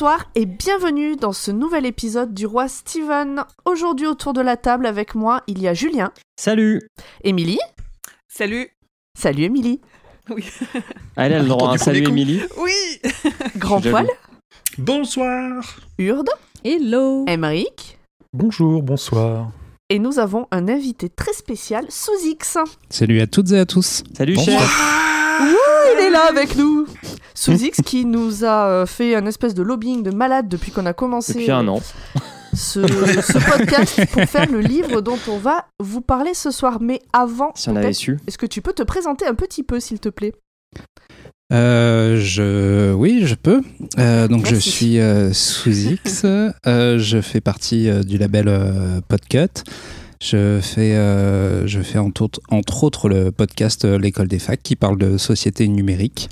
[0.00, 3.44] Bonsoir et bienvenue dans ce nouvel épisode du roi Steven.
[3.66, 6.10] Aujourd'hui autour de la table avec moi, il y a Julien.
[6.38, 6.80] Salut
[7.22, 7.58] Émilie.
[8.26, 8.70] Salut
[9.14, 9.82] Salut Émilie.
[10.30, 10.46] Oui.
[11.18, 11.76] Ah, elle a le droit.
[11.76, 12.40] Salut Émilie.
[12.56, 12.72] Oui
[13.58, 14.06] Grand poil.
[14.78, 15.62] Bonsoir
[15.98, 16.30] Urde.
[16.64, 17.98] Hello Emeric.
[18.32, 19.50] Bonjour, bonsoir.
[19.90, 22.56] Et nous avons un invité très spécial, sous X.
[22.88, 24.02] Salut à toutes et à tous.
[24.16, 24.60] Salut Bonsoir.
[24.60, 25.66] chef.
[25.98, 26.86] Il est là avec nous.
[27.34, 30.86] Sous X qui nous a euh, fait un espèce de lobbying de malade depuis qu'on
[30.86, 31.80] a commencé Depuis un an.
[32.52, 36.78] ce, ce podcast pour faire le livre dont on va vous parler ce soir.
[36.80, 38.18] Mais avant, Si on avait peut-être, su.
[38.26, 40.34] est-ce que tu peux te présenter un petit peu, s'il te plaît?
[41.52, 43.62] Euh, je, oui, je peux.
[43.98, 46.22] Euh, donc, je suis euh, sous X.
[46.24, 49.64] Euh, je fais partie euh, du label euh, Podcut.
[50.22, 54.62] Je fais, euh, je fais entre, autres, entre autres le podcast euh, L'école des facs
[54.62, 56.28] qui parle de société numérique.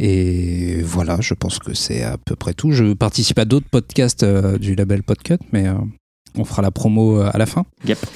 [0.00, 2.72] Et voilà, je pense que c'est à peu près tout.
[2.72, 5.74] Je participe à d'autres podcasts euh, du label Podcut, mais euh,
[6.36, 7.64] on fera la promo euh, à la fin.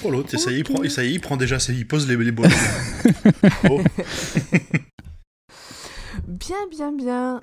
[0.03, 1.87] Oh l'autre, ça y est, il prend, ça y est, il prend déjà, ses- il
[1.87, 2.51] pose les, les bonnes.
[3.71, 3.81] oh.
[6.27, 7.41] Bien, bien, bien.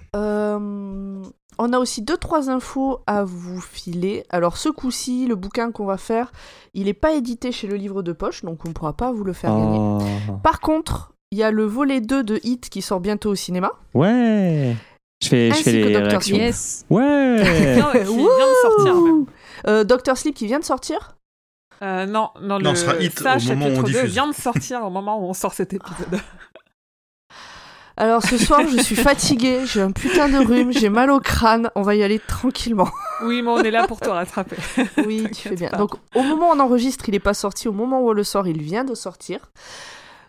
[1.57, 4.25] On a aussi deux, trois infos à vous filer.
[4.29, 6.31] Alors, ce coup-ci, le bouquin qu'on va faire,
[6.73, 9.23] il n'est pas édité chez le livre de poche, donc on ne pourra pas vous
[9.23, 9.77] le faire gagner.
[9.79, 10.33] Oh.
[10.43, 13.71] Par contre, il y a le volet 2 de Hit qui sort bientôt au cinéma.
[13.93, 14.75] Ouais.
[15.23, 16.07] Je fais, je Ainsi fais que les Dr.
[16.09, 16.35] réactions.
[16.35, 17.35] Yes Ouais.
[17.75, 19.25] Bien, qui vient de sortir même.
[19.67, 21.15] Euh, Doctor Sleep qui vient de sortir.
[21.81, 23.91] Euh, non, non, Non, le ce sera Hit ça, au moment où on chapitre 2
[23.91, 24.11] diffuse.
[24.11, 26.19] vient de sortir au moment où on sort cet épisode.
[27.97, 31.69] Alors, ce soir, je suis fatiguée, j'ai un putain de rhume, j'ai mal au crâne.
[31.75, 32.89] On va y aller tranquillement.
[33.23, 34.57] Oui, mais on est là pour te rattraper.
[35.07, 35.69] Oui, tu fais bien.
[35.69, 35.77] pas.
[35.77, 37.69] Donc, au moment où on enregistre, il n'est pas sorti.
[37.69, 39.39] Au moment où on le sort, il vient de sortir.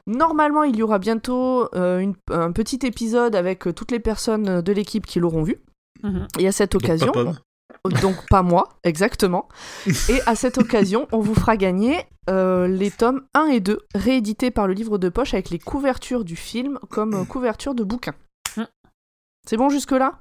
[0.06, 4.60] Normalement, il y aura bientôt euh, une- un petit épisode avec euh, toutes les personnes
[4.60, 5.56] de l'équipe qui l'auront vu.
[6.04, 6.28] Mhm.
[6.38, 7.32] Et à cette Donc, occasion, pas
[8.00, 9.48] donc pas moi, exactement.
[10.08, 11.98] Et à cette occasion, on vous fera gagner
[12.28, 16.24] euh, les tomes 1 et 2, réédités par le livre de poche avec les couvertures
[16.24, 18.14] du film comme euh, couverture de bouquin.
[18.56, 18.64] Mm.
[19.48, 20.18] C'est bon jusque-là?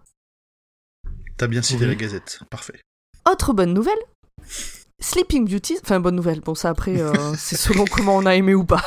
[1.38, 1.90] T'as bien cité Oui.
[1.90, 2.80] la gazette, parfait.
[3.30, 3.98] Autre bonne nouvelle?
[5.02, 8.54] Sleeping Beauty, enfin bonne nouvelle, bon ça après euh, c'est selon comment on a aimé
[8.54, 8.84] ou pas.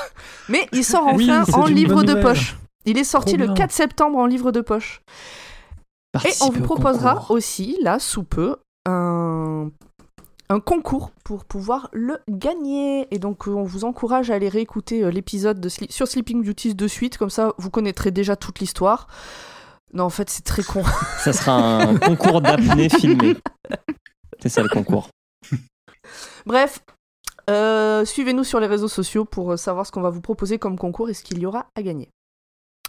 [0.49, 2.23] Mais il sort enfin en livre de nouvelle.
[2.23, 2.57] poche.
[2.85, 3.55] Il est sorti Trop le bien.
[3.55, 5.03] 4 septembre en livre de poche.
[6.25, 8.57] Et on vous proposera aussi, là, sous peu,
[8.87, 9.71] un,
[10.51, 13.07] un concours pour pouvoir le gagner.
[13.15, 16.75] Et donc, euh, on vous encourage à aller réécouter euh, l'épisode Sli- sur Sleeping Beauties
[16.75, 19.09] de suite, comme ça, vous connaîtrez déjà toute l'histoire.
[19.93, 20.83] Non, en fait, c'est très con.
[21.19, 23.37] Ça sera un concours d'apnée filmé.
[24.41, 25.09] C'est ça le concours.
[26.47, 26.81] Bref,
[27.51, 31.09] euh, suivez-nous sur les réseaux sociaux pour savoir ce qu'on va vous proposer comme concours
[31.11, 32.11] et ce qu'il y aura à gagner.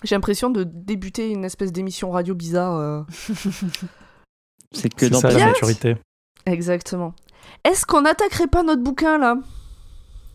[0.04, 2.76] J'ai l'impression de débuter une espèce d'émission radio bizarre.
[2.76, 3.02] euh.
[4.72, 5.98] C'est que dans ça ta la maturité.
[6.46, 7.14] Exactement.
[7.64, 9.36] Est-ce qu'on n'attaquerait pas notre bouquin là?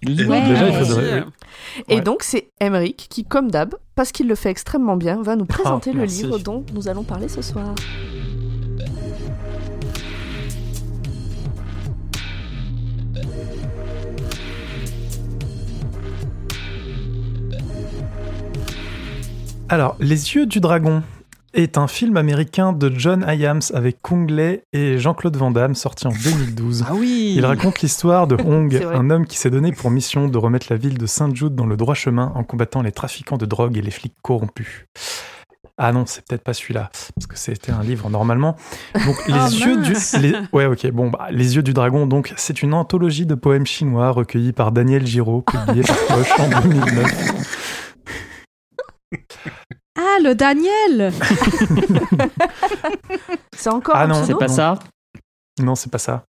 [0.07, 0.13] Ouais.
[0.15, 1.13] Déjà, il faudrait.
[1.21, 1.25] Ouais.
[1.89, 2.01] Et Ouais.
[2.03, 5.93] donc c'est Emeric qui, comme d'hab, parce qu'il le fait extrêmement bien, va nous présenter
[5.93, 6.23] le merci.
[6.25, 7.75] livre dont nous allons parler ce soir.
[19.69, 21.03] Alors, Les Yeux du Dragon
[21.55, 26.07] est un film américain de John Hyams avec Kung Lei et Jean-Claude Van Damme sorti
[26.07, 26.85] en 2012.
[26.89, 27.35] Ah oui.
[27.37, 30.77] Il raconte l'histoire de Hong, un homme qui s'est donné pour mission de remettre la
[30.77, 33.91] ville de Saint-Jude dans le droit chemin en combattant les trafiquants de drogue et les
[33.91, 34.85] flics corrompus.
[35.77, 38.55] Ah non, c'est peut-être pas celui-là, parce que c'était un livre normalement.
[38.95, 40.15] Donc les Ah, yeux mince.
[40.15, 43.35] du, les- ouais ok bon bah, les yeux du dragon donc c'est une anthologie de
[43.35, 47.33] poèmes chinois recueillis par Daniel Giraud, publié par Poche en 2009.
[49.97, 51.13] Ah, le Daniel
[53.57, 54.79] C'est encore Ah un non, C'est pas ça
[55.63, 56.25] Non, c'est pas ça.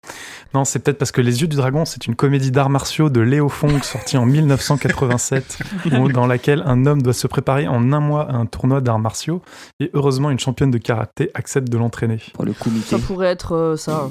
[0.53, 3.21] Non, c'est peut-être parce que Les Yeux du Dragon, c'est une comédie d'arts martiaux de
[3.21, 5.59] Léo Fong sortie en 1987,
[5.99, 8.99] où- dans laquelle un homme doit se préparer en un mois à un tournoi d'arts
[9.01, 9.43] martiaux,
[9.81, 12.21] et heureusement, une championne de karaté accepte de l'entraîner.
[12.35, 12.87] Pour le comité.
[12.87, 14.09] Ça pourrait être euh, ça.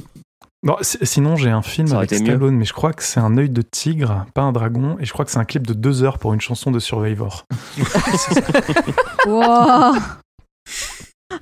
[0.63, 2.18] Non, si- sinon, j'ai un film Ça avec mieux.
[2.18, 5.12] Stallone, mais je crois que c'est un œil de tigre, pas un dragon, et je
[5.12, 7.45] crois que c'est un clip de deux heures pour une chanson de Survivor.
[9.27, 9.95] Wow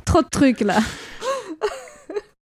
[0.05, 0.79] Trop de trucs là.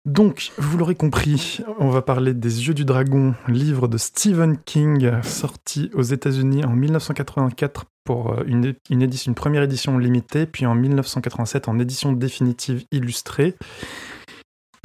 [0.04, 5.10] Donc, vous l'aurez compris, on va parler des Yeux du Dragon, livre de Stephen King,
[5.24, 10.46] sorti aux États-Unis en 1984 pour euh, une, é- une, édition, une première édition limitée,
[10.46, 13.56] puis en 1987 en édition définitive illustrée,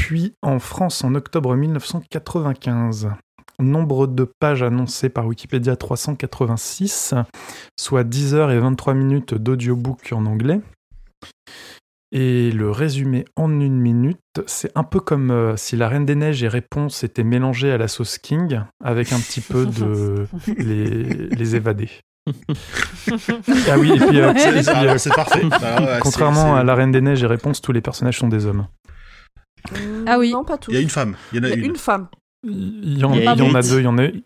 [0.01, 3.12] puis en France en octobre 1995.
[3.59, 7.13] Nombre de pages annoncées par Wikipédia 386,
[7.80, 10.59] soit 10 heures et 23 minutes d'audiobook en anglais.
[12.12, 14.18] Et le résumé en une minute,
[14.48, 17.77] c'est un peu comme euh, si la Reine des Neiges et Réponse étaient mélangés à
[17.77, 20.25] la sauce King, avec un petit peu de
[20.57, 21.92] les, les évadés.
[22.27, 25.44] ah oui, et puis, euh, et puis, euh, c'est parfait.
[25.45, 28.48] Ouais, contrairement c'est- à la Reine des Neiges et Réponse, tous les personnages sont des
[28.48, 28.65] hommes.
[30.08, 30.31] Ah oui.
[30.31, 30.72] Non, pas tous.
[30.72, 31.16] Il y a une femme.
[31.31, 31.66] Il y en a y a une.
[31.66, 32.08] une femme.
[32.44, 33.72] Il y en, Il y a il y en a Elite.
[33.72, 34.24] deux, il y en a Il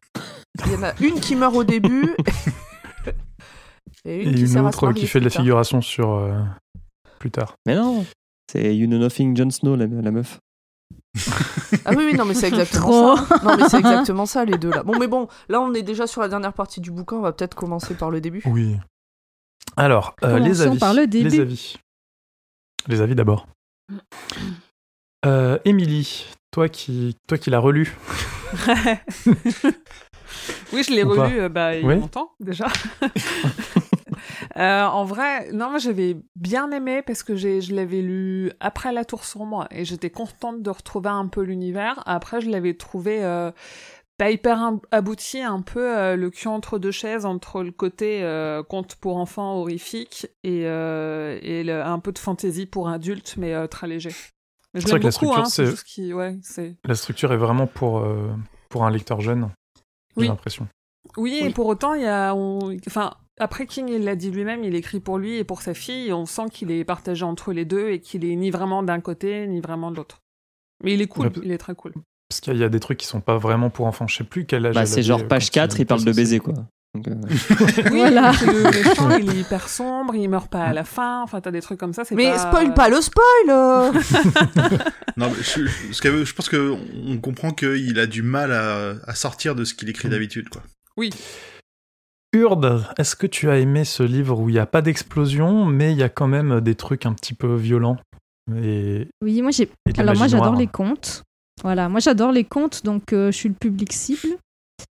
[0.72, 2.16] y en a une qui meurt au début.
[4.06, 6.42] et et une, qui, une autre qui fait de la figuration sur euh,
[7.20, 7.56] plus tard.
[7.66, 8.06] Mais non,
[8.52, 10.40] c'est You Know Nothing Jon Snow, la, la meuf.
[11.86, 13.40] Ah oui, oui, non, mais c'est exactement ça.
[13.44, 14.84] Non, mais c'est exactement ça, les deux là.
[14.84, 17.18] Bon, mais bon, là, on est déjà sur la dernière partie du bouquin.
[17.18, 18.42] On va peut-être commencer par le début.
[18.46, 18.76] Oui.
[19.78, 20.80] Alors, euh, les Commençons avis.
[20.80, 21.30] par le début.
[21.30, 21.76] Les avis.
[22.88, 23.48] Les avis d'abord.
[25.26, 27.96] Euh, Émilie, toi qui, toi qui l'as relu.
[30.74, 32.00] oui, je l'ai relu euh, bah, il y a Oui.
[32.00, 32.68] longtemps déjà.
[34.58, 38.94] Euh, en vrai, non, moi j'avais bien aimé parce que j'ai, je l'avais lu après
[38.94, 42.02] La Tour Sombre et j'étais contente de retrouver un peu l'univers.
[42.06, 43.52] Après, je l'avais trouvé euh,
[44.18, 48.24] pas hyper abouti, un peu le cul entre deux chaises, entre le côté
[48.70, 53.88] conte pour enfants horrifique et, et le- un peu de fantaisie pour adultes, mais très
[53.88, 54.12] léger.
[54.76, 56.38] Mais je C'est vrai l'aime que la beaucoup, structure, hein, qui, ouais.
[56.84, 58.30] La structure est vraiment pour, euh,
[58.70, 59.50] pour un lecteur jeune,
[60.16, 60.28] j'ai Oui.
[60.28, 60.68] l'impression.
[61.18, 64.64] Oui, et pour autant, il y a, on- enfin, après King, il l'a dit lui-même,
[64.64, 67.54] il écrit pour lui et pour sa fille, et on sent qu'il est partagé entre
[67.54, 70.20] les deux et qu'il est ni vraiment d'un côté, ni vraiment de l'autre.
[70.84, 71.94] Mais il est cool, Ouais, il est très cool.
[72.28, 74.08] Parce qu'il y a des trucs qui sont pas vraiment pour enfants.
[74.08, 74.76] Je sais plus quel âge.
[74.76, 76.54] Bah, c'est genre euh, page quand 4, il parle de baiser, quoi.
[76.96, 77.14] Donc, euh,
[77.92, 78.32] Oui, Voilà.
[78.46, 81.62] le méchant, il est hyper sombre, il meurt pas à la fin, enfin, t'as des
[81.62, 82.40] trucs comme ça, c'est Mais pas...
[82.40, 83.92] spoil pas le spoil euh.
[85.18, 86.76] Non, mais je, pense que
[87.08, 89.92] on comprend qu'il a du mal à, à sortir de ce qu'il Mm.
[89.92, 90.64] écrit d'habitude, quoi.
[92.34, 95.92] Urde, est-ce que tu as aimé ce livre où il n'y a pas d'explosion, mais
[95.94, 97.98] il y a quand même des trucs un petit peu violents
[98.56, 99.70] et, Oui, moi j'ai.
[99.98, 101.24] Alors moi j'adore les contes.
[101.64, 104.38] Voilà, moi j'adore les contes, donc euh, je suis le public cible.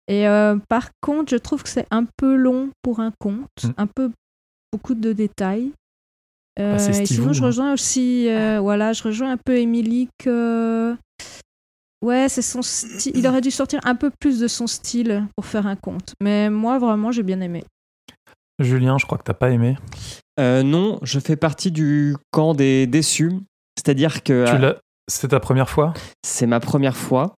[0.08, 3.70] Et euh, par contre, je trouve que c'est un peu long pour un conte, Mm.
[3.76, 4.10] un peu
[4.72, 5.72] beaucoup de détails.
[6.58, 7.46] Euh, Ah, c'est et sinon, je hein.
[7.46, 10.96] rejoins aussi, euh, voilà, je rejoins un peu Émilie que
[12.05, 13.12] ouais, c'est son style.
[13.16, 16.14] Il aurait dû sortir un peu plus de son style pour faire un conte.
[16.20, 17.64] Mais moi, vraiment, j'ai bien aimé.
[18.61, 19.76] Julien, je crois que t'as pas aimé.
[20.40, 23.32] euh, non, je fais partie du camp des déçus.
[23.76, 24.76] C'est-à-dire que Tu l'as.
[25.11, 25.94] C'était ta première fois?
[26.26, 27.34] c'est ma première fois.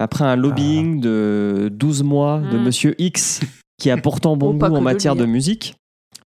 [0.00, 2.62] Après un lobbying de 12 mois de Mm.
[2.62, 3.40] Monsieur X,
[3.78, 5.76] qui a pourtant bon Oh, pas goût en matière de musique,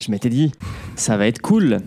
[0.04, 0.52] je m'étais dit,
[0.94, 1.78] ça va être cool.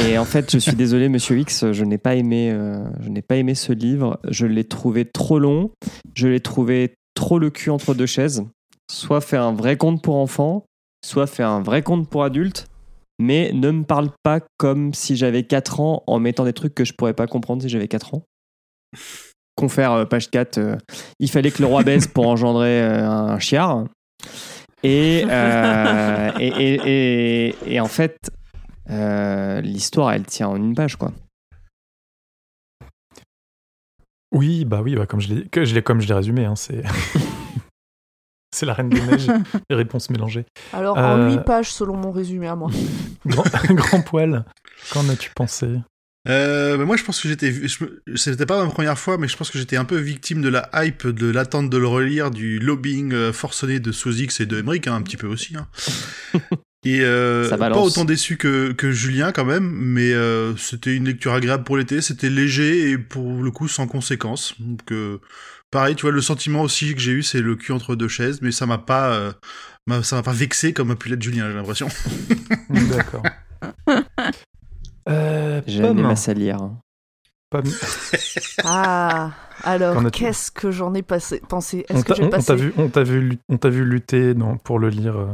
[0.00, 3.20] Et en fait, je suis désolé, Monsieur X, je n'ai pas aimé, euh, je n'ai
[3.20, 4.18] pas aimé ce livre.
[4.28, 5.70] Je l'ai trouvé trop long.
[6.14, 8.42] Je l'ai trouvé trop le cul entre deux chaises.
[8.90, 10.64] Soit fait un vrai conte pour enfants,
[11.04, 12.66] soit fait un vrai conte pour adultes.
[13.20, 16.84] Mais ne me parle pas comme si j'avais 4 ans en mettant des trucs que
[16.86, 18.22] je pourrais pas comprendre si j'avais 4 ans.
[19.56, 20.76] Confère euh, page 4, euh,
[21.20, 23.84] il fallait que le roi baisse pour engendrer euh, un chiard.
[24.82, 28.16] Et, euh, et, et, et- et en fait,
[28.90, 31.12] euh, l'histoire, elle tient en une page, quoi.
[34.32, 36.56] Oui, bah oui, bah comme je l'ai, que je l'ai comme je l'ai résumé, hein,
[36.56, 36.82] c'est.
[38.54, 39.30] c'est la Reine des Neiges,
[39.70, 40.44] les réponses mélangées.
[40.72, 42.70] Alors, Euh, en 8 pages, selon mon résumé à moi.
[43.26, 44.44] Grand, grand poil,
[44.92, 45.78] qu'en as-tu pensé?
[46.26, 47.52] Euh, bah, moi, je pense que j'étais,
[48.14, 50.70] c'était pas ma première fois, mais je pense que j'étais un peu victime de la
[50.74, 54.86] hype, de l'attente de le relire, du lobbying euh, forcené de Sozix et de Emmerich,
[54.86, 55.54] hein, un petit peu aussi.
[55.56, 55.66] Hein.
[56.86, 61.32] Et euh, pas autant déçu que, que Julien quand même, mais euh, c'était une lecture
[61.32, 64.54] agréable pour l'été, c'était léger et pour le coup sans conséquence.
[64.60, 65.18] Donc euh,
[65.70, 68.40] pareil, tu vois, le sentiment aussi que j'ai eu, c'est le cul entre deux chaises,
[68.42, 69.32] mais ça m'a pas, euh,
[69.86, 71.88] m'a- ça m'a pas vexé comme a pu l'être Julien, j'ai l'impression.
[72.68, 73.22] D'accord.
[75.08, 76.02] Euh, J'ai aimé Pomme.
[76.02, 76.70] ma salière.
[77.50, 77.64] Pomme.
[78.64, 79.32] Ah,
[79.62, 81.84] alors, qu'est-ce que j'en ai passé, pensé?
[81.90, 83.84] On Est-ce que j'ai on- passé t'a vu, on t'a vu, lu- on t'a vu
[83.84, 85.26] lutter dans- pour le lire euh,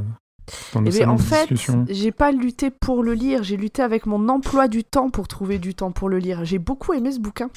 [0.74, 1.48] dans nos Eh bien, en fait,
[1.88, 5.58] j'ai pas lutté pour le lire, j'ai lutté avec mon emploi du temps pour trouver
[5.58, 6.44] du temps pour le lire.
[6.44, 7.48] J'ai beaucoup aimé ce bouquin.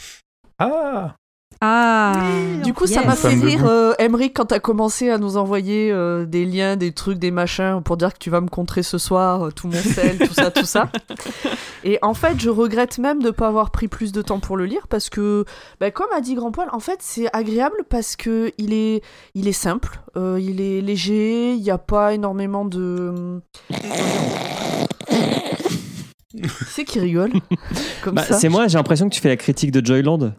[0.60, 1.15] Ah,
[1.65, 2.12] Ah
[2.62, 6.25] Du coup, ça m'a fait rire, euh, Emmerich, quand t'as commencé à nous envoyer euh,
[6.25, 9.46] des liens, des trucs, des machins, pour dire que tu vas me contrer ce soir,
[9.46, 10.89] euh, tout mon sel, tout ça, tout ça.
[11.86, 14.65] Et en fait, je regrette même de pas avoir pris plus de temps pour le
[14.65, 15.46] lire, parce que,
[15.79, 19.01] bah, comme a dit Grand Poil, en fait, c'est agréable parce que il est,
[19.34, 23.39] il est simple, euh, il est léger, il n'y a pas énormément de...
[26.67, 27.32] C'est qui rigole
[28.03, 28.34] Comme Bah, ça.
[28.39, 30.34] c'est moi, j'ai l'impression que tu fais la critique de Joyland.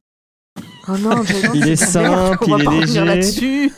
[0.89, 3.05] Oh non, Jalen, Il est simple, il est léger.
[3.05, 3.73] là-dessus.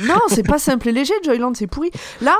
[0.00, 1.90] Non, c'est pas simple et léger, Joyland, c'est pourri.
[2.22, 2.36] Là,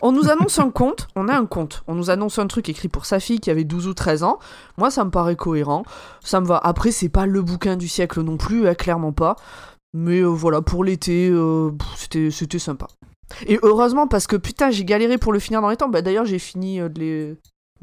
[0.00, 1.82] on nous annonce un conte, on a un conte.
[1.86, 4.38] On nous annonce un truc écrit pour sa fille qui avait 12 ou 13 ans.
[4.78, 5.82] Moi, ça me paraît cohérent.
[6.22, 6.56] Ça me va.
[6.62, 9.36] Après, c'est pas le bouquin du siècle non plus, hein, clairement pas.
[9.92, 12.86] Mais euh, voilà, pour l'été, euh, c'était, c'était sympa.
[13.46, 15.88] Et heureusement, parce que putain, j'ai galéré pour le finir dans les temps.
[15.88, 17.26] Bah, d'ailleurs, j'ai fini euh, de, les-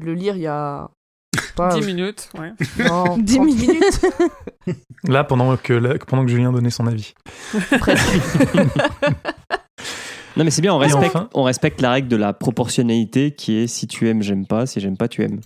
[0.00, 0.90] de le lire il y a.
[1.56, 2.52] Pas, 10 minutes, ouais.
[2.86, 4.06] non, 10 30 minutes.
[5.08, 7.14] Là, pendant que, là, pendant que Julien donnait son avis.
[10.34, 13.58] Non, mais c'est bien, on respecte, enfin- on respecte la règle de la proportionnalité qui
[13.58, 15.40] est si tu aimes, j'aime pas, si j'aime pas, tu aimes.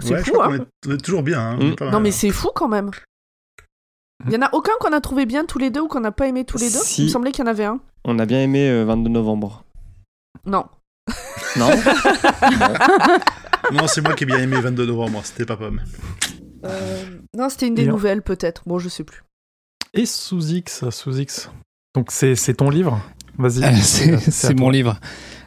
[0.00, 0.46] C'est Ouais, fou, hein.
[0.46, 1.40] qu'on est, on est toujours bien.
[1.40, 1.90] hein, Mm.
[1.90, 2.90] Non, mais c'est fou quand même.
[4.26, 6.10] Il y en a aucun qu'on a trouvé bien tous les deux ou qu'on n'a
[6.12, 6.78] pas aimé tous les deux?
[6.78, 7.02] Si.
[7.02, 7.78] Il me semblait qu'il y en avait un.
[8.06, 9.62] On a bien aimé euh, 22 novembre.
[10.46, 10.64] Non.
[11.58, 11.68] Non
[13.72, 15.80] Non, c'est moi qui ai bien aimé 22 novembre, moi, c'était pas pomme.
[16.64, 17.04] Euh,
[17.36, 18.62] Non, c'était une des Et en- nouvelles peut-être.
[18.66, 19.22] Bon, je sais plus.
[19.94, 21.50] Et sous X, sous X.
[21.94, 23.00] Donc c'est c'est ton livre?
[23.38, 23.64] Vas-y.
[23.64, 24.98] Euh, c'est mon livre.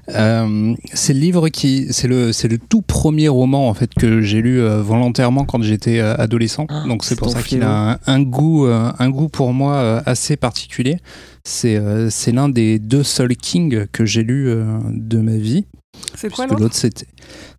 [0.09, 4.21] Euh, c'est le livre qui, c'est le, c'est le tout premier roman en fait que
[4.21, 6.65] j'ai lu euh, volontairement quand j'étais euh, adolescent.
[6.69, 9.75] Ah, Donc c'est pour ça qu'il a un, un goût, euh, un goût pour moi
[9.75, 10.97] euh, assez particulier.
[11.43, 15.67] C'est, euh, c'est l'un des deux seuls King que j'ai lu euh, de ma vie.
[16.15, 17.07] C'est quoi l'autre l'autre c'était,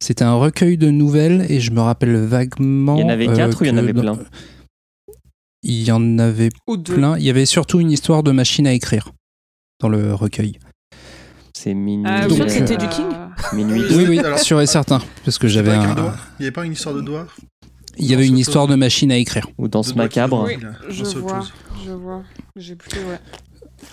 [0.00, 2.96] c'était un recueil de nouvelles et je me rappelle vaguement.
[2.96, 4.18] Il y en avait euh, quatre ou il y en que avait dans- plein
[5.62, 7.16] Il y en avait Ou deux plein.
[7.18, 9.12] Il y avait surtout une histoire de machine à écrire
[9.80, 10.58] dans le recueil.
[11.56, 12.06] C'est minuit.
[12.10, 13.06] Ah, oui, que c'était euh, du King
[13.52, 13.82] Minuit.
[13.90, 15.00] Oui, Oui, Alors- sûr et certain.
[15.24, 15.94] Parce que j'avais un
[16.38, 17.26] Il n'y avait pas une histoire de doigt
[17.98, 19.46] il y avait une histoire de machine à écrire.
[19.58, 20.44] Ou dans ce macabre.
[20.46, 20.56] Oui,
[20.88, 21.40] je vois.
[21.84, 22.22] Je vois.
[22.56, 22.98] J'ai plus.
[23.00, 23.18] Ouais.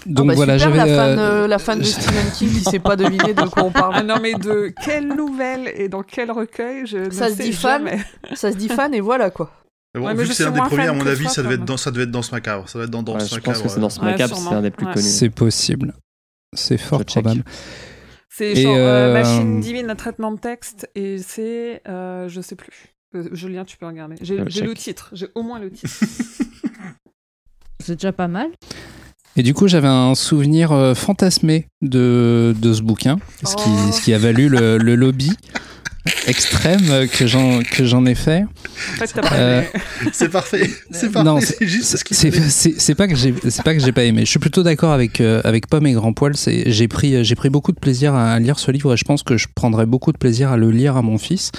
[0.08, 0.90] Donc Ah bah voilà, super, j'avais.
[0.90, 3.64] la, fan, euh, euh, la fan de Stephen King qui sait pas deviner de quoi
[3.64, 4.06] on Ah parle.
[4.06, 7.54] non, mais de quelle nouvelle et dans quel recueil je Ça ne se sais dit
[7.54, 8.02] fan jamais.
[8.36, 9.52] Ça se dit fan et voilà quoi.
[9.94, 11.42] Mais bon, Ouais, mais vu que c'est un des premiers, à fan mon avis, ça
[11.44, 12.68] devait, être dans, ça devait être dans ce macabre.
[12.70, 14.34] Ça doit être dans, dans Ouais, ce je pense que c'est dans ce Ouais, macabre,
[14.36, 14.50] sûrement.
[14.52, 14.94] c'est un des plus Ouais.
[14.94, 15.06] connus.
[15.10, 15.94] C'est possible.
[16.56, 17.44] C'est fort probable.
[18.30, 22.56] C'est genre euh, euh, machine divine à traitement de texte et c'est euh, je sais
[22.56, 22.94] plus.
[23.16, 24.16] Euh, Julien, tu peux regarder.
[24.22, 25.10] J'ai le titre.
[25.14, 25.90] J'ai au moins le titre.
[27.80, 28.50] C'est déjà pas mal.
[29.38, 33.92] Et du coup, j'avais un souvenir euh, fantasmé de, de ce bouquin, ce qui, Oh.
[33.92, 35.32] ce qui a valu le, le lobby
[36.26, 38.44] extrême que j'en que j'en ai fait.
[38.44, 40.12] En fait, t'as pas Euh, aimé.
[40.14, 40.70] C'est parfait.
[40.92, 41.46] C'est Non, parfait.
[41.46, 44.22] c'est- C'est juste C'est c'est- c'est pas que j'ai c'est pas que j'ai pas aimé.
[44.22, 46.36] Je suis plutôt d'accord avec euh, avec Pomme et Grand Poil.
[46.38, 49.22] C'est j'ai pris j'ai pris beaucoup de plaisir à lire ce livre et je pense
[49.24, 51.52] que je prendrai beaucoup de plaisir à le lire à mon fils.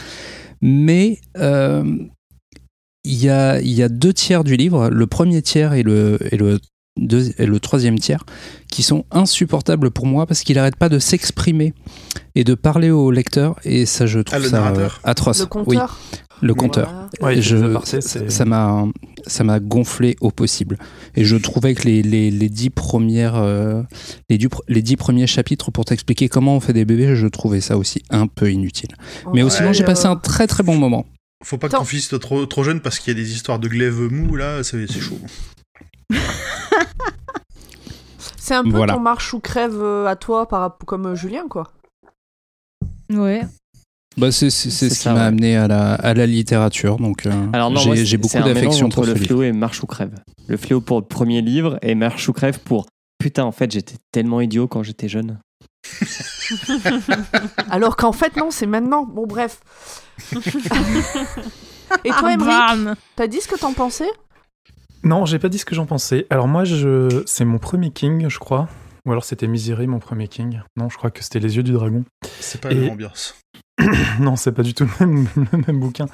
[0.63, 1.85] Mais euh,
[3.05, 6.19] il y a il y a deux tiers du livre, le premier tiers et le
[6.33, 6.59] et le
[6.99, 8.25] deux- et le troisième tiers,
[8.71, 11.73] qui sont insupportables pour moi parce qu'il arrête pas de s'exprimer
[12.35, 15.41] et de parler au lecteur et ça je trouve Ah, le ça euh, narrateur atroce.
[15.41, 15.99] Le Oui, compteur.
[16.43, 17.09] le compteur.
[17.21, 17.37] Voilà.
[17.37, 17.65] Ouais, je, je...
[17.65, 18.85] apartés, c'est- ça m'a
[19.27, 20.79] ça m'a gonflé au possible
[21.17, 23.83] et je trouvais que les, les, les dix premières euh,
[24.31, 27.61] les, dix, les dix premiers chapitres pour t'expliquer comment on fait des bébés je trouvais
[27.61, 28.91] ça aussi un peu inutile
[29.35, 31.07] mais Ouais, sinon j'ai passé un très très bon moment
[31.45, 33.59] Faut pas que ton fils soit trop, trop jeune parce qu'il y a des histoires
[33.59, 35.19] de glaive mou là, c'est chaud.
[38.49, 38.95] C'est un peu Voilà.
[38.95, 41.71] ton marche ou crève euh, à toi par, comme euh, Julien quoi.
[43.11, 43.43] Ouais.
[44.17, 45.21] bah, c'est ce qui m'a ouais.
[45.21, 48.47] amené à la, à la littérature donc euh, Alors non, moi, j'ai beaucoup c'est un
[48.47, 50.15] mélange d'affection entre pour ce le livre fléau et marche ou crève.
[50.47, 52.87] Le fléau pour le premier livre et marche ou crève pour
[53.19, 55.39] putain en fait j'étais tellement idiot quand j'étais jeune.
[57.71, 59.05] Alors qu'en fait non, c'est maintenant.
[59.05, 59.61] Bon bref.
[62.05, 64.09] et toi, Emmerich, t'as dit ce que t'en pensais?
[65.05, 66.27] Non, j'ai pas dit ce que j'en pensais.
[66.31, 67.23] Alors moi, je...
[67.27, 68.69] c'est mon premier King, je crois.
[69.07, 70.61] Ou alors c'était Misery, mon premier King.
[70.77, 72.05] Non, je crois que c'était Les Yeux du Dragon.
[72.41, 73.41] C'est pas Et- la même ambiance.
[74.21, 76.07] non, c'est pas du tout le même, le même bouquin.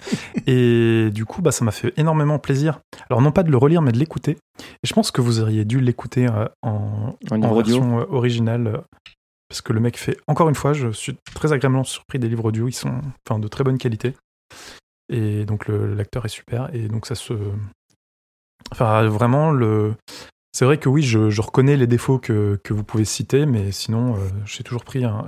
[0.47, 2.81] Et du coup, bah, ça m'a fait énormément plaisir.
[3.09, 4.33] Alors non pas de le relire, mais de l'écouter.
[4.61, 7.76] Et je pense que vous auriez dû l'écouter euh, en, En en livre audio.
[7.81, 8.67] version euh, originale.
[8.67, 8.79] euh,
[9.49, 12.45] Parce que le mec fait, encore une fois, je suis très agréablement surpris des livres
[12.45, 12.69] audio.
[12.69, 14.14] Ils sont enfin, de très bonne qualité.
[15.09, 16.69] Et donc le- l'acteur est super.
[16.75, 17.33] Et donc ça se...
[18.73, 19.52] Enfin, vraiment.
[20.52, 24.18] C'est vrai que oui, je, reconnais les défauts que, vous pouvez citer, mais sinon, euh,
[24.47, 25.26] j'ai toujours pris un,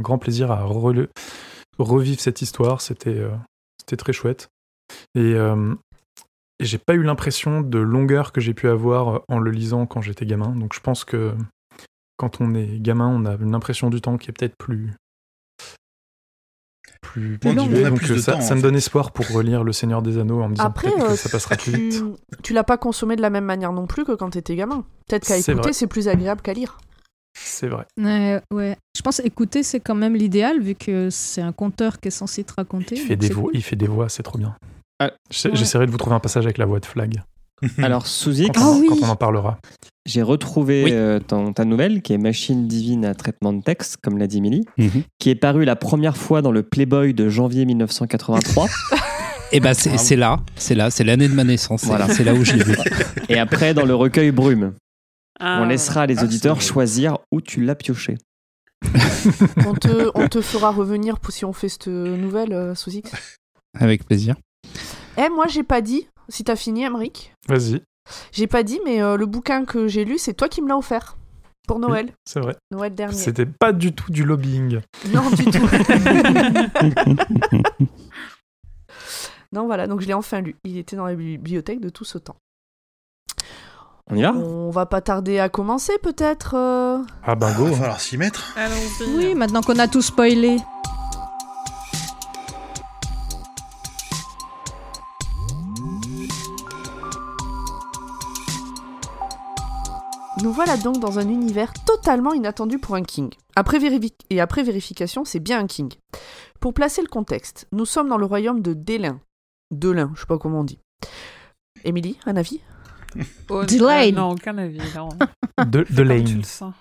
[0.00, 2.80] grand plaisir à revivre cette histoire.
[2.80, 3.30] C'était, euh,
[3.96, 4.50] très chouette.
[5.14, 5.74] Et, euh,
[6.60, 10.02] et j'ai pas eu l'impression de longueur que j'ai pu avoir en le lisant quand
[10.02, 10.54] j'étais gamin.
[10.54, 11.34] Donc je pense que
[12.18, 14.92] quand on est gamin, on a une impression du temps qui est peut-être plus
[17.08, 17.38] plus.
[17.38, 20.48] Donc de ça, temps, ça me donne espoir pour relire Le Seigneur des Anneaux en
[20.48, 22.04] me disant Après, peut-être euh, que ça passera plus tu, vite.
[22.42, 24.84] tu l'as pas consommé de la même manière non plus que quand t'étais gamin.
[25.08, 26.78] Peut-être qu'à écouter, c'est plus agréable qu'à lire.
[27.34, 27.86] C'est vrai.
[27.96, 28.76] Ouais, ouais.
[28.96, 32.42] Je pense écouter, c'est quand même l'idéal, vu que c'est un conteur qui est censé
[32.44, 32.96] te raconter.
[32.96, 33.52] Il fait, des voix, cool.
[33.54, 34.56] il fait des voix, c'est trop bien.
[34.98, 35.12] Ah, ouais.
[35.30, 37.22] J'essaierai de vous trouver un passage avec la voix de Flag
[37.78, 38.86] Alors sous X, quand, on, Ah oui.
[38.88, 39.58] quand on en parlera.
[40.08, 40.90] J'ai retrouvé Oui.
[40.92, 44.64] euh, ta nouvelle, qui est Machine divine à traitement de texte, comme l'a dit Milly,
[44.78, 45.02] Mhm.
[45.18, 48.66] qui est paru la première fois dans le Playboy de janvier 1983.
[49.52, 51.84] Et ben c'est c'est là, c'est là, c'est l'année de ma naissance.
[51.84, 52.08] Voilà.
[52.08, 52.76] C'est là où je l'ai vu.
[53.30, 54.74] et après, dans le recueil Brume.
[55.40, 58.18] Ah, On laissera les auditeurs choisir où tu l'as pioché.
[59.66, 63.10] On te, on te fera revenir pour si on fait cette nouvelle, euh, sous X.
[63.78, 64.36] Avec plaisir.
[65.16, 67.80] Eh, moi, j'ai pas dit, si t'as fini, Emric, Vas-y,
[68.32, 70.76] j'ai pas dit, mais euh, le bouquin que j'ai lu, c'est toi qui me l'as
[70.76, 71.16] offert.
[71.66, 72.12] Pour Noël.
[72.24, 72.56] c'est vrai.
[72.70, 73.14] Noël dernier.
[73.14, 74.80] C'était pas du tout du lobbying.
[75.12, 75.60] Non, du tout.
[79.52, 80.56] non, voilà, donc je l'ai enfin lu.
[80.64, 82.36] Il était dans la bibliothèque de tout ce temps.
[84.10, 84.32] On y va?
[84.32, 87.64] On va pas tarder à commencer, peut-être euh, Ah ben go.
[87.64, 87.78] Il va hein.
[87.80, 88.54] falloir s'y mettre.
[88.56, 89.16] Allons-y.
[89.16, 90.56] Oui, maintenant qu'on a tout spoilé.
[100.42, 103.30] Nous voilà donc dans un univers totalement inattendu pour un king.
[103.56, 103.78] Après
[104.30, 105.92] et après vérification, c'est bien un king.
[106.60, 109.20] Pour placer le contexte, nous sommes dans le royaume de Délin.
[109.70, 110.78] Delin, je sais pas comment on dit.
[111.84, 112.60] Émilie, un avis?
[113.48, 114.08] Oh, Delane.
[114.08, 114.80] euh, non, aucun avis.
[114.94, 115.08] Non.
[115.66, 115.84] De.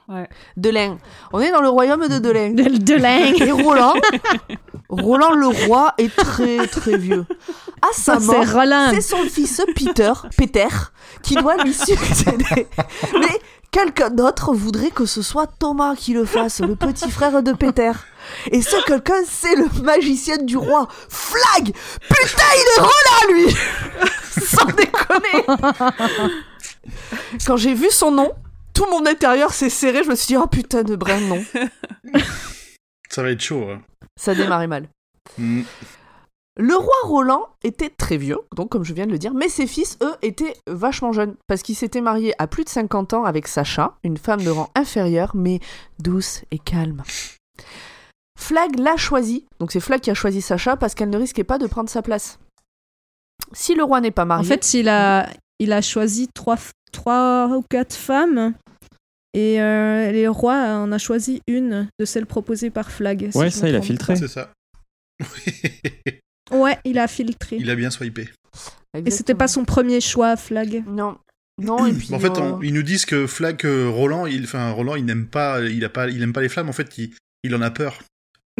[0.07, 0.29] Ouais.
[1.33, 2.51] On est dans le royaume de Delin.
[2.53, 3.43] De.
[3.43, 3.93] Et Roland,
[4.89, 7.25] Roland le roi est très très vieux.
[7.81, 10.67] À sa Ça, mort, c'est son fils Peter, Peter,
[11.23, 12.45] qui doit lui succéder.
[13.13, 13.39] Mais
[13.71, 17.91] quelqu'un d'autre voudrait que ce soit Thomas qui le fasse, le petit frère de Peter.
[18.51, 21.73] Et ce quelqu'un, c'est le magicien du roi, Flag
[22.09, 23.55] Putain, il est Roland, lui
[24.45, 25.45] Sans déconner
[27.45, 28.31] Quand j'ai vu son nom,
[28.73, 31.43] tout mon intérieur s'est serré, je me suis dit, oh putain de brin nom.
[33.09, 33.65] Ça va être chaud.
[33.69, 33.81] hein.
[34.19, 34.89] Ça démarrait mal.
[35.37, 35.61] Mm.
[36.59, 39.67] Le roi Roland était très vieux, donc comme je viens de le dire, mais ses
[39.67, 43.47] fils, eux, étaient vachement jeunes, parce qu'ils s'étaient mariés à plus de 50 ans avec
[43.47, 45.59] Sacha, une femme de rang inférieur, mais
[45.99, 47.03] douce et calme.
[48.39, 51.59] Flag l'a choisi, donc c'est Flag qui a choisi Sacha parce qu'elle ne risquait pas
[51.59, 52.39] de prendre sa place.
[53.51, 56.57] Si le roi n'est pas En marié, fait, il a, il a choisi trois,
[57.55, 58.53] ou quatre femmes.
[59.33, 63.29] Et euh, les rois en a choisi une de celles proposées par Flag.
[63.35, 64.15] Ouais, ça, il a filtré.
[64.15, 64.49] C'est ça.
[66.51, 67.57] Ouais, il a filtré.
[67.59, 68.29] Il a bien swipé.
[69.05, 70.83] Et c'était pas son premier choix, Flag.
[70.87, 71.17] Non.
[71.59, 72.13] Non, et puis...
[72.13, 75.05] en fait, euh, on- ils nous disent que Flag, euh, Roland, il, enfin, Roland, il
[75.05, 76.69] n'aime pas, il a pas, il aime pas les flammes.
[76.69, 77.11] En fait, il,
[77.43, 77.99] il en a peur.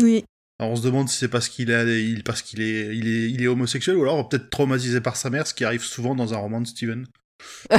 [0.02, 0.26] Oui.
[0.60, 3.30] Alors on se demande si c'est parce qu'il a, il, parce qu'il est, il est,
[3.30, 6.34] il est homosexuel ou alors peut-être traumatisé par sa mère, ce qui arrive souvent dans
[6.34, 7.06] un roman de Steven.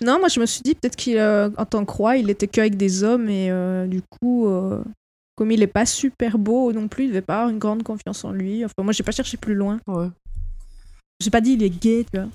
[0.00, 3.04] Non, moi je me suis dit peut-être qu'en tant que roi, il était qu'avec des
[3.04, 4.82] hommes et euh, du coup, euh,
[5.36, 8.24] comme il est pas super beau non plus, il devait pas avoir une grande confiance
[8.24, 8.64] en lui.
[8.64, 9.78] Enfin, moi j'ai pas cherché plus loin.
[9.86, 10.08] ouais.
[11.20, 12.28] J'ai pas dit il est gay, tu vois.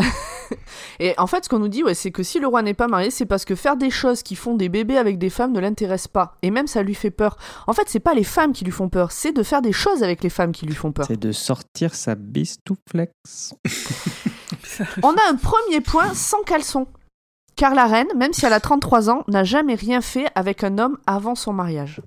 [1.00, 2.86] Et en fait, ce qu'on nous dit, ouais, c'est que si le roi n'est pas
[2.86, 5.60] marié, c'est parce que faire des choses qui font des bébés avec des femmes ne
[5.60, 6.36] l'intéresse pas.
[6.42, 7.36] Et même ça lui fait peur.
[7.66, 10.02] En fait, c'est pas les femmes qui lui font peur, c'est de faire des choses
[10.02, 11.06] avec les femmes qui lui font peur.
[11.06, 13.54] C'est de sortir sa bistouflex.
[15.02, 16.86] On a un premier point sans caleçon.
[17.56, 20.78] Car la reine, même si elle a 33 ans, n'a jamais rien fait avec un
[20.78, 22.00] homme avant son mariage.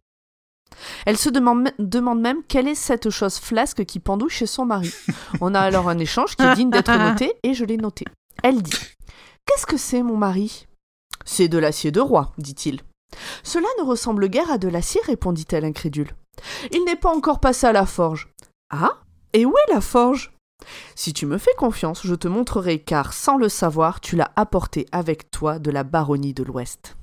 [1.05, 1.71] Elle se demande,
[2.19, 4.93] même quelle est cette chose flasque qui pendouille chez son mari.
[5.41, 8.05] On a alors un échange qui est digne d'être noté et je l'ai noté.
[8.43, 8.77] Elle dit
[9.45, 10.67] Qu'est-ce que c'est, mon mari?
[11.23, 12.81] C'est de l'acier de roi, dit-il.
[13.43, 16.11] Cela ne ressemble guère à de l'acier, répondit-elle incrédule.
[16.71, 18.33] Il n'est pas encore passé à la forge.
[18.69, 18.99] Ah
[19.33, 20.34] Et où est la forge?
[20.95, 24.85] Si tu me fais confiance, je te montrerai, car sans le savoir, tu l'as apporté
[24.91, 26.97] avec toi de la baronnie de l'Ouest.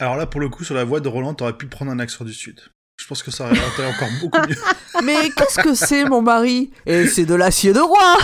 [0.00, 2.24] Alors là, pour le coup, sur la voix de Roland, t'aurais pu prendre un accent
[2.24, 2.60] du Sud.
[2.96, 4.56] Je pense que ça aurait été encore beaucoup mieux.
[5.04, 6.70] Mais qu'est-ce que c'est, mon mari?
[6.86, 8.16] Et c'est de l'acier de roi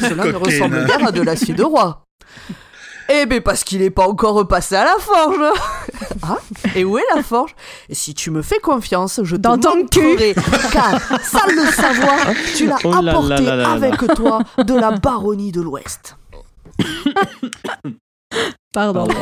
[0.00, 2.04] Cela ne ressemble guère à de l'acier de roi.
[3.12, 5.38] Eh ben parce qu'il n'est pas encore repassé à la forge
[6.22, 6.38] Ah
[6.76, 7.54] Et où est la forge?
[7.88, 10.34] Et si tu me fais confiance, je te Dans ton montrerai,
[10.70, 12.18] car, sans le savoir,
[12.56, 13.70] tu l'as Oh là là apporté là là là.
[13.70, 16.16] avec toi de la baronnie de l'Ouest.
[18.72, 19.08] Pardon.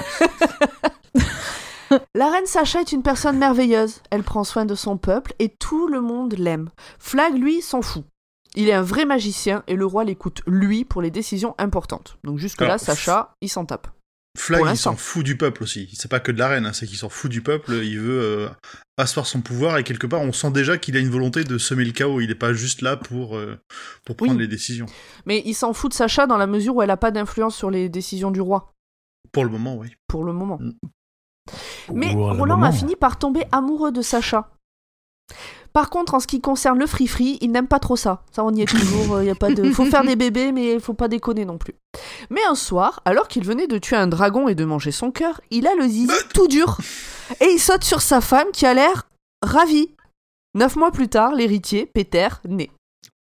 [2.14, 4.02] La reine Sacha est une personne merveilleuse.
[4.10, 6.68] Elle prend soin de son peuple et tout le monde l'aime.
[6.98, 8.04] Flag, lui, s'en fout.
[8.58, 12.18] Il est un vrai magicien et le roi l'écoute, lui, pour les décisions importantes.
[12.24, 13.86] Donc jusque-là, Alors, Sacha, il s'en tape.
[14.36, 15.88] Flag, il s'en fout du peuple aussi.
[15.94, 17.72] C'est pas que de la reine, hein, c'est qu'il s'en fout du peuple.
[17.84, 18.48] Il veut euh,
[18.96, 21.84] asseoir son pouvoir et quelque part, on sent déjà qu'il a une volonté de semer
[21.84, 22.20] le chaos.
[22.20, 23.60] Il n'est pas juste là pour, euh,
[24.04, 24.38] pour prendre Oui.
[24.38, 24.86] les décisions.
[25.24, 27.70] Mais il s'en fout de Sacha dans la mesure où elle n'a pas d'influence sur
[27.70, 28.72] les décisions du roi,
[29.32, 29.94] Pour le moment, oui.
[30.08, 30.58] pour le moment.
[30.60, 30.72] Mm.
[31.94, 32.66] Mais Roland moment.
[32.66, 34.50] a fini par tomber amoureux de Sacha.
[35.78, 38.24] Par contre, en ce qui concerne le free-free, il n'aime pas trop ça.
[38.32, 39.22] Ça, on y est toujours.
[39.22, 39.70] Il y a pas de...
[39.70, 41.74] faut faire des bébés, mais faut pas déconner non plus.
[42.30, 45.40] Mais un soir, alors qu'il venait de tuer un dragon et de manger son cœur,
[45.52, 46.78] il a le zizi tout dur.
[47.40, 49.06] Et il saute sur sa femme qui a l'air
[49.40, 49.90] ravie.
[50.56, 52.70] Neuf mois plus tard, l'héritier, Peter, naît.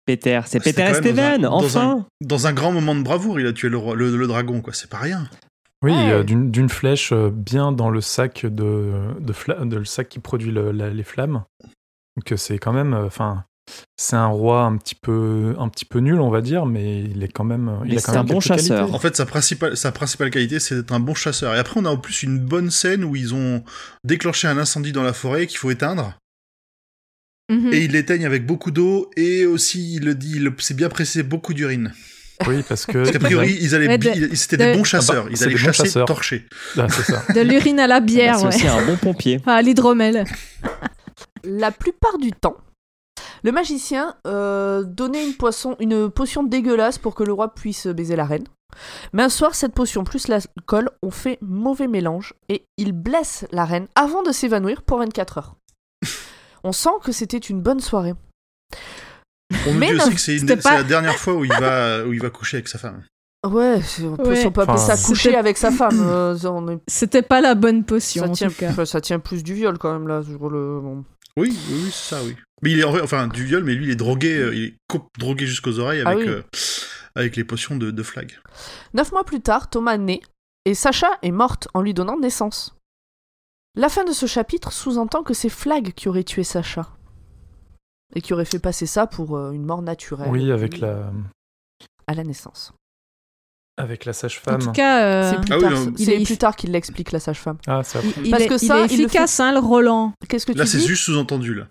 [0.08, 3.40] Peter, c'est C'était Peter Esteven, dans un- dans enfin Dans un grand moment de bravoure,
[3.40, 4.74] il a tué le, roi- le, le dragon, quoi.
[4.74, 5.30] C'est pas rien.
[5.84, 6.12] Oui, Ouais.
[6.12, 10.18] euh, d'une flèche euh, bien dans le sac de, de, fla- de le sac qui
[10.20, 11.44] produit le- la- les flammes.
[12.20, 13.46] Donc euh, c'est quand même, euh, enfin,
[13.98, 17.24] c'est un roi un petit peu, un petit peu nul, on va dire, mais il
[17.24, 18.68] est quand même, il a quand c'est même un bon qualités.
[18.68, 18.94] chasseur.
[18.94, 21.56] En fait, sa principale, sa principale qualité, c'est d'être un bon chasseur.
[21.56, 23.64] Et après, on a en plus une bonne scène où ils ont
[24.04, 26.14] déclenché un incendie dans la forêt qu'il faut éteindre.
[27.52, 27.74] Mhm.
[27.74, 29.10] Et ils l'éteignent avec beaucoup d'eau.
[29.16, 31.94] Et aussi, il le dit, il- c'est bien précisé, beaucoup d'urine.
[32.48, 34.84] Oui, parce que Parce qu'a priori, ils allaient, Ouais, de- ils- c'était de- des bons
[34.84, 35.24] chasseurs.
[35.24, 36.06] Ah bah, ils c'est allaient chasser, chasseurs.
[36.06, 36.46] torcher.
[36.78, 37.24] Ah, c'est ça.
[37.34, 38.56] De l'urine à la bière, C'est ouais.
[38.56, 39.38] aussi un bon pompier.
[39.42, 40.24] Enfin, à l'hydromel.
[41.44, 42.58] La plupart du temps,
[43.44, 48.16] le magicien euh, donnait une, poisson, une potion dégueulasse pour que le roi puisse baiser
[48.16, 48.46] la reine.
[49.14, 53.66] Mais un soir, cette potion plus l'alcool ont fait mauvais mélange et il blesse la
[53.66, 55.56] reine avant de s'évanouir pour 24 heures.
[56.64, 58.14] On sent que c'était une bonne soirée.
[59.68, 61.34] On nous Mais dit non, aussi que c'est une- c'était c'est pas- la dernière fois
[61.34, 63.04] où il va, où il va coucher avec sa femme.
[63.50, 64.46] Ouais, c'est- on peut, Ouais.
[64.46, 66.00] on peut appeler Enfin, ça coucher c'était- avec sa femme.
[66.02, 68.70] euh, ça, on est- C'était pas la bonne potion, ça, en tient, tout cas.
[68.70, 70.22] enfin, ça tient plus du viol quand même là.
[70.24, 71.06] sur le- bon.
[71.40, 72.36] Oui, oui, oui, c'est ça, oui.
[72.62, 74.76] Mais il est enfin du viol, mais lui il est drogué, euh, il est
[75.18, 76.34] drogué jusqu'aux oreilles Ah avec, oui.
[76.34, 76.42] euh,
[77.16, 78.38] avec les potions de, de flag.
[78.94, 80.22] Neuf mois plus tard, Thomas naît
[80.66, 82.76] et Sacha est morte en lui donnant naissance.
[83.76, 86.90] La fin de ce chapitre sous-entend que c'est Flag qui aurait tué Sacha
[88.14, 90.30] et qui aurait fait passer ça pour euh, une mort naturelle.
[90.30, 91.12] Oui, avec la,
[92.08, 92.74] à la naissance.
[93.80, 94.60] Avec la En sage-femme.
[94.60, 95.94] tout cas, euh, C'est plus, Ah oui, tard, non.
[95.98, 97.58] c'est Il est- plus tard qu'il l'explique la sage-femme.
[97.68, 98.10] Ah, c'est après.
[98.18, 100.14] il, il Parce est, que il ça, est il le efficace, hein, le Roland.
[100.28, 101.66] Qu'est-ce que tu Là c'est dis juste sous-entendu là.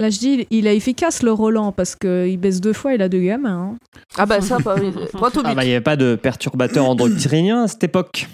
[0.00, 3.10] Là, je dis, il est efficace, le Roland, parce qu'il baisse deux fois, il a
[3.10, 3.74] deux gamins.
[3.74, 3.76] hein.
[4.16, 5.54] Ah bah ça, bah, oui, droit au Ah but.
[5.54, 8.26] bah, il n'y avait pas de perturbateur endocrinien à cette époque.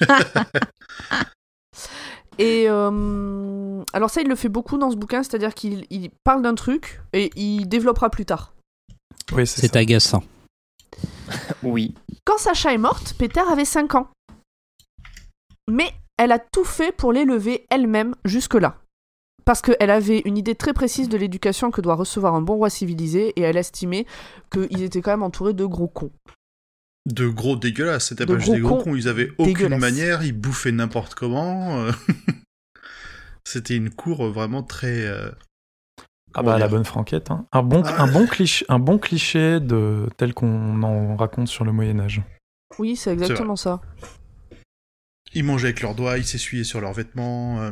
[2.38, 6.42] Et euh, alors ça, il le fait beaucoup dans ce bouquin, c'est-à-dire qu'il il parle
[6.42, 8.54] d'un truc et il développera plus tard.
[9.32, 9.78] Oui, c'est C'est ça.
[9.78, 10.24] agaçant.
[11.62, 11.94] Oui.
[12.24, 14.08] Quand Sacha est morte, Peter avait 5 ans.
[15.70, 18.78] Mais elle a tout fait pour l'élever elle-même jusque-là.
[19.44, 22.70] Parce qu'elle avait une idée très précise de l'éducation que doit recevoir un bon roi
[22.70, 24.06] civilisé et elle estimait
[24.52, 26.12] qu'ils étaient quand même entourés de gros cons.
[27.06, 30.32] De gros dégueulasses, c'était De pas juste des gros cons ils avaient aucune manière, ils
[30.32, 31.80] bouffaient n'importe comment.
[31.80, 31.92] euh.
[33.44, 35.06] c'était une cour vraiment très.
[36.34, 37.30] Ah bah la bonne franquette.
[37.30, 37.46] hein.
[37.52, 41.72] Un bon, un bon cliché, un bon cliché de tel qu'on en raconte sur le
[41.72, 42.22] Moyen Âge.
[42.78, 43.80] Oui, c'est exactement ça.
[45.34, 47.60] Ils mangeaient avec leurs doigts, ils s'essuyaient sur leurs vêtements.
[47.60, 47.70] euh.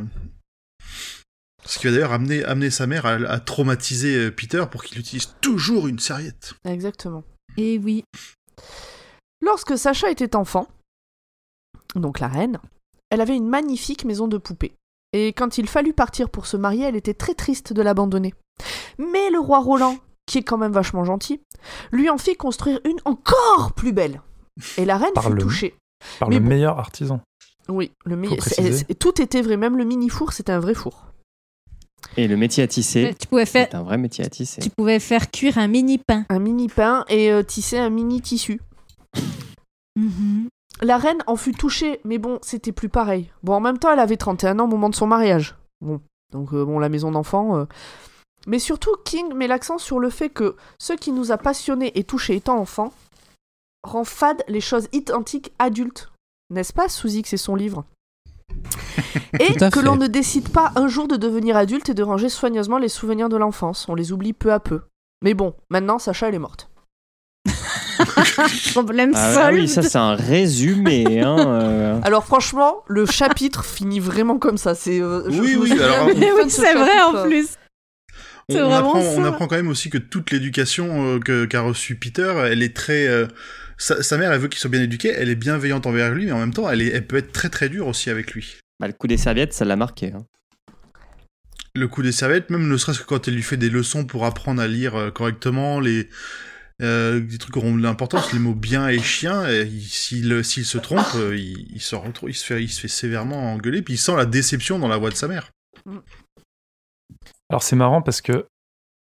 [1.64, 4.98] Ce qui va d'ailleurs amener, amener sa mère à, à traumatiser euh, Peter pour qu'il
[4.98, 6.54] utilise toujours une serviette.
[6.64, 7.22] Exactement.
[7.58, 8.04] Et oui.
[9.42, 10.68] Lorsque Sacha était enfant,
[11.94, 12.58] donc la reine,
[13.10, 14.72] elle avait une magnifique maison de poupées.
[15.12, 18.34] Et quand il fallut partir pour se marier, elle était très triste de l'abandonner.
[18.98, 19.96] Mais le roi Roland,
[20.26, 21.40] qui est quand même vachement gentil,
[21.92, 24.22] lui en fit construire une encore plus belle.
[24.76, 25.74] Et la reine Par fut le- touchée.
[26.18, 26.48] Par Mais le bon.
[26.48, 27.20] meilleur artisan.
[27.68, 28.38] Oui, le meilleur.
[28.98, 31.06] Tout était vrai, même le mini four, c'était un vrai four.
[32.16, 34.60] Et le métier à tisser, Tu pouvais, faire, c'est un vrai métier à tisser.
[34.60, 36.24] tu pouvais faire cuire un mini pain.
[36.30, 38.60] Un mini pain et euh, tisser un mini tissu.
[39.96, 40.48] Mhm.
[40.82, 43.30] La reine en fut touchée, mais bon, c'était plus pareil.
[43.42, 45.56] Bon, en même temps, elle avait 31 ans au moment de son mariage.
[45.82, 46.00] Bon,
[46.32, 47.56] donc euh, bon, la maison d'enfant.
[47.58, 47.64] euh.
[48.46, 52.04] Mais surtout, King met l'accent sur le fait que ce qui nous a passionnés et
[52.04, 52.92] touchés étant enfants
[53.82, 56.10] rend fade les choses identiques adultes.
[56.50, 57.84] N'est-ce pas, Suzy, que c'est son livre?
[59.38, 62.78] Et que l'on ne décide pas un jour de devenir adulte et de ranger soigneusement
[62.78, 63.86] les souvenirs de l'enfance.
[63.88, 64.80] On les oublie peu à peu.
[65.22, 66.68] Mais bon, maintenant, Sacha, elle est morte.
[68.72, 69.60] Problème Ah, ah solved.
[69.60, 71.20] oui, ça c'est un résumé.
[71.20, 72.00] Hein, euh.
[72.02, 74.74] Alors franchement, le chapitre finit vraiment comme ça.
[74.74, 76.14] C'est euh, je- Oui, oui, alors, oui,
[76.50, 77.50] ce c'est vrai en euh, plus.
[78.56, 79.28] On, apprend, on ça.
[79.28, 83.06] apprend quand même aussi que toute l'éducation euh, qu'a reçue Peter, elle est très.
[83.06, 83.26] euh,
[83.78, 86.32] sa, sa mère, elle veut qu'il soit bien éduqué, elle est bienveillante envers lui, mais
[86.32, 88.56] en même temps, elle, est, elle peut être très très dure aussi avec lui.
[88.78, 90.12] Bah, le coup des serviettes, ça l'a marqué.
[90.12, 90.24] hein.
[91.74, 94.26] Le coup des serviettes, même ne serait-ce que quand elle lui fait des leçons pour
[94.26, 96.08] apprendre à lire euh, correctement, les
[96.82, 99.44] euh, des trucs qui auront de l'importance, les mots bien et chien,
[99.92, 103.52] s'il se trompe, euh, il, il se retrouve, il se fait, il se fait sévèrement
[103.52, 105.50] engueuler, puis il sent la déception dans la voix de sa mère.
[107.50, 108.46] Alors c'est marrant parce que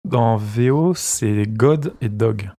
[0.06, 2.50] dans VO, c'est God et Dog.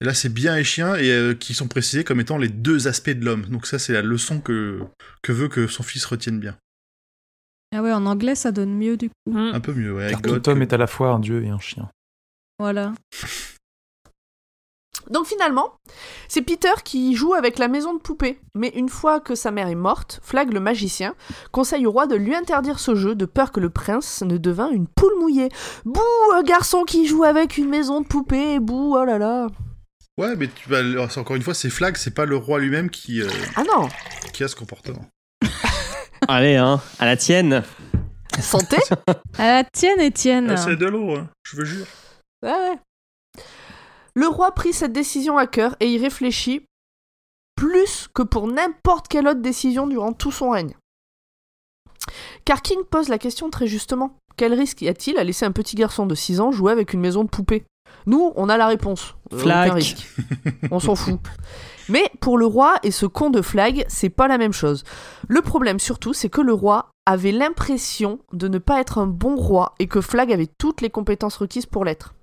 [0.00, 2.86] Et là, c'est bien et chien, et euh, qui sont précisés comme étant les deux
[2.86, 3.46] aspects de l'homme.
[3.46, 4.80] Donc ça, c'est la leçon que,
[5.22, 6.56] que veut que son fils retienne bien.
[7.74, 9.14] Ah ouais, en anglais, ça donne mieux du coup.
[9.32, 9.54] Mm.
[9.54, 10.10] Un peu mieux, ouais.
[10.10, 11.90] Car God tout homme que- est à la fois un dieu et un chien.
[12.58, 12.94] Voilà.
[15.10, 15.72] Donc finalement,
[16.28, 18.40] c'est Peter qui joue avec la maison de poupée.
[18.54, 21.14] Mais une fois que sa mère est morte, Flag le magicien
[21.52, 24.70] conseille au roi de lui interdire ce jeu de peur que le prince ne devint
[24.70, 25.48] une poule mouillée.
[25.84, 26.02] Bouh,
[26.34, 29.46] un garçon qui joue avec une maison de poupée, bouh, oh là là.
[30.18, 30.80] Ouais, mais tu vas,
[31.16, 33.88] encore une fois, c'est Flag, c'est pas le roi lui-même qui, euh, Ah non,
[34.32, 35.06] qui a ce comportement.
[36.28, 37.62] Allez, hein, à la tienne.
[38.40, 38.78] santé
[39.38, 40.50] À la tienne, Étienne.
[40.50, 41.86] Ah, c'est de l'eau, hein, je vous jure.
[42.42, 42.78] Ouais, ouais.
[44.18, 46.66] Le roi prit cette décision à cœur et y réfléchit
[47.54, 50.74] plus que pour n'importe quelle autre décision durant tout son règne.
[52.44, 54.16] Car King pose la question très justement.
[54.36, 57.00] Quel risque y a-t-il à laisser un petit garçon de 6 ans jouer avec une
[57.00, 57.64] maison de poupée?
[58.06, 59.14] Nous, on a la réponse.
[59.32, 60.08] Euh, risque.
[60.72, 61.20] On s'en fout.
[61.88, 64.82] Mais pour le roi et ce con de Flag, c'est pas la même chose.
[65.28, 69.36] Le problème surtout, c'est que le roi avait l'impression de ne pas être un bon
[69.36, 72.14] roi et que Flag avait toutes les compétences requises pour l'être.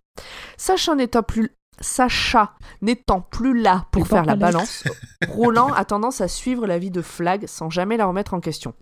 [0.58, 4.84] Sacha n'étant plus, Sacha n'étant plus là pour faire la balance,
[5.28, 8.74] Roland a tendance à suivre la vie de Flag sans jamais la remettre en question.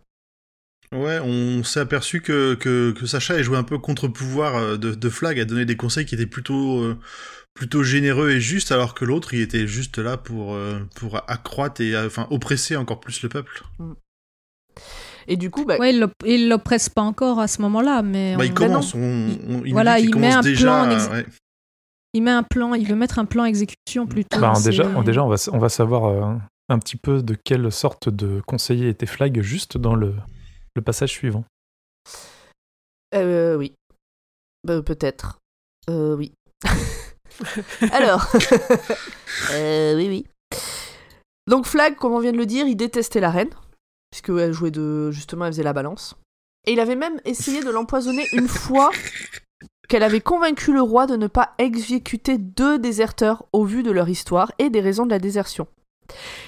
[0.94, 4.94] Ouais, on s'est aperçu que, que, que Sacha ait joué un peu contre-pouvoir euh, de,
[4.94, 7.00] de Flag, a donné des conseils qui étaient plutôt, euh,
[7.56, 11.82] plutôt généreux et justes, alors que l'autre, il était juste là pour, euh, pour accroître
[11.82, 13.64] et enfin, oppresser encore plus le peuple.
[15.28, 18.36] Et du coup, bah, Ouais, il l'op- il l'oppresse pas encore à ce moment-là, mais
[18.36, 19.00] Bah, on- il commence, on,
[19.48, 20.66] on- il Voilà, il met un déjà.
[20.68, 21.26] plan en ex- ouais.
[22.14, 24.40] Il met un plan, il veut mettre un plan exécution plutôt.
[24.40, 26.36] Bah, déjà, déjà on, va, on va savoir euh,
[26.70, 30.16] un petit peu de quelle sorte de conseiller était Flag juste dans le,
[30.76, 31.44] le passage suivant.
[33.14, 33.74] Euh, oui.
[34.64, 35.40] Bah, peut-être.
[35.90, 36.34] Euh, oui.
[37.92, 38.28] Alors.
[39.52, 40.26] euh, oui, oui.
[41.48, 43.50] Donc, Flag, comme on vient de le dire, il détestait la reine,
[44.12, 45.12] puisqu'elle jouait de.
[45.12, 46.16] Justement, elle faisait la balance.
[46.66, 48.90] Et il avait même essayé de l'empoisonner une fois
[49.90, 54.10] qu'elle avait convaincu le roi de ne pas exécuter deux déserteurs au vu de leur
[54.10, 55.68] histoire et des raisons de la désertion.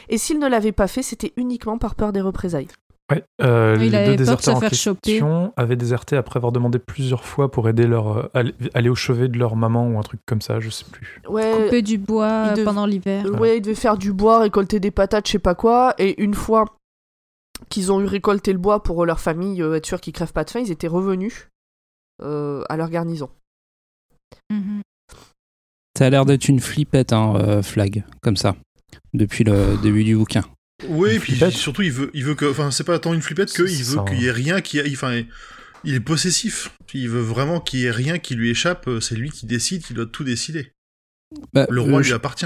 [0.10, 2.68] Et s'il ne l'avait pas fait, c'était uniquement par peur des représailles.
[3.12, 7.52] Ouais, euh, les deux de déserteurs en question avaient déserté après avoir demandé plusieurs fois
[7.52, 10.42] pour aider leur euh, aller, aller au chevet de leur maman ou un truc comme
[10.42, 11.22] ça, je sais plus.
[11.30, 13.26] Ouais, couper du bois dev- pendant l'hiver.
[13.40, 15.94] Ouais, ils devaient faire du bois, récolter des patates, je sais pas quoi.
[16.00, 16.66] Et une fois
[17.70, 20.44] qu'ils ont eu récolté le bois pour leur famille, euh, être sûr qu'ils crèvent pas
[20.44, 21.48] de faim, ils étaient revenus
[22.22, 23.30] à leur garnison.
[24.52, 24.82] Mhm.
[25.98, 28.56] Ça a l'air d'être une flippette, hein, euh, Flag, comme ça,
[29.14, 30.44] depuis le début du bouquin.
[30.90, 32.46] Oui, Une et puis surtout, il veut, il veut que.
[32.50, 34.82] Enfin, c'est pas tant une flippette que C'est il veut qu'il y ait rien qui.
[34.92, 35.24] Enfin,
[35.86, 36.72] il est possessif.
[36.94, 38.90] Il veut vraiment qu'il y ait rien qui lui échappe.
[39.00, 40.72] C'est lui qui décide, il doit tout décider.
[41.54, 42.46] Bah, Le roi euh, lui appartient.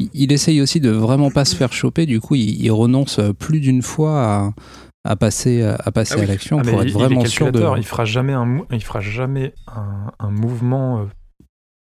[0.00, 3.20] il- il essaye aussi de vraiment pas se faire choper, du coup, il, il renonce
[3.38, 4.54] plus d'une fois à,
[5.04, 6.24] à passer, à, passer Ah oui.
[6.24, 7.64] à l'action Ah, pour il- être il vraiment sûr de.
[7.78, 11.04] Il fera jamais un, il fera jamais un, un mouvement euh,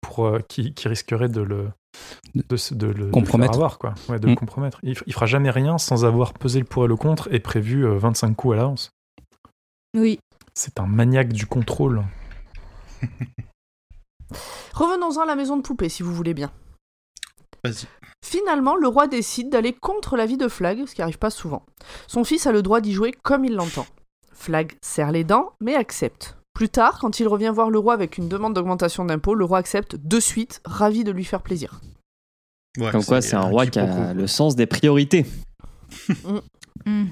[0.01, 1.69] pour euh, qui, qui risquerait de le
[2.49, 3.53] de, se- de le- de le Compromettre.
[3.53, 3.93] faire avoir, quoi.
[4.09, 4.29] Ouais, de Mm.
[4.31, 4.79] le compromettre.
[4.83, 7.85] Il, il fera jamais rien sans avoir pesé le pour et le contre et prévu
[7.85, 8.89] euh, 25 coups à l'avance.
[9.95, 10.19] Oui.
[10.53, 12.03] C'est un maniaque du contrôle.
[14.73, 16.51] Revenons-en à la maison de poupée, si vous voulez bien.
[17.65, 17.85] Vas-y.
[18.25, 21.63] Finalement, le roi décide d'aller contre l'avis de Flag, ce qui arrive pas souvent.
[22.07, 23.85] Son fils a le droit d'y jouer comme il l'entend.
[24.33, 26.37] Flag serre les dents, mais accepte.
[26.53, 29.57] Plus tard, quand il revient voir le roi avec une demande d'augmentation d'impôts, le roi
[29.59, 31.81] accepte de suite, ravi de lui faire plaisir.
[32.77, 35.25] Ouais, Comme quoi, c'est un roi qui a le sens des priorités.
[36.85, 37.09] Mhm.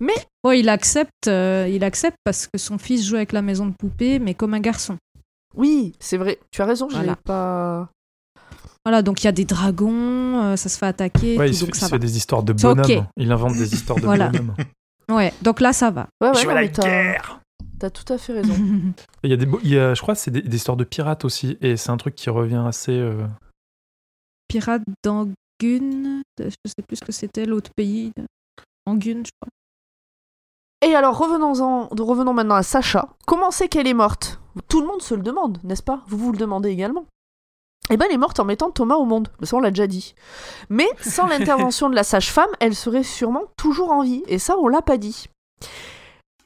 [0.00, 3.66] Mais Bon, il accepte, euh, il accepte parce que son fils joue avec la maison
[3.66, 4.96] de poupée, mais comme un garçon.
[5.56, 7.12] oui, c'est vrai, tu as raison, je Voilà.
[7.12, 7.90] l'ai pas.
[8.84, 11.56] Voilà, donc il y a des dragons, euh, ça se fait attaquer, Ouais, tout, il
[11.56, 13.06] se, donc il ça fait des histoires de bonhommes.
[13.16, 14.28] Il invente des histoires de Voilà.
[14.30, 14.54] bonhommes.
[15.10, 16.06] Ouais, donc là ça va.
[16.22, 17.40] Ouais, ouais, Je veux non, la mais guerre
[17.78, 18.54] t'as tout à fait raison.
[19.22, 20.76] Il y a des, beaux- il y a, je crois que c'est des, des histoires
[20.76, 22.90] de pirates aussi, et c'est un truc qui revient assez.
[22.92, 23.24] euh,
[24.48, 28.10] Pirate d'Angun, je sais plus ce que c'était, l'autre pays.
[28.86, 29.50] Angun, je crois.
[30.90, 33.08] Et alors, revenons-en, revenons maintenant à Sacha.
[33.26, 34.40] Comment c'est qu'elle est morte?
[34.68, 36.02] Tout le monde se le demande, n'est-ce pas?
[36.08, 37.04] Vous vous le demandez également.
[37.90, 39.28] Eh ben, elle est morte en mettant Thomas au monde.
[39.42, 40.14] Ça, on l'a déjà dit.
[40.68, 44.22] Mais sans l'intervention de la sage-femme, elle serait sûrement toujours en vie.
[44.26, 45.26] Et ça, on l'a pas dit.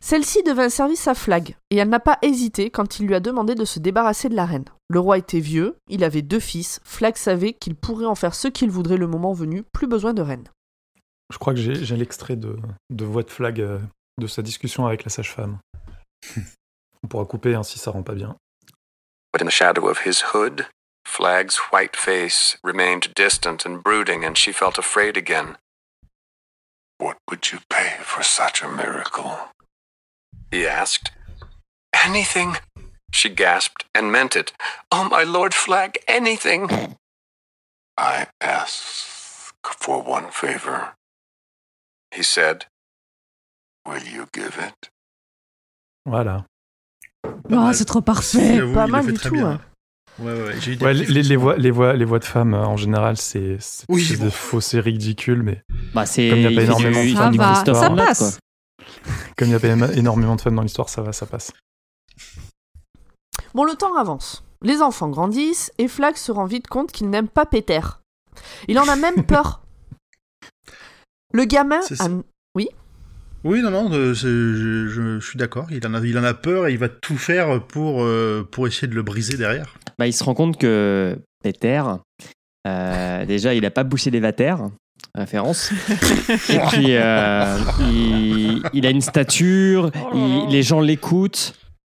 [0.01, 3.55] Celle-ci devint service à Flag, et elle n'a pas hésité quand il lui a demandé
[3.55, 4.65] de se débarrasser de la reine.
[4.89, 8.49] Le roi était vieux, il avait deux fils, Flag savait qu'il pourrait en faire ce
[8.49, 10.49] qu'il voudrait le moment venu, plus besoin de reine.
[11.33, 12.57] Je crois que j'ai j'ai l'extrait de,
[12.91, 13.79] de voix de flag euh,
[14.19, 15.59] de sa discussion avec la sage-femme.
[17.05, 18.37] On pourra couper hein, si ça rend pas bien.
[19.33, 20.67] But in the shadow of his hood,
[21.05, 25.57] Flag's white face remained distant and brooding, and she felt afraid again.
[26.99, 29.39] What would you pay for such a miracle?
[30.51, 31.11] he asked.
[32.05, 32.57] Anything,
[33.13, 34.53] she gasped and meant it.
[34.91, 36.69] Oh, my Lord Flag, anything.
[37.99, 40.95] I ask for one favor,
[42.11, 42.67] he said.
[43.87, 44.89] Will you give it?
[46.07, 46.47] Voilà.
[47.23, 48.75] Pas Oh, c'est trop Si, parfait.
[48.75, 49.47] pas mal du tout, bien.
[49.53, 49.61] hein.
[50.23, 50.61] Ouais, ouais, ouais.
[50.61, 52.65] J'ai eu des Ouais, petits les, les voix, les, voix, les voix de femmes, euh,
[52.65, 54.25] en général, c'est c'est Oui, bon.
[54.27, 55.63] de faussé ridicule, mais
[55.95, 56.29] Bah, c'est.
[56.29, 58.39] Comme il y a pas énormément de du va, Christophe ça passe.
[59.37, 61.53] comme il y a pas énormément de femmes dans l'histoire, ça va, ça passe.
[63.55, 64.45] Bon, le temps avance.
[64.63, 67.81] Les enfants grandissent et Flag se rend vite compte qu'il n'aime pas Peter.
[68.69, 69.63] Il en a même peur.
[71.33, 71.83] Le gamin a...
[71.83, 72.09] ça.
[73.45, 74.57] Oui, non, non, euh, je,
[74.89, 75.67] je- je suis d'accord.
[75.71, 78.67] Il en a, il en a peur et il va tout faire pour euh, pour
[78.69, 79.75] essayer de le briser derrière.
[79.99, 81.83] Bah, il se rend compte que Peter,
[82.69, 84.71] euh, déjà, il a pas bouché les vatères,
[85.17, 85.73] référence.
[86.49, 91.55] Et puis, euh, il, il a une stature, il- les gens l'écoutent.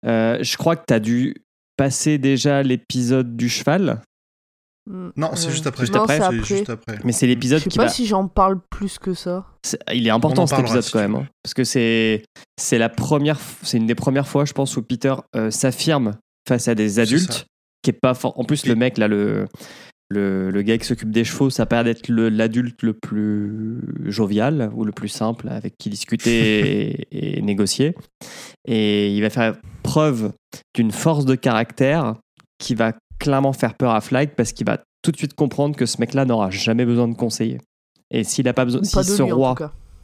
[0.06, 1.36] Euh, je crois que tu as dû
[1.76, 4.00] passer déjà l'épisode du cheval,
[4.86, 5.84] Non, c'est Euh, juste après.
[5.86, 6.44] Juste après, après.
[6.44, 7.00] juste après.
[7.06, 7.90] mais c'est Je l'épisode sais qui pas va.
[7.90, 9.46] si j'en parle plus que ça.
[9.94, 12.24] Il est important cet épisode si quand même, hein, parce que c'est
[12.60, 16.12] c'est la première, f- c'est une des premières fois, je pense, où Peter euh, s'affirme
[16.48, 17.46] face à des adultes,
[17.82, 18.38] qui est pas fort.
[18.38, 19.48] En plus, le mec là, le
[20.10, 23.80] le, le gars qui s'occupe des chevaux, ça l'air d'être le- l'adulte le, plus
[24.12, 27.96] jovial ou le plus simple avec qui discuter et, et négocier.
[28.68, 30.34] Et il va faire preuve
[30.76, 32.16] d'une force de caractère
[32.60, 32.94] qui va
[33.24, 36.26] clairement faire peur à Flag parce qu'il va tout de suite comprendre que ce mec-là
[36.26, 37.60] n'aura jamais besoin de conseiller.
[38.12, 39.56] Et s'il a pas besoin, si ce roi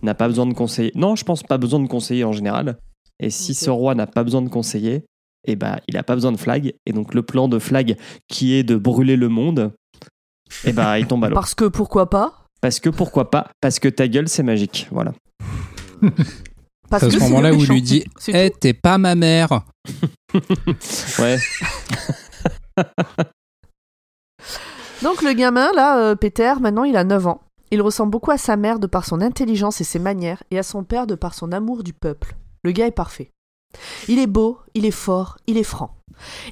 [0.02, 0.92] n'a pas besoin de conseiller.
[0.96, 2.78] Non, je pense pas besoin de conseiller en général.
[3.20, 5.04] Et si ce roi n'a pas besoin de conseiller,
[5.46, 6.74] eh ben, il n'a pas besoin de flag.
[6.86, 7.98] Et donc le plan de flag
[8.30, 9.74] qui est de brûler le monde,
[10.64, 11.36] eh ben, il tombe à l'eau.
[11.36, 12.46] Parce que pourquoi pas?
[12.62, 13.52] Parce que pourquoi pas?
[13.62, 14.88] Parce que ta gueule, c'est magique.
[14.92, 15.14] Voilà.
[16.90, 19.62] Parce C'est à que ce moment-là où il lui dit Eh, t'es pas ma mère
[21.20, 21.38] Ouais.
[25.02, 27.42] Donc le gamin, là, euh, Peter, maintenant il a 9 ans.
[27.72, 30.64] Il ressemble beaucoup à sa mère de par son intelligence et ses manières, et à
[30.64, 32.36] son père de par son amour du peuple.
[32.64, 33.32] Le gars est parfait.
[34.08, 35.96] Il est beau, il est fort, il est franc.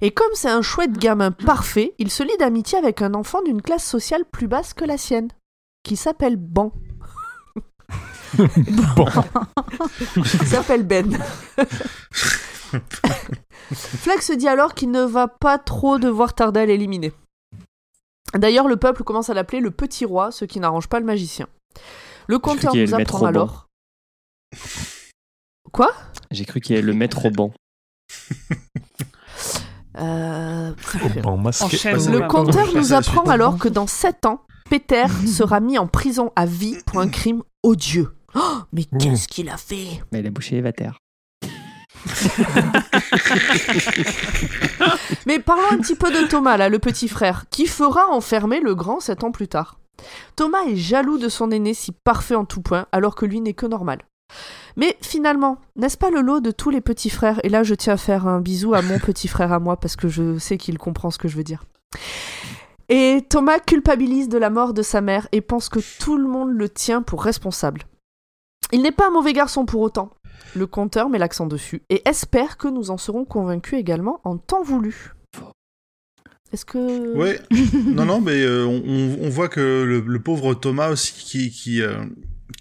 [0.01, 3.61] Et comme c'est un chouette gamin parfait, il se lie d'amitié avec un enfant d'une
[3.61, 5.29] classe sociale plus basse que la sienne,
[5.83, 6.71] qui s'appelle Ban.
[8.95, 9.07] Bon.
[10.17, 11.17] Il s'appelle Ben.
[13.73, 17.11] Flag se dit alors qu'il ne va pas trop devoir tarder à l'éliminer.
[18.33, 21.47] D'ailleurs, le peuple commence à l'appeler le petit roi, ce qui n'arrange pas le magicien.
[22.27, 23.67] Le allait nous apprend alors.
[25.71, 25.91] Quoi?
[26.31, 27.53] J'ai cru qu'il allait le mettre au banc.
[29.99, 30.73] Euh.
[30.93, 32.11] Vas-y.
[32.11, 36.45] Le pardon, nous apprend alors que dans 7 ans, Peter sera mis en prison à
[36.45, 38.13] vie pour un crime odieux.
[38.35, 40.03] Oh, mais qu'est-ce qu'il a fait?
[40.11, 40.99] Mais il a bouché les vatères.
[45.25, 48.99] Mais parlons un petit peu de Thomas, le petit frère, qui fera enfermer le grand
[48.99, 49.79] sept ans plus tard.
[50.35, 53.53] Thomas est jaloux de son aîné si parfait en tout point, alors que lui n'est
[53.53, 53.99] que normal.
[54.75, 57.39] Mais finalement, n'est-ce pas le lot de tous les petits frères?
[57.43, 59.95] Et là, je tiens à faire un bisou à mon petit frère à moi, parce
[59.95, 61.63] que je sais qu'il comprend ce que je veux dire.
[62.89, 66.51] Et Thomas culpabilise de la mort de sa mère et pense que tout le monde
[66.51, 67.83] le tient pour responsable.
[68.73, 70.11] Il n'est pas un mauvais garçon pour autant.
[70.55, 74.63] Le conteur met l'accent dessus et espère que nous en serons convaincus également en temps
[74.63, 75.13] voulu.
[76.51, 77.15] Est-ce que...
[77.15, 77.39] Ouais.
[77.85, 82.05] non, non, mais euh, on, voit que le, le pauvre Thomas aussi, qui, qui, euh,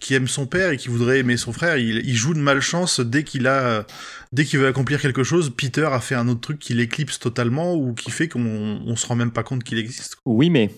[0.00, 3.00] qui aime son père et qui voudrait aimer son frère, il, il joue de malchance
[3.00, 3.86] dès qu'il a,
[4.32, 5.52] dès qu'il veut accomplir quelque chose.
[5.56, 9.06] Peter a fait un autre truc qui l'éclipse totalement ou qui fait qu'on on se
[9.06, 10.16] rend même pas compte qu'il existe.
[10.24, 10.72] Oui, mais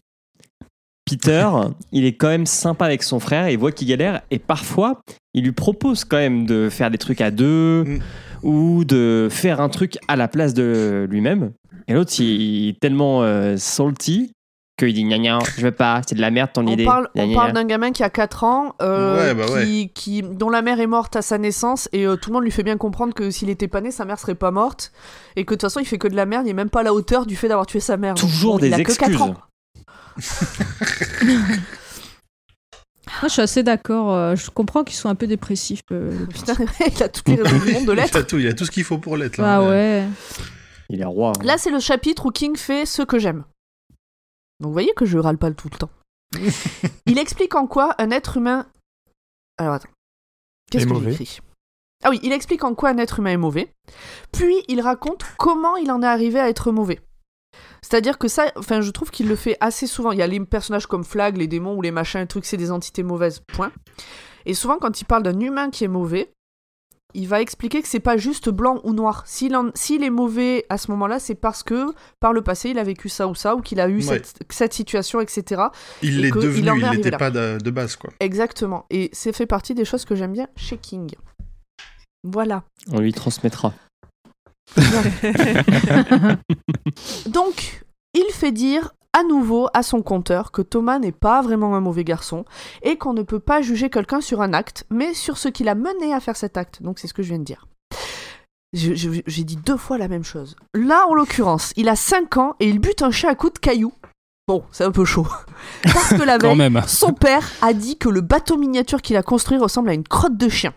[1.10, 1.48] Peter,
[1.92, 5.00] il est quand même sympa avec son frère, il voit qu'il galère, et parfois,
[5.34, 7.98] il lui propose quand même de faire des trucs à deux, Mm.
[8.42, 11.52] ou de faire un truc à la place de lui-même.
[11.88, 14.32] Et l'autre, il est tellement euh, salty
[14.78, 16.84] qu'il dit gna gna, je veux pas, c'est de la merde ton On idée.
[16.84, 19.90] parle, Gna on gna parle d'un gamin qui a 4 ans, euh, Ouais, bah qui,
[19.92, 22.52] qui- dont la mère est morte à sa naissance, et euh, tout le monde lui
[22.52, 24.92] fait bien comprendre que s'il était pas né, sa mère serait pas morte,
[25.34, 26.80] et que de toute façon, il fait que de la merde, il est même pas
[26.80, 28.14] à la hauteur du fait d'avoir tué sa mère.
[28.14, 29.20] Donc, Toujours il des que excuses.
[29.20, 29.34] ans.
[33.20, 34.12] Moi, je suis assez d'accord.
[34.12, 35.80] euh, Je comprends qu'ils sont un peu dépressifs.
[35.92, 36.40] euh, le petit.
[36.44, 36.54] Putain,
[36.96, 38.16] il a toutes les raisons du monde de Il l'être.
[38.16, 39.38] a tout, il a tout ce qu'il faut pour l'être.
[39.38, 39.56] là.
[39.56, 40.06] Ah ouais.
[40.90, 41.32] Il est roi.
[41.36, 41.42] hein.
[41.44, 43.44] Là, c'est le chapitre où King fait ce que j'aime.
[44.60, 45.90] Donc, vous voyez que je râle pas tout le temps.
[47.06, 48.66] il explique en quoi un être humain.
[49.58, 49.88] Alors, attends.
[50.70, 51.40] Qu'est-ce Est que écrit
[52.04, 53.72] Ah oui, il explique en quoi un être humain est mauvais.
[54.32, 57.00] Puis, il raconte comment il en est arrivé à être mauvais.
[57.82, 60.12] C'est-à-dire que ça, enfin, je trouve qu'il le fait assez souvent.
[60.12, 62.56] Il y a les personnages comme Flag, les démons ou les machins, les trucs, c'est
[62.56, 63.72] des entités mauvaises, point.
[64.46, 66.30] Et souvent, quand il parle d'un humain qui est mauvais,
[67.14, 69.22] il va expliquer que c'est pas juste blanc ou noir.
[69.26, 71.86] S'il en- s'il est mauvais à ce moment-là, c'est parce que
[72.20, 74.02] par le passé il a vécu ça ou ça, ou qu'il a eu Ouais.
[74.02, 75.62] cette, cette situation, etc.
[76.02, 78.10] Il Et l'est devenu, il n'était pas de, de base, quoi.
[78.20, 78.84] Exactement.
[78.90, 81.10] Et c'est fait partie des choses que j'aime bien chez King.
[82.24, 82.64] Voilà.
[82.92, 83.72] On lui transmettra.
[87.26, 91.80] Donc, il fait dire à nouveau à son compteur que Thomas n'est pas vraiment un
[91.80, 92.44] mauvais garçon
[92.82, 95.74] et qu'on ne peut pas juger quelqu'un sur un acte, mais sur ce qui l'a
[95.74, 96.82] mené à faire cet acte.
[96.82, 97.66] Donc, c'est ce que je viens de dire.
[98.74, 100.54] J'ai dit deux fois la même chose.
[100.74, 103.58] Là, en l'occurrence, il a 5 ans et il bute un chat à coups de
[103.58, 103.94] cailloux.
[104.46, 105.26] Bon, c'est un peu chaud.
[105.84, 106.82] Parce que la Quand veille, même.
[106.86, 110.36] son père a dit que le bateau miniature qu'il a construit ressemble à une crotte
[110.36, 110.74] de chien.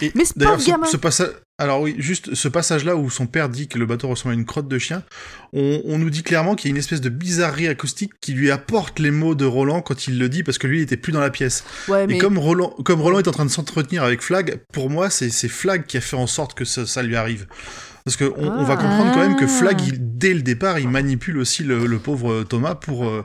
[0.00, 0.86] Et Mais c'est pas le ce, gamin.
[0.86, 4.34] ce passage, alors oui, juste ce passage-là où son père dit que le bateau ressemble
[4.34, 5.02] à une crotte de chien,
[5.52, 8.50] on, on nous dit clairement qu'il y a une espèce de bizarrerie acoustique qui lui
[8.50, 11.12] apporte les mots de Roland quand il le dit parce que lui il était plus
[11.12, 11.62] dans la pièce.
[11.88, 14.90] Ouais, mais Et comme Roland, comme Roland est en train de s'entretenir avec Flag, pour
[14.90, 17.46] moi c'est c'est Flag qui a fait en sorte que ça, ça lui arrive.
[18.04, 18.76] Parce que on, on va Ah.
[18.82, 19.84] comprendre quand même que Flag, Ah.
[19.86, 23.24] il- dès le départ, il manipule aussi le, le pauvre Thomas pour euh,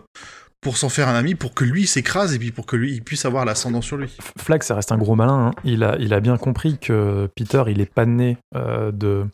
[0.68, 3.02] pour s'en faire un ami, pour que lui s'écrase et puis pour que lui il
[3.02, 4.18] puisse avoir l'ascendant sur lui.
[4.38, 5.48] Flag, ça reste un gros malin.
[5.48, 5.52] hein.
[5.64, 9.26] Il, a, il a bien compris que Peter, il est pas né euh, de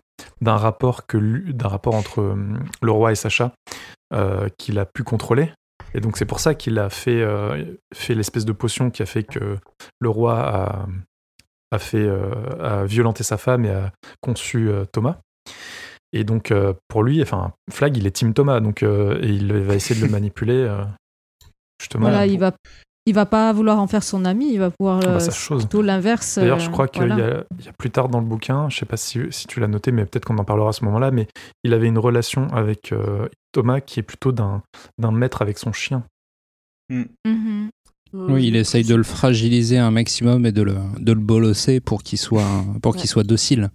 [0.42, 2.36] d'un rapport que d'un rapport entre euh,
[2.84, 3.52] le roi et Sacha
[4.14, 5.52] euh, qu'il a pu contrôler.
[5.96, 7.26] Et donc c'est pour ça qu'il a fait
[7.96, 9.58] fait l'espèce de potion qui a fait que
[10.00, 10.86] le roi a
[11.72, 12.08] a fait
[12.62, 15.18] a violenté sa femme et a conçu Thomas.
[16.16, 19.52] Et donc euh, pour lui, enfin Flag, il est Team Thomas, donc euh, et il
[19.52, 20.54] va essayer de le manipuler.
[20.54, 20.84] euh,
[21.84, 22.04] justement.
[22.10, 22.52] Voilà, pour- il va,
[23.06, 25.56] il va pas vouloir en faire son ami, il va pouvoir Ah bah, euh, ça
[25.58, 26.38] plutôt l'inverse.
[26.40, 27.18] D'ailleurs, euh, je crois qu'il voilà.
[27.18, 29.46] y, a- il y a plus tard dans le bouquin, je sais pas si, si
[29.48, 31.28] tu l'as noté, mais peut-être qu'on en parlera à ce moment-là, mais
[31.66, 34.64] il avait une relation avec euh, Thomas qui est plutôt d'un
[34.98, 36.04] d'un maître avec son chien.
[36.90, 37.08] Mhm.
[37.26, 41.80] euh, Oui, il essaye de le fragiliser un maximum et de le, de le bolosser
[41.80, 43.08] pour qu'il soit, pour qu'il Ouais.
[43.08, 43.70] soit docile.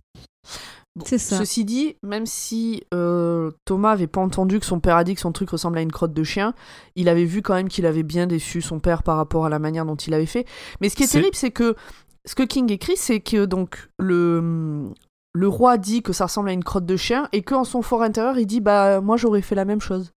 [0.99, 1.39] Bon, C'est ça.
[1.39, 5.21] Ceci dit, même si euh, Thomas avait pas entendu que son père a dit que
[5.21, 6.55] son truc ressemblait à une crotte de chien,
[6.97, 9.59] il avait vu quand même qu'il avait bien déçu son père par rapport à la
[9.59, 10.45] manière dont il avait fait.
[10.81, 11.75] Mais ce qui est, terrible, c'est que
[12.25, 14.91] ce que King écrit, c'est que donc le
[15.35, 18.03] le roi dit que ça ressemble à une crotte de chien et qu'en son fort
[18.03, 20.11] intérieur, il dit bah moi j'aurais fait la même chose.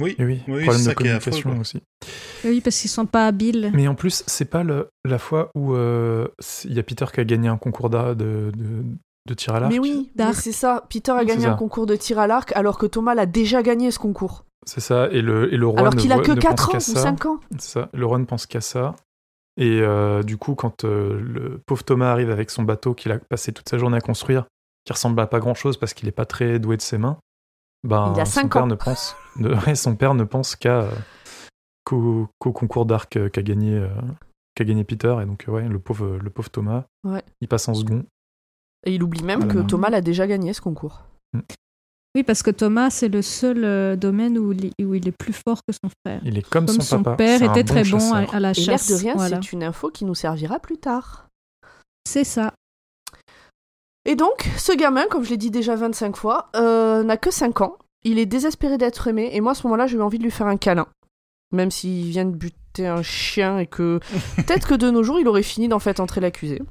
[0.00, 0.14] Oui.
[0.18, 1.82] Et oui, Oui, problème de affreux, communication aussi.
[2.44, 3.72] Oui, parce qu'ils sont pas habiles.
[3.74, 6.28] Mais en plus, c'est pas le- la fois où euh,
[6.64, 8.84] il y a Peter qui a gagné un concours d'a- de, de,
[9.28, 9.72] de tir à l'arc.
[9.72, 10.84] Mais oui, c'est ça.
[10.88, 11.52] Peter a gagné ça.
[11.52, 14.44] un concours de tir à l'arc alors que Thomas l'a déjà gagné ce concours.
[14.66, 16.92] C'est ça, et le, et le roi alors qu'il a que ne 4 pense ans
[16.92, 17.02] ou ça.
[17.02, 17.40] 5 ans.
[17.58, 18.96] C'est ça, le roi ne pense qu'à ça.
[19.56, 23.18] Et euh, du coup, quand euh, le pauvre Thomas arrive avec son bateau qu'il a
[23.18, 24.44] passé toute sa journée à construire,
[24.84, 27.18] qui ressemble à pas grand chose parce qu'il est pas très doué de ses mains,
[27.82, 30.90] ben, Il a son père ne pense, ne- ouais, son père ne pense qu'à euh,
[31.84, 33.88] qu'au concours d'arc qu'a gagné, euh,
[34.54, 35.16] qu'a gagné Peter.
[35.22, 37.22] Et donc, ouais, le pauvre, le pauvre Thomas, Ouais.
[37.40, 38.04] il passe en second.
[38.88, 39.58] Et il oublie même Ah que.
[39.58, 41.02] Thomas l'a déjà gagné ce concours.
[42.14, 45.12] Oui, parce que Thomas, c'est le seul euh, domaine où il, est, où il est
[45.12, 46.22] plus fort que son frère.
[46.24, 47.16] Il est comme, Comme son, son, papa.
[47.18, 48.88] père était bon très bon à, la Et l'air chasse.
[48.88, 49.40] de rien, voilà.
[49.42, 51.28] c'est une info qui nous servira plus tard.
[52.06, 52.54] C'est ça.
[54.06, 57.60] Et donc, ce gamin, comme je l'ai dit déjà 25 fois, euh, n'a que 5
[57.60, 57.76] ans.
[58.04, 59.28] Il est désespéré d'être aimé.
[59.34, 60.86] Et moi, à ce moment-là, j'ai eu envie de lui faire un câlin.
[61.52, 64.00] Même s'il vient de buter un chien et que
[64.36, 66.62] peut-être que de nos jours, il aurait fini d'en fait entrer l'accusé.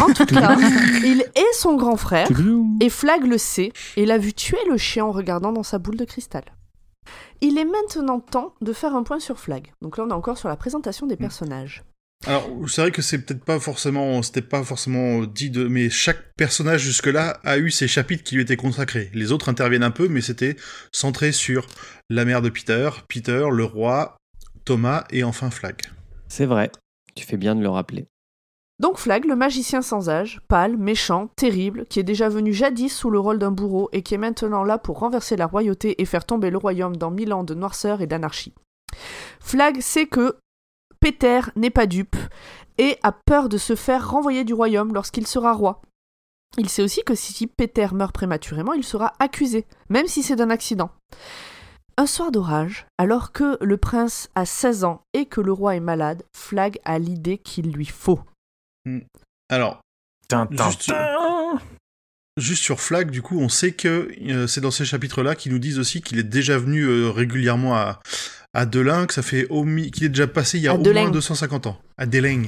[0.00, 0.56] En tout cas,
[1.04, 2.28] il est son grand frère.
[2.80, 5.96] Et Flag le sait et l'a vu tuer le chien en regardant dans sa boule
[5.96, 6.44] de cristal.
[7.40, 9.72] Il est maintenant temps de faire un point sur Flag.
[9.82, 11.84] Donc là, on est encore sur la présentation des personnages.
[12.26, 16.32] Alors, c'est vrai que c'est peut-être pas forcément, c'était pas forcément dit de, mais chaque
[16.36, 19.10] personnage jusque-là a eu ses chapitres qui lui étaient consacrés.
[19.12, 20.56] Les autres interviennent un peu, mais c'était
[20.90, 21.66] centré sur
[22.08, 24.16] la mère de Peter, Peter, le roi,
[24.64, 25.82] Thomas et enfin Flag.
[26.28, 26.70] C'est vrai.
[27.14, 28.06] Tu fais bien de le rappeler.
[28.80, 33.08] Donc Flag, le magicien sans âge, pâle, méchant, terrible, qui est déjà venu jadis sous
[33.08, 36.24] le rôle d'un bourreau et qui est maintenant là pour renverser la royauté et faire
[36.24, 38.52] tomber le royaume dans mille ans de noirceur et d'anarchie.
[39.40, 40.38] Flag sait que
[40.98, 42.16] Peter n'est pas dupe
[42.78, 45.80] et a peur de se faire renvoyer du royaume lorsqu'il sera roi.
[46.58, 50.50] Il sait aussi que si Peter meurt prématurément, il sera accusé, même si c'est d'un
[50.50, 50.90] accident.
[51.96, 55.80] Un soir d'orage, alors que le prince a 16 ans et que le roi est
[55.80, 58.20] malade, Flag a l'idée qu'il lui faut.
[59.48, 59.80] Alors,
[60.28, 60.70] Tintin.
[60.70, 60.92] Juste-
[62.38, 65.58] juste sur Flag, du coup, on sait que euh, c'est dans ces chapitres-là qu'ils nous
[65.58, 68.00] disent aussi qu'il est déjà venu euh, régulièrement à,
[68.54, 69.46] à Delin, que ça fait
[69.92, 71.78] qu'il est déjà passé il y a À au moins 250 ans.
[71.96, 72.42] À Delin.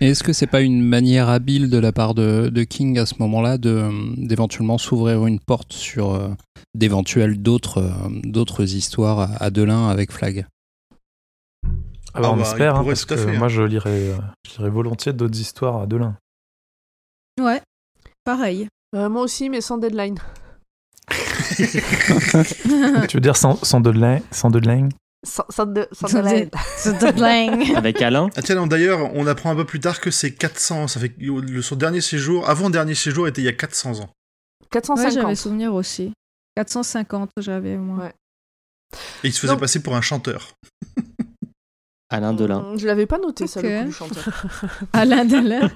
[0.00, 3.06] Et est-ce que c'est pas une manière habile de la part de, de King à
[3.06, 6.28] ce moment-là d'éventuellement s'ouvrir une porte sur euh,
[6.74, 7.90] d'éventuelles d'autres euh,
[8.24, 10.46] d'autres histoires à, à Delin avec Flag?
[12.14, 13.38] Ah bah, Ah on bah, espère, hein, parce que fait, hein.
[13.38, 16.16] moi je lirais, euh, je lirais volontiers d'autres histoires à Delin.
[17.40, 17.62] Ouais,
[18.24, 18.68] pareil.
[18.94, 20.18] Euh, moi aussi, mais sans deadline.
[21.56, 24.88] tu veux dire sans, sans Delin sans Delin
[25.26, 27.62] Sans, sans de- sans Sans deadline.
[27.76, 30.88] Avec Alain Ah tiens, d'ailleurs, on apprend un peu plus tard que c'est 400.
[30.88, 34.10] Ça fait le, son dernier séjour, avant dernier séjour, était il y a 400 ans.
[34.10, 35.12] Ouais, 450.
[35.14, 36.12] j'avais souvenir aussi.
[36.56, 38.04] 450, j'avais moi.
[38.04, 38.12] Ouais.
[39.24, 40.52] Et il se faisait Donc- passer pour un chanteur.
[42.12, 42.60] Alain Delin.
[42.60, 44.44] Mm, Je l'avais pas noté, ça, le coup du chanteur.
[44.92, 45.70] Alain Delin.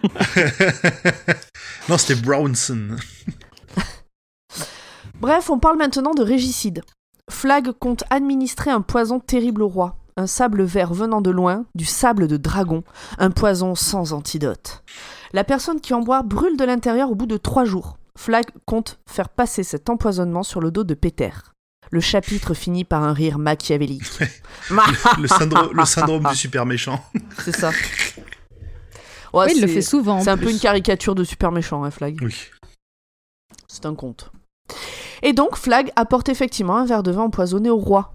[1.89, 2.97] non, c'était Brownson.
[5.20, 6.82] Bref, on parle maintenant de régicide.
[7.30, 9.97] Flag compte administrer un poison terrible au roi.
[10.18, 12.84] Un sable vert venant de loin, du sable de dragon,
[13.18, 14.82] un poison sans antidote.
[15.32, 17.99] La personne qui en boit brûle de l'intérieur au bout de trois jours.
[18.16, 21.30] Flag compte faire passer cet empoisonnement sur le dos de Peter.
[21.91, 24.03] Le chapitre finit par un rire machiavélique.
[25.20, 27.05] Le syndrome, le syndrome du super méchant.
[27.45, 27.70] C'est ça.
[29.32, 30.16] Ouais, oui, il le c'est- fait souvent.
[30.18, 32.18] en C'est un peu une caricature de super méchant, hein, Flag.
[32.22, 32.34] Oui.
[33.68, 34.32] C'est un conte.
[35.22, 38.14] Et donc, Flag apporte effectivement un verre de vin empoisonné au roi.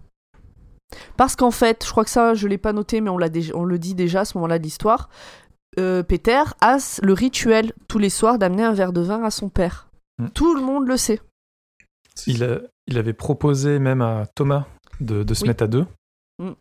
[1.17, 3.55] Parce qu'en fait, je crois que ça, je l'ai pas noté, mais on, l'a déjà-
[3.55, 5.09] on le dit déjà à ce moment-là de l'histoire.
[5.79, 9.47] euh, Peter a le rituel tous les soirs d'amener un verre de vin à son
[9.49, 9.87] père.
[10.17, 10.27] Mm.
[10.33, 11.21] Tout le monde le sait.
[12.27, 14.65] il, a- il avait proposé même à Thomas
[14.99, 15.49] de, de se Oui.
[15.49, 15.85] mettre à deux.
[16.39, 16.51] Mm.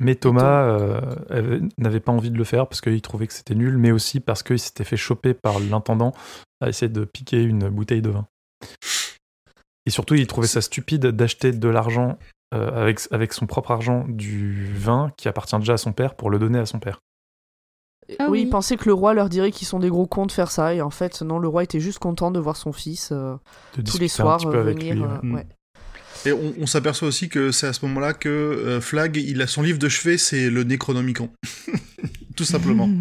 [0.00, 1.00] Mais Thomas euh,
[1.30, 4.18] avait- n'avait pas envie de le faire parce qu'il trouvait que c'était nul, mais aussi
[4.20, 6.12] parce qu'il s'était fait choper par l'intendant
[6.60, 8.26] à essayer de piquer une bouteille de vin.
[9.86, 12.18] Et surtout, il trouvait ça stupide d'acheter de l'argent
[12.54, 16.30] euh, avec, avec son propre argent du vin qui appartient déjà à son père pour
[16.30, 16.98] le donner à son père.
[18.18, 18.42] Ah oui, oui.
[18.42, 20.74] il pensait que le roi leur dirait qu'ils sont des gros cons de faire ça,
[20.74, 23.34] et en fait, non, le roi était juste content de voir son fils euh,
[23.76, 24.94] De tous les soirs euh, avec venir.
[24.94, 25.02] lui.
[25.02, 25.08] ouais.
[25.24, 25.46] euh, ouais.
[26.24, 29.46] Et on, on s'aperçoit aussi que c'est à ce moment-là que euh, Flag, il a
[29.48, 31.30] son livre de chevet, c'est le Necronomicon.
[32.36, 32.88] Tout simplement.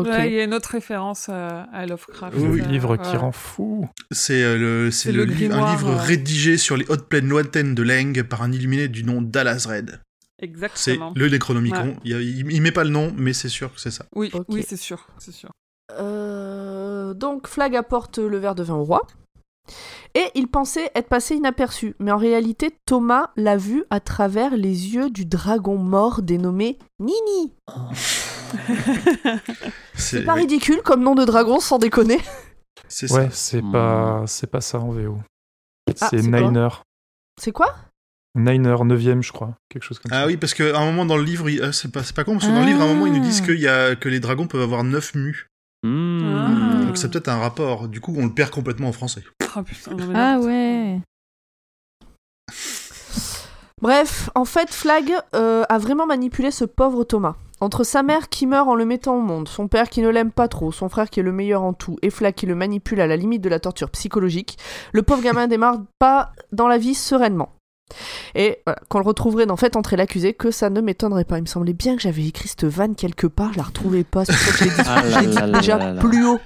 [0.00, 2.36] Il y a une autre référence à, à Lovecraft.
[2.36, 2.60] Oui, oui.
[2.62, 3.16] euh, livre qui ouais.
[3.16, 3.88] rend fou.
[4.10, 5.96] C'est euh, le, c'est C'est le le livre- un livre euh.
[5.96, 10.00] rédigé sur les hautes plaines lointaines de Leng par un illuminé du nom d'Alazred.
[10.74, 11.12] C'est Exactement.
[11.16, 11.86] le Necronomicon.
[11.86, 11.96] Ouais.
[12.04, 14.06] Il, il- met pas le nom, mais c'est sûr que c'est ça.
[14.14, 15.50] Oui, oui, c'est sûr, c'est sûr.
[15.92, 19.06] Euh, donc Flag apporte le verre de vin au roi.
[20.14, 24.94] Et il pensait être passé inaperçu, mais en réalité Thomas l'a vu à travers les
[24.94, 27.52] yeux du dragon mort dénommé Nini.
[29.94, 32.20] C'est pas ridicule comme nom de dragon sans déconner.
[32.88, 33.14] c'est ça.
[33.14, 35.18] Ouais, c'est pas, c'est pas ça en VO.
[35.88, 36.68] Ah, c'est c'est quoi Niner.
[37.40, 37.74] C'est quoi
[38.36, 39.56] Niner, 9ème, je crois.
[39.68, 40.22] Quelque chose comme ça.
[40.22, 42.46] Ah oui, parce qu'à un moment dans le livre, il- ah, c'est pas, con, parce
[42.46, 43.46] que dans le livre, à un moment, ils nous disent Ah.
[43.46, 45.46] qu'il y a, que les dragons peuvent avoir 9 mus.
[45.84, 46.22] Mmh.
[46.24, 46.84] Ah.
[46.86, 47.88] Donc c'est peut-être un rapport.
[47.88, 49.22] Du coup, on le perd complètement en français.
[49.56, 50.98] Ah putain, Ah ouais.
[53.80, 57.36] Bref, en fait, Flag euh, a vraiment manipulé ce pauvre Thomas.
[57.60, 60.32] Entre sa mère qui meurt en le mettant au monde, son père qui ne l'aime
[60.32, 63.00] pas trop, son frère qui est le meilleur en tout, et Flag qui le manipule
[63.00, 64.58] à la limite de la torture psychologique,
[64.92, 67.52] le pauvre gamin démarre pas dans la vie sereinement.
[68.34, 71.38] Et voilà, qu'on le retrouverait dans Fait entrer l'accusé, que ça ne m'étonnerait pas.
[71.38, 74.24] Il me semblait bien que j'avais écrit cette vanne quelque part, je la retrouvais pas,
[74.24, 75.78] c'est pour ça que je l'ai dit, Ah je là l'ai dit là là déjà
[75.78, 76.00] là là.
[76.00, 76.40] plus haut.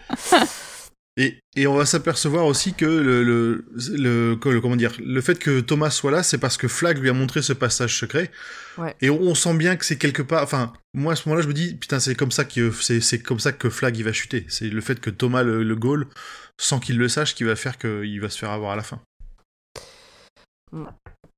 [1.20, 3.64] Et, et on va s'apercevoir aussi que le, le,
[3.96, 6.96] le- que le- comment dire, le fait que Thomas soit là, c'est parce que Flag
[6.98, 8.30] lui a montré ce passage secret.
[8.76, 8.94] Ouais.
[9.00, 10.44] Et on, on sent bien que c'est quelque part.
[10.44, 13.18] Enfin, moi à ce moment-là, je me dis, putain, c'est comme ça que c'est, c'est
[13.18, 14.46] comme ça que Flag il va chuter.
[14.48, 16.06] C'est le fait que Thomas le, le Gaul,
[16.56, 19.00] sans qu'il le sache, qui va faire qu'il va se faire avoir à la fin.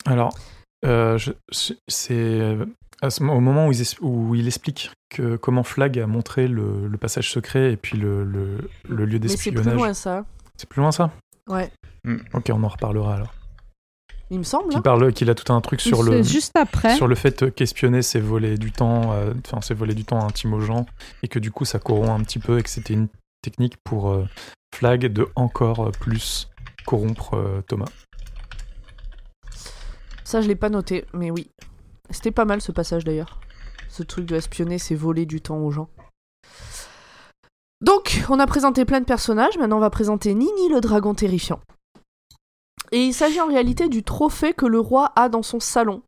[0.06, 0.34] Alors,
[0.84, 1.18] euh,
[1.50, 2.64] c'est euh,
[3.08, 3.68] ce au moment
[4.00, 8.24] où, il explique que comment Flag a montré le, le passage secret et puis le,
[8.24, 10.24] le, le lieu Mais c'est plus loin ça.
[10.56, 11.10] C'est plus loin ça?
[11.48, 11.70] Ouais,
[12.34, 13.34] Ok, on en reparlera alors.
[14.30, 14.70] il me semble.
[14.70, 14.82] Qui hein.
[14.82, 16.94] parle, qu'il a tout un truc sur le juste après.
[16.94, 20.54] sur le fait qu'espionner c'est voler du temps, euh, enfin c'est voler du temps intime
[20.54, 20.86] aux gens
[21.22, 23.08] et que du coup ça corrompt un petit peu et que c'était une
[23.42, 24.24] technique pour euh,
[24.74, 26.48] Flag de encore euh, plus
[26.86, 27.90] corrompre euh, Thomas.
[30.30, 31.50] Ça, je l'ai pas noté, mais oui.
[32.08, 33.40] C'était pas mal ce passage d'ailleurs.
[33.88, 35.88] Ce truc de espionner, c'est voler du temps aux gens.
[37.80, 41.58] Donc, on a présenté plein de personnages, maintenant on va présenter Nini le dragon terrifiant.
[42.92, 46.00] Et il s'agit en réalité du trophée que le roi a dans son salon.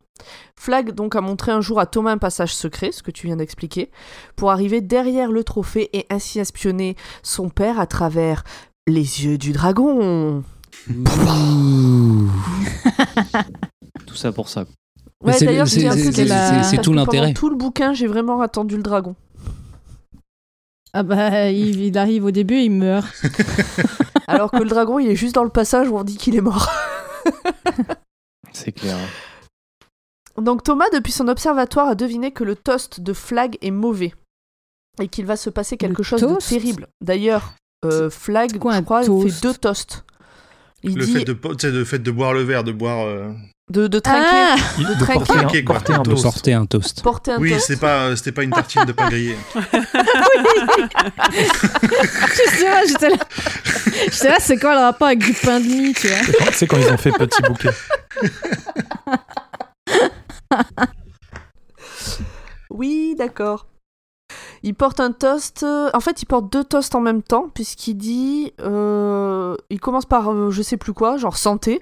[0.57, 3.35] Flag donc a montré un jour à Thomas un passage secret, ce que tu viens
[3.35, 3.91] d'expliquer,
[4.37, 8.45] pour arriver derrière le trophée et ainsi espionner son père à travers
[8.87, 10.45] les yeux du dragon.
[14.13, 14.65] Tout ça pour ça.
[15.23, 17.33] Ouais, c'est d'ailleurs, tout pendant l'intérêt.
[17.33, 19.15] Tout le bouquin, j'ai vraiment attendu le dragon.
[20.93, 23.07] Ah bah, il, il arrive au début, il meurt.
[24.27, 26.41] Alors que le dragon, il est juste dans le passage où on dit qu'il est
[26.41, 26.69] mort.
[28.53, 28.97] C'est clair.
[30.37, 34.13] Donc Thomas, depuis son observatoire, a deviné que le toast de Flag est mauvais
[35.01, 36.87] et qu'il va se passer quelque Le chose de terrible.
[37.01, 37.53] D'ailleurs,
[37.85, 40.05] euh, Flag, quoi, je crois, toast fait deux toasts.
[40.83, 42.71] Il Le dit fait de, po- tu sais, le fait de boire le verre, de
[42.71, 43.05] boire.
[43.07, 43.31] euh,
[43.69, 45.13] de, de trinquer, Ah de trinquer.
[45.13, 45.75] porter un, Trinquer, quoi.
[45.75, 47.01] porter un De porter un toast.
[47.01, 47.67] porter un Oui, toast.
[47.67, 49.37] c'était pas, c'était pas une tartine de pain grillé.
[51.31, 53.15] Justement, j'étais là.
[54.11, 56.51] J'étais là, c'est quoi le rapport avec du pain de mie, tu vois C'est quand-
[56.53, 57.69] C'est quand ils ont fait petit bouquet.
[62.69, 63.67] Oui, d'accord.
[64.63, 65.63] Il porte un toast.
[65.63, 68.53] euh, En fait, il porte deux toasts en même temps, puisqu'il dit.
[68.61, 71.81] euh, Il commence par euh, je sais plus quoi, genre santé.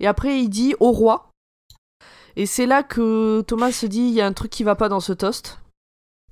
[0.00, 1.30] Et après, il dit au roi.
[2.36, 4.88] Et c'est là que Thomas se dit il y a un truc qui va pas
[4.88, 5.60] dans ce toast.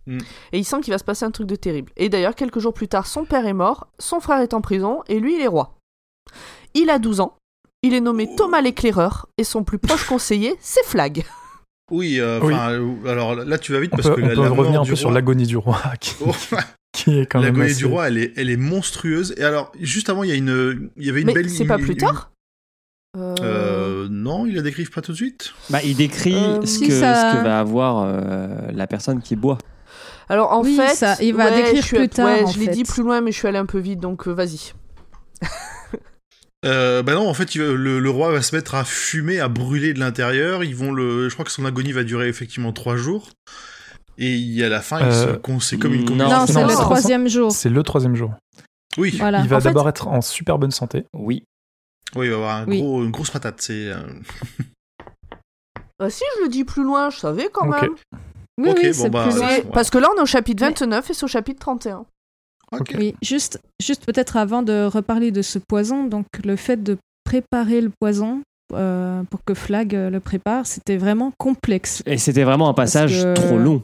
[0.07, 0.19] Mm.
[0.53, 1.91] Et il sent qu'il va se passer un truc de terrible.
[1.97, 5.03] Et d'ailleurs, quelques jours plus tard, son père est mort, son frère est en prison,
[5.09, 5.75] et lui, il est roi.
[6.75, 7.37] Il a 12 ans.
[7.83, 11.25] Il est nommé Thomas l'éclaireur, et son plus proche conseiller, c'est Flag.
[11.91, 12.55] Oui, euh, Oui.
[12.57, 14.73] euh, alors là, tu vas vite On parce peut, que on la, peut la revenir
[14.73, 16.33] mort un du peu sur l'agonie du roi, qui, Oh,
[16.93, 17.79] qui est quand même L'agonie assez...
[17.79, 19.35] du roi, elle est, elle est monstrueuse.
[19.37, 21.51] Et alors, juste avant, il y a une, il y avait une Mais belle.
[21.51, 22.31] c'est pas plus une- tard
[23.17, 25.53] Euh, non, ils la décrivent pas tout de suite.
[25.71, 29.21] Bah, il décrit Euh, ce, si que, ça- ce que va avoir euh, la personne
[29.23, 29.59] qui boit.
[30.29, 32.59] Alors en Oui, fait, ça, il va ouais, décrire je plus tard, Ouais, en je
[32.59, 34.73] l'ai dit plus loin, mais je suis allé un peu vite, donc euh, vas-y.
[36.65, 39.47] Euh, bah non, en fait, il le, le roi va se mettre à fumer, à
[39.49, 40.65] brûler de l'intérieur.
[40.65, 43.29] Ils vont le, je crois que son agonie va durer effectivement trois jours.
[44.19, 46.37] Et il- à la fin, il Euh, c'est comme une non, combinaison.
[46.41, 47.53] Non, c'est le troisième jour.
[47.53, 48.33] C'est le troisième jour.
[48.99, 49.43] Oui, Voilà.
[49.43, 51.05] il va fait- d'abord être en super bonne santé.
[51.13, 51.45] Oui.
[52.15, 52.81] Oui, il va avoir un Oui.
[52.81, 53.61] gros, une grosse patate.
[53.61, 53.89] C'est.
[53.91, 53.97] euh,
[55.99, 57.95] Ah si, je le dis plus loin, je savais quand même.
[58.59, 59.49] Oui, Ok, oui, bon, c'est bah, plus loin.
[59.73, 62.05] Parce que là, on est au chapitre Mais- 29 et c'est au chapitre 31.
[62.73, 62.95] ok.
[62.99, 67.81] Oui, juste, juste peut-être avant de reparler de ce poison, donc le fait de préparer
[67.81, 68.43] le poison
[68.75, 72.03] euh, pour que Flag euh, le prépare, c'était vraiment complexe.
[72.05, 73.83] Et c'était vraiment un passage que- trop long.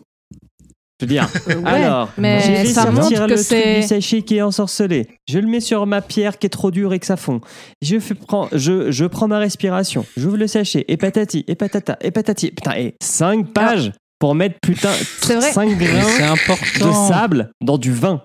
[1.03, 4.23] Je veux dire, ouais, alors, mais ça sortir montre le que truc c'est- du sachet
[4.23, 5.09] qui est ensorcelé.
[5.29, 7.41] Je le mets sur ma pierre qui est trop dure et que ça fond.
[7.83, 10.07] Je, fais, prends, je, je prends ma respiration.
[10.17, 10.85] J'ouvre le sachet.
[10.87, 12.53] Et patati, et patata, et patati.
[12.53, 13.91] Putain, et 5 pages
[14.21, 14.93] pour mettre putain
[15.23, 15.51] C'est vrai.
[15.51, 18.23] 5 Mais grains de sable dans du vin.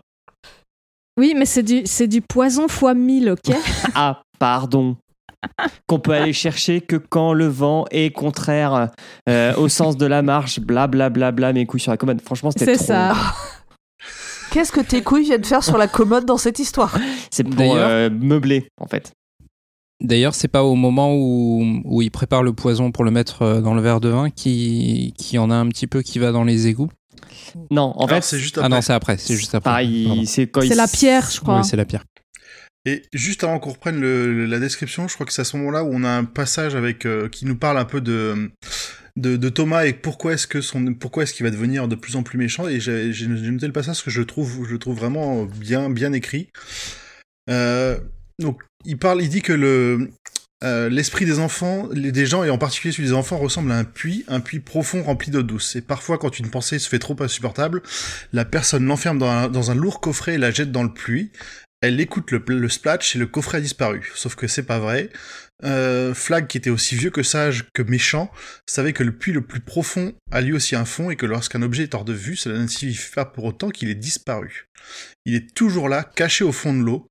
[1.20, 3.56] Oui, mais c'est du, du poison fois 1000, ok?
[3.96, 4.98] Ah, pardon.
[5.88, 8.90] Qu'on peut aller chercher que quand le vent est contraire
[9.30, 12.22] euh, au sens de la marche, blablabla, bla, bla, mes couilles sur la commode.
[12.22, 13.16] Franchement, c'était C'est trop ça.
[14.52, 16.98] Qu'est-ce que tes couilles viennent faire sur la commode dans cette histoire?
[17.32, 19.12] C'est pour D'ailleurs- euh, meubler, en fait.
[20.02, 23.62] D'ailleurs, c'est pas au moment où, où il prépare le poison pour le mettre euh,
[23.62, 26.44] dans le verre de vin qui, qui en a un petit peu qui va dans
[26.44, 26.90] les égouts?
[27.72, 28.76] Non, en Alors, fait, c'est juste Ah après.
[28.76, 29.70] non, c'est après, c'est juste après.
[29.70, 31.58] pareil, c'est quand il C'est la pierre, je crois.
[31.60, 32.04] Oui, c'est la pierre.
[32.88, 34.02] Et juste avant qu'on reprenne
[34.46, 37.06] la description, je crois que c'est à ce moment-là où on a un passage avec
[37.06, 38.50] euh, qui nous parle un peu de,
[39.18, 42.24] de, Thomas et pourquoi est-ce que son pourquoi est-ce qu'il va devenir de plus en
[42.24, 42.66] plus méchant.
[42.70, 46.48] Et j'ai noté le passage que je trouve je trouve vraiment bien bien écrit.
[47.50, 48.00] Euh,
[48.40, 50.10] donc il parle, il dit que le
[50.64, 53.84] euh, l'esprit des enfants, des gens et en particulier celui des enfants ressemble à un
[53.84, 55.76] puits, un puits profond rempli d'eau douce.
[55.76, 57.84] Et parfois, quand une pensée se fait trop insupportable,
[58.32, 61.32] la personne l'enferme dans dans un lourd coffret et la jette dans le puits.
[61.82, 64.12] Elle écoute le, le splash et le coffret a disparu.
[64.16, 65.12] Sauf que c'est pas vrai.
[65.64, 68.32] Euh, Flag, qui était aussi vieux que sage que méchant,
[68.66, 71.62] savait que le puits le plus profond a lui aussi un fond et que lorsqu'un
[71.62, 74.68] objet est hors de vue, cela ne signifie pas pour autant qu'il est disparu.
[75.26, 77.08] Il est toujours là, caché au fond de l'eau.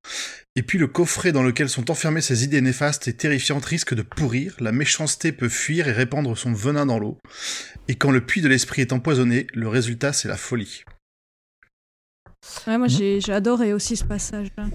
[0.56, 4.02] Et puis le coffret dans lequel sont enfermées ces idées néfastes et terrifiantes risque de
[4.02, 7.18] pourrir, la méchanceté peut fuir et répandre son venin dans l'eau.
[7.86, 10.84] Et quand le puits de l'esprit est empoisonné, le résultat c'est la folie.
[12.66, 14.66] Ouais, moi, j'ai j'ai adoré aussi ce passage-là.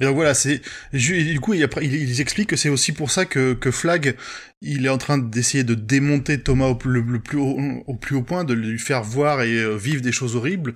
[0.00, 0.62] Et donc voilà, c'est
[0.92, 4.16] du coup il, après, il, il explique que c'est aussi pour ça que, que Flag
[4.60, 7.94] il est en train d'essayer de démonter Thomas au, plus- le, le plus haut, au
[7.94, 10.74] plus haut point, de lui faire voir et euh, vivre des choses horribles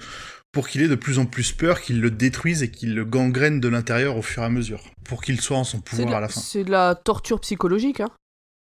[0.52, 3.58] pour qu'il ait de plus en plus peur, qu'il le détruise et qu'il le gangrène
[3.60, 6.28] de l'intérieur au fur et à mesure, pour qu'il soit en son pouvoir à la-
[6.28, 6.40] fin.
[6.40, 8.00] c'est de la torture psychologique.
[8.00, 8.10] Hein.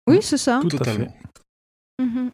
[0.08, 0.60] Oui, c'est ça.
[0.62, 1.16] Tout à Totalement.
[2.02, 2.32] Mhm.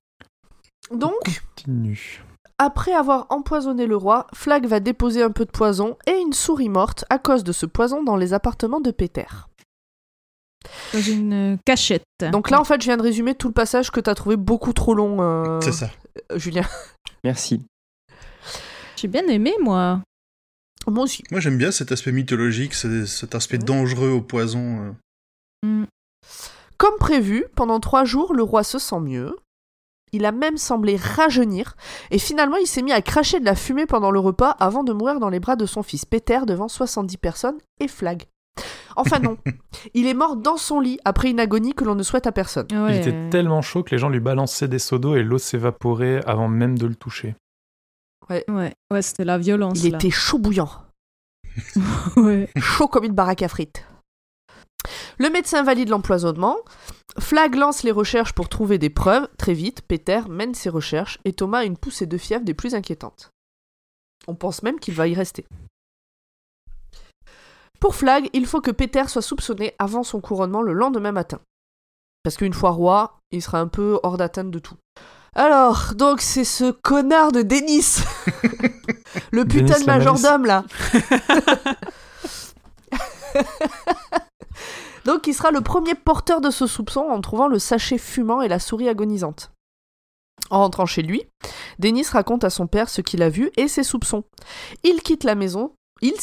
[0.91, 1.14] Donc,
[1.55, 2.22] Continue.
[2.60, 6.70] Après avoir empoisonné le roi, Flag va déposer un peu de poison et une souris
[6.70, 9.26] morte à cause de ce poison dans les appartements de Peter.
[10.93, 12.03] Dans une euh, cachette.
[12.32, 14.74] Donc là, en fait, je viens de résumer tout le passage que t'as trouvé beaucoup
[14.74, 15.89] trop long, euh, C'est ça.
[16.32, 16.66] euh, Julien.
[17.24, 17.62] Merci.
[18.95, 20.01] J'ai bien aimé, moi.
[20.88, 21.24] Moi aussi.
[21.32, 24.93] Moi j'aime bien cet aspect mythologique, ce- cet aspect dangereux au poison.
[25.64, 25.68] euh.
[25.68, 25.86] Mm.
[26.78, 29.36] Comme prévu, pendant trois jours, le roi se sent mieux.
[30.14, 31.76] Il a même semblé rajeunir,
[32.12, 34.93] et finalement il s'est mis à cracher de la fumée pendant le repas avant de
[34.93, 38.24] mourir dans les bras de son fils Peter devant 70 personnes et Flag.
[38.95, 39.38] Enfin non,
[39.93, 42.66] il est mort dans son lit après une agonie que l'on ne souhaite à personne.
[42.72, 42.97] Il Ouais.
[42.97, 46.47] était tellement chaud que les gens lui balançaient des seaux d'eau et l'eau s'évaporait avant
[46.47, 47.36] même de le toucher.
[48.30, 49.84] Ouais, ouais c'était la violence.
[49.84, 49.97] Il là.
[49.97, 50.70] était chaud bouillant,
[52.16, 52.49] Ouais.
[52.58, 53.86] chaud comme une baraque à frites.
[55.17, 56.57] Le médecin valide l'empoisonnement.
[57.19, 59.27] Flag lance les recherches pour trouver des preuves.
[59.38, 62.75] Très vite, Peter mène ses recherches et Thomas a une poussée de fièvre des plus
[62.75, 63.31] inquiétantes.
[64.27, 65.45] On pense même qu'il va y rester.
[67.79, 71.39] Pour Flag, il faut que Peter soit soupçonné avant son couronnement le lendemain matin.
[72.23, 74.75] Parce qu'une fois roi, il sera un peu hors d'atteinte de tout.
[75.35, 77.99] Alors, donc c'est ce connard de Denis
[79.31, 80.63] Le putain de majordome là
[85.08, 88.49] Donc il sera le premier porteur de ce soupçon en trouvant le sachet fumant et
[88.49, 89.53] la souris agonisante.
[90.49, 91.24] En rentrant chez lui,
[91.80, 94.26] Denis raconte à son père ce qu'il a vu et ses soupçons.
[94.84, 96.14] Il quitte la maison, ils,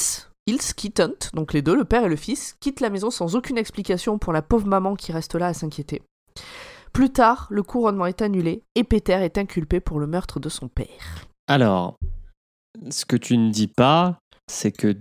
[0.46, 3.36] ils quittent, Hunt, donc les deux, le père et le fils, quittent la maison sans
[3.36, 6.02] aucune explication pour la pauvre maman qui reste là à s'inquiéter.
[6.92, 10.68] Plus tard, le couronnement est annulé et Peter est inculpé pour le meurtre de son
[10.68, 11.24] père.
[11.46, 11.96] Alors,
[12.90, 14.94] ce que tu ne dis pas, c'est que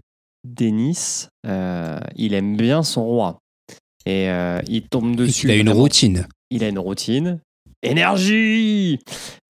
[0.46, 3.40] Denis, euh, il aime bien son roi.
[4.06, 5.48] Et euh, il tombe dessus.
[5.48, 5.82] Il a une vraiment.
[5.82, 6.28] routine.
[6.52, 7.40] Il a une routine.
[7.86, 9.00] Énergie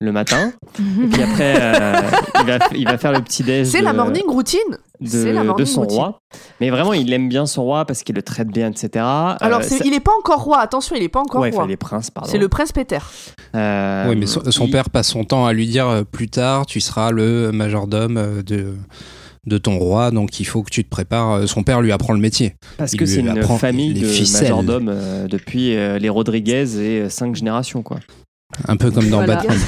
[0.00, 0.52] Le matin.
[0.78, 2.00] Et puis après, euh,
[2.40, 3.68] il, va, il va faire le petit déj.
[3.68, 4.60] C'est la morning routine
[5.00, 5.96] la de, morning de son routine.
[5.98, 6.18] roi.
[6.60, 8.88] Mais vraiment, il aime bien son roi parce qu'il le traite bien, etc.
[9.40, 11.60] Alors, Euh, ça- il n'est pas encore roi, attention, il n'est pas encore ouais, roi.
[11.60, 12.28] enfin, les princes, pardon.
[12.30, 12.98] C'est le prince Peter.
[13.54, 16.66] Euh, oui, mais son, son il- père passe son temps à lui dire plus tard,
[16.66, 18.74] tu seras le majordome de,
[19.46, 21.32] de ton roi, donc il faut que tu te prépares.
[21.32, 22.54] Euh, Son père lui apprend le métier.
[22.78, 24.06] Parce il que c'est une famille de
[24.42, 28.00] majordomes euh, depuis euh, les Rodriguez et cinq générations, quoi.
[28.68, 29.36] Un peu comme dans Voilà.
[29.36, 29.58] Batman.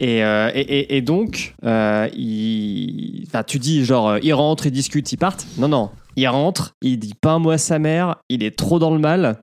[0.00, 3.24] Et, euh, et, et- et donc, euh, il...
[3.28, 5.46] enfin, tu dis genre, euh, il rentre, il discute, ils partent.
[5.56, 8.78] Non, non, il rentre, il dit pas un mot à sa mère, il est trop
[8.78, 9.38] dans le mal.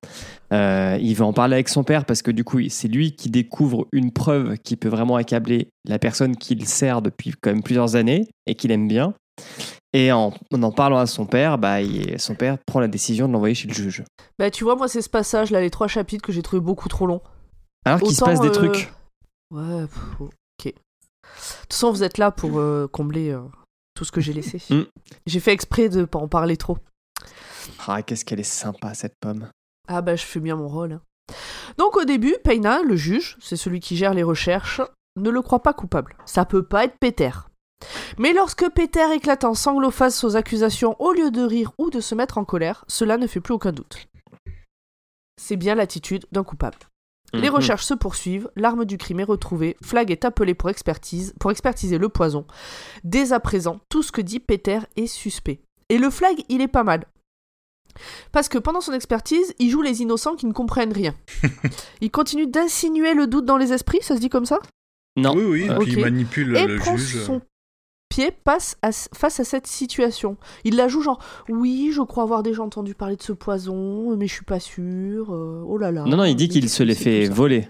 [0.52, 3.30] Euh, il veut en parler avec son père parce que du coup, c'est lui qui
[3.30, 7.96] découvre une preuve qui peut vraiment accabler la personne qu'il sert depuis quand même plusieurs
[7.96, 9.14] années et qu'il aime bien.
[9.94, 13.34] Et en en, parlant à son père, bah, il- son père prend la décision de
[13.34, 14.04] l'envoyer chez le juge.
[14.38, 17.06] Bah, tu vois, moi, c'est ce passage-là, les trois chapitres que j'ai trouvé beaucoup trop
[17.06, 17.22] long.
[17.86, 18.92] Alors qu'il se passe des euh, trucs.
[19.52, 20.32] Ouais, pff, ok.
[20.66, 23.36] De toute façon, vous êtes là pour euh, combler
[23.96, 24.62] tout ce que j'ai laissé.
[24.70, 24.84] Mm.
[25.26, 26.78] J'ai fait exprès de pas en parler trop.
[27.88, 29.48] Ah, qu'est-ce qu'elle est sympa, cette pomme.
[29.92, 30.94] Ah bah, je fais bien mon rôle.
[30.94, 31.02] hein.
[31.78, 34.82] Donc, au début, Peina, le juge, c'est celui qui gère les recherches,
[35.18, 36.16] ne le croit pas coupable.
[36.26, 37.32] Ça peut pas être Peter.
[38.18, 42.02] Mais lorsque Peter éclate en sanglots face aux accusations, au lieu de rire ou de
[42.02, 44.08] se mettre en colère, cela ne fait plus aucun doute.
[45.42, 46.78] C'est bien l'attitude d'un coupable.
[47.34, 47.56] Les Mhm.
[47.56, 51.98] recherches se poursuivent, l'arme du crime est retrouvée, Flag est appelé pour, expertise, pour expertiser
[52.00, 52.46] le poison.
[53.04, 55.62] Dès à présent, tout ce que dit Peter est suspect.
[55.90, 57.06] Et le Flag, il est pas mal.
[58.32, 61.16] Parce que pendant son expertise, il joue les innocents qui ne comprennent rien.
[62.02, 64.60] il continue d'insinuer le doute dans les esprits, ça se dit comme ça?
[65.18, 65.34] Non.
[65.36, 67.24] Oui, oui, Euh, il manipule Et le prend juge.
[67.24, 67.42] son
[68.10, 70.38] pied passe à- face à cette situation.
[70.64, 74.28] Il la joue genre oui, je crois avoir déjà entendu parler de ce poison, mais
[74.28, 75.34] je suis pas sûr.
[75.34, 76.06] euh, oh là là.
[76.06, 77.68] Non, non, il dit qu'il se les fait voler.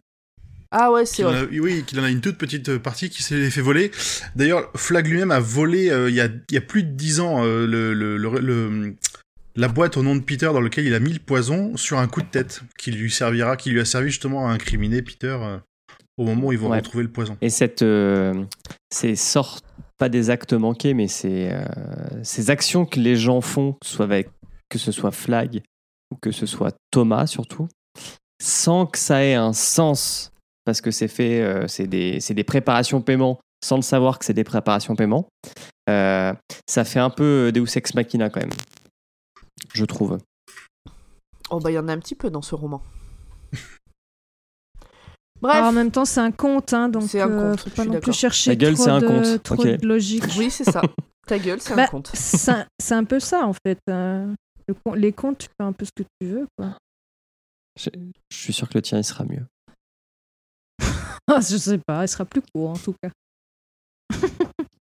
[0.72, 1.40] Ah ouais, c'est vrai.
[1.40, 3.90] a- oui, qu'il en a une toute petite partie qui s'est fait voler.
[4.36, 7.20] D'ailleurs, Flag lui-même a volé euh, il y, a, il y a plus de dix
[7.20, 8.96] ans euh, le, le- le- le-
[9.60, 12.08] la boîte au nom de Peter dans lequel il a mis le poison sur un
[12.08, 15.58] coup de tête qui lui servira, qui lui a servi justement à incriminer Peter euh,
[16.18, 16.78] au moment où ils vont Ouais.
[16.78, 17.36] retrouver le poison.
[17.42, 18.46] Et cette, euh,
[18.90, 19.66] ces sortes,
[19.98, 21.66] pas des actes manqués, mais ces, euh,
[22.24, 24.30] ces actions que les gens font, que ce soit, avec,
[24.70, 25.62] que ce soit Flag
[26.12, 27.68] ou que ce soit Thomas surtout,
[28.42, 30.32] sans que ça ait un sens,
[30.64, 34.46] parce que c'est fait, c'est des, des préparations paiement, sans le savoir que c'est des
[34.46, 35.28] préparations paiement,
[35.88, 38.50] ça fait un peu Deus Ex Machina quand même,
[39.74, 40.18] je trouve.
[41.50, 42.82] Oh bah il y en a un petit peu dans ce roman.
[45.42, 45.56] Bref.
[45.56, 47.76] Alors, en même temps, c'est un conte, hein, donc C'est un euh, conte, faut je
[47.76, 48.04] pas suis non d'accord.
[48.04, 49.68] plus chercher Ta gueule, trop, c'est un de, conte, trop ok.
[49.80, 50.24] de logique.
[50.38, 50.82] Oui, c'est ça.
[51.28, 52.12] Ta gueule, c'est un Bah, conte.
[52.14, 53.80] C'est un, c'est un peu ça, en fait.
[53.90, 54.34] euh,
[54.68, 56.76] le les contes, tu fais un peu ce que tu veux, quoi.
[57.80, 57.90] Je,
[58.30, 59.46] je suis sûr que le tien, il sera mieux.
[61.32, 63.10] Ah, je sais pas, il sera plus court, en tout cas.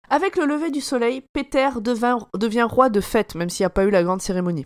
[0.09, 3.71] Avec le lever du soleil, Peter devint- devient roi de fête, même s'il n'y a
[3.71, 4.65] pas eu la grande cérémonie.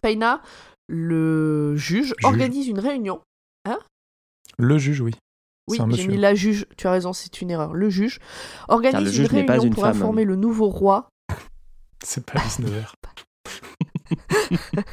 [0.00, 0.42] Peina,
[0.88, 2.24] le juge, Juge.
[2.24, 3.20] organise une réunion.
[4.58, 5.12] Le juge, oui.
[5.66, 7.72] Oui, j'ai mis la juge, tu as raison, c'est une erreur.
[7.72, 8.20] Le juge
[8.68, 9.96] organise le une juge réunion une pour femme.
[9.96, 11.08] informer le nouveau roi.
[12.04, 12.92] C'est pas 19h.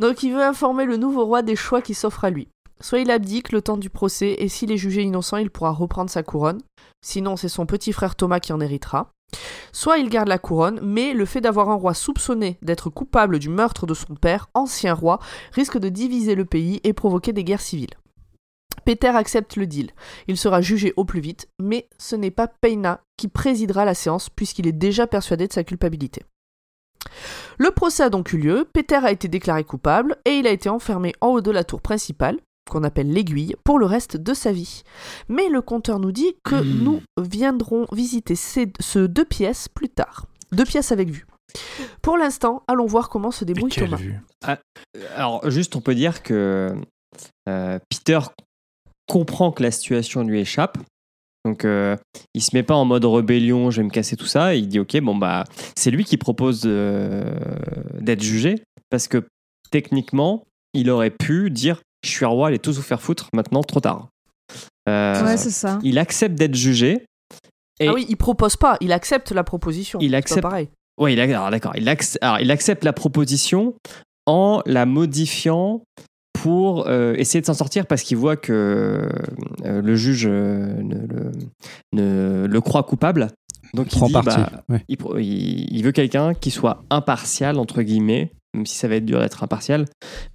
[0.00, 2.48] Donc il veut informer le nouveau roi des choix qui s'offrent à lui.
[2.80, 6.10] Soit il abdique le temps du procès, et s'il est jugé innocent, il pourra reprendre
[6.10, 6.60] sa couronne.
[7.04, 9.12] Sinon, c'est son petit frère Thomas qui en héritera.
[9.72, 13.50] Soit il garde la couronne, mais le fait d'avoir un roi soupçonné d'être coupable du
[13.50, 15.18] meurtre de son père, ancien roi,
[15.52, 17.94] risque de diviser le pays et provoquer des guerres civiles.
[18.86, 19.90] Peter accepte le deal.
[20.28, 24.30] Il sera jugé au plus vite, mais ce n'est pas Peina qui présidera la séance
[24.30, 26.22] puisqu'il est déjà persuadé de sa culpabilité.
[27.58, 30.70] Le procès a donc eu lieu, Peter a été déclaré coupable et il a été
[30.70, 32.40] enfermé en haut de la tour principale,
[32.70, 34.82] qu'on appelle l'aiguille, pour le reste de sa vie.
[35.28, 36.82] Mais le conteur nous dit que Hmm.
[36.84, 40.26] nous viendrons visiter ces ce deux pièces plus tard.
[40.52, 41.26] Deux pièces avec vue.
[42.02, 43.96] Pour l'instant, allons voir comment se débrouille Thomas.
[43.96, 44.18] vue?
[45.14, 46.74] Alors, juste, on peut dire que
[47.48, 48.18] euh, Peter
[49.06, 50.78] comprend que la situation lui échappe.
[51.44, 51.96] Donc, euh,
[52.32, 54.54] il se met pas en mode rébellion, je vais me casser tout ça.
[54.54, 55.44] Il dit, ok, bon bah,
[55.76, 57.34] c'est lui qui propose euh,
[58.00, 59.26] d'être jugé parce que
[59.70, 63.28] techniquement, il aurait pu dire, je suis roi, allez tous vous faire foutre.
[63.32, 64.08] Maintenant, trop tard.
[64.88, 65.78] Euh, Ouais, c'est ça.
[65.82, 67.04] il accepte d'être jugé.
[67.80, 69.98] Et Ah oui, il propose pas, il accepte la proposition.
[70.00, 70.68] Il pas accepte- pareil.
[71.00, 71.72] Ouais, il, a- alors, d'accord.
[71.76, 71.82] Il,
[72.40, 73.74] il accepte la proposition
[74.26, 75.82] en la modifiant
[76.40, 79.08] pour euh, essayer de s'en sortir parce qu'il voit que
[79.64, 81.32] euh, le juge ne, le,
[81.92, 83.30] ne le croit coupable.
[83.72, 84.36] Donc il Prend dit, parti.
[84.36, 84.84] bah, ouais.
[84.88, 89.42] il veut quelqu'un qui soit impartial, entre guillemets, même si ça va être dur d'être
[89.42, 89.86] impartial,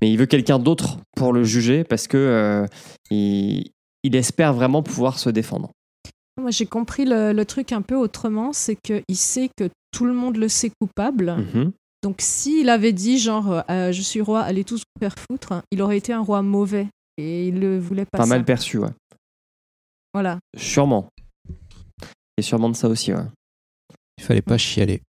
[0.01, 2.65] mais il veut quelqu'un d'autre pour le juger parce que euh,
[3.09, 3.71] il,
[4.03, 5.71] il espère vraiment pouvoir se défendre.
[6.39, 10.13] Moi, j'ai compris le, le truc un peu autrement, c'est qu'il sait que tout le
[10.13, 11.35] monde le sait coupable.
[11.35, 11.71] Mhm.
[12.01, 15.63] Donc, s'il avait dit, genre, euh, je suis roi, allez tous vous faire foutre, hein,
[15.71, 16.87] il aurait été un roi mauvais.
[17.17, 18.19] Et il le voulait pas.
[18.19, 18.29] Pas ça.
[18.29, 18.91] mal perçu, ouais.
[20.13, 20.39] Voilà.
[20.55, 21.09] Sûrement.
[22.37, 23.25] Et sûrement de ça aussi, ouais.
[24.17, 25.01] Il fallait pas chialer.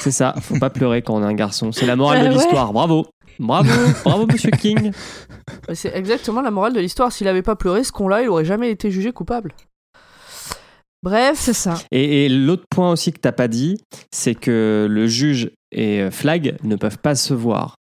[0.00, 1.72] C'est ça, faut pas pleurer quand on est un garçon.
[1.72, 2.34] C'est la morale Euh, de ouais.
[2.34, 2.72] l'histoire.
[2.72, 3.06] Bravo.
[3.38, 3.70] Bravo,
[4.04, 4.90] bravo, monsieur King.
[5.68, 7.12] Mais C'est exactement la morale de l'histoire.
[7.12, 9.52] S'il avait pas pleuré, ce con-là, il aurait jamais été jugé coupable.
[11.02, 11.74] Bref, C'est ça.
[11.92, 13.78] Et, et l'autre point aussi que t'as pas dit,
[14.12, 17.76] c'est que le juge et euh, Flag ne peuvent pas se voir.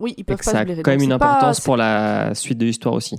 [0.00, 1.76] oui, ils Et peuvent que pas ça se a quand même une pas- importance pour
[1.78, 3.16] la suite de l'histoire aussi.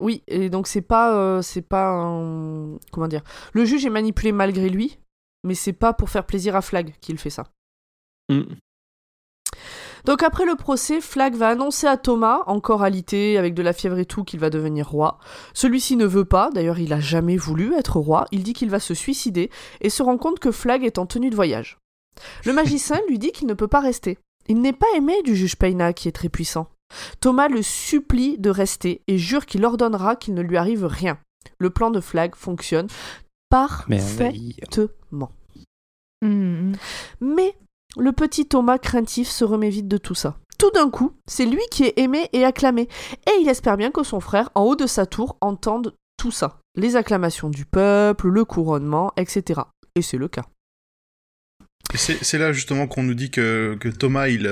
[0.00, 2.76] Oui, et donc c'est pas, euh, c'est pas un...
[2.90, 3.22] comment dire?
[3.52, 4.98] Le juge est manipulé malgré lui,
[5.44, 7.44] mais c'est pas pour faire plaisir à Flag qu'il fait ça.
[8.32, 8.56] Mm.
[10.04, 13.98] Donc après le procès, Flag va annoncer à Thomas, encore alité, avec de la fièvre
[13.98, 15.18] et tout, qu'il va devenir roi.
[15.54, 18.80] Celui-ci ne veut pas, d'ailleurs il a jamais voulu être roi, il dit qu'il va
[18.80, 21.78] se suicider, et se rend compte que Flag est en tenue de voyage.
[22.44, 24.18] Le magicien lui dit qu'il ne peut pas rester.
[24.48, 26.66] Il n'est pas aimé du juge Peina, qui est très puissant.
[27.20, 31.18] Thomas le supplie de rester et jure qu'il ordonnera qu'il ne lui arrive rien.
[31.58, 32.88] Le plan de Flag fonctionne
[33.48, 35.30] parfaitement.
[36.22, 36.72] Mhm.
[37.20, 37.56] Mais
[37.96, 40.36] le petit Thomas craintif se remet vite de tout ça.
[40.58, 42.82] Tout d'un coup, c'est lui qui est aimé et acclamé,
[43.26, 46.60] et il espère bien que son frère, en haut de sa tour, entende tout ça.
[46.76, 49.62] Les acclamations du peuple, le couronnement, etc.
[49.94, 50.44] Et c'est le cas.
[51.94, 54.48] C'est là justement qu'on nous dit que, que Thomas il,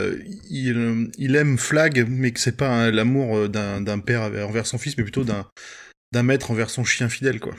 [0.50, 4.76] il, il aime Flag, mais que c'est pas hein, l'amour euh, d'un père envers son
[4.76, 5.46] fils, mais plutôt d'un
[6.12, 7.54] d'un maître envers son chien fidèle, quoi.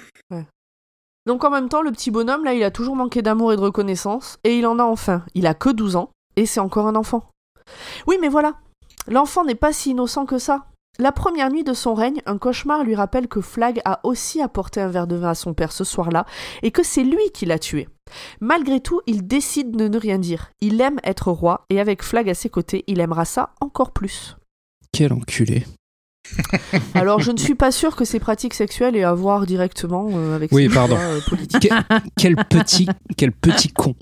[1.26, 3.62] Donc en même temps, le petit bonhomme, là, il a toujours manqué d'amour et de
[3.62, 5.24] reconnaissance, et il en a enfin.
[5.36, 7.30] Il a que 12 ans, et c'est encore un enfant.
[8.08, 8.56] Oui, mais voilà,
[9.08, 10.66] l'enfant n'est pas si innocent que ça.
[11.00, 14.82] La première nuit de son règne, un cauchemar lui rappelle que Flag a aussi apporté
[14.82, 16.26] un verre de vin à son père ce soir-là,
[16.64, 17.88] et que c'est lui qui l'a tué.
[18.40, 20.52] Malgré tout, il décide de ne rien dire.
[20.60, 24.38] Il aime être roi, et avec Flag à ses côtés, il aimera ça encore plus.
[24.92, 25.66] Quel enculé.
[26.94, 30.36] Alors, je ne suis pas sûre que ces pratiques sexuelles aient à voir directement euh,
[30.36, 30.98] avec Oui, ses pardon.
[31.00, 31.70] euh, politiques.
[31.70, 33.96] Que- quel petit, quel petit con.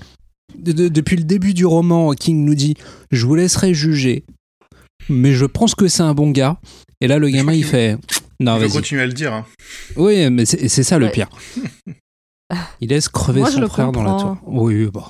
[0.58, 2.76] De- de- depuis le début du roman, King nous dit
[3.12, 4.26] Je vous laisserai juger,
[5.10, 6.58] mais je pense que c'est un bon gars.
[7.02, 7.94] Et là, le gamin, il fait
[8.40, 8.72] Non, il va vas-y.
[8.72, 9.34] continuer à le dire.
[9.34, 9.46] Hein.
[9.96, 11.30] Oui, mais c'est c'est ça le pire.
[12.82, 14.38] Il laisse crever Moi, son frère dans la tour.
[14.48, 15.04] Oui, bon.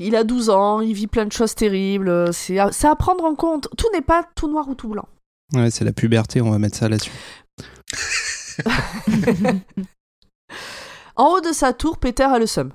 [0.00, 3.22] Il a 12 ans, il vit plein de choses terribles, c'est à, c'est à prendre
[3.24, 3.68] en compte.
[3.76, 5.06] Tout n'est pas tout noir ou tout blanc.
[5.54, 7.12] Ouais, c'est la puberté, on va mettre ça là-dessus.
[11.16, 12.72] En haut de sa tour, Peter a le seum.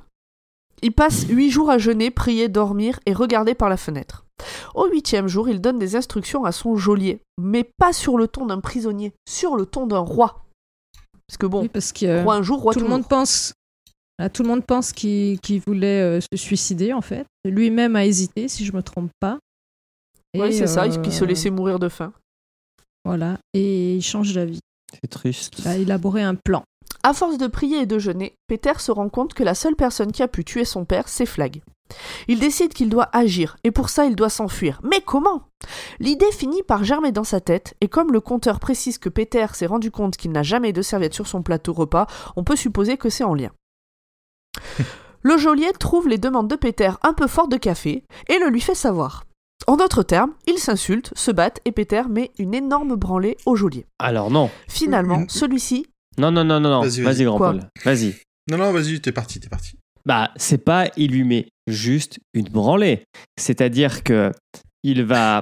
[0.84, 4.26] Il passe huit jours à jeûner, prier, dormir et regarder par la fenêtre.
[4.76, 8.46] Au huitième jour, il donne des instructions à son geôlier, mais pas sur le ton
[8.46, 10.46] d'un prisonnier, sur le ton d'un roi.
[11.28, 13.54] Parce que bon, Oui, parce que roi un jour, roi tout le monde pense.
[14.20, 17.26] Ah, Tout le monde pense qu'il voulait euh, se suicider en fait.
[17.46, 19.40] Lui-même a hésité, si je me trompe pas.
[20.36, 22.14] Oui, Et, c'est ça, euh, il se laissait mourir de faim.
[23.08, 24.60] Voilà, et il change d'avis.
[24.92, 25.60] C'est triste.
[25.60, 26.64] Il a élaboré un plan.
[27.04, 30.12] À force de prier et de jeûner, Peter se rend compte que la seule personne
[30.12, 31.62] qui a pu tuer son père, c'est Flag.
[32.28, 34.82] Il décide qu'il doit agir, et pour ça il doit s'enfuir.
[34.84, 35.44] Mais comment?
[36.02, 39.68] L'idée finit par germer dans sa tête, et comme le conteur précise que Peter s'est
[39.68, 43.10] rendu compte qu'il n'a jamais de serviette sur son plateau repas, on peut supposer que
[43.10, 43.52] c'est en lien.
[45.24, 48.62] Le geôlier trouve les demandes de Peter un peu fortes de café et le lui
[48.62, 49.27] fait savoir.
[49.66, 53.86] En d'autres termes, ils s'insultent, se battent et Peter met une énorme branlée au geôlier.
[54.00, 54.50] Alors non.
[54.68, 55.88] Finalement, Une- celui-ci,
[56.20, 56.82] Non, non, non, non, non.
[56.82, 57.70] Vas-y, grand Quoi Paul.
[57.84, 58.16] Vas-y.
[58.50, 59.78] Non, non, vas-y, t'es parti, t'es parti.
[60.06, 63.04] Bah, c'est pas, il lui met juste une branlée.
[63.38, 64.32] C'est-à-dire que
[64.84, 65.42] il va.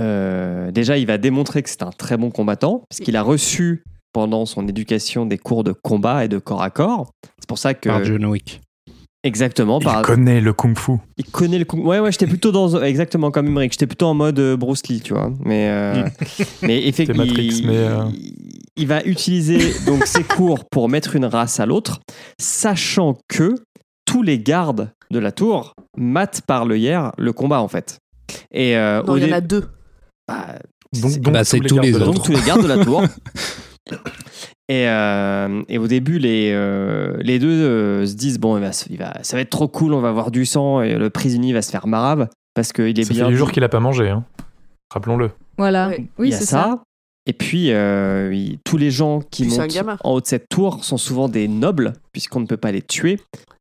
[0.00, 3.82] euh, déjà, il va démontrer que c'est un très bon combattant, parce qu'il a reçu
[4.12, 7.10] pendant son éducation des cours de combat et de corps à corps.
[7.38, 7.88] C'est pour ça que.
[7.90, 8.60] Par John Wick.
[9.24, 9.80] Exactement.
[9.80, 10.92] Il par- connaît le kung-fu.
[11.16, 12.80] il connaît le kung Ouais, ouais, j'étais plutôt dans.
[12.82, 13.72] Exactement, comme Emmerich.
[13.72, 15.32] J'étais plutôt en mode euh, Bruce Lee, tu vois.
[15.44, 16.04] Mais, euh,
[16.62, 17.24] mais effectivement.
[17.24, 18.04] Matrix, mais, euh,
[18.76, 22.00] Il va utiliser donc ses cours pour mettre une race à l'autre,
[22.40, 23.56] sachant que
[24.04, 27.98] tous les gardes de la tour matent par le hier le combat, en fait.
[28.52, 29.64] Et euh, non, au il y en a deux.
[30.28, 30.46] bah,
[30.94, 33.02] Donc, donc Bah, c'est tous les tous les gardes de la tour.
[34.68, 38.72] Et, euh, et au début, les, euh, les deux euh, se disent bon, il va,
[38.72, 41.08] se- il va, ça va être trop cool, on va avoir du sang et le
[41.10, 43.24] prisonnier va se faire marave parce qu'il est Ça bien.
[43.24, 44.10] fait des jours qu'il a pas mangé.
[44.10, 44.24] Hein.
[44.92, 45.30] Rappelons-le.
[45.56, 45.90] Voilà.
[46.18, 46.62] Oui, c'est ça.
[46.62, 46.82] ça.
[47.26, 50.96] Et puis, euh, tous les gens qui Puis montent en haut de cette tour sont
[50.96, 53.18] souvent des nobles, puisqu'on ne peut pas les tuer.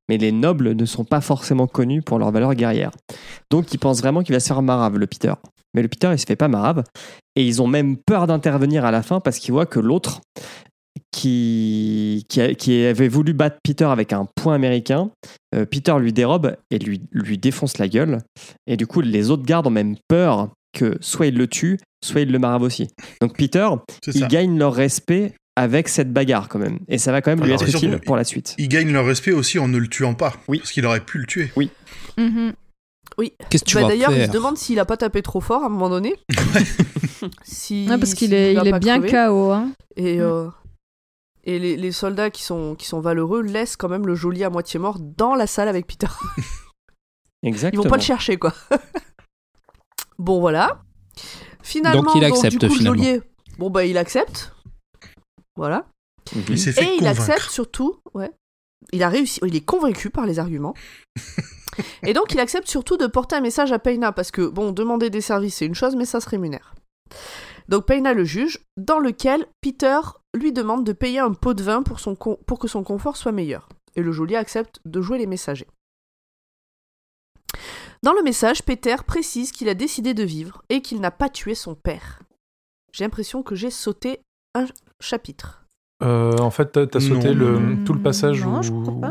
[0.10, 2.92] Mais les nobles ne sont pas forcément connus pour leur valeur guerrière.
[3.52, 5.34] Donc, ils pensent vraiment qu'il va se faire marave, le Peter.
[5.74, 6.84] Mais le Peter, il se fait pas marave.
[7.36, 10.22] Et ils ont même peur d'intervenir à la fin parce qu'ils voient que l'autre,
[11.18, 15.10] qui, qui, a- qui avait voulu battre Peter avec un point américain,
[15.56, 18.20] euh, Peter lui dérobe et lui, lui défonce la gueule.
[18.68, 22.22] Et du coup, les autres gardes ont même peur que soit il le tue, soit
[22.22, 22.88] il le marave aussi.
[23.22, 23.68] Donc Peter,
[24.14, 26.80] il gagne leur respect avec cette bagarre quand même.
[26.88, 28.54] Et ça va quand même lui être utile surtout- pour la suite.
[28.60, 30.34] Il gagne leur respect aussi en ne le tuant pas.
[30.48, 30.60] Oui.
[30.60, 31.52] Parce qu'il aurait pu le tuer.
[32.18, 32.54] Mhm.
[33.50, 35.64] Qu'est-ce que tu Bah, vas D'ailleurs, il se demande s'il a pas tapé trop fort
[35.64, 36.14] à un moment donné.
[37.44, 39.02] si, Ouais, parce qu'il est, il est bien.
[39.02, 39.52] KO.
[39.52, 39.72] Hein.
[39.96, 40.22] Et, Mm.
[40.22, 40.48] euh,
[41.48, 44.50] et les, les soldats qui sont, qui sont valeureux laissent quand même le geôlier à
[44.50, 46.08] moitié mort dans la salle avec Peter.
[47.44, 47.84] Ils Exactement.
[47.84, 48.54] vont pas le chercher, quoi.
[50.20, 50.82] bon, voilà.
[51.64, 53.02] Finalement, Donc, il accepte, du coup, le finalement.
[53.04, 53.22] geôlier,
[53.58, 54.54] bon, bah, il accepte.
[55.56, 55.88] Voilà.
[56.36, 56.44] Mhm.
[56.50, 57.22] Il s'est fait Et il convaincre.
[57.22, 58.32] accepte surtout, ouais.
[58.92, 60.74] Il a réussi, il est convaincu par les arguments.
[62.04, 65.10] et donc il accepte surtout de porter un message à Peina parce que bon, demander
[65.10, 66.74] des services c'est une chose, mais ça se rémunère.
[67.68, 70.00] Donc Peina le juge, dans lequel Peter
[70.38, 73.18] lui demande de payer un pot de vin pour, son con- pour que son confort
[73.18, 73.68] soit meilleur.
[73.96, 75.68] Et le geôlier accepte de jouer les messagers.
[78.04, 81.56] Dans le message, Peter précise qu'il a décidé de vivre et qu'il n'a pas tué
[81.56, 82.22] son père.
[82.94, 84.22] J'ai l'impression que j'ai sauté
[84.54, 84.66] un
[85.02, 85.64] chapitre.
[86.04, 89.02] Euh, en fait, t'as sauté le, tout le passage Non, où,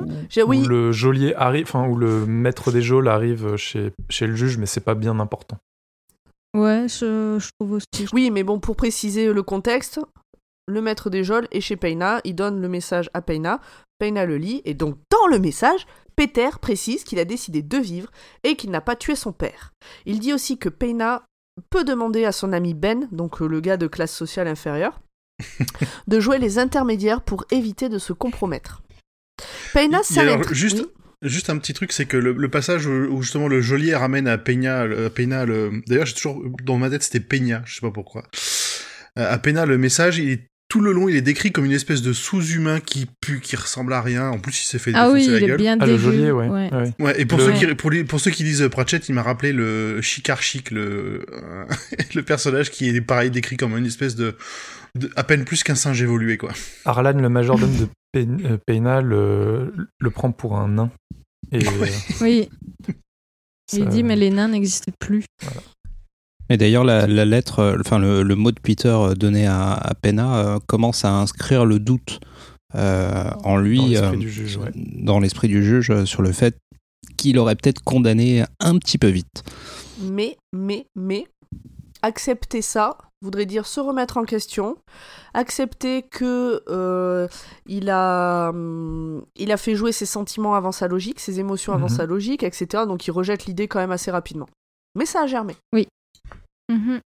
[0.46, 0.64] oui.
[0.64, 4.66] le geôlier arrive, enfin où le maître des geôles arrive chez, chez le juge, mais
[4.66, 5.58] c'est pas bien important.
[6.56, 8.06] Ouais, je, je trouve aussi.
[8.12, 10.00] Oui, mais bon, pour préciser le contexte,
[10.68, 13.60] le maître des geôles est chez Peina, il donne le message à Peina,
[13.98, 15.86] Peina le lit, et donc dans le message,
[16.16, 18.10] Peter précise qu'il a décidé de vivre
[18.42, 19.72] et qu'il n'a pas tué son père.
[20.06, 21.22] Il dit aussi que Peina
[21.70, 25.00] peut demander à son ami Ben, donc euh, le gars de classe sociale inférieure,
[26.06, 28.82] de jouer les intermédiaires pour éviter de se compromettre.
[29.72, 30.52] Peina s'arrête.
[30.52, 30.86] juste- Oui.
[31.22, 34.36] Juste un petit truc, c'est que le, le passage où, justement le geôlier ramène à
[34.36, 35.80] Peña, le- à Peña le...
[35.86, 38.24] D'ailleurs, j'ai toujours dans ma tête c'était Peña, je sais pas pourquoi.
[39.18, 41.72] Euh, À Peña, le message, il est tout le long, il est décrit comme une
[41.72, 44.28] espèce de sous-humain qui pue, qui ressemble à rien.
[44.30, 45.56] En plus, il s'est fait Ah oui, défoncer la il est gueule.
[45.58, 46.48] bien Ah, le geôlier, ouais.
[46.48, 46.70] ouais.
[46.74, 46.92] ouais.
[46.98, 49.22] Ouais, et pour, Le- ceux qui, pour, les- pour ceux qui lisent Pratchett, il m'a
[49.22, 51.24] rappelé le Chicard Chic, le,
[52.14, 54.36] le personnage qui est pareil décrit comme une espèce de,
[54.96, 56.50] de à peine plus qu'un singe évolué, quoi.
[56.84, 60.90] Arlan, le majordome de Pe- euh, Peina, le, le prend pour un nain.
[61.52, 61.70] Et euh,
[62.22, 62.48] Oui,
[63.72, 65.24] il dit mais les nains n'existent plus.
[66.48, 69.72] Et d'ailleurs, la, la lettre, euh, enfin le, le mot de Peter euh, donné à,
[69.72, 72.20] à Pena euh, commence à inscrire le doute
[72.74, 74.70] euh, en lui, Dans l'esprit euh, du juge, ouais.
[74.74, 76.56] dans l'esprit du juge, sur le fait
[77.16, 79.42] qu'il aurait peut-être condamné un petit peu vite.
[80.02, 81.24] Mais, mais, mais,
[82.02, 84.76] accepter ça voudrait dire se remettre en question,
[85.32, 87.26] accepter que euh,
[87.66, 91.88] il a, hum, il a fait jouer ses sentiments avant sa logique, ses émotions avant
[91.88, 91.96] Mhm.
[91.96, 92.84] sa logique, etc.
[92.86, 94.48] Donc il rejette l'idée quand même assez rapidement.
[94.96, 95.54] Mais ça a germé.
[96.68, 97.00] Mhm.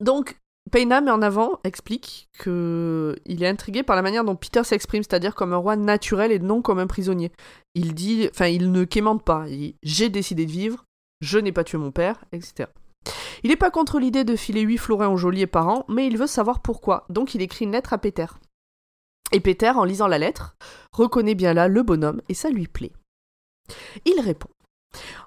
[0.00, 0.38] Donc,
[0.70, 5.02] Peina met en avant, explique que il est intrigué par la manière dont Peter s'exprime,
[5.02, 7.32] c'est-à-dire comme un roi naturel et non comme un prisonnier.
[7.74, 9.46] Il dit, enfin, il ne quémande pas.
[9.82, 10.84] J'ai décidé de vivre,
[11.20, 12.68] je n'ai pas tué mon père, etc.
[13.42, 16.18] Il n'est pas contre l'idée de filer 8 florins au geôlier par an, mais il
[16.18, 17.06] veut savoir pourquoi.
[17.08, 18.26] Donc, il écrit une lettre à Peter.
[19.32, 20.56] Et Peter, en lisant la lettre,
[20.92, 22.92] reconnaît bien là le bonhomme et ça lui plaît.
[24.04, 24.48] Il répond.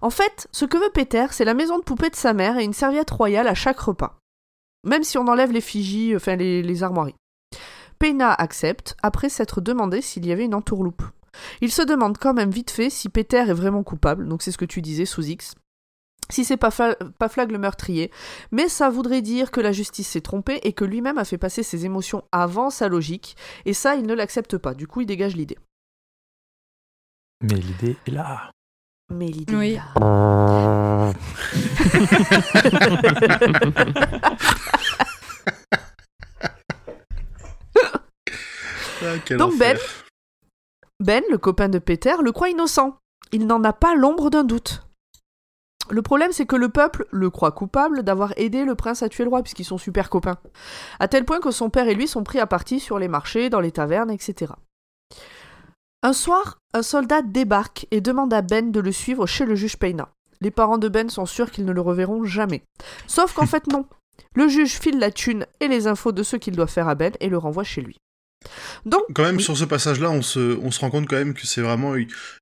[0.01, 2.63] En fait, ce que veut Peter, c'est la maison de poupée de sa mère et
[2.63, 4.19] une serviette royale à chaque repas.
[4.83, 7.15] Même si on enlève les figies, enfin les, armoiries.
[7.99, 11.03] Peina accepte, après s'être demandé s'il y avait une entourloupe.
[11.61, 14.57] Il se demande quand même vite fait si Peter est vraiment coupable, donc c'est ce
[14.57, 15.55] que tu disais sous X.
[16.29, 18.09] Si c'est pas, pas Flag le meurtrier,
[18.51, 21.61] mais ça voudrait dire que la justice s'est trompée et que lui-même a fait passer
[21.61, 25.35] ses émotions avant sa logique, et ça il ne l'accepte pas, du coup il dégage
[25.35, 25.57] l'idée.
[27.41, 28.51] Mais l'idée est là.
[29.13, 29.71] Mais l'idée Oui.
[29.73, 29.83] est là.
[30.01, 31.11] Ah,
[39.01, 39.77] Donc, enfer.
[40.99, 42.97] Ben, le copain de Peter, le croit innocent.
[43.31, 44.83] Il n'en a pas l'ombre d'un doute.
[45.89, 49.23] Le problème, c'est que le peuple le croit coupable d'avoir aidé le prince à tuer
[49.23, 50.37] le roi, puisqu'ils sont super copains.
[50.99, 53.49] À tel point que son père et lui sont pris à partie sur les marchés,
[53.49, 54.53] dans les tavernes, etc.
[56.03, 59.77] Un soir, un soldat débarque et demande à Ben de le suivre chez le juge
[59.77, 60.09] Payna.
[60.41, 62.63] Les parents de Ben sont sûrs qu'ils ne le reverront jamais.
[63.07, 63.85] Sauf qu'en fait, non.
[64.35, 67.13] Le juge file la thune et les infos de ce qu'il doit faire à Ben
[67.19, 67.97] et le renvoie chez lui.
[68.87, 69.43] Donc, Quand même, Oui.
[69.43, 71.93] sur ce passage-là, on se, on se rend compte quand même que c'est vraiment.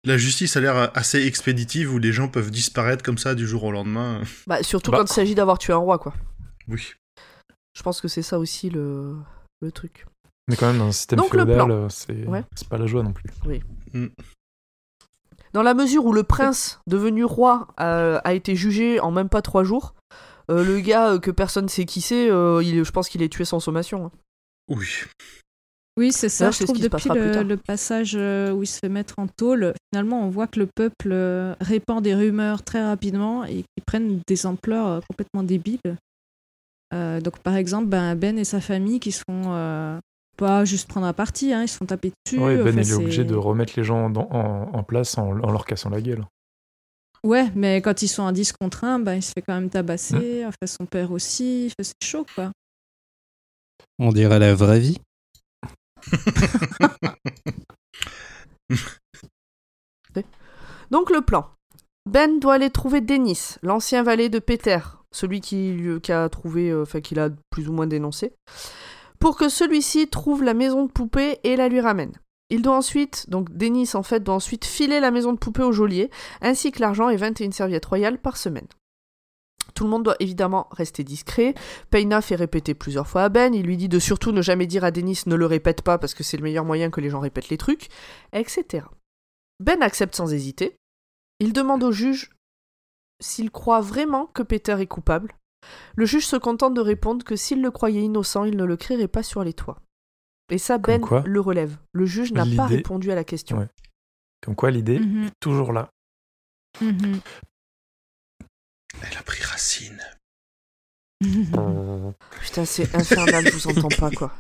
[0.06, 3.66] La justice a l'air assez expéditive où les gens peuvent disparaître comme ça du jour
[3.66, 4.22] au lendemain.
[4.48, 5.00] bah, surtout Bah.
[5.00, 6.14] quand il s'agit d'avoir tué un roi, quoi.
[6.70, 6.94] Oui.
[7.76, 9.18] Je pense que c'est ça aussi le,
[9.62, 10.06] le truc.
[10.50, 12.44] Mais quand même, dans un système Donc, féodal, euh, c'est Ouais.
[12.70, 13.30] pas la joie non plus.
[15.54, 19.64] Dans la mesure où le prince devenu roi a été jugé en même pas trois
[19.64, 19.96] jours,
[20.52, 23.46] euh, le gars euh, que personne sait qui c'est, euh, je pense qu'il est tué
[23.46, 24.06] sans sommation.
[24.06, 24.12] hein.
[24.70, 24.86] Oui.
[25.98, 26.46] Oui, c'est ça.
[26.46, 29.28] D'ailleurs, Je ce trouve se depuis le, le passage où il se fait mettre en
[29.28, 31.12] tôle, finalement, on voit que le peuple
[31.60, 35.98] répand des rumeurs très rapidement et qui prennent des ampleurs complètement débiles.
[36.94, 39.12] Euh, donc, par exemple, ben, Ben et sa famille qui
[39.54, 40.00] euh,
[40.40, 42.40] pas juste prendre à partie, hein, ils se font taper dessus.
[42.40, 45.30] Ouais, Ben Enfin, il est obligé de remettre les gens dans- en, en place en,
[45.42, 46.26] en leur cassant la gueule.
[47.24, 49.66] Ouais, mais quand ils sont à 10 contre 1, ben, il se fait quand même
[49.66, 49.70] Mmh.
[49.72, 50.46] tabasser.
[50.46, 51.66] Enfin, son père aussi.
[51.68, 52.52] Enfin, c'est chaud, quoi.
[54.00, 54.98] On dirait la vraie vie.
[60.92, 61.48] Donc le plan.
[62.10, 64.80] Ben doit aller trouver Denis, l'ancien valet de Peter,
[65.12, 68.34] celui qui, lui- qui a trouvé, euh, enfin qu'il a plus ou moins dénoncé,
[69.20, 72.14] pour que celui-ci trouve la maison de poupée et la lui ramène.
[72.50, 75.72] Il doit ensuite, donc Denis en fait, doit ensuite filer la maison de poupée au
[75.72, 76.10] geôlier,
[76.42, 78.68] ainsi que l'argent et 21 serviettes royales par semaine.
[79.76, 81.54] Tout le monde doit évidemment rester discret.
[81.92, 84.84] Payna fait répéter plusieurs fois à Ben, il lui dit de surtout ne jamais dire
[84.84, 87.20] à Denis ne le répète pas parce que c'est le meilleur moyen que les gens
[87.20, 87.88] répètent les trucs,
[88.34, 88.86] etc.
[89.60, 90.76] Ben accepte sans hésiter.
[91.40, 92.32] Il demande au juge
[93.22, 95.36] s'il croit vraiment que Peter est coupable.
[95.96, 99.08] Le juge se contente de répondre que s'il le croyait innocent, il ne le crierait
[99.08, 99.82] pas sur les toits.
[100.52, 101.78] Et ça, Ben quoi, le relève.
[101.94, 103.58] Le juge n'a pas répondu à la question.
[103.60, 103.68] Ouais.
[104.42, 105.90] Comme quoi, l'idée Mhm, est toujours là.
[106.82, 107.20] mhm.
[109.02, 110.02] Elle a pris racine.
[111.22, 114.34] Putain, c'est infernal, je vous entends pas, quoi.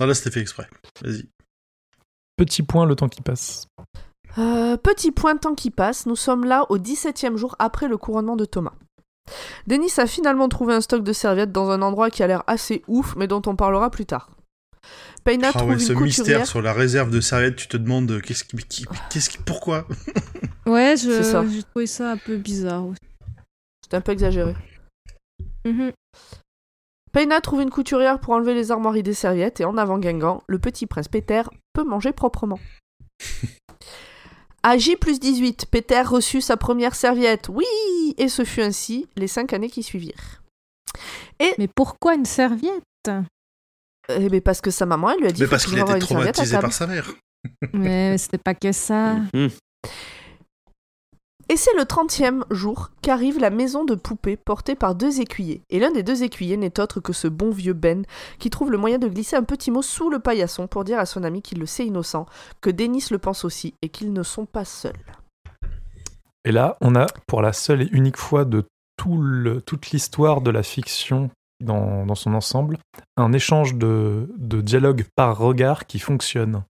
[0.00, 0.68] Non, là, c'était fait exprès.
[1.02, 1.28] Vas-y.
[2.36, 3.66] Petit point, le temps qui passe.
[4.38, 7.96] Euh, petit point de temps qui passe, nous sommes là au 17e jour après le
[7.96, 8.74] couronnement de Thomas.
[9.66, 12.82] Denis a finalement trouvé un stock de serviettes dans un endroit qui a l'air assez
[12.86, 14.30] ouf, mais dont on parlera plus tard.
[15.24, 16.04] Payna Ah trouve ouais, une ce couturière.
[16.04, 19.38] mystère sur la réserve de serviettes, tu te demandes euh, qu'est-ce qui, qui- qu'est-ce qui,
[19.38, 19.86] pourquoi?
[20.66, 21.44] Ouais, ça.
[21.46, 22.86] j'ai trouvé ça un peu bizarre.
[22.86, 22.98] aussi.
[23.82, 24.54] C'est un peu exagéré.
[25.64, 25.92] Mhm.
[27.12, 30.58] Payna trouve une couturière pour enlever les armoiries des serviettes et en avant Guingamp, le
[30.58, 32.58] petit prince Peter peut manger proprement.
[34.68, 37.48] À J plus 18, Peter reçut sa première serviette.
[37.48, 37.64] Oui
[38.18, 40.42] Et ce fut ainsi les cinq années qui suivirent.
[41.38, 42.82] Mais pourquoi une serviette?
[44.08, 46.04] Eh bien, parce que sa maman, elle lui a dit Mais parce qu'il avoir était
[46.04, 47.08] une serviette à traumatisé par sa mère.
[47.74, 49.14] Mais c'était pas que ça.
[49.32, 49.50] Mhm.
[51.48, 55.62] Et c'est le 30e jour qu'arrive la maison de poupée portée par deux écuyers.
[55.70, 58.04] Et l'un des deux écuyers n'est autre que ce bon vieux Ben
[58.40, 61.06] qui trouve le moyen de glisser un petit mot sous le paillasson pour dire à
[61.06, 62.26] son ami qu'il le sait innocent,
[62.60, 64.92] que Denis le pense aussi et qu'ils ne sont pas seuls.
[66.44, 68.64] Et là, on a, pour la seule et unique fois de
[68.96, 72.78] toute l'histoire de la fiction dans, son ensemble,
[73.16, 74.26] un échange de
[74.62, 76.64] dialogue par regard qui fonctionne.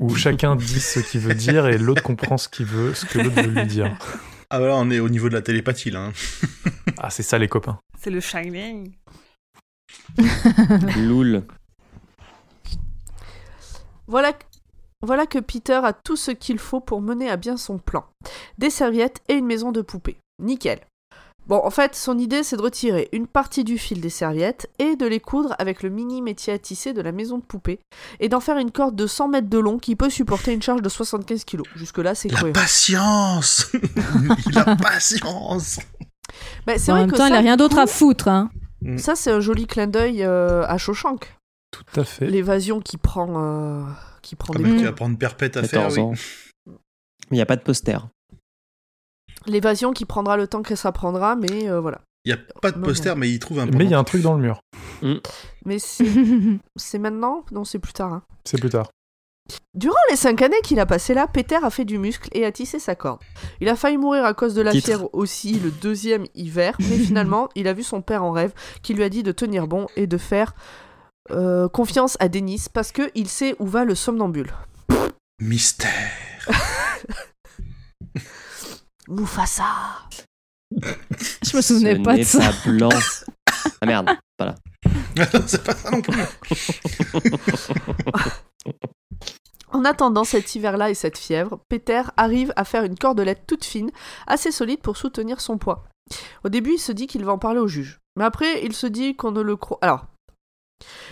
[0.00, 3.18] Où chacun dit ce qu'il veut dire et l'autre comprend ce qu'il veut, ce que
[3.20, 3.96] l'autre veut lui dire.
[4.50, 6.06] Ah voilà, on est au niveau de la télépathie là.
[6.06, 6.12] hein.
[6.98, 7.78] Ah, c'est ça les copains.
[7.98, 8.92] C'est le Shining.
[10.96, 11.44] Loul.
[14.06, 14.32] Voilà,
[15.02, 18.04] voilà que Peter a tout ce qu'il faut pour mener à bien son plan.
[18.58, 20.18] Des serviettes et une maison de poupée.
[20.40, 20.80] Nickel.
[21.46, 24.96] Bon, en fait, son idée, c'est de retirer une partie du fil des serviettes et
[24.96, 27.80] de les coudre avec le mini métier à tisser de la maison de poupée
[28.18, 30.80] et d'en faire une corde de 100 mètres de long qui peut supporter une charge
[30.80, 31.60] de 75 kg.
[31.76, 32.54] Jusque-là, c'est La cohérent.
[32.54, 33.70] patience
[34.54, 35.80] La patience
[36.66, 38.28] Mais c'est en vrai même que temps, ça, il a rien d'autre à foutre.
[38.28, 38.50] Hein.
[38.96, 41.36] Ça, c'est un joli clin d'œil euh, à Shawshank.
[41.70, 42.26] Tout à fait.
[42.26, 43.82] L'évasion qui prend, euh,
[44.22, 45.88] qui prend Ah des bah, qui va prendre perpète à faire.
[45.88, 46.02] 14 oui.
[46.02, 46.12] ans.
[47.30, 47.98] Il n'y a pas de poster.
[49.46, 52.00] L'évasion qui prendra le temps que ça prendra, mais euh, voilà.
[52.24, 53.98] Il n'y a pas de Non, poster, mais il trouve un Mais il y a
[53.98, 54.60] un truc dans le mur.
[55.66, 56.06] Mais c'est
[56.76, 58.12] c'est maintenant Non, c'est plus tard.
[58.12, 58.22] hein.
[58.44, 58.88] C'est plus tard.
[59.74, 62.52] Durant les cinq années qu'il a passé là, Peter a fait du muscle et a
[62.52, 63.20] tissé sa corde.
[63.60, 64.86] Il a failli mourir à cause de la Titre.
[64.86, 68.94] fièvre aussi le deuxième hiver, mais finalement, il a vu son père en rêve qui
[68.94, 70.54] lui a dit de tenir bon et de faire
[71.30, 74.50] euh, confiance à Dennis parce que il sait où va le somnambule.
[75.40, 75.90] Mystère.
[79.08, 79.64] Mufasa
[81.42, 82.38] Je me souvenais Ce pas de ça.
[82.38, 82.88] pas blanc.
[83.80, 84.54] Ah merde, voilà.
[85.46, 86.14] c'est pas ça non plus.
[89.70, 93.90] En attendant cet hiver-là et cette fièvre, Peter arrive à faire une cordelette toute fine,
[94.26, 95.84] assez solide pour soutenir son poids.
[96.44, 97.98] Au début, il se dit qu'il va en parler au juge.
[98.16, 99.78] Mais après, il se dit qu'on ne le croit.
[99.82, 100.06] Alors.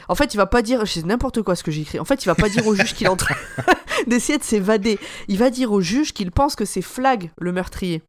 [0.08, 0.86] En fait, il va pas dire.
[0.86, 1.98] C'est n'importe quoi ce que j'écris.
[1.98, 3.34] En fait, il va pas dire au juge qu'il est en train
[4.06, 4.98] d'essayer de s'évader.
[5.28, 8.02] Il va dire au juge qu'il pense que c'est Flag le meurtrier.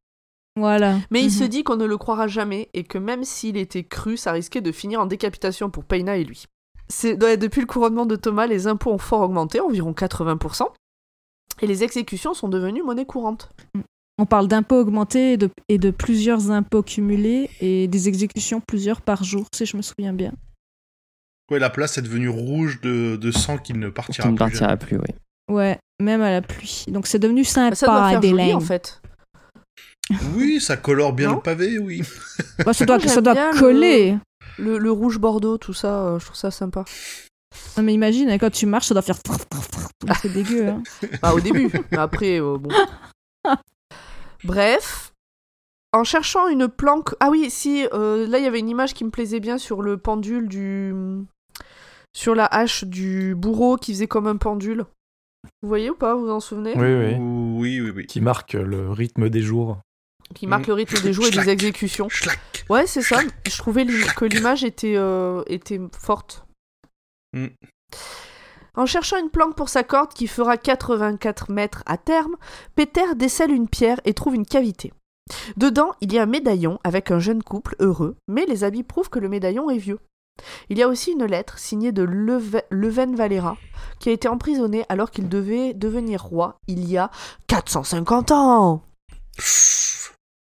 [0.55, 0.99] Voilà.
[1.10, 1.30] Mais il Mhm.
[1.31, 4.61] se dit qu'on ne le croira jamais et que même s'il était cru, ça risquait
[4.61, 6.45] de finir en décapitation pour Payna et lui.
[6.89, 10.68] C'est ouais, depuis le couronnement de Thomas, les impôts ont fort augmenté, environ 80%,
[11.61, 13.49] et les exécutions sont devenues monnaie courante.
[14.19, 19.01] On parle d'impôts augmentés et de, et de plusieurs impôts cumulés et des exécutions plusieurs
[19.01, 20.34] par jour, si je me souviens bien.
[21.49, 24.39] Ouais, la place est devenue rouge de, de sang qui ne Qui partira ne plus.
[24.39, 24.77] partira jamais.
[24.77, 25.15] plus, oui.
[25.52, 26.86] Ouais, même à la pluie.
[26.88, 28.99] Donc c'est devenu sympa, ça doit faire joli en fait.
[30.36, 32.03] Oui, ça colore bien Non le pavé, oui.
[32.65, 34.18] Bah, ça doit, ça doit le- coller.
[34.57, 36.84] Le, le rouge bordeaux, tout ça, euh, je trouve ça sympa.
[37.78, 39.15] Non, mais imagine, hein, quand tu marches, ça doit faire.
[40.22, 40.68] C'est dégueu.
[40.68, 40.84] Hein.
[41.22, 42.70] Bah, au début, mais après, euh, bon.
[44.44, 45.14] Bref,
[45.94, 47.15] en cherchant une planque.
[47.20, 49.82] Ah oui, si, euh, là, il y avait une image qui me plaisait bien sur
[49.82, 50.94] le pendule du.
[52.15, 54.86] Sur la hache du bourreau qui faisait comme un pendule.
[55.61, 56.74] Vous voyez ou pas Vous vous en souvenez?
[56.76, 57.15] Oui, oui.
[57.18, 58.06] Oui, oui, oui.
[58.06, 59.80] Qui marque le rythme des jours.
[60.34, 62.10] Qui marque le rythme des jours et des exécutions.
[62.10, 62.65] Schlack.
[62.70, 63.20] Ouais, c'est ça.
[63.48, 66.45] Je trouvais que l'image était, euh, était forte.
[67.34, 67.48] Mm.
[68.76, 72.36] En cherchant une planque pour sa corde qui fera 84 mètres à terme,
[72.76, 74.91] Peter décèle une pierre et trouve une cavité.
[75.57, 79.10] Dedans, il y a un médaillon avec un jeune couple heureux, mais les habits prouvent
[79.10, 79.99] que le médaillon est vieux.
[80.69, 83.57] Il y a aussi une lettre signée de Leve- Leven Valera,
[83.99, 87.11] qui a été emprisonné alors qu'il devait devenir roi il y a
[87.47, 88.84] 450 ans.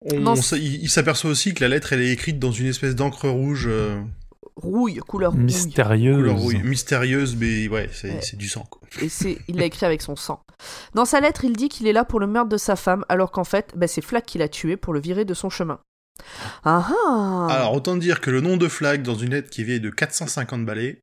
[0.05, 3.29] On- il il s'aperçoit aussi que la lettre, elle est écrite dans une espèce d'encre
[3.29, 4.01] rouge, euh,
[4.57, 5.43] Rouille, couleur rouille.
[5.45, 6.15] Mystérieuse.
[6.17, 8.19] couleur rouille, mystérieuse, mais ouais, c'est Ouais.
[8.37, 8.81] du sang, quoi.
[9.01, 10.41] et c'est, il l'a écrit avec son sang.
[10.93, 13.31] Dans sa lettre, il dit qu'il est là pour le meurtre de sa femme, alors
[13.31, 15.79] qu'en fait, ben, c'est Flack qui l'a tué pour le virer de son chemin.
[16.63, 19.63] Ah ah Alors, autant dire que le nom de Flag dans une lettre qui est
[19.63, 21.01] vieille de 450 balais,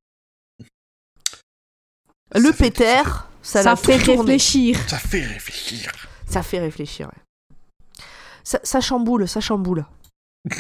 [2.34, 3.02] Le Péter,
[3.42, 4.78] ça, fait réfléchir.
[4.88, 5.92] ça fait réfléchir.
[6.26, 7.56] Ça fait réfléchir, ouais.
[8.44, 9.84] Ça, ça chamboule, ça chamboule.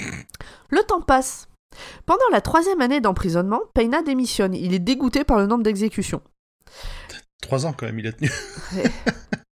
[0.70, 1.48] le temps passe.
[2.06, 4.54] Pendant la troisième année d'emprisonnement, Payna démissionne.
[4.54, 6.22] Il est dégoûté par le nombre d'exécutions.
[7.40, 8.30] Trois ans, quand même, il a tenu.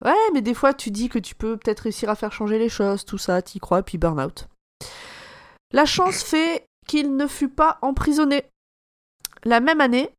[0.04, 2.70] Ouais, mais des fois, tu dis que tu peux peut-être réussir à faire changer les
[2.70, 4.48] choses, tout ça, t'y crois, puis burn-out.
[5.72, 8.44] La chance fait qu'il ne fut pas emprisonné.
[9.44, 10.10] La même année,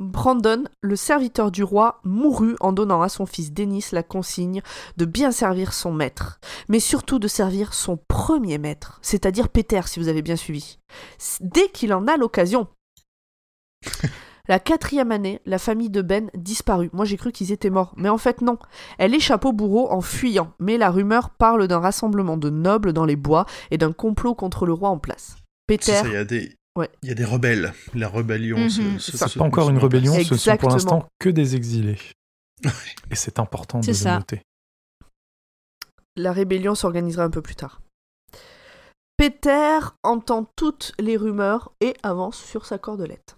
[0.00, 4.62] Brandon, le serviteur du roi, mourut en donnant à son fils Dennis la consigne
[4.96, 10.00] de bien servir son maître, mais surtout de servir son premier maître, c'est-à-dire Peter, si
[10.00, 10.78] vous avez bien suivi,
[11.40, 12.66] dès qu'il en a l'occasion.
[14.48, 16.90] La quatrième année, la famille de Ben disparut.
[16.92, 18.58] Moi j'ai cru qu'ils étaient morts, mais en fait non.
[18.98, 23.04] Elle échappe au bourreau en fuyant, mais la rumeur parle d'un rassemblement de nobles dans
[23.04, 25.36] les bois et d'un complot contre le roi en place.
[25.68, 26.54] Peter, ça, il y a des.
[26.76, 26.90] Ouais.
[27.02, 27.72] Il y a des rebelles.
[27.94, 28.56] La rébellion.
[28.68, 29.28] Se- ça.
[29.28, 31.98] se- Pas encore une rébellion, ce sont pour l'instant que des exilés.
[33.10, 34.42] Et c'est important de le noter.
[36.16, 37.80] la rébellion s'organisera un peu plus tard.
[39.16, 43.36] Peter entend toutes les rumeurs et avance sur sa cordelette.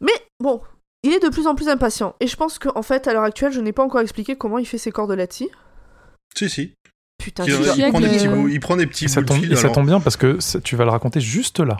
[0.00, 0.60] Mais bon,
[1.02, 3.52] il est de plus en plus impatient et je pense qu'en fait, à l'heure actuelle,
[3.52, 5.32] je n'ai pas encore expliqué comment il fait ses cordelettes.
[5.32, 5.50] Si
[6.36, 6.74] Si, si.
[7.18, 7.52] Putain, Il,
[7.90, 9.52] prend des petits bouts, il prend des petits Et ça de tombe, fil.
[9.52, 11.76] et ça tombe bien parce que ça- tu vas le raconter juste là.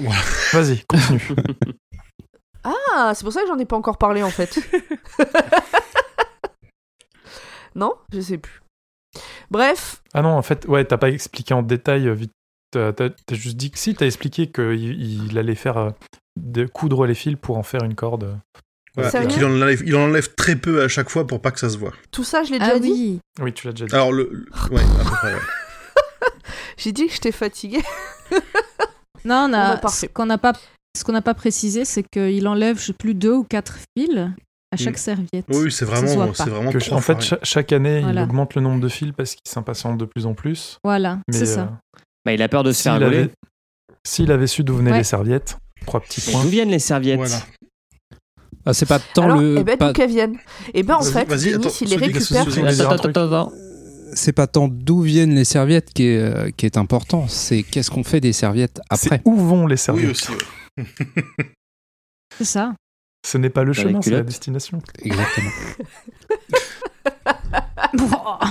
[0.00, 0.20] Voilà.
[0.52, 1.28] Vas-y, continue.
[2.96, 4.58] Ah, c'est pour ça que j'en ai pas encore parlé en fait.
[7.74, 8.60] non, je sais plus.
[9.50, 12.32] Bref, ah non, en fait, ouais, t'as pas expliqué en détail euh, vite.
[12.72, 15.90] T'as juste dit que si, t'as expliqué qu'il il allait faire euh,
[16.40, 18.38] de coudre les fils pour en faire une corde.
[18.96, 21.58] Voilà, qu'il en enlève, il en enlève très peu à chaque fois pour pas que
[21.58, 21.92] ça se voit.
[22.12, 23.18] tout ça, je l'ai déjà Ah dit.
[23.40, 23.52] oui.
[23.52, 23.94] Tu l'as déjà dit.
[23.94, 24.28] Alors, le.
[24.30, 25.40] le- Ouais, à peu près, ouais.
[26.76, 27.82] J'ai dit que j'étais fatiguée.
[29.26, 30.06] Non, on bah, a, parfait.
[30.06, 30.52] ce qu'on n'a pas
[30.96, 34.16] ce qu'on n'a pas précisé, c'est qu'il enlève, je sais plus, deux ou quatre fils
[34.70, 34.98] à chaque Mm.
[34.98, 35.44] serviette.
[35.48, 36.34] Oui, c'est vraiment, pas.
[36.34, 38.20] c'est vraiment Que, trop en fait, chaque année, Voilà.
[38.20, 40.78] il augmente le nombre de fils parce qu'il s'impatiente de plus en plus.
[40.84, 41.60] Voilà, c'est ça.
[41.62, 43.30] euh, Bah, il a peur de se s'il faire avait,
[44.06, 44.98] s'il avait su d'où venaient Ouais.
[44.98, 46.42] les serviettes, trois petits points.
[46.42, 47.40] D'où viennent les serviettes Voilà.
[48.66, 49.58] Ah, c'est pas tant Alors, le.
[49.58, 50.38] eh ben, pas- d'où qu'elles viennent
[50.72, 51.36] Eh ben, en fait, attends,
[51.80, 52.46] il les récupère.
[54.14, 57.90] C'est pas tant d'où viennent les serviettes qui est, euh, qui est important, c'est qu'est-ce
[57.90, 59.16] qu'on fait des serviettes après.
[59.16, 60.28] C'est où vont les serviettes
[60.78, 60.84] ouais.
[62.38, 62.74] C'est ça.
[63.26, 64.80] Ce n'est pas le Dans chemin, c'est la destination.
[65.02, 65.50] Exactement.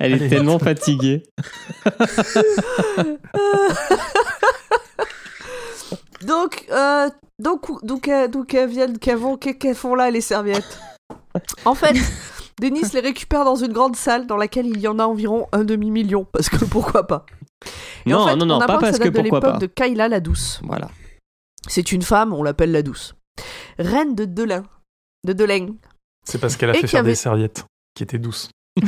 [0.00, 0.28] Elle est Allez.
[0.28, 1.22] tellement fatiguée.
[6.22, 7.08] Donc, euh,
[7.38, 10.78] donc, où- d'où qu'elles d'où qu'elles viennent, qu'elles vont, qu'est- qu'elles font là, les serviettes?
[11.64, 11.92] En fait,
[12.60, 15.64] Denis les récupère dans une grande salle dans laquelle il y en a environ un
[15.64, 17.24] demi-million, parce que pourquoi pas?
[18.06, 19.52] Et Non, en fait, non, non, on pas parce ça que date de pourquoi l'époque
[19.54, 19.58] pas.
[19.58, 20.60] de Kayla la Douce.
[20.64, 20.90] Voilà.
[21.68, 23.14] C'est une femme, on l'appelle la Douce.
[23.78, 24.64] Reine de Delin.
[25.24, 25.74] De Deleng.
[26.26, 27.64] C'est parce qu'elle a Et fait faire avait- des serviettes
[27.94, 28.50] qui étaient douces.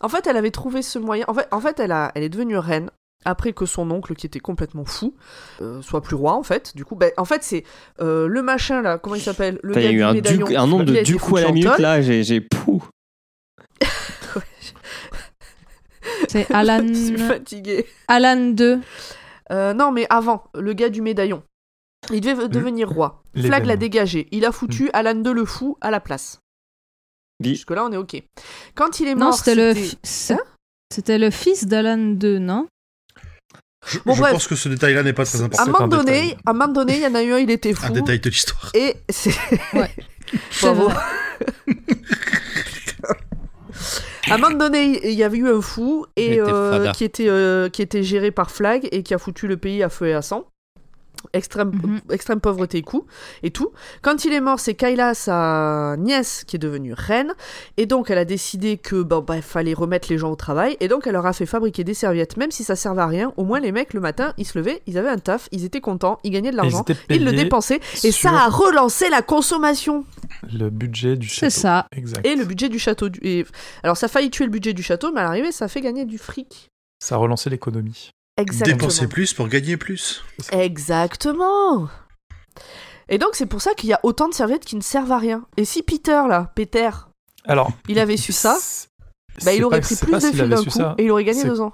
[0.00, 1.24] En fait, elle avait trouvé ce moyen.
[1.28, 2.90] En fait, en fait elle, a, elle est devenue reine
[3.24, 5.14] après que son oncle, qui était complètement fou,
[5.62, 6.74] euh, soit plus roi, en fait.
[6.76, 7.64] Du coup, ben, en fait, c'est
[8.00, 9.58] euh, le machin là, comment il s'appelle?
[9.62, 10.12] Le gars eu du un, un
[10.80, 12.84] a de été du coup à la minute là, j'ai j'ai pou.
[16.28, 17.86] C'est Alan, Je suis fatiguée.
[18.08, 18.80] Alan 2.
[19.52, 21.42] Euh, non, mais avant, le gars du médaillon.
[22.12, 23.22] Il devait devenir roi.
[23.34, 24.28] Flag l'a dégagé.
[24.30, 26.40] Il a foutu Alan II le fou à la place.
[27.42, 28.22] Jusque-là, on est OK.
[28.74, 30.36] Quand il est mort, Non, c'était le, c'était- c'est-
[30.92, 32.66] c'était le fils d'Alan 2, non?
[33.86, 34.32] Je, Bon, je bref.
[34.32, 35.66] pense que ce détail-là n'est pas très À un important.
[35.72, 36.36] Moment donné, détail.
[36.46, 37.86] à un moment donné, il y en a eu un, il était fou.
[37.86, 38.70] Un détail de l'histoire.
[38.74, 39.34] Et c'est.
[39.74, 39.90] Ouais.
[40.62, 40.90] Bravo.
[44.30, 47.28] À un moment donné, il y avait eu un fou et était euh, qui était
[47.28, 50.14] euh, qui était géré par Flag et qui a foutu le pays à feu et
[50.14, 50.46] à sang.
[51.34, 52.00] Extrême, Mhm.
[52.10, 53.04] extrême pauvreté et, coup,
[53.42, 53.72] et tout.
[54.02, 57.32] Quand il est mort, c'est Kayla, sa nièce, qui est devenue reine.
[57.76, 60.76] Et donc, elle a décidé que bah, fallait remettre les gens au travail.
[60.80, 63.32] Et donc, elle leur a fait fabriquer des serviettes, même si ça servait à rien.
[63.36, 65.80] Au moins, les mecs, le matin, ils se levaient, ils avaient un taf, ils étaient
[65.80, 67.80] contents, ils gagnaient de ils l'argent, étaient ils le dépensaient.
[68.04, 70.04] Et ça a relancé la consommation.
[70.52, 71.50] le budget du château.
[71.50, 71.86] C'est ça.
[71.92, 72.24] Exact.
[72.24, 73.08] Et le budget du château.
[73.08, 73.44] du- Et...
[73.82, 75.80] Alors, ça a failli tuer le budget du château, mais à l'arrivée, ça a fait
[75.80, 76.68] gagner du fric.
[77.02, 78.10] Ça a relancé l'économie.
[78.36, 78.76] Exactement.
[78.76, 80.24] Dépenser plus pour gagner plus.
[80.52, 81.88] Exactement.
[83.08, 85.18] Et donc, c'est pour ça qu'il y a autant de serviettes qui ne servent à
[85.18, 85.44] rien.
[85.56, 86.90] Et si Peter, là, Peter,
[87.46, 88.56] Alors, il avait su ça,
[89.44, 90.94] bah, il aurait pas- pris plus de fil d'un coup ça.
[90.98, 91.72] et il aurait gagné deux ans.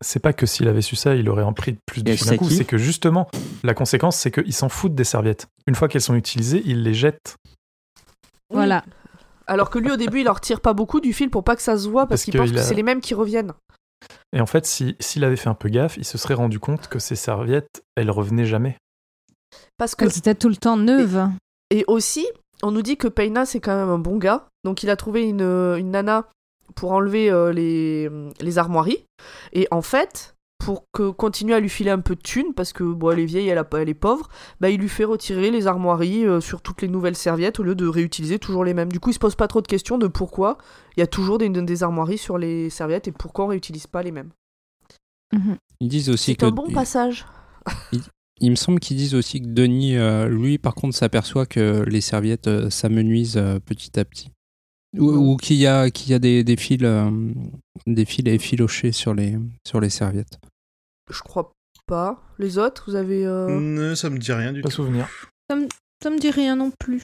[0.00, 2.36] C'est pas que s'il avait su ça, il aurait en pris plus de fil d'un
[2.36, 2.48] coup.
[2.48, 3.28] C'est que justement,
[3.64, 5.48] la conséquence, c'est qu'ils s'en foutent des serviettes.
[5.66, 7.34] Une fois qu'elles sont utilisées, ils les jettent.
[8.50, 8.84] Voilà.
[9.48, 11.62] Alors que lui, au début, il leur tire pas beaucoup du fil pour pas que
[11.62, 13.52] ça se voit parce Parce qu'il pense il que a- c'est les mêmes qui reviennent.
[14.32, 16.88] Et en fait, si- s'il avait fait un peu gaffe, il se serait rendu compte
[16.88, 18.76] que ces serviettes, elles revenaient jamais.
[19.78, 21.28] Parce que Elles étaient tout le temps neuves.
[21.70, 22.26] Et aussi,
[22.62, 24.46] on nous dit que Peina, c'est quand même un bon gars.
[24.64, 26.28] Donc, il a trouvé une, une nana
[26.74, 28.10] pour enlever euh, les,
[28.40, 29.04] les armoiries.
[29.52, 32.82] Et en fait, pour que continuer à lui filer un peu de thunes, parce que
[32.84, 34.28] bon, elle est vieille, elle, a, pas- elle est pauvre,
[34.60, 37.74] bah, il lui fait retirer les armoiries euh, sur toutes les nouvelles serviettes au lieu
[37.74, 38.90] de réutiliser toujours les mêmes.
[38.92, 40.58] Du coup, il se pose pas trop de questions de pourquoi
[40.96, 44.02] il y a toujours des, des armoiries sur les serviettes et pourquoi on réutilise pas
[44.02, 44.30] les mêmes.
[45.32, 45.56] Mhm.
[45.80, 46.46] Ils disent aussi C'est que.
[46.46, 47.24] un bon passage.
[48.40, 52.00] Il me semble qu'ils disent aussi que Denis, euh, lui, par contre, s'aperçoit que les
[52.00, 54.30] serviettes euh, s'amenuisent euh, petit à petit.
[54.96, 57.10] Ou, ou qu'il y a, qu'il y a des, des fils, euh,
[57.86, 59.36] des fils effilochés sur les,
[59.66, 60.38] sur les serviettes.
[61.10, 61.52] Je crois
[61.86, 62.22] pas.
[62.38, 63.26] Les autres, vous avez.
[63.26, 64.76] euh, Euh, ça me dit rien du Pas tout.
[64.76, 65.08] souvenir.
[65.50, 67.02] Ça me dit rien non plus.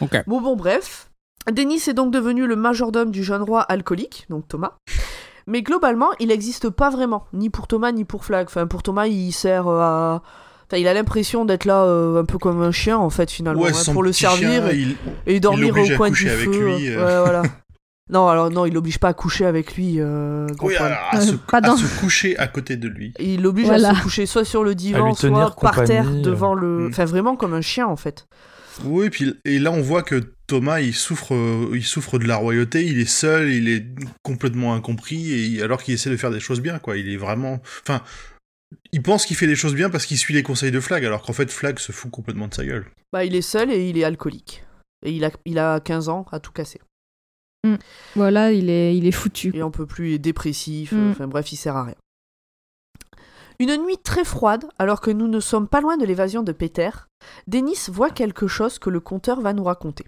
[0.00, 0.16] Ok.
[0.26, 1.10] Bon, bon, bref.
[1.50, 4.76] Denis est donc devenu le majordome du jeune roi alcoolique, donc Thomas.
[5.46, 8.46] Mais globalement, il n'existe pas vraiment, ni pour Thomas ni pour Flag.
[8.46, 10.22] Enfin, pour Thomas, il sert euh, à.
[10.72, 13.60] Enfin, il a l'impression d'être là euh, un peu comme un chien, en fait, finalement,
[13.60, 14.96] Ouais, hein, son pour le servir chien, et, il-
[15.26, 16.30] et dormir au à coin du feu.
[16.32, 16.96] avec lui, euh.
[16.96, 17.42] Ouais, voilà.
[18.10, 19.96] non, alors non, il l'oblige pas à coucher avec lui.
[19.98, 23.12] euh, Oui, alors, à, se, Pas à se coucher à côté de lui.
[23.20, 26.60] Il l'oblige à se coucher soit sur le divan, soit par terre devant euh.
[26.60, 26.66] le.
[26.66, 26.88] Mm.
[26.88, 28.26] Enfin, vraiment comme un chien, en fait.
[28.84, 32.36] Oui, puis et là on voit que Thomas il souffre, euh, il souffre de la
[32.36, 33.84] royauté, il est seul, il est
[34.22, 36.96] complètement incompris et alors qu'il essaie de faire des choses bien quoi.
[36.96, 38.00] Il est vraiment, enfin,
[38.92, 41.22] il pense qu'il fait des choses bien parce qu'il suit les conseils de Flag, alors
[41.22, 42.90] qu'en fait Flag se fout complètement de sa gueule.
[43.12, 44.64] Bah, il est seul et il est alcoolique.
[45.04, 46.80] Et il a, il a 15 ans à tout casser.
[48.16, 49.52] Voilà, il est, il est foutu.
[49.54, 51.10] Et on peut plus, il est dépressif, Mm.
[51.10, 51.94] enfin bref, il sert à rien.
[53.58, 56.90] Une nuit très froide, alors que nous ne sommes pas loin de l'évasion de Peter,
[57.46, 60.04] Denis voit quelque chose que le conteur va nous raconter.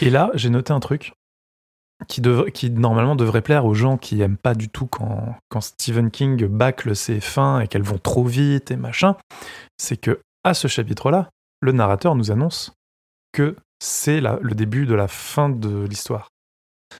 [0.00, 1.12] Et là, j'ai noté un truc
[2.06, 6.46] qui, normalement devrait plaire aux gens qui aiment pas du tout quand, quand Stephen King
[6.46, 9.16] bâcle ses fins et qu'elles vont trop vite et machin,
[9.78, 12.72] c'est que à ce chapitre-là, le narrateur nous annonce
[13.32, 16.28] que c'est la- le début de la fin de l'histoire.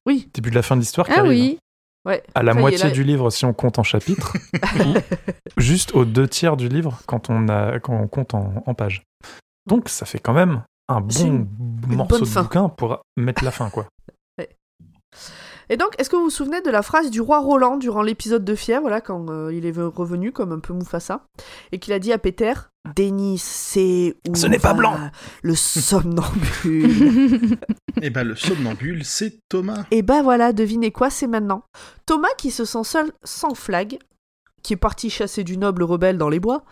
[0.06, 0.28] Oui.
[0.34, 1.58] Début de la fin de l'histoire Ah oui.
[2.06, 2.22] Ouais.
[2.34, 4.34] À la moitié là- du livre si on compte en chapitres,
[4.84, 4.94] ou
[5.56, 9.02] juste aux deux tiers du livre quand on, a, quand on compte en, en pages.
[9.66, 11.48] Donc ça fait quand même un bon une
[11.96, 12.42] morceau de fin.
[12.42, 13.86] bouquin pour mettre la fin, quoi.
[15.70, 18.44] Et donc, est-ce que vous vous souvenez de la phrase du roi Roland durant l'épisode
[18.44, 21.24] de Fièvre, voilà, quand euh, il est revenu comme un peu Mufasa,
[21.72, 22.52] et qu'il a dit à Peter
[22.94, 24.96] Denis, c'est où Ce n'est pas blanc.
[25.42, 27.56] Le somnambule?
[28.02, 29.84] Et ben le somnambule, c'est Thomas.
[29.90, 31.62] et ben voilà, devinez quoi, c'est maintenant.
[32.06, 33.98] Thomas, qui se sent seul sans flag,
[34.62, 36.64] qui est parti chasser du noble rebelle dans les bois,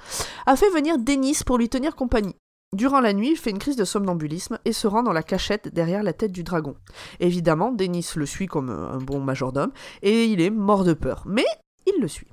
[0.47, 2.35] a fait venir Denis pour lui tenir compagnie.
[2.75, 5.69] Durant la nuit, il fait une crise de somnambulisme et se rend dans la cachette
[5.75, 6.75] derrière la tête du dragon.
[7.21, 11.45] Évidemment, Denis le suit comme un bon majordome et il est mort de peur, mais
[11.87, 12.29] il le suit.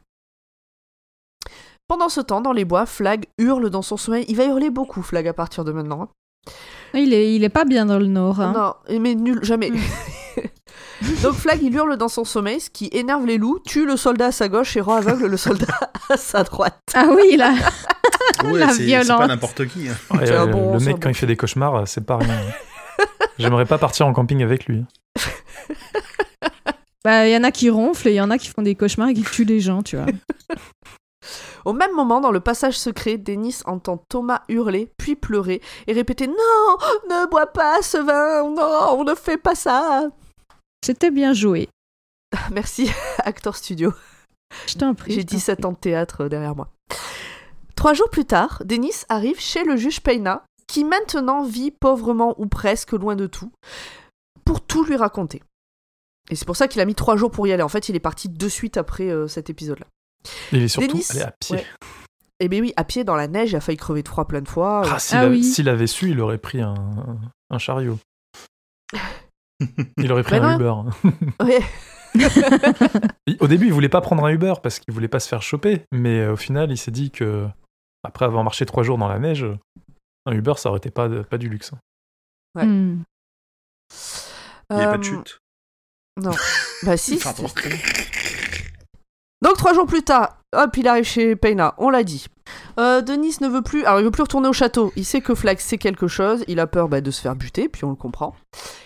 [1.89, 4.23] Pendant ce temps, dans les bois, Flag hurle dans son sommeil.
[4.29, 6.03] Il va hurler beaucoup, Flag, à partir de maintenant.
[6.03, 6.51] hein.
[6.93, 8.39] Il est, il est pas bien dans le nord.
[8.39, 8.53] hein.
[8.89, 9.71] Non, mais nul, jamais.
[11.23, 14.27] Donc Flag, il hurle dans son sommeil, ce qui énerve les loups, tue le soldat
[14.27, 15.67] à sa gauche et rend aveugle le soldat
[16.09, 16.79] à sa droite.
[16.93, 17.53] Ah oui, là.
[18.43, 19.07] Ouais, La c'est c'est violence.
[19.19, 19.88] pas n'importe qui.
[19.89, 19.95] hein.
[20.11, 22.39] Ouais, euh, bon- le mec, quand bon- il fait des cauchemars, c'est pas rien.
[23.39, 24.85] J'aimerais pas partir en camping avec lui.
[27.06, 28.76] Bah, il y en a qui ronflent et il y en a qui font des
[28.76, 30.06] cauchemars et qui tuent les gens, tu vois.
[31.64, 36.27] Au même moment, dans le passage secret, Denis entend Thomas hurler, puis pleurer, et répéter
[36.27, 36.34] Non,
[37.10, 40.10] ne bois pas ce vin, non, on ne fait pas ça.
[40.85, 41.69] C'était bien joué.
[42.51, 43.93] Merci, Actor Studio.
[44.68, 45.14] Je t'en prie.
[45.14, 46.68] J'ai je t'en 17 ans de théâtre euh, derrière moi.
[47.80, 52.45] Trois jours plus tard, Denis arrive chez le juge Peina, qui maintenant vit pauvrement ou
[52.45, 53.53] presque loin de tout,
[54.43, 55.41] pour tout lui raconter.
[56.30, 57.64] Et c'est pour ça qu'il a mis trois jours pour y aller.
[57.64, 59.85] En fait, il est parti de suite après euh, cet épisode-là.
[60.51, 61.56] Il est surtout Denis, allé à pied.
[61.56, 61.65] ouais.
[62.41, 64.41] Et bien oui, à pied dans la neige, il a failli crever de froid plein
[64.41, 64.81] de fois.
[64.85, 65.43] Ah, s'il Ah avait, oui.
[65.45, 66.76] s'il avait su, il aurait pris un,
[67.49, 67.97] un chariot.
[69.97, 70.85] Il aurait pris Bah un non.
[71.03, 71.14] Uber.
[71.43, 71.61] Ouais.
[73.39, 75.81] Au début, il voulait pas prendre un Uber parce qu'il voulait pas se faire choper.
[75.91, 77.45] Mais euh, au final, il s'est dit que
[78.03, 79.45] après avoir marché trois jours dans la neige,
[80.26, 81.71] un Uber, ça aurait été pas, pas du luxe.
[82.55, 82.65] Ouais.
[82.65, 83.03] Hmm.
[84.71, 85.39] Il n'y a pas de Euh, chute?
[86.21, 86.31] Non.
[86.84, 87.19] Bah si.
[89.41, 92.27] Donc trois jours plus tard, hop, il arrive chez Peina, on l'a dit.
[92.80, 94.93] Euh, Denis ne veut plus, alors il veut plus retourner au château.
[94.95, 97.67] Il sait que Flag sait quelque chose, il a peur bah, de se faire buter,
[97.67, 98.34] puis on le comprend.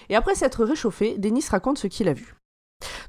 [0.10, 2.36] Et après s'être réchauffé, Denis raconte ce qu'il a vu.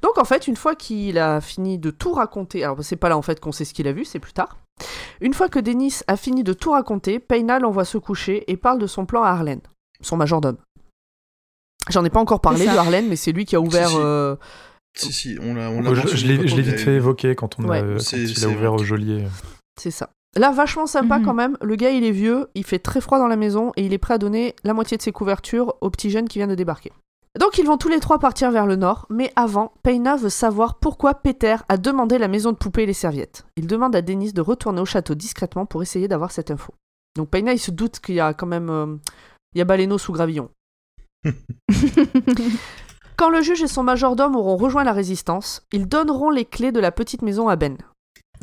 [0.02, 3.16] Donc en fait, une fois qu'il a fini de tout raconter, alors c'est pas là
[3.16, 4.59] en fait qu'on sait ce qu'il a vu, c'est plus tard.
[5.20, 8.78] Une fois que Denis a fini de tout raconter, Peina l'envoie se coucher et parle
[8.78, 9.60] de son plan à Arlène,
[10.01, 10.56] son majordome.
[11.90, 13.88] J'en ai pas encore parlé de Arlène, mais c'est lui qui a ouvert.
[13.90, 13.96] si.
[13.98, 14.36] euh,
[14.96, 18.12] Si, si, on l'a on l'a je l'ai vite fait évoquer quand, on a, quand
[18.12, 19.24] il a ouvert au geôlier.
[19.80, 20.10] C'est ça.
[20.36, 21.24] Là, vachement sympa Mhm.
[21.24, 21.56] quand même.
[21.62, 23.98] Le gars, il est vieux, il fait très froid dans la maison et il est
[23.98, 26.92] prêt à donner la moitié de ses couvertures au petit jeune qui vient de débarquer.
[27.39, 30.78] Donc, ils vont tous les trois partir vers le nord, mais avant, Peina veut savoir
[30.78, 33.44] pourquoi Peter a demandé la maison de poupée et les serviettes.
[33.56, 36.73] Il demande à Denis de retourner au château discrètement pour essayer d'avoir cette info.
[37.16, 38.70] Donc, Peina, il se doute qu'il y a quand même.
[38.70, 38.97] euh,
[39.55, 40.51] il y a Baleno sous gravillon.
[43.16, 46.81] Quand le juge et son majordome auront rejoint la résistance, ils donneront les clés de
[46.81, 47.77] la petite maison à Ben.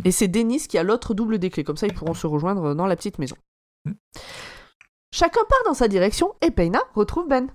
[0.06, 2.74] Et c'est Denis qui a l'autre double des clés, comme ça ils pourront se rejoindre
[2.74, 3.36] dans la petite maison.
[5.14, 7.50] Chacun part dans sa direction et Peina retrouve Ben,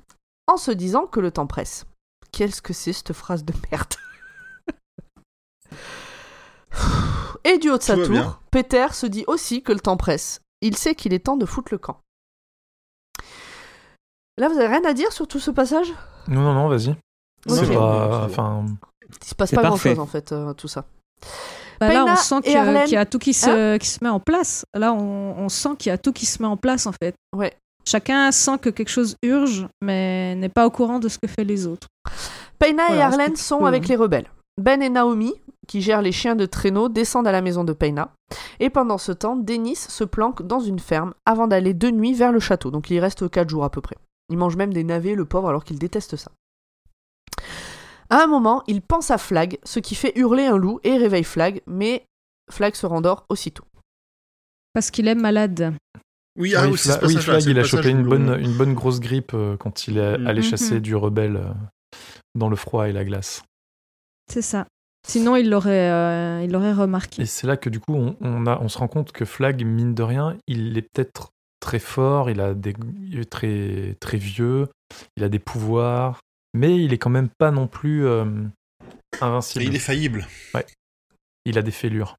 [0.46, 1.86] en se disant que le temps presse.
[2.32, 3.94] Qu'est-ce que c'est cette phrase de merde?
[7.44, 8.38] Et du haut de sa tour, bien.
[8.50, 10.40] Peter se dit aussi que le temps presse.
[10.60, 12.00] Il sait qu'il est temps de foutre le camp.
[14.38, 15.92] Là, vous avez rien à dire sur tout ce passage?
[16.28, 16.90] Non, non, non, vas-y.
[16.90, 16.96] Ok.
[17.46, 18.24] C'est Non, pas.
[18.24, 18.66] Enfin,
[19.22, 20.84] Il se passe pas grand-chose en fait, euh, tout ça.
[21.80, 23.86] Bah là, on sent qu'il y, a- Arlène- qu'il y a tout qui se, qui
[23.86, 24.64] se met en place.
[24.74, 27.14] Là, on, on sent qu'il y a tout qui se met en place, en fait.
[27.34, 27.56] Ouais.
[27.88, 31.44] Chacun sent que quelque chose urge, mais n'est pas au courant de ce que fait
[31.44, 31.88] les autres.
[32.58, 34.30] Peina et Voilà, c'est sont avec les rebelles.
[34.60, 35.34] Ben et Naomi,
[35.68, 38.12] qui gèrent les chiens de traîneau, descendent à la maison de Peina.
[38.58, 42.32] Et pendant ce temps, Denis se planque dans une ferme avant d'aller de nuit vers
[42.32, 42.70] le château.
[42.70, 43.96] Donc il y reste 4 jours à peu près.
[44.30, 46.32] Il mange même des navets, le pauvre, alors qu'il déteste ça.
[48.08, 51.24] À un moment, il pense à Flag, ce qui fait hurler un loup et réveille
[51.24, 52.04] Flag, mais
[52.50, 53.64] Flag se rendort aussitôt.
[54.72, 55.74] Parce qu'il est malade.
[56.36, 59.56] Oui, ah, oui, Flag, il a chopé une bonne, on- une bonne grosse grippe euh,
[59.56, 60.42] quand il est allé Mhm.
[60.42, 61.52] chasser du rebelle euh,
[62.34, 63.42] dans le froid et la glace.
[64.30, 64.66] C'est ça.
[65.08, 67.22] Sinon, il l'aurait euh, il l'aurait remarqué.
[67.22, 69.64] Et c'est là que du coup, on, on a, on se rend compte que Flag,
[69.64, 71.30] mine de rien, il est peut-être
[71.60, 72.74] très fort, il, a des,
[73.10, 74.66] il est très, très vieux,
[75.16, 76.20] il a des pouvoirs,
[76.54, 78.24] mais il est quand même pas non plus euh,
[79.20, 79.64] invincible.
[79.64, 80.26] Et il est faillible.
[81.44, 82.16] Il a des fêlures.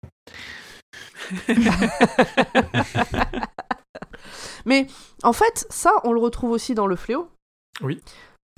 [4.65, 4.87] Mais
[5.23, 7.29] en fait, ça, on le retrouve aussi dans le fléau.
[7.81, 8.01] Oui.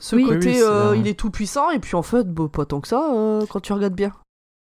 [0.02, 0.24] Ce Oui.
[0.24, 2.48] côté, Oui, oui, c'est, euh, euh, il est tout puissant, et puis en fait, bah,
[2.52, 4.14] pas tant que ça, euh, quand tu regardes bien.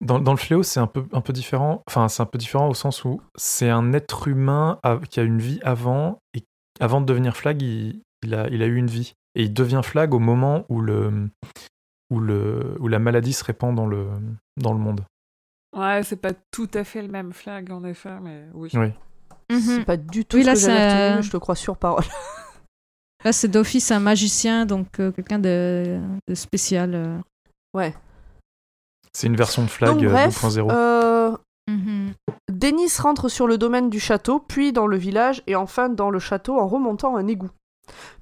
[0.02, 1.82] Dans, dans le fléau, c'est un peu, un peu différent.
[1.88, 5.24] Enfin, c'est un peu différent au sens où c'est un être humain à- qui a
[5.24, 6.44] une vie avant, et
[6.80, 9.14] avant de devenir flag, il, il a, il a eu une vie.
[9.36, 11.30] Et il devient flag au moment où, le,
[12.10, 14.08] où, le, où la maladie se répand dans le,
[14.58, 15.04] dans le monde.
[15.76, 18.70] Ouais, c'est pas tout à fait le même flag, en effet, mais oui.
[18.74, 18.92] Oui.
[19.50, 19.86] C'est Mhm.
[19.86, 22.04] pas du tout Oui, ce là, que j'avais c'est- retenu, je te crois sur parole.
[23.24, 26.94] Là, c'est d'office un magicien, donc euh, quelqu'un de, de spécial.
[26.94, 27.18] euh.
[27.74, 27.94] Ouais.
[29.14, 30.70] C'est une version de flag Donc euh, bref, 2.0.
[30.72, 31.36] euh,
[31.68, 32.14] Mhm.
[32.52, 36.20] Denis rentre sur le domaine du château, puis dans le village, et enfin dans le
[36.20, 37.50] château en remontant un égout.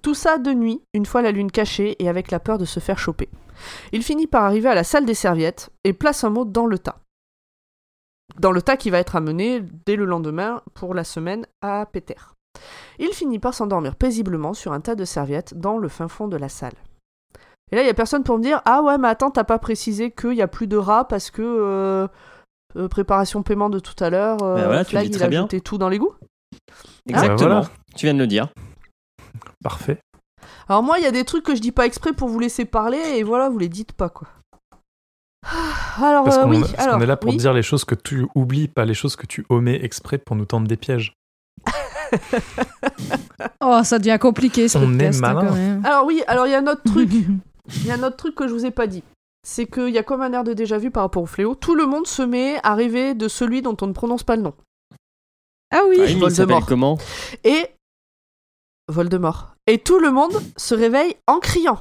[0.01, 2.79] Tout ça de nuit, une fois la lune cachée et avec la peur de se
[2.79, 3.27] faire choper.
[3.91, 6.79] Il finit par arriver à la salle des serviettes et place un mot dans le
[6.79, 6.99] tas.
[8.39, 12.15] Dans le tas qui va être amené dès le lendemain pour la semaine à Péter.
[12.99, 16.37] Il finit par s'endormir paisiblement sur un tas de serviettes dans le fin fond de
[16.37, 16.73] la salle.
[17.71, 19.57] Et là, il y a personne pour me dire Ah ouais, mais attends, t'as pas
[19.59, 22.07] précisé qu'il y a plus de rats parce que euh,
[22.75, 25.15] euh, préparation paiement de tout à l'heure, euh, Bah voilà, tu le Flag, dis il
[25.15, 25.41] très a bien.
[25.43, 26.13] jeté tout dans l'égout?
[27.07, 27.37] Exactement.
[27.37, 27.69] voilà.
[27.95, 28.49] Tu viens de le dire.
[29.63, 29.97] Parfait.
[30.67, 32.65] Alors moi, il y a des trucs que je dis pas exprès pour vous laisser
[32.65, 34.27] parler et voilà, vous les dites pas quoi.
[35.45, 37.37] Ah, Alors Parce euh, qu'on oui, parce alors qu'on est là pour oui.
[37.37, 40.45] dire les choses que tu oublies, pas les choses que tu omets exprès pour nous
[40.45, 41.15] tendre des pièges.
[43.61, 45.47] Oh, ça devient compliqué ce On est podcast hein, malin.
[45.49, 45.85] quand même.
[45.85, 47.09] Alors oui, alors il y a un autre truc,
[47.67, 49.03] il y a un autre truc que je vous ai pas dit.
[49.45, 51.55] C'est qu'il y a comme un air de déjà vu par rapport au fléau.
[51.55, 54.43] Tout le monde se met à rêver de celui dont on ne prononce pas le
[54.43, 54.53] nom.
[55.73, 56.65] Ah oui, Ah, Voldemort.
[56.65, 56.97] comment?
[57.43, 57.67] Et
[58.87, 59.55] Voldemort.
[59.67, 61.79] Et tout le monde se réveille en criant.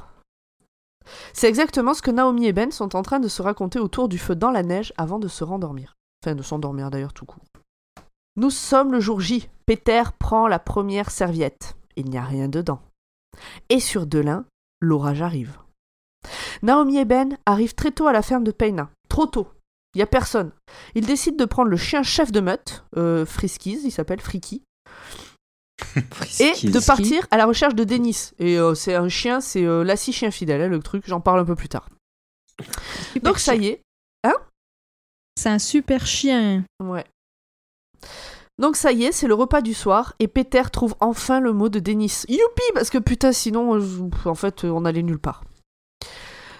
[1.33, 4.17] C'est exactement ce que Naomi et Ben sont en train de se raconter autour du
[4.17, 5.95] feu dans la neige avant de se rendormir.
[6.23, 7.43] Enfin, de s'endormir d'ailleurs tout court.
[8.35, 9.49] Nous sommes le jour J.
[9.65, 11.75] Peter prend la première serviette.
[11.95, 12.81] Il n'y a rien dedans.
[13.69, 14.45] Et sur Delin,
[14.81, 15.57] l'orage arrive.
[16.61, 18.89] Naomi et Ben arrivent très tôt à la ferme de Peina.
[19.09, 19.47] Trop tôt.
[19.93, 20.51] Il n'y a personne.
[20.95, 24.63] Ils décident de prendre le chien chef de meute, euh, Friskies, il s'appelle Friki,
[26.39, 28.31] et de partir à la recherche de Denis.
[28.39, 31.39] Et euh, c'est un chien, c'est euh, Lassie chien fidèle, hein, le truc, j'en parle
[31.39, 31.89] un peu plus tard.
[33.13, 33.81] Super Donc ça y est,
[35.37, 36.63] C'est un super chien.
[36.81, 37.05] ouais.
[38.59, 41.69] Donc ça y est, c'est le repas du soir et Peter trouve enfin le mot
[41.69, 42.21] de Denis.
[42.29, 43.79] Youpi Parce que putain, sinon,
[44.25, 45.43] en fait, on allait nulle part.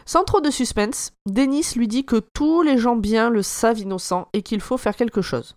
[0.05, 4.27] Sans trop de suspense, Denis lui dit que tous les gens bien le savent innocent
[4.33, 5.55] et qu'il faut faire quelque chose.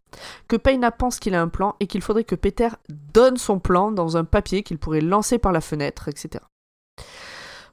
[0.48, 3.90] Que Peina pense qu'il a un plan et qu'il faudrait que Peter donne son plan
[3.90, 6.44] dans un papier qu'il pourrait lancer par la fenêtre, etc.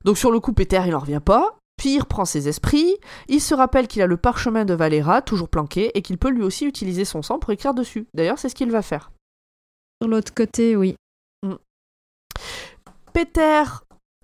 [0.03, 1.57] Donc sur le coup, Peter, il en revient pas.
[1.77, 2.97] Puis il reprend ses esprits,
[3.27, 6.43] il se rappelle qu'il a le parchemin de Valera, toujours planqué, et qu'il peut lui
[6.43, 8.07] aussi utiliser son sang pour écrire dessus.
[8.13, 9.11] D'ailleurs, c'est ce qu'il va faire.
[10.01, 10.95] Sur l'autre côté, oui.
[13.11, 13.63] Peter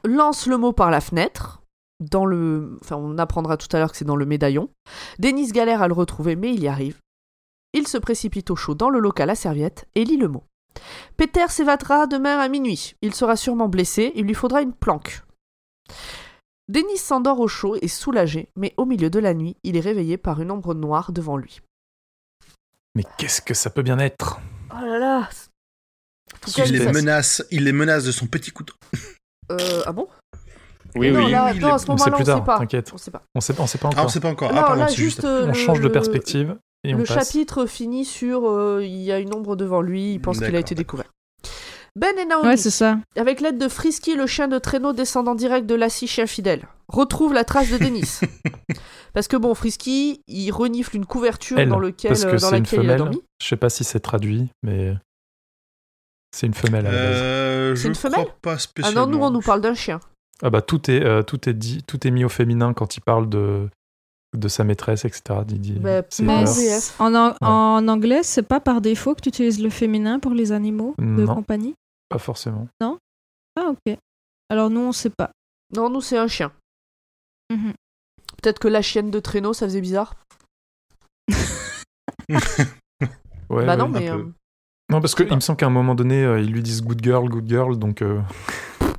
[0.03, 1.58] lance le mot par la fenêtre.
[1.99, 2.77] Dans le...
[2.81, 4.69] Enfin, on apprendra tout à l'heure que c'est dans le médaillon.
[5.19, 6.97] Denis galère à le retrouver, mais il y arrive.
[7.73, 10.43] Il se précipite au chaud dans le local à serviette et lit le mot.
[11.17, 12.95] Peter s'évadera demain à minuit.
[13.01, 15.21] Il sera sûrement blessé, il lui faudra une planque.
[16.67, 20.17] Denis s'endort au chaud et soulagé, mais au milieu de la nuit, il est réveillé
[20.17, 21.61] par une ombre noire devant lui.
[22.95, 24.39] Mais qu'est-ce que ça peut bien être?
[24.71, 25.29] Oh là là
[26.57, 28.75] Il les menace, il les menace de son petit couteau.
[29.51, 30.07] Euh, ah bon?
[30.95, 31.31] Oui, non, oui.
[31.31, 32.57] là, oui, non, à ce On sait moment-là, plus on sait tard, pas.
[32.59, 32.91] t'inquiète.
[32.93, 33.21] On sait pas.
[33.35, 34.05] On sait, on sait pas Ah, encore.
[34.05, 34.51] on sait pas encore.
[34.53, 35.23] Non, ah, pardon, là, juste, juste.
[35.25, 37.27] euh, on le- change de perspective et on le passe.
[37.31, 40.59] chapitre finit sur euh, il y a une ombre devant lui, il pense qu'il a
[40.59, 41.11] été découvert.
[41.95, 42.97] Ben et Naomi, Ouais, c'est ça.
[43.17, 47.33] avec l'aide de Frisky, le chien de traîneau descendant direct de Lassie, chien fidèle, retrouvent
[47.33, 48.19] la trace de Denis.
[49.13, 52.37] Parce que bon, Frisky, il renifle une couverture Elle, dans, lequel, parce que euh, dans
[52.49, 52.97] c'est une laquelle il a femelle.
[52.99, 53.21] dormi.
[53.41, 54.93] Je sais pas si c'est traduit, mais
[56.31, 57.17] c'est une femelle à la base.
[57.21, 59.07] Euh, C'est une femelle crois pas Ah spécialement.
[59.07, 59.99] non, nous on nous parle d'un chien.
[60.41, 63.01] Ah bah tout est euh, tout est dit, tout est mis au féminin quand il
[63.01, 63.67] parle de
[64.37, 65.39] de sa maîtresse, etc.
[65.45, 66.45] Dit, Bah, mais.
[66.99, 70.51] En, an- en anglais, c'est pas par défaut que tu utilises le féminin pour les
[70.51, 71.33] animaux de Non.
[71.35, 71.73] compagnie?
[72.09, 72.67] Pas forcément.
[72.81, 73.97] Ah, ok.
[74.49, 75.31] Alors, nous, on sait pas.
[75.75, 76.51] Non, nous c'est un chien.
[77.51, 77.73] Mhm.
[78.41, 80.13] Peut-être que la chienne de traîneau, ça faisait bizarre.
[83.49, 83.77] Ouais, bah ouais.
[83.77, 84.09] non, mais.
[84.11, 84.25] euh,
[84.91, 87.27] Non, parce qu'il me semble qu'à un moment donné, euh, ils lui disent good girl,
[87.27, 88.21] good girl, donc euh,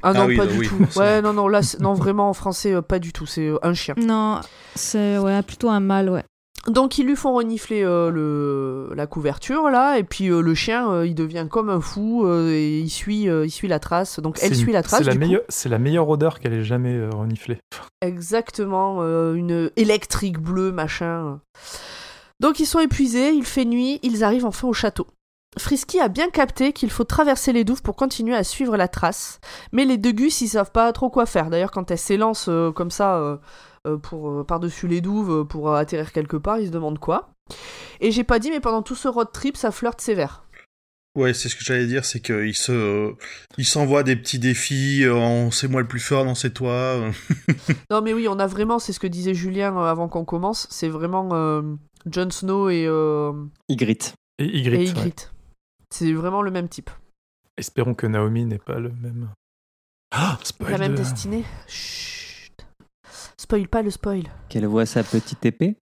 [0.02, 0.78] Ah non, Ah oui, pas bah du oui, tout.
[0.84, 1.04] forcément.
[1.06, 3.26] Ouais, non, non, là, non, vraiment en français, euh, pas du tout.
[3.26, 3.94] C'est euh, un chien.
[3.98, 4.40] Non,
[4.74, 6.24] c'est ouais, plutôt un mâle, ouais.
[6.66, 10.90] Donc ils lui font renifler euh, le, la couverture là, et puis euh, le chien
[10.92, 14.20] euh, il devient comme un fou euh, et il suit, euh, il suit la trace.
[14.20, 14.98] Donc elle C'est- suit la trace.
[15.02, 17.56] C'est la, meilleure- c'est la meilleure odeur qu'elle ait jamais euh, reniflée.
[18.02, 21.40] Exactement, euh, une électrique bleue machin.
[22.40, 25.06] Donc ils sont épuisés, il fait nuit, ils arrivent enfin au château.
[25.58, 29.40] Frisky a bien capté qu'il faut traverser les douves pour continuer à suivre la trace,
[29.72, 31.50] mais les deux gus ils savent pas trop quoi faire.
[31.50, 33.36] D'ailleurs quand elle s'élance euh, comme ça euh,
[33.86, 37.30] euh, pour euh, par-dessus les douves pour euh, atterrir quelque part, ils se demandent quoi.
[38.00, 40.44] Et j'ai pas dit mais pendant tout ce road trip ça flirte sévère.
[41.18, 43.12] Ouais, c'est ce que j'allais dire, c'est qu'il se, euh,
[43.58, 45.02] il s'envoie des petits défis.
[45.02, 47.00] euh, en c'est moi le plus fort, non c'est toi.
[47.90, 50.68] Non mais oui, on a vraiment, c'est ce que disait Julien euh, avant qu'on commence,
[50.70, 51.62] c'est vraiment euh,
[52.06, 53.32] Jon Snow et, euh,
[53.68, 54.14] Ygritte.
[54.38, 54.96] Et et Ygritte.
[54.96, 55.39] ouais.
[55.92, 56.90] C'est vraiment le même type.
[57.56, 59.30] Espérons que Naomi n'est pas le même.
[60.12, 61.44] Ah, spoil La même de- destinée.
[61.66, 62.52] Chut.
[63.36, 64.24] Spoil pas le spoil.
[64.48, 65.76] Qu'elle voit sa petite épée.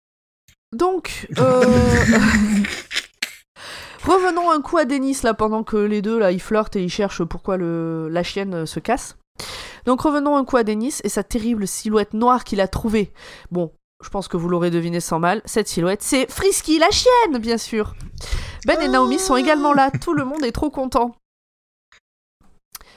[0.73, 1.63] Donc, euh,
[4.05, 6.91] revenons un coup à Denis là pendant que les deux là ils flirtent et ils
[6.91, 8.09] cherchent pourquoi le...
[8.11, 9.17] la chienne euh, se casse.
[9.87, 13.13] Donc revenons un coup à Denis et sa terrible silhouette noire qu'il a trouvée.
[13.51, 13.73] Bon,
[14.05, 15.43] je pense que vous l'aurez deviné sans mal.
[15.45, 17.95] Cette silhouette, c'est Frisky la chienne, bien sûr.
[18.67, 19.91] Ben et Naomi sont également là.
[19.91, 21.15] Tout le monde est trop content.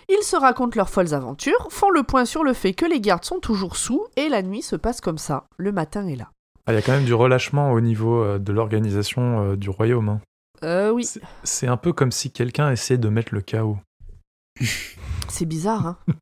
[0.09, 3.23] Ils se racontent leurs folles aventures, font le point sur le fait que les gardes
[3.23, 5.45] sont toujours sous et la nuit se passe comme ça.
[5.57, 6.29] Le matin est là.
[6.65, 9.69] Ah, Il y a quand même du relâchement au niveau euh, de l'organisation euh, du
[9.69, 10.09] royaume.
[10.09, 10.21] hein.
[10.63, 11.05] Euh, oui.
[11.05, 13.77] C'est- C'est un peu comme si quelqu'un essayait de mettre le chaos.
[15.29, 15.97] C'est bizarre, hein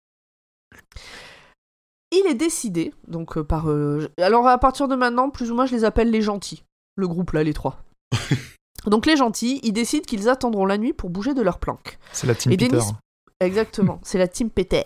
[2.12, 3.70] Il est décidé, donc euh, par...
[3.70, 6.64] euh, alors à partir de maintenant, plus ou moins, je les appelle les gentils.
[6.96, 7.84] Le groupe là, les trois.
[8.88, 12.00] donc les gentils, ils décident qu'ils attendront la nuit pour bouger de leur planque.
[12.12, 12.78] C'est la team Et Peter.
[12.78, 12.94] Denis-
[13.42, 14.84] Exactement, c'est la team Peter.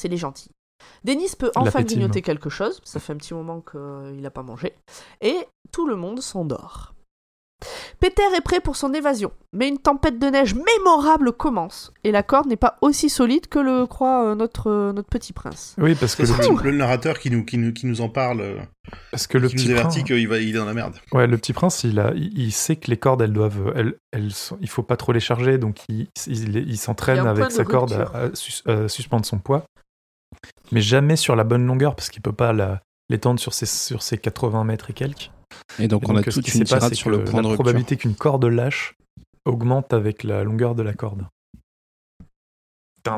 [0.00, 0.50] C'est les gentils.
[1.04, 4.74] Denis peut enfin grignoter quelque chose, ça fait un petit moment qu'il n'a pas mangé,
[5.20, 5.36] et
[5.72, 6.91] tout le monde s'endort.
[8.00, 12.22] Peter est prêt pour son évasion, mais une tempête de neige mémorable commence, et la
[12.22, 15.74] corde n'est pas aussi solide que le croit euh, notre, euh, notre petit prince.
[15.78, 18.58] Oui, parce que, C'est le, narrateur qui nous, qui nous, qui nous en parle, euh,
[19.10, 20.94] parce que le qui nous petit avertit prince, qu'il va, il est dans la merde.
[21.12, 23.94] ouais, le petit prince, il, a, il, il sait que les cordes, elles doivent, elles,
[24.12, 27.26] elles sont- il faut pas trop les charger, donc il, il, il Il y s'entraîne
[27.26, 29.64] avec sa corde à, à sus- à suspendre son poids,
[30.72, 34.02] mais jamais sur la bonne longueur, parce qu'il peut pas la- l'étendre sur ses, sur
[34.02, 35.30] ses 80 mètres et quelques.
[35.78, 37.48] Et donc, Et on a donc, toute qui une tirade sur le point de la
[37.50, 37.64] rupture.
[37.64, 38.94] probabilité qu'une corde lâche
[39.44, 41.26] augmente avec la longueur de la corde.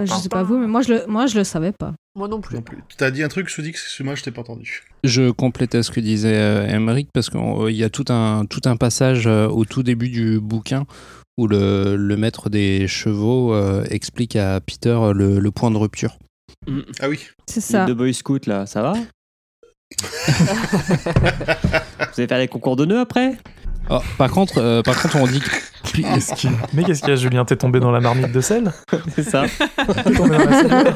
[0.00, 1.92] Je sais pas vous, mais moi je le, moi, je le savais pas.
[2.16, 2.62] Moi non plus.
[2.62, 2.78] Plus.
[2.96, 4.82] T'as dit un truc, je te dis que moi je t'ai pas entendu.
[5.02, 8.76] Je complétais ce que disait euh, Emmerich parce qu'il y a tout un, tout un
[8.76, 10.86] passage euh, au tout début du bouquin
[11.36, 15.76] où le, le maître des chevaux euh, explique à Peter euh, le, le point de
[15.76, 16.16] rupture.
[17.00, 17.20] Ah oui.
[17.46, 17.84] C'est ça.
[17.84, 18.94] deux Boy Scouts là, ça va?
[22.14, 23.36] Vous allez faire les concours de nœuds après?
[23.90, 25.50] Oh, par, contre, euh, par contre, on dit que
[25.94, 27.44] Qu'est-ce qu'il- Mais qu'est-ce qu'il y a, Julien?
[27.44, 28.72] T'es tombé dans la marmite de sel?
[29.14, 29.44] C'est ça.
[29.46, 30.94] T'es tombé dans la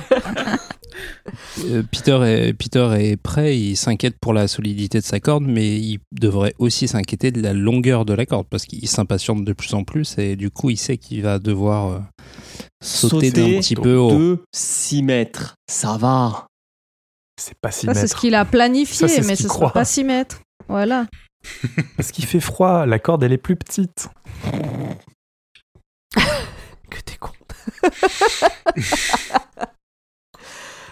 [1.66, 5.76] euh, Peter, est, Peter est prêt, il s'inquiète pour la solidité de sa corde, mais
[5.76, 9.74] il devrait aussi s'inquiéter de la longueur de la corde parce qu'il s'impatiente de plus
[9.74, 11.98] en plus et du coup, il sait qu'il va devoir euh,
[12.80, 14.10] sauter, d'un petit peu au.
[14.10, 15.54] de 6 mètres.
[15.70, 16.47] Ça va.
[17.38, 19.52] C'est pas si Ça, c'est ce qu'il a planifié, Ça, c'est ce mais qu'il ce
[19.52, 20.40] sera pas 6 mètres.
[20.68, 21.06] Voilà.
[21.96, 24.08] Parce qu'il fait froid, la corde elle est plus petite.
[26.90, 27.32] Que t'es con.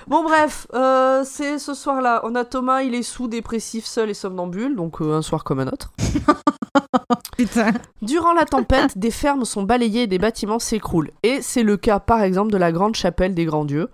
[0.07, 2.21] bon bref, euh, c'est ce soir-là.
[2.25, 5.61] On a Thomas, il est sous, dépressif, seul et somnambule, donc euh, un soir comme
[5.61, 5.95] un autre.
[7.39, 7.73] Putain.
[8.03, 11.13] Durant la tempête, des fermes sont balayées et des bâtiments s'écroulent.
[11.23, 13.89] Et c'est le cas par exemple de la grande chapelle des grands dieux.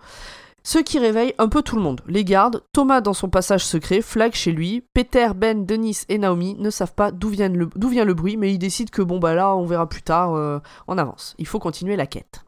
[0.65, 2.03] Ce qui réveille un peu tout le monde.
[2.07, 6.55] Les gardes, Thomas dans son passage secret, Flag chez lui, Peter, Ben, Denis et Naomi
[6.59, 9.67] ne savent pas d'où vient, le, bruit, mais ils décident que bon bah là on
[9.67, 11.35] verra plus tard, euh, on avance.
[11.39, 12.45] Il faut continuer la quête.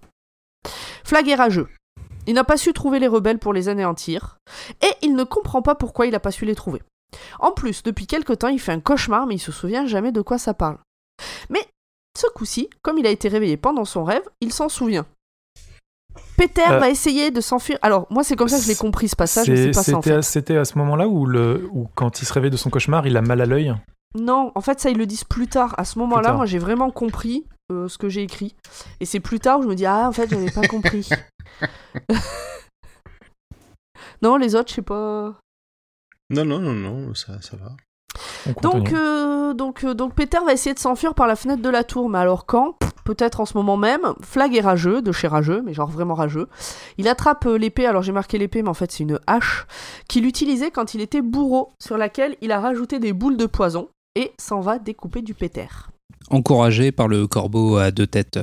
[1.02, 1.68] Flag est rageux.
[2.26, 4.38] Il n'a pas su trouver les rebelles pour les anéantir,
[4.80, 6.82] et il ne comprend pas pourquoi il n'a pas su les trouver.
[7.40, 10.22] En plus, depuis quelque temps, il fait un cauchemar, mais il se souvient jamais de
[10.22, 10.78] quoi ça parle.
[11.50, 11.66] Mais
[12.16, 15.06] ce coup-ci, comme il a été réveillé pendant son rêve, il s'en souvient.
[16.36, 17.78] Peter Euh, va essayer de s'enfuir.
[17.82, 19.92] Alors, moi, c'est comme ça que je l'ai compris ce passage, mais c'est pas ça
[19.96, 20.16] en C'était fait.
[20.16, 23.06] à, c'était à ce moment-là où, le, où, quand il se réveille de son cauchemar,
[23.06, 23.74] il a mal à l'œil.
[24.18, 25.74] Non, en fait, ça, ils le disent plus tard.
[25.78, 28.54] À ce moment-là, moi, j'ai vraiment compris euh, ce que j'ai écrit.
[29.00, 31.08] Et c'est plus tard où je me dis, ah, en fait, j'avais pas compris.
[34.22, 35.34] non, les autres, je sais pas.
[36.30, 37.72] Non, non, non, non, ça, ça va.
[38.62, 41.84] Donc, euh, donc, euh, donc Peter va essayer de s'enfuir par la fenêtre de la
[41.84, 42.74] tour, mais alors quand?
[43.04, 44.14] Peut-être en ce moment même.
[44.22, 46.48] Flag est rageux, de chez rageux, mais genre vraiment rageux.
[46.96, 49.66] Il attrape euh, l'épée, alors j'ai marqué l'épée, mais en fait c'est une hache,
[50.08, 53.88] qu'il utilisait quand il était bourreau, sur laquelle il a rajouté des boules de poison.
[54.16, 55.66] et s'en va découper du péter.
[56.30, 58.38] Encouragé par le corbeau à deux têtes.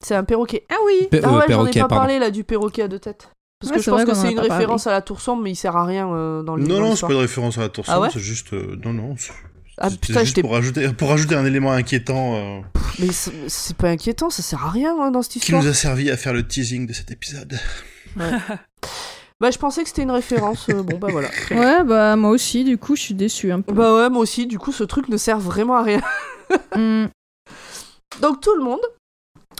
[0.00, 0.64] C'est un perroquet.
[0.70, 1.96] Ah oui pe- Ah euh, ouais, j'en ai pas pardon.
[1.96, 3.28] parlé là du perroquet à deux têtes.
[3.62, 4.50] Parce Ouais, que je pense que c'est a une parlé.
[4.50, 6.96] référence à la tour sombre, mais il sert à rien euh, dans le Non, non,
[6.96, 8.52] c'est pas de référence à la tour Ah sombre, ouais c'est juste.
[8.52, 9.14] euh, non, non.
[9.16, 9.32] c'est-
[9.78, 12.60] Ah putain, juste pour rajouter, pour rajouter un élément inquiétant euh,
[12.98, 13.08] Mais
[13.48, 15.62] c'est pas inquiétant, ça sert à rien hein, dans cette qui histoire.
[15.62, 17.58] nous a servi à faire le teasing de cet épisode.
[19.40, 20.68] Bah, je pensais que c'était une référence.
[20.68, 21.28] euh, bon, bah voilà.
[21.50, 23.72] Ouais, bah moi aussi, du coup, je suis déçue un peu.
[23.72, 26.00] Bah ouais, moi aussi, du coup, ce truc ne sert vraiment à rien.
[26.76, 27.06] Hmm.
[28.20, 28.78] Donc tout le monde,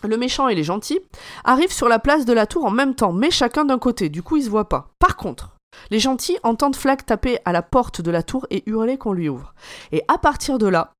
[0.05, 1.01] le méchant et les gentils,
[1.45, 4.23] arrivent sur la place de la tour en même temps, mais chacun d'un côté, du
[4.23, 4.91] coup ils se voient pas.
[4.99, 5.53] Par contre,
[5.91, 9.29] les gentils entendent Flag taper à la porte de la tour et hurler qu'on lui
[9.29, 9.55] ouvre.
[9.91, 10.93] Et à partir de là,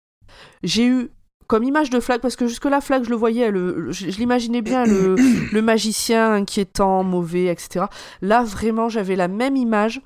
[0.63, 1.11] j'ai eu
[1.49, 5.17] comme image de Flag, parce que jusque-là, Flag, je le voyais, je, l'imaginais bien, le,
[5.53, 7.87] le magicien inquiétant, mauvais, etc.
[8.23, 10.01] Là, vraiment, j'avais la même image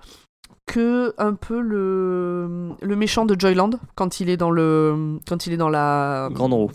[0.66, 5.52] que un peu le, le méchant de Joyland quand il est dans le quand il
[5.52, 6.70] est dans la Grande roue.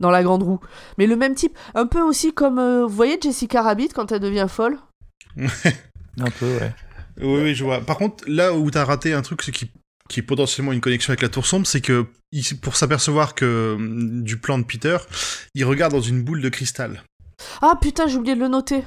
[0.00, 0.60] Dans la grande roue.
[0.98, 4.20] Mais le même type, un peu aussi comme, euh, vous voyez Jessica Rabbit quand elle
[4.20, 4.78] devient folle?
[5.36, 6.72] Un peu, ouais.
[7.20, 7.80] Oui, oui, je vois.
[7.80, 9.70] Par contre, là où t'as raté un truc, c'est qui,
[10.08, 12.06] qui est potentiellement une connexion avec la tour sombre, c'est que
[12.62, 14.96] pour s'apercevoir que hum, du plan de Peter,
[15.54, 17.02] il regarde dans une boule de cristal.
[17.62, 18.82] Ah putain, j'ai oublié de le noter.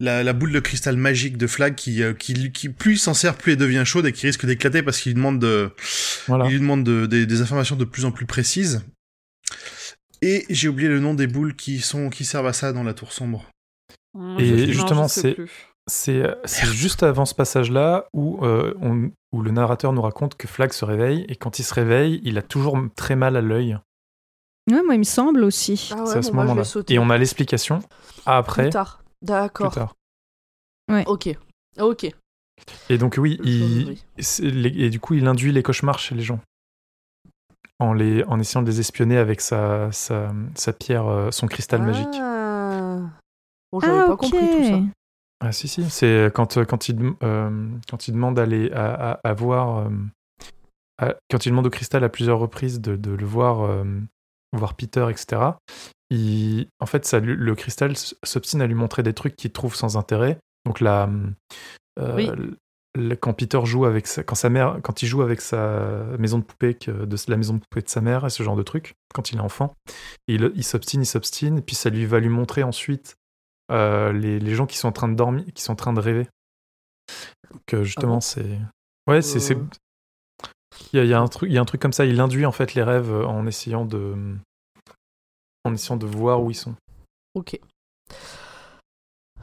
[0.00, 3.14] La, la boule de cristal magique de Flag qui, euh, qui, qui plus il s'en
[3.14, 5.70] sert, plus elle devient chaude et qui risque d'éclater parce qu'il lui demande, de,
[6.28, 6.44] Voilà.
[6.46, 8.84] il lui demande de- des- des informations de plus en plus précises.
[10.22, 12.94] Et j'ai oublié le nom des boules qui sont qui servent à ça dans la
[12.94, 13.44] tour sombre.
[14.14, 15.36] Hum, Et justement, c'est-.
[15.90, 20.46] C'est c'est juste avant ce passage-là où, euh, on- où le narrateur nous raconte que
[20.46, 23.78] Flag se réveille et quand il se réveille, il a toujours très mal à l'œil.
[24.70, 25.88] Ouais, moi, il me semble aussi.
[25.94, 26.62] Ah ouais, c'est à ce bon, moment-là.
[26.90, 27.80] Et on a l'explication
[28.26, 29.00] après, Plus tard.
[29.20, 29.72] plus D'accord.
[29.74, 29.94] tard.
[31.06, 31.34] Ok.
[31.78, 32.06] Ok.
[32.90, 34.04] Et donc oui, Je il, oui.
[34.18, 36.40] c'est les- et du coup, il induit les cauchemars chez les gens.
[37.80, 41.80] En, les, en essayant de les espionner avec sa, sa, sa pierre, euh, son cristal
[41.82, 42.08] magique.
[42.20, 42.98] Ah.
[43.72, 44.20] Bon, j'avais Ah, pas ok.
[44.20, 44.80] compris tout ça.
[45.40, 49.20] Ah si, si, c'est quand, quand, il, euh, quand il demande à, les- à, à-
[49.22, 49.78] à voir...
[49.78, 49.90] euh,
[51.00, 53.84] à- quand il demande au cristal à plusieurs reprises de, de le voir, euh,
[54.52, 55.52] voir Peter, etc.,
[56.10, 57.92] il, en fait, ça, le cristal
[58.24, 60.38] s'obstine à lui montrer des trucs qu'il trouve sans intérêt.
[60.66, 61.08] Donc la,
[62.00, 62.28] euh, Oui.
[63.20, 66.44] Quand Peter joue avec sa, quand sa mère, quand il joue avec sa maison de
[66.44, 68.94] poupée, que- de la maison de poupée de sa mère et ce genre de trucs,
[69.14, 69.74] quand il est enfant,
[70.26, 73.16] il, il s'obstine, il s'obstine, et puis ça lui va lui montrer ensuite
[73.70, 76.00] euh, les, les gens qui sont en train de dormir, qui sont en train de
[76.00, 76.28] rêver.
[77.52, 78.58] Donc euh, justement, Ah bon c'est,
[79.08, 79.64] ouais, c'est, Euh.
[80.92, 82.04] il y a, il y a un truc, il y a un truc comme ça.
[82.04, 84.14] Il induit en fait les rêves euh, en essayant de,
[85.64, 86.74] en essayant de voir où ils sont.
[87.34, 87.58] Ok.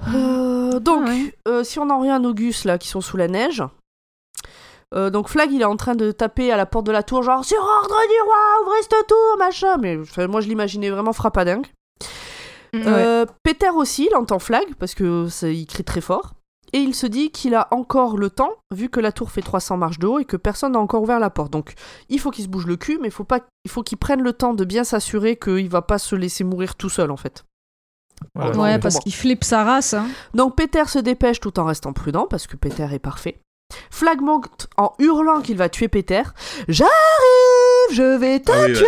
[0.07, 1.35] Euh, donc, Ah ouais.
[1.47, 3.63] euh, si on en revient à nos gus là qui sont sous la neige,
[4.93, 7.23] euh, donc Flag il est en train de taper à la porte de la tour,
[7.23, 9.77] genre sur ordre du roi, ouvrez cette tour, machin.
[9.77, 11.65] Mais enfin, moi je l'imaginais vraiment frappadingue.
[12.73, 12.83] Ouais.
[12.85, 16.33] Euh, Peter aussi, il entend Flag parce que ça, il crie très fort.
[16.73, 19.77] Et il se dit qu'il a encore le temps, vu que la tour fait 300
[19.77, 21.51] marches de haut et que personne n'a encore ouvert la porte.
[21.53, 21.73] Donc
[22.09, 24.21] il faut qu'il se bouge le cul, mais il faut, pas, il faut qu'il prenne
[24.21, 27.45] le temps de bien s'assurer qu'il va pas se laisser mourir tout seul en fait.
[28.35, 28.57] Voilà.
[28.57, 29.93] ouais, parce qu'il flippe sa race.
[29.93, 30.07] Hein.
[30.33, 33.39] Donc Peter se dépêche tout en restant prudent, parce que Peter est parfait.
[33.89, 36.21] Flag monte en hurlant qu'il va tuer Peter.
[36.67, 36.91] J'arrive,
[37.93, 38.73] je vais te Ah oui, ouais.
[38.73, 38.85] tuer.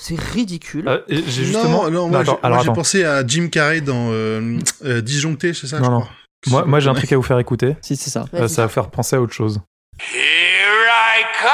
[0.00, 0.88] C'est ridicule.
[0.88, 1.84] Euh, et j'ai justement.
[1.84, 5.78] Non, non, moi, attends, j'ai- pensé à Jim Carrey dans euh, euh, Disjoncté, c'est ça
[5.78, 6.00] Non, je non.
[6.00, 6.10] crois.
[6.48, 7.76] Moi, moi j'ai un truc à vous faire écouter.
[7.82, 8.24] Si, c'est ça.
[8.34, 9.60] Euh, ça va faire penser à autre chose.
[10.00, 11.50] Here I come,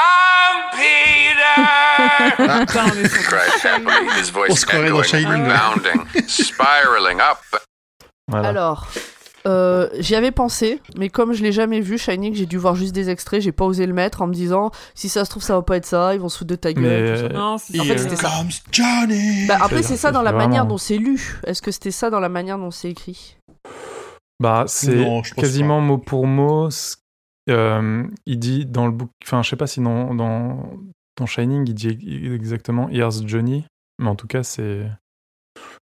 [1.99, 5.69] on est sur cried happily, his On voice se croirait dans echoing, Shining, là.
[5.69, 7.61] rebounding, spiraling up.
[8.27, 8.49] Voilà.
[8.49, 8.87] Alors,
[9.47, 12.93] euh, j'y avais pensé, mais comme je l'ai jamais vu, Shining, j'ai dû voir juste
[12.93, 15.55] des extraits, j'ai pas osé le mettre en me disant si ça se trouve ça
[15.55, 17.03] va pas être ça, ils vont se foutre de ta gueule.
[17.03, 17.25] Mais, tout ça.
[17.25, 18.29] euh, Non, c'est En fait, Here c'était ça.
[18.37, 21.39] comes Johnny Bah, après, c'est- ça dans la manière vraiment- dont c'est lu.
[21.45, 23.37] Est-ce que c'était ça dans la manière dont c'est écrit?
[24.41, 25.05] Bah, c'est
[25.35, 26.69] quasiment mot pour mot.
[26.69, 26.95] ce-
[27.49, 30.69] euh, il dit dans le book, enfin, je sais pas si dans, dans,
[31.19, 31.89] dans Shining, il dit
[32.33, 33.65] exactement Here's Johnny,
[34.01, 34.87] mais en tout cas, c'est.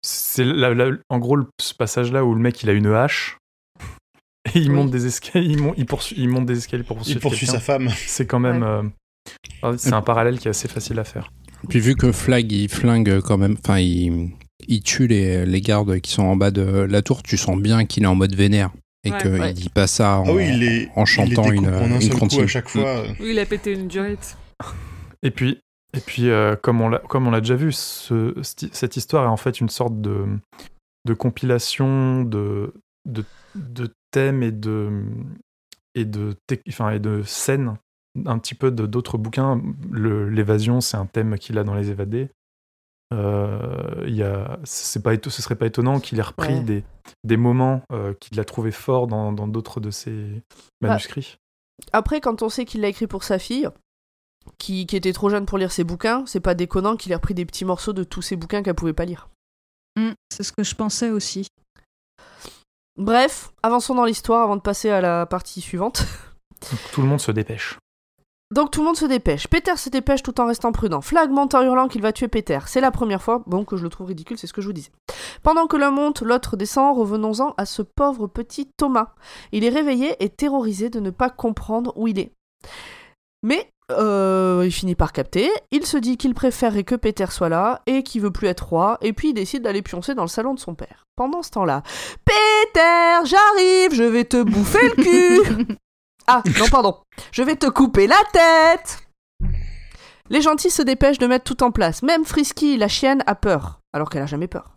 [0.05, 3.38] C'est la- la- en gros le- ce passage-là où le mec il a une hache
[4.53, 4.76] et il Oui.
[4.76, 7.47] monte des escaliers, il monte, il poursuit- il monte des escaliers pour poursuivre Il poursuit
[7.47, 7.89] sa femme.
[8.05, 8.61] C'est quand même.
[8.61, 8.68] Ouais.
[8.68, 8.84] euh,
[9.64, 11.31] ah, c'est un parallèle qui est assez facile à faire.
[11.69, 14.31] Puis vu que Flag il flingue quand même, enfin il,
[14.68, 17.85] il tue les, les gardes qui sont en bas de la tour, tu sens bien
[17.85, 18.72] qu'il est en mode vénère
[19.05, 19.18] et Ouais.
[19.22, 19.53] qu'il Ouais.
[19.53, 22.11] dit pas ça en, Ah oui, il est, en il chantant une, un une seul
[22.11, 22.43] coup comptine.
[22.43, 22.85] à chaque fois.
[22.88, 23.07] euh.
[23.22, 24.35] Oui, il a pété une durite.
[25.24, 25.60] Et puis,
[25.95, 29.30] et puis euh, comme on l'a comme on l'a déjà vu, ce- cette histoire est
[29.30, 30.26] en fait une sorte de,
[31.06, 32.74] de compilation de,
[33.06, 33.24] de,
[33.56, 35.04] de thèmes et de,
[35.95, 36.36] et de,
[36.68, 37.78] enfin, et de scènes
[38.26, 39.62] un petit peu de- d'autres bouquins.
[39.91, 42.30] L'évasion, c'est un thème qu'il a dans Les Évadés.
[43.14, 46.64] Euh, y a, c'est pas, ce serait pas étonnant qu'il ait repris Ouais.
[46.64, 46.84] des,
[47.24, 50.41] des moments euh, qu'il a trouvé forts dans dans d'autres de ses
[50.82, 51.38] Bah, manuscrits.
[51.91, 53.70] Après, quand on sait qu'il l'a écrit pour sa fille,
[54.57, 57.34] qui, qui était trop jeune pour lire ses bouquins, c'est pas déconnant qu'il ait repris
[57.34, 59.30] des petits morceaux de tous ses bouquins qu'elle pouvait pas lire.
[59.98, 61.48] Mm, c'est ce que je pensais aussi.
[62.98, 66.06] Bref, avançons dans l'histoire avant de passer à la partie suivante.
[66.72, 67.78] Donc, tout le monde se dépêche.
[68.53, 69.48] Donc tout le monde se dépêche.
[69.48, 71.02] Peter se dépêche tout en restant prudent.
[71.02, 72.60] Flag monte en hurlant qu'il va tuer Peter.
[72.68, 74.74] C'est la première fois, bon, que je le trouve ridicule, c'est ce que je vous
[74.74, 74.91] disais.
[75.41, 79.15] Pendant que l'un monte, l'autre descend, revenons-en à ce pauvre petit Thomas.
[79.53, 82.32] Il est réveillé et terrorisé de ne pas comprendre où il est.
[83.41, 87.82] Mais euh, il finit par capter, il se dit qu'il préférerait que Peter soit là
[87.86, 90.53] et qu'il veut plus être roi, et puis il décide d'aller pioncer dans le salon
[90.53, 91.06] de son père.
[91.15, 91.84] Pendant ce temps-là,
[92.26, 95.68] Peter, j'arrive, je vais te bouffer le cul
[96.28, 96.98] Ah, non, pardon.
[97.32, 98.99] Je vais te couper la tête
[100.30, 102.02] Les gentils se dépêchent de mettre tout en place.
[102.02, 104.72] Même Frisky, la chienne, a peur, alors qu'elle a jamais peur.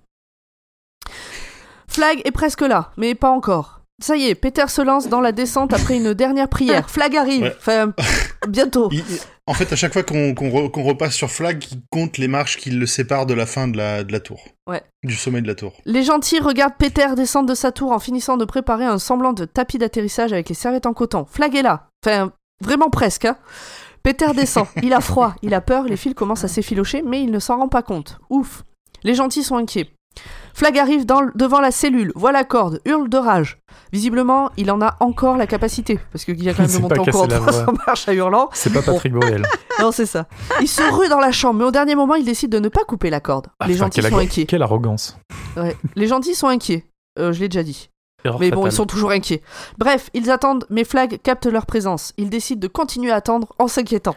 [1.88, 3.75] Flag est presque là, mais pas encore.
[4.02, 6.90] Ça y est, Peter se lance dans la descente après une dernière prière.
[6.90, 7.54] Flag arrive, Ouais.
[7.58, 7.92] enfin,
[8.48, 8.88] bientôt.
[8.92, 9.02] Il-
[9.48, 12.26] en fait, à chaque fois qu'on qu'on re- qu'on repasse sur Flag, il compte les
[12.28, 14.42] marches qui le séparent de la fin de la, de la tour.
[14.68, 14.82] Ouais.
[15.04, 15.72] Du sommet de la tour.
[15.86, 19.44] Les gentils regardent Peter descendre de sa tour en finissant de préparer un semblant de
[19.44, 21.24] tapis d'atterrissage avec les serviettes en coton.
[21.30, 21.88] Flag est là.
[22.04, 23.24] Enfin, vraiment presque.
[23.24, 23.36] Hein.
[24.02, 24.66] Peter descend.
[24.82, 27.56] Il a froid, il a peur, les fils commencent à s'effilocher, mais il ne s'en
[27.58, 28.18] rend pas compte.
[28.30, 28.64] Ouf.
[29.04, 29.90] Les gentils sont inquiets.
[30.56, 33.58] Flag arrive dans le- devant la cellule, voit la corde, hurle de rage.
[33.92, 36.98] Visiblement, il en a encore la capacité, parce qu'il y a quand même de monter
[36.98, 38.48] encore casser la 300 marches à hurlant.
[38.54, 39.42] C'est pas Patrick Bruel.
[39.80, 40.26] Non, c'est ça.
[40.62, 42.84] Il se rue dans la chambre, mais au dernier moment, il décide de ne pas
[42.84, 43.48] couper la corde.
[43.60, 44.46] Ah, les putain, gentils sont inquiets.
[44.46, 45.18] quelle arrogance.
[45.58, 45.76] Ouais.
[45.94, 46.86] Les gentils sont inquiets.
[47.18, 47.90] Euh, je l'ai déjà dit.
[48.24, 48.72] Erreur Mais bon, fatale.
[48.72, 49.42] ils sont toujours inquiets.
[49.76, 52.14] Bref, ils attendent, mais Flag capte leur présence.
[52.16, 54.16] Ils décident de continuer à attendre en s'inquiétant.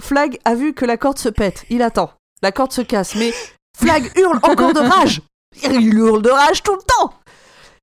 [0.00, 1.66] Flag a vu que la corde se pète.
[1.68, 2.10] Il attend.
[2.42, 3.34] La corde se casse, mais
[3.76, 5.20] Flag hurle encore de rage.
[5.64, 7.12] Il hurle de rage tout le temps.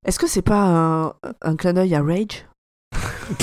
[0.04, 2.46] Est-ce que c'est pas un, un clin d'œil à Rage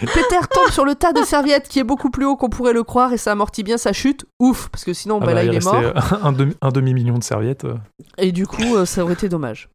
[0.00, 2.82] Peter tombe sur le tas de serviettes qui est beaucoup plus haut qu'on pourrait le
[2.82, 4.24] croire et ça amortit bien sa chute.
[4.40, 5.80] Ouf, parce que sinon, Ah bah, bah, là, il, est restait, mort.
[5.96, 7.64] euh, un, demi, un demi-million de serviettes.
[7.64, 7.76] euh.
[8.18, 9.68] Et du coup, euh, ça aurait été dommage.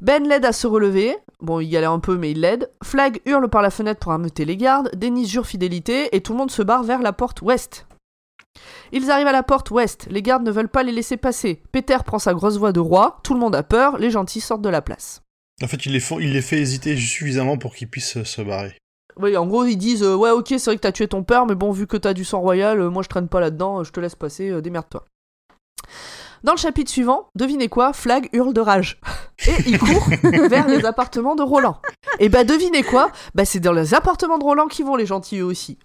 [0.00, 1.16] Ben l'aide à se relever.
[1.40, 2.70] Bon, il galère un peu, mais il l'aide.
[2.82, 4.90] Flag hurle par la fenêtre pour ameuter les gardes.
[4.96, 7.86] Denis jure fidélité et tout le monde se barre vers la porte ouest.
[8.92, 10.06] Ils arrivent à la porte ouest.
[10.10, 11.62] Les gardes ne veulent pas les laisser passer.
[11.72, 13.20] Peter prend sa grosse voix de roi.
[13.22, 13.98] Tout le monde a peur.
[13.98, 15.22] Les gentils sortent de la place.
[15.62, 18.76] En fait, il les, font- il les fait hésiter suffisamment pour qu'ils puissent se barrer.
[19.16, 21.44] Oui, en gros, ils disent euh, Ouais, ok, c'est vrai que t'as tué ton père,
[21.46, 23.84] mais bon, vu que t'as du sang royal, euh, moi je traîne pas là-dedans, euh,
[23.84, 25.04] je te laisse passer, démerde-toi.
[26.44, 28.98] Dans le chapitre suivant, devinez quoi Flag hurle de rage.
[29.46, 30.06] Et il court
[30.48, 31.76] vers les appartements de Roland.
[32.18, 35.38] Et bah, devinez quoi Bah, c'est dans les appartements de Roland qu'ils vont, les gentils
[35.38, 35.78] eux aussi.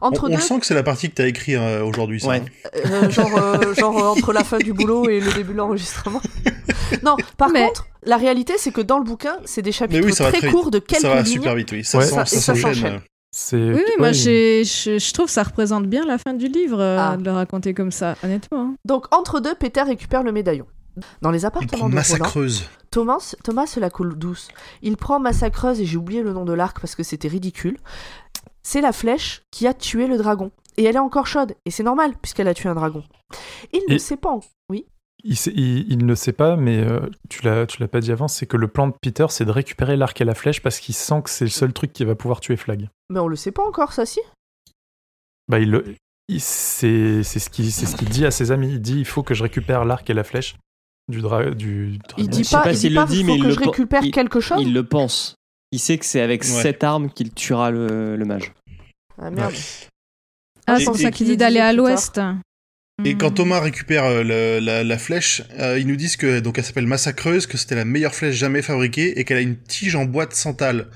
[0.00, 2.28] On, Entre on deux, sent que c'est la partie que t'as écrit euh, aujourd'hui, ça.
[2.28, 2.42] Ouais.
[2.64, 2.68] hein.
[2.86, 6.20] euh, genre, euh, genre euh, entre la fin du boulot et le début de l'enregistrement.
[7.02, 10.12] Non, par Mais- contre, la réalité, c'est que dans le bouquin, c'est des chapitres oui,
[10.14, 11.34] très, très courts de quelques Ça va lignes.
[11.34, 11.84] super vite, oui.
[11.84, 12.06] Ça, Ouais.
[12.06, 13.00] s'en- Ça- ça et ça s'enchaîne.
[13.52, 17.16] Oui, moi je, je trouve que ça représente bien la fin du livre euh, Ah.
[17.16, 18.60] de le raconter comme ça, honnêtement.
[18.60, 18.74] hein.
[18.84, 20.66] Donc, entre deux, Peter récupère le médaillon.
[21.22, 22.64] Dans les Il appartements prend de Roland, massacreuse.
[22.90, 24.48] Thomas, Thomas se la coule douce.
[24.82, 27.76] Il prend Massacreuse et j'ai oublié le nom de l'arc parce que c'était ridicule.
[28.62, 30.50] C'est la flèche qui a tué le dragon.
[30.76, 31.54] Et elle est encore chaude.
[31.66, 33.04] Et c'est normal puisqu'elle a tué un dragon.
[33.72, 34.30] Il ne sait pas.
[34.30, 34.40] en-
[34.70, 34.86] Oui?
[35.24, 38.12] Il, sait- il- il ne sait pas, mais euh, tu l'as tu l'as pas dit
[38.12, 40.78] avant, c'est que le plan de Peter, c'est de récupérer l'arc et la flèche parce
[40.78, 42.88] qu'il sent que c'est le seul truc qui va pouvoir tuer Flag.
[43.10, 44.20] Mais on le sait pas encore, ça si?
[45.48, 45.94] Bah, il, le-
[46.28, 48.68] il- c'est c'est ce qu'il c'est ce qu'il dit à ses amis.
[48.74, 50.54] Il dit il faut que je récupère l'arc et la flèche
[51.08, 52.14] du, dra du dragon.
[52.22, 53.58] Il dit pas, pas il dit le pas dit, faut mais il que le je
[53.58, 54.58] récupère il- quelque chose.
[54.60, 55.34] Il le pense.
[55.72, 56.48] Il sait que c'est avec Ouais.
[56.48, 58.52] cette arme qu'il tuera le, le mage.
[59.20, 59.52] Ah merde.
[60.66, 62.20] Ah, c'est pour ça qu'il dit d'aller à l'ouest.
[63.04, 63.18] Et Hmm.
[63.18, 66.64] quand Thomas récupère euh, le- la, la flèche, euh, ils nous disent que donc elle
[66.64, 70.04] s'appelle Massacreuse, que c'était la meilleure flèche jamais fabriquée et qu'elle a une tige en
[70.04, 70.90] bois de santal.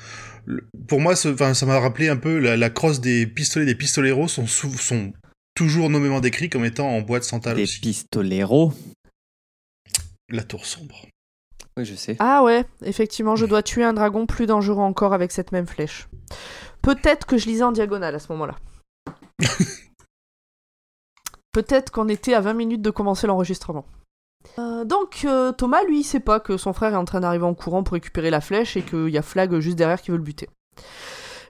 [0.45, 3.77] Le- pour moi, ce- ça m'a rappelé un peu la, la crosse des pistolets des
[3.77, 5.13] pistoleros sont, sou- sont
[5.55, 7.81] toujours nommément décrits comme étant en bois de santal Des aussi.
[7.81, 8.73] pistoleros?
[10.29, 11.07] La tour sombre.
[11.77, 12.17] Oui, je sais.
[12.19, 16.09] Ah ouais, effectivement, je dois tuer un dragon plus dangereux encore avec cette même flèche.
[16.83, 18.57] Peut-être que je lisais en diagonale à ce moment-là.
[21.53, 23.85] Peut-être qu'on était à 20 minutes de commencer l'enregistrement.
[24.59, 27.45] Euh, donc euh, Thomas, lui, il sait pas que son frère est en train d'arriver
[27.45, 30.17] en courant pour récupérer la flèche et qu'il y a Flag juste derrière qui veut
[30.17, 30.49] le buter.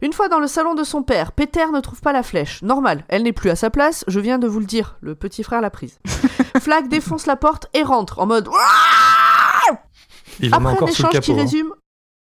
[0.02, 2.60] Une fois dans le salon de son père, Peter ne trouve pas la flèche.
[2.62, 5.44] Normal, elle n'est plus à sa place, je viens de vous le dire, le petit
[5.44, 6.00] frère l'a prise.
[6.60, 8.48] Flag défonce la porte et rentre en mode
[10.40, 11.36] Il après un échange qui hein.
[11.36, 11.72] résume.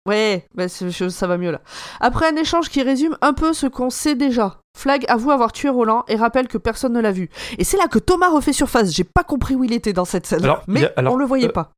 [0.06, 1.60] Ouais, bah, ça va mieux là.
[2.00, 5.70] Après un échange qui résume un peu ce qu'on sait déjà, Flag avoue avoir tué
[5.70, 7.30] Roland et rappelle que personne ne l'a vu.
[7.58, 8.92] Et c'est là que Thomas refait surface.
[8.92, 10.44] J'ai pas compris où il était dans cette scène.
[10.44, 11.70] Alors, mais a- alors, on le voyait euh, pas.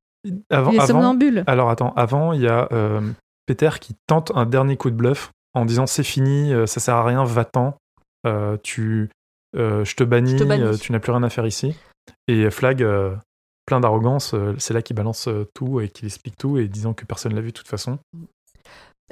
[0.51, 1.45] Avant, Il est avant- somnambule.
[1.47, 3.01] alors attends, avant, il y a euh,
[3.47, 6.97] Peter qui tente un dernier coup de bluff en disant c'est fini, euh, ça sert
[6.97, 7.75] à rien, va-t'en,
[8.27, 9.09] euh, tu,
[9.57, 11.77] euh, je te bannis, euh, tu n'as plus rien à faire ici.
[12.27, 13.15] Et Flag, euh,
[13.67, 16.95] plein d'arrogance, euh, c'est là qu'il balance euh, tout et qu'il explique tout et disant
[16.95, 17.99] que personne l'a vu de toute façon.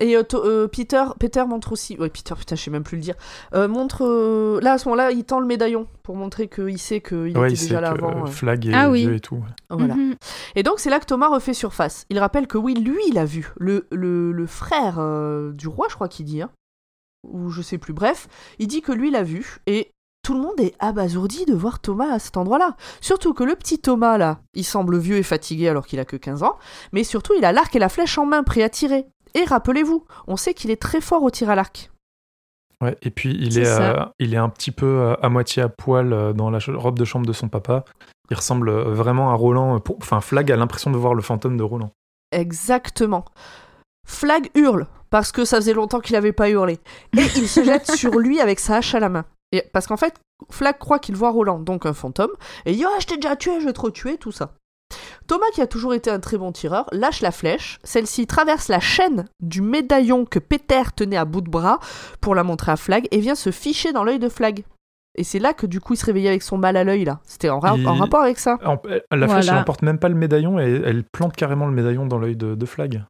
[0.00, 1.96] Et euh, euh, Peter, Peter montre aussi.
[1.98, 3.14] Ouais, Peter, putain, je sais même plus le dire.
[3.54, 4.04] Euh, montre.
[4.04, 7.46] euh, Là, à ce moment-là, il tend le médaillon pour montrer qu'il sait qu'il ouais,
[7.46, 8.26] était il sait déjà là que avant.
[8.26, 9.04] Flag est Ah oui.
[9.08, 9.40] et tout.
[9.70, 9.94] Voilà.
[9.94, 10.16] Mhm.
[10.56, 12.06] Et donc, c'est là que Thomas refait surface.
[12.10, 13.52] Il rappelle que oui, lui, il a vu.
[13.56, 16.42] Le, le, le frère euh, du roi, je crois qu'il dit.
[16.42, 16.50] hein.
[17.28, 17.92] Ou je sais plus.
[17.92, 18.26] Bref,
[18.58, 19.58] il dit que lui, il a vu.
[19.68, 19.92] Et
[20.24, 22.76] tout le monde est abasourdi de voir Thomas à cet endroit-là.
[23.00, 26.16] Surtout que le petit Thomas, là, il semble vieux et fatigué alors qu'il a que
[26.16, 26.56] 15 ans.
[26.92, 29.06] Mais surtout, il a l'arc et la flèche en main, prêt à tirer.
[29.34, 31.90] Et rappelez-vous, on sait qu'il est très fort au tir à l'arc.
[32.80, 35.68] Ouais, et puis il est, euh, il est un petit peu euh, à moitié à
[35.68, 37.84] poil euh, dans la robe de chambre de son papa.
[38.30, 39.78] Il ressemble vraiment à Roland.
[39.80, 41.90] pour- Enfin, Flag a l'impression de voir le fantôme de Roland.
[42.32, 43.24] Exactement.
[44.06, 46.78] Flag hurle, parce que ça faisait longtemps qu'il n'avait pas hurlé.
[47.16, 49.24] Et il se jette sur lui avec sa hache à la main.
[49.54, 50.14] Et, parce qu'en fait,
[50.50, 52.32] Flag croit qu'il voit Roland, donc un fantôme,
[52.66, 54.52] et il dit Ah, je t'ai déjà tué, je vais te retuer, tout ça.
[55.26, 57.78] Thomas, qui a toujours été un très bon tireur, lâche la flèche.
[57.84, 61.78] Celle-ci traverse la chaîne du médaillon que Peter tenait à bout de bras
[62.20, 64.64] pour la montrer à Flag et vient se ficher dans l'œil de Flag.
[65.16, 67.20] Et c'est là que du coup il se réveillait avec son mal à l'œil là.
[67.24, 68.58] C'était en, ra- Il- en rapport avec ça.
[68.64, 68.98] En- La
[69.28, 69.52] flèche, Voilà.
[69.52, 72.54] elle emporte même pas le médaillon et elle plante carrément le médaillon dans l'œil de,
[72.54, 73.04] de Flag.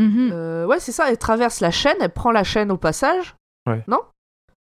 [0.00, 0.30] Mhm.
[0.32, 3.34] Euh, ouais, c'est ça, elle traverse la chaîne, elle prend la chaîne au passage.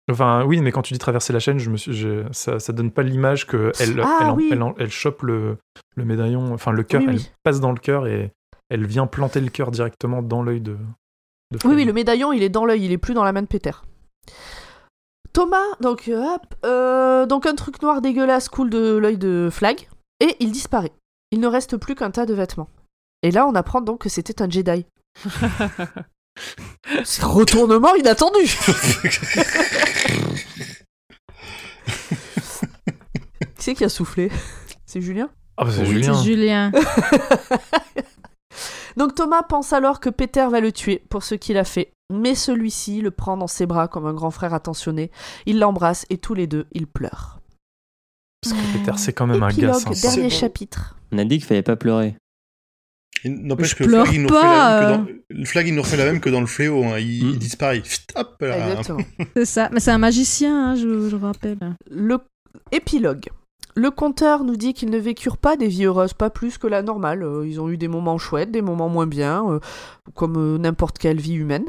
[0.09, 2.71] Enfin, oui, mais quand tu dis traverser la chaîne, je me suis, je- ça, ça
[2.73, 4.49] donne pas l'image que elle, Ah, elle, oui.
[4.51, 5.57] elle, elle chope le,
[5.95, 7.31] le médaillon, enfin le cœur, Oui, elle oui.
[7.43, 8.31] passe dans le cœur et
[8.69, 10.77] elle vient planter le cœur directement dans l'œil de, de
[11.55, 11.75] Oui, Flag.
[11.75, 13.71] oui, le médaillon, il est dans l'œil, il est plus dans la main de Peter.
[15.33, 19.87] Thomas, donc, euh, hop, euh, donc un truc noir dégueulasse coule de l'œil de Flag,
[20.19, 20.93] et il disparaît.
[21.31, 22.69] Il ne reste plus qu'un tas de vêtements.
[23.23, 24.85] Et là, on apprend donc que c'était un Jedi.
[27.03, 28.45] C'est un retournement inattendu
[33.55, 34.31] Qui c'est qui a soufflé?
[34.85, 35.29] C'est Julien?
[35.57, 35.87] Ah, bah, c'est Oui.
[35.87, 36.13] Julien.
[36.13, 36.71] C'est Julien.
[38.97, 41.91] Donc Thomas pense alors que Peter va le tuer pour ce qu'il a fait.
[42.11, 45.11] Mais celui-ci le prend dans ses bras comme un grand frère attentionné.
[45.45, 47.39] Il l'embrasse et tous les deux, ils pleurent.
[48.41, 50.15] Parce que Peter, c'est quand même un gars Épilogue, sympa.
[50.15, 50.95] dernier chapitre.
[51.11, 52.15] On a dit qu'il fallait pas pleurer.
[53.23, 54.47] Il N'empêche que pleure Flag, il nous pas, refait
[54.91, 55.15] la même que euh.
[55.35, 55.39] dans...
[55.39, 56.83] le Flag, il nous refait la même que dans le fléau.
[56.83, 56.99] hein.
[56.99, 57.29] Il, Mm.
[57.29, 57.83] il disparaît.
[58.15, 58.81] Hop là.
[59.35, 59.69] C'est ça.
[59.71, 61.57] Mais c'est un magicien, hein, je, je rappelle.
[61.89, 62.19] Le
[62.71, 63.25] épilogue.
[63.75, 66.81] Le conteur nous dit qu'ils ne vécurent pas des vies heureuses, pas plus que la
[66.81, 67.21] normale.
[67.23, 69.59] Euh, ils ont eu des moments chouettes, des moments moins bien, euh,
[70.15, 71.65] comme euh, n'importe quelle vie humaine.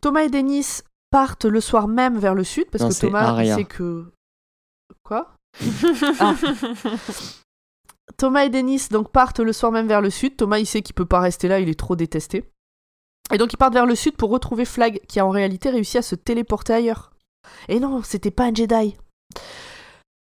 [0.00, 0.80] Thomas et Denis
[1.10, 4.06] partent le soir même vers le sud parce Non, que Thomas sait que
[5.04, 5.34] quoi?
[6.20, 6.34] Ah.
[8.16, 10.36] Thomas et Denis donc partent le soir même vers le sud.
[10.36, 12.44] Thomas il sait qu'il peut pas rester là, il est trop détesté.
[13.32, 15.98] Et donc ils partent vers le sud pour retrouver Flag qui a en réalité réussi
[15.98, 17.12] à se téléporter ailleurs.
[17.68, 18.96] Et non, c'était pas un Jedi.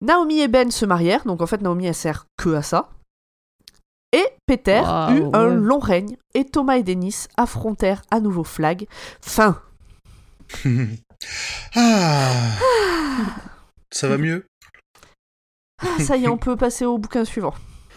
[0.01, 2.91] Naomi et Ben se marièrent, donc en fait Naomi elle sert que à ça.
[4.13, 8.87] Et Peter eut un long règne et Thomas et Denis affrontèrent à nouveau Flag.
[9.21, 9.61] Fin.
[11.75, 12.31] ah.
[13.91, 14.45] Ça va mieux?
[15.85, 17.55] Ah, ça y est, on peut passer au bouquin suivant.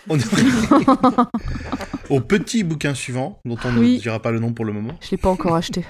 [0.09, 0.17] On-
[2.09, 3.95] Au petit bouquin suivant, dont on Oui.
[3.95, 4.93] ne dira pas le nom pour le moment.
[5.01, 5.85] Je l'ai pas encore acheté.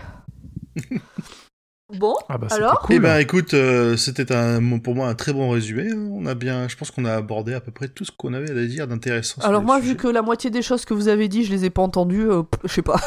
[1.98, 2.96] Bon, Ah bah, alors cool.
[2.96, 5.94] Eh ben écoute, euh, c'était un, pour moi un très bon résumé.
[5.94, 8.52] On a bien, je pense qu'on a abordé à peu près tout ce qu'on avait
[8.52, 9.42] à dire d'intéressant.
[9.42, 11.70] Alors moi, vu que la moitié des choses que vous avez dit, je les ai
[11.70, 13.00] pas entendues, euh, je sais pas.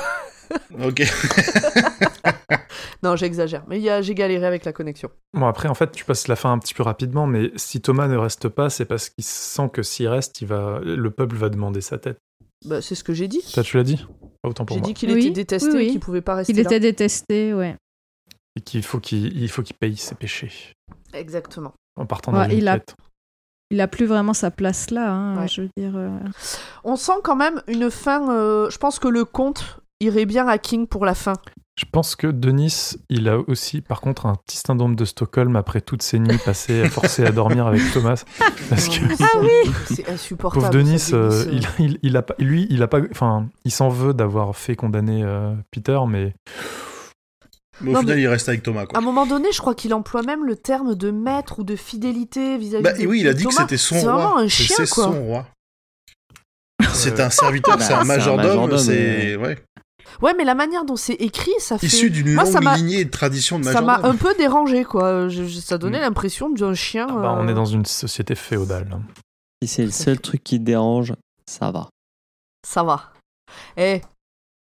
[0.82, 1.02] Ok.
[3.02, 3.64] Non, j'exagère.
[3.68, 5.10] Mais il y a- j'ai galéré avec la connexion.
[5.32, 8.08] Bon, après, en fait, tu passes la fin un petit peu rapidement, mais si Thomas
[8.08, 10.80] ne reste pas, c'est parce qu'il sent que s'il reste, il va...
[10.82, 12.18] le peuple va demander sa tête.
[12.66, 13.40] Bah, c'est ce que j'ai dit.
[13.42, 14.04] Ça, tu l'as dit?
[14.44, 15.86] Autant pour J'ai dit qu'il Oui, était détesté oui, oui.
[15.86, 16.62] et qu'il pouvait pas rester Il là.
[16.62, 17.76] était détesté, ouais.
[18.56, 20.52] Et qu'il faut qu'il il faut qu'il paye ses péchés
[21.14, 21.72] Exactement.
[21.96, 22.94] en partant Ouais, dans une il a- quête.
[23.70, 25.48] Il a plus vraiment sa place là, hein, Ouais.
[25.48, 25.92] je veux dire.
[25.96, 26.18] euh.
[26.82, 28.30] On sent quand même une fin.
[28.34, 31.34] euh, je pense que le conte irait bien à King pour la fin.
[31.80, 35.80] Je pense que Denis, il a aussi, par contre, un petit syndrome de Stockholm après
[35.80, 38.22] toutes ces nuits passées forcées à dormir avec Thomas.
[38.68, 40.60] Parce que Ah oui C'est insupportable.
[40.66, 43.88] pauvre Denis, euh, il, il, il a pas, lui, il a pas, enfin, il s'en
[43.88, 46.34] veut d'avoir fait condamner euh, Peter, mais
[47.80, 48.82] Mais au Non, final, mais- il reste avec Thomas.
[48.82, 48.98] À Quoi.
[48.98, 52.58] un moment donné, je crois qu'il emploie même le terme de maître ou de fidélité
[52.58, 54.12] vis-à-vis Bah de oui, il a dit que c'était son C'est roi.
[54.12, 55.46] vraiment un Que chien, C'est son roi.
[56.92, 59.58] C'est un serviteur, Bah, c'est un majordome, c'est ouais.
[60.22, 61.86] Ouais, mais la manière dont c'est écrit, ça fait.
[61.86, 64.84] Issu d'une Moi, ça longue m'a- lignée de tradition de Ça m'a un peu dérangé,
[64.84, 65.28] quoi.
[65.28, 66.02] Je- je- ça donnait Mm.
[66.02, 67.06] l'impression d'un chien.
[67.08, 68.88] Ah bah, on euh, est dans une société féodale.
[68.92, 69.02] hein.
[69.62, 71.14] Si c'est le seul truc qui te dérange,
[71.46, 71.88] ça va.
[72.66, 73.12] Ça va.
[73.76, 74.00] Eh,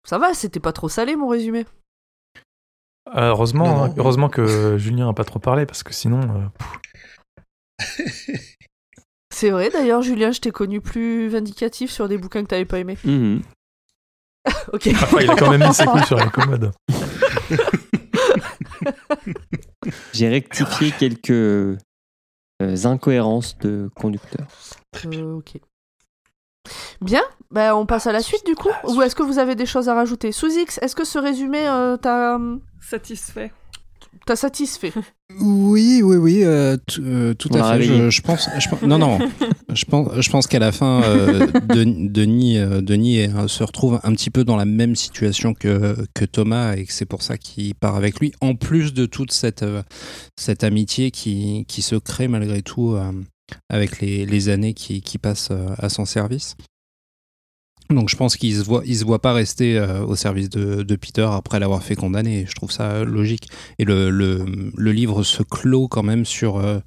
[0.06, 1.66] ça va, c'était pas trop salé mon résumé.
[3.14, 3.94] Euh, heureusement, Non, hein, non.
[3.98, 6.48] heureusement que Julien a pas trop parlé parce que sinon, euh,
[9.32, 12.78] C'est vrai d'ailleurs, Julien, je t'ai connu plus vindicatif sur des bouquins que t'avais pas
[12.78, 12.96] aimés.
[13.04, 13.42] Mhm.
[14.72, 14.88] Ok.
[14.92, 16.72] enfin, il a quand même mis ses couilles sur la commode.
[20.12, 21.76] J'ai rectifié quelques euh,
[22.60, 24.46] incohérences de conducteur.
[25.06, 25.60] Euh, ok.
[27.00, 28.70] Bien, bah, on passe à la suite du coup.
[28.84, 30.32] Ou est-ce que vous avez des choses à rajouter?
[30.32, 32.38] Sous X, est-ce que ce résumé euh, t'a
[32.80, 33.52] Satisfait.
[34.26, 34.92] T'a satisfait
[35.40, 37.82] Oui, oui, oui, euh, euh, tout On à fait.
[37.84, 39.18] Je, je pense, je pense- non, non.
[39.72, 43.98] je pense, je pense qu'à la fin, euh, Den- Denis, euh, Denis euh, se retrouve
[44.02, 47.38] un petit peu dans la même situation que, que Thomas et que c'est pour ça
[47.38, 48.32] qu'il part avec lui.
[48.40, 49.82] En plus de toute cette, euh,
[50.36, 53.10] cette amitié qui, qui se crée malgré tout euh,
[53.70, 56.56] avec les, les années qui, qui passent euh, à son service.
[57.90, 61.60] Donc je pense qu'il se se voit pas rester euh, au service de, Peter après
[61.60, 62.46] l'avoir fait condamner.
[62.48, 63.48] Je trouve ça logique.
[63.78, 66.78] Et le, le, livre se clôt quand même sur, euh,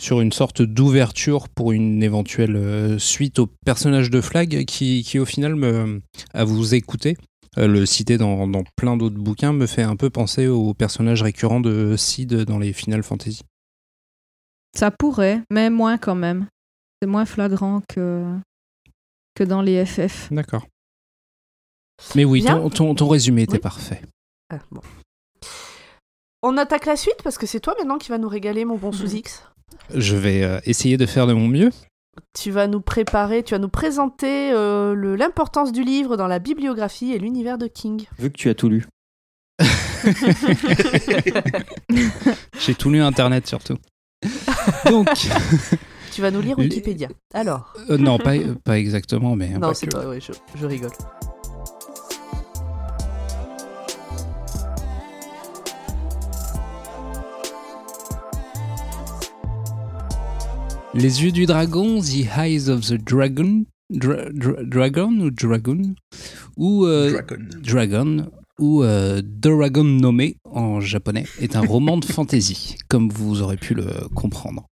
[0.00, 5.18] sur une sorte d'ouverture pour une éventuelle euh, suite au personnage de Flag qui, qui
[5.18, 6.02] au final, me,
[6.34, 7.16] à vous écouter,
[7.58, 11.22] euh, le citer dans, dans plein d'autres bouquins, me fait un peu penser au personnage
[11.22, 13.42] récurrent de Sid dans les Final Fantasy.
[14.76, 16.46] Ça pourrait, mais moins quand même.
[17.00, 18.24] C'est moins flagrant que,
[19.36, 20.32] que dans les FF.
[20.32, 20.66] D'accord.
[22.16, 23.58] Mais oui, ton, ton, ton résumé était Oui.
[23.60, 24.02] parfait.
[24.52, 24.80] Ah, bon.
[26.42, 28.92] On attaque la suite parce que c'est toi maintenant qui va nous régaler, mon bon
[28.92, 29.42] Sous X.
[29.94, 31.70] Je vais euh, essayer de faire de mon mieux.
[32.38, 36.38] Tu vas nous préparer, tu vas nous présenter euh, le- l'importance du livre dans la
[36.38, 38.04] bibliographie et l'univers de King.
[38.18, 38.86] Vu que tu as tout lu.
[42.60, 43.76] J'ai tout lu Internet surtout.
[44.86, 45.08] Donc,
[46.16, 47.08] Tu vas nous lire Les- Wikipédia.
[47.34, 48.32] Alors, euh, non, pas,
[48.64, 50.88] pas exactement, mais non, c'est pas, ouais, je, je rigole.
[60.94, 65.94] Les yeux du dragon, The Eyes of the Dragon, Dra- Dra- Dragon ou Dragon,
[66.56, 67.36] ou euh, Dragon.
[67.62, 73.56] Dragon, ou euh, Dragon nommé en japonais, est un roman de fantasy, comme vous aurez
[73.58, 73.84] pu le
[74.14, 74.66] comprendre.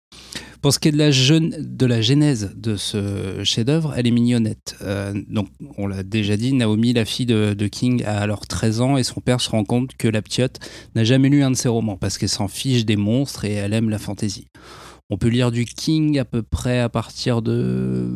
[0.65, 4.11] Pour ce qui est de la, jeune, de la genèse de ce chef-d'œuvre, elle est
[4.11, 4.77] mignonnette.
[4.81, 8.81] Euh, donc, on l'a déjà dit, Naomi, la fille de, de King, a alors 13
[8.81, 10.59] ans et son père se rend compte que la ptiote
[10.95, 13.75] n'a jamais lu un de ses romans parce qu'elle s'en fiche des monstres et elle
[13.75, 14.49] aime la fantaisie.
[15.11, 18.09] On peut lire du King à peu près à partir de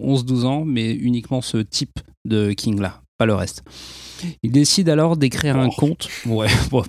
[0.00, 3.64] 11-12 ans, mais uniquement ce type de King-là, pas le reste.
[4.42, 6.08] Il décide alors d'écrire un conte.
[6.24, 6.84] Ouais, bon,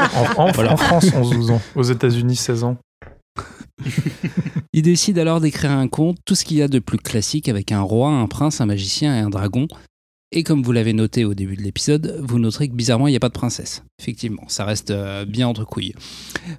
[0.00, 0.72] En, en- Voilà.
[0.72, 1.62] en France, 11-12 ans.
[1.76, 2.76] Aux États-Unis, 16 ans.
[4.72, 7.72] Il décide alors d'écrire un conte, tout ce qu'il y a de plus classique avec
[7.72, 9.66] un roi, un prince, un magicien et un dragon.
[10.32, 13.16] Et comme vous l'avez noté au début de l'épisode, vous noterez que bizarrement, il n'y
[13.16, 13.84] a pas de princesse.
[14.00, 15.94] Effectivement, ça reste euh, bien entre couilles.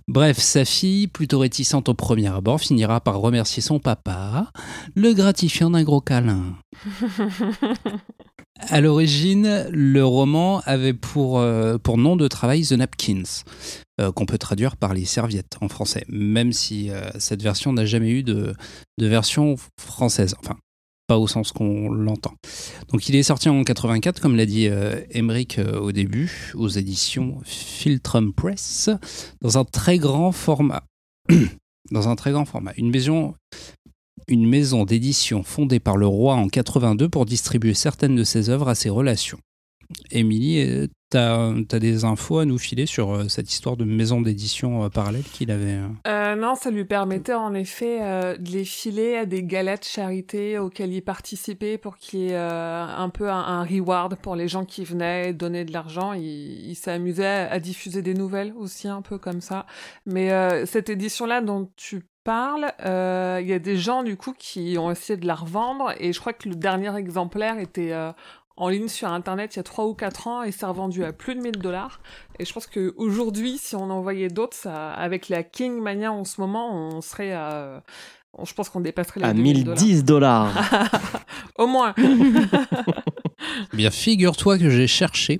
[0.07, 4.51] Bref, sa fille, plutôt réticente au premier abord, finira par remercier son papa,
[4.95, 6.55] le gratifiant d'un gros câlin.
[8.59, 13.43] À l'origine, le roman avait pour, euh, pour nom de travail The Napkins,
[14.01, 17.85] euh, qu'on peut traduire par les serviettes en français, même si euh, cette version n'a
[17.85, 18.53] jamais eu de,
[18.97, 20.35] de version française.
[20.39, 20.57] Enfin,
[21.07, 22.33] pas au sens qu'on l'entend.
[22.89, 24.67] Donc il est sorti en 84, comme l'a dit
[25.11, 28.89] Emmerich au début, aux éditions Philtrum Press,
[29.41, 30.83] dans un très grand format.
[31.91, 32.73] dans un très grand format.
[32.77, 33.35] Une maison,
[34.27, 38.67] une maison d'édition fondée par le roi en 82 pour distribuer certaines de ses œuvres
[38.67, 39.39] à ses relations.
[40.11, 44.21] Émilie, euh, t'as as des infos à nous filer sur euh, cette histoire de maison
[44.21, 45.87] d'édition euh, parallèle qu'il avait euh
[46.27, 49.83] Euh, non, ça lui permettait en effet euh, de les filer à des galas de
[49.83, 54.47] charité auxquelles il participait pour qu'il y ait euh, un peu un, reward pour les
[54.47, 56.13] gens qui venaient donner de l'argent.
[56.13, 59.65] Il, s'amusait à, diffuser des nouvelles aussi un peu comme ça.
[60.05, 64.33] Mais euh, cette édition-là dont tu parles, euh, il y a des gens du coup
[64.37, 68.11] qui ont essayé de la revendre et je crois que le dernier exemplaire était euh,
[68.57, 71.13] en ligne sur internet il y a 3 ou 4 ans et s'est revendu à
[71.13, 72.01] plus de 1000 dollars.
[72.39, 76.23] Et je pense que aujourd'hui, si on envoyait d'autres, ça, avec la King Mania en
[76.25, 77.83] ce moment, on serait à,
[78.43, 79.79] je pense qu'on dépasserait les À 2000 dollars.
[79.81, 80.53] 1010 dollars.
[81.57, 81.93] Au moins.
[83.73, 85.39] Eh Bien, figure-toi que j'ai cherché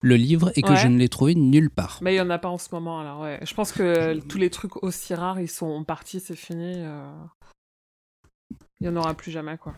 [0.00, 0.76] le livre et que Ouais.
[0.76, 1.98] je ne l'ai trouvé nulle part.
[2.02, 3.38] Mais il y en a pas en ce moment, alors ouais.
[3.42, 6.74] Je pense que tous les trucs aussi rares, ils sont partis, c'est fini.
[6.78, 7.10] euh.
[8.80, 9.74] Il y en aura plus jamais, quoi.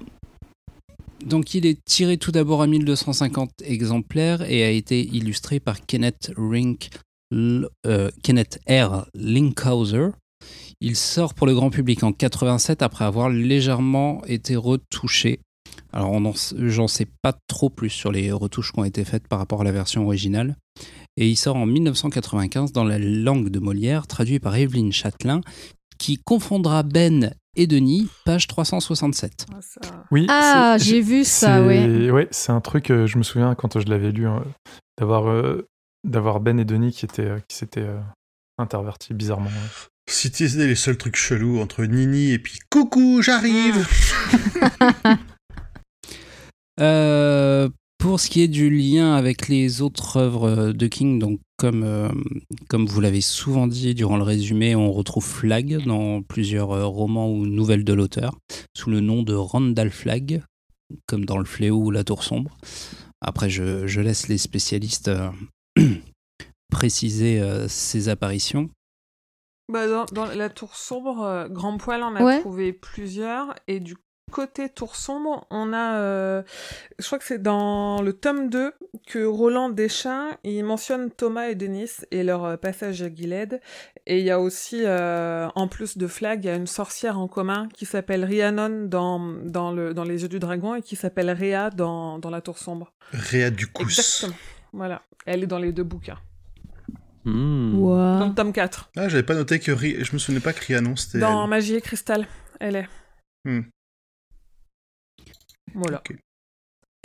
[1.25, 5.79] Donc il est tiré tout d'abord à 1250 exemplaires et a été illustré par
[7.33, 9.07] euh, Kenneth R.
[9.15, 10.09] Linkhauser.
[10.81, 15.41] Il sort pour le grand public en 87 après avoir légèrement été retouché.
[15.93, 16.21] Alors
[16.59, 19.65] j'en sais pas trop plus sur les retouches qui ont été faites par rapport à
[19.65, 20.57] la version originale.
[21.17, 25.41] Et il sort en 1995 dans la langue de Molière, traduit par Evelyne Châtelain,
[25.99, 29.47] qui confondra Ben et Denis, page 367.
[29.53, 30.27] Ah, ça- Oui.
[30.29, 32.11] Ah, c'est- j'ai vu ça, ouais.
[32.11, 34.45] Ouais, c'est un truc, euh, je me souviens quand je l'avais lu, hein,
[34.99, 35.67] d'avoir euh,
[36.05, 37.99] d'avoir Ben et Denis qui, étaient, euh, qui s'étaient euh,
[38.59, 39.49] intervertis bizarrement.
[39.51, 39.89] ouais.
[40.09, 43.85] Si c'était les seuls trucs chelous entre Nini et puis coucou, j'arrive.
[48.07, 52.09] Pour ce qui est du lien avec les autres œuvres de King, donc comme, euh,
[52.69, 57.29] comme vous l'avez souvent dit durant le résumé, on retrouve Flag dans plusieurs euh, romans
[57.29, 58.39] ou nouvelles de l'auteur,
[58.77, 60.41] sous le nom de Randall Flag,
[61.07, 62.57] comme dans Le Fléau ou La Tour Sombre.
[63.21, 65.29] Après, je, je laisse les spécialistes euh,
[66.71, 68.71] préciser euh, ces apparitions.
[69.73, 72.39] Bah, dans, dans la tour sombre, euh, Grand Poil en a Ouais.
[72.41, 73.53] trouvé plusieurs.
[73.67, 73.97] Et du
[74.31, 75.97] côté tour sombre, on a.
[75.99, 76.43] euh,
[76.99, 78.73] je crois que c'est dans le tome 2
[79.07, 83.61] que Roland Deschamps il mentionne Thomas et Denis et leur euh, passage à Gilead.
[84.07, 87.19] Et il y a aussi, euh, en plus de Flag, il y a une sorcière
[87.19, 90.97] en commun qui s'appelle Rhiannon dans, dans, le, dans Les Yeux du Dragon et qui
[90.97, 92.93] s'appelle Rhea dans, dans La Tour Sombre.
[93.13, 93.83] Réa du coup.
[93.85, 94.35] Exactement.
[94.73, 95.03] Voilà.
[95.25, 96.19] Elle est dans les deux bouquins.
[97.25, 97.73] Hmm.
[97.73, 98.27] Dans Ouah.
[98.29, 98.91] le tome 4.
[98.97, 101.19] Ah, j'avais pas noté que Ri- je me souvenais pas que Rhiannon c'était.
[101.19, 101.51] Dans elle.
[101.51, 102.27] Magie et Cristal,
[102.61, 102.89] elle est.
[103.45, 103.63] Hmm.
[105.75, 106.03] Voilà.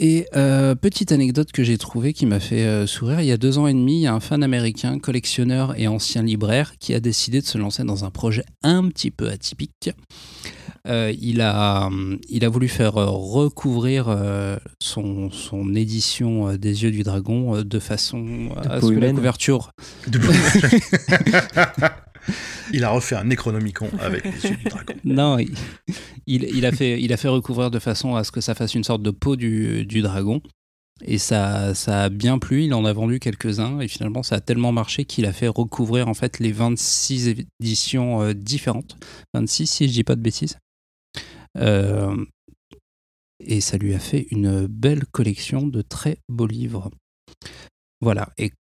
[0.03, 3.37] Et euh, petite anecdote que j'ai trouvée qui m'a fait euh, sourire, il y a
[3.37, 6.95] deux ans et demi, il y a un fan américain, collectionneur et ancien libraire qui
[6.95, 9.91] a décidé de se lancer dans un projet un petit peu atypique.
[10.87, 11.91] Euh, il, a,
[12.29, 17.63] il a voulu faire recouvrir euh, son, son édition euh, des Yeux du Dragon euh,
[17.63, 19.69] de façon à peau ce que la couverture
[20.07, 20.19] De-
[22.73, 24.93] Il a refait un Necronomicon avec les yeux du dragon.
[25.03, 25.37] Non,
[26.27, 29.35] il, a fait, recouvrir de façon à ce que ça fasse une sorte de peau
[29.35, 30.41] du, dragon.
[31.03, 34.39] Et ça, ça a bien plu, il en a vendu quelques-uns et finalement ça a
[34.39, 38.97] tellement marché qu'il a fait recouvrir en fait les 26 éditions euh, différentes.
[39.33, 40.59] 26 si je dis pas de bêtises.
[41.57, 42.23] Euh,
[43.39, 46.91] et ça lui a fait une belle collection de très beaux livres.
[48.01, 48.51] Voilà, et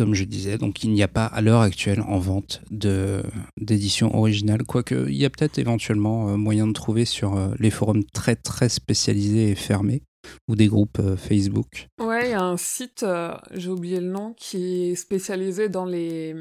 [0.00, 4.62] comme je disais, donc il n'y a pas à l'heure actuelle en vente d'édition originale,
[4.62, 8.34] quoique il y a peut-être éventuellement euh, moyen de trouver sur euh, les forums très
[8.34, 10.00] très spécialisés et fermés
[10.48, 11.88] ou des groupes euh, Facebook.
[12.00, 13.04] Ouais, il y a un site,
[13.52, 16.34] j'ai oublié le nom, qui est spécialisé dans les,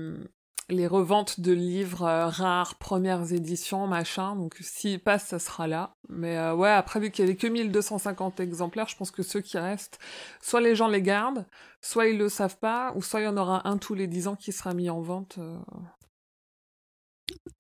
[0.70, 4.36] les reventes de livres euh, rares, premières éditions, machin.
[4.36, 5.96] Donc s'il passe, ça sera là.
[6.10, 9.42] Mais euh, ouais, après, vu qu'il y avait que 1250 exemplaires, je pense que ceux
[9.42, 10.00] qui restent,
[10.42, 11.46] soit les gens les gardent,
[11.82, 14.28] soit ils le savent pas, ou soit il y en aura un tous les 10
[14.28, 15.38] ans qui sera mis en vente.
[15.40, 15.58] euh.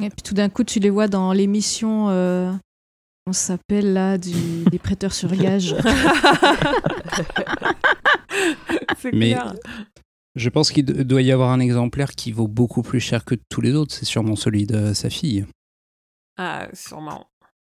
[0.02, 2.10] Et puis tout d'un coup, tu les vois dans l'émission.
[2.10, 2.52] euh,
[3.27, 5.76] on s'appelle là du- des prêteurs sur gage.
[8.98, 9.53] C'est Mais- clair.
[10.36, 13.36] Je pense qu'il do- doit y avoir un exemplaire qui vaut beaucoup plus cher que
[13.50, 15.46] tous les autres, c'est sûrement celui de sa fille.
[16.38, 17.26] Ah, sûrement.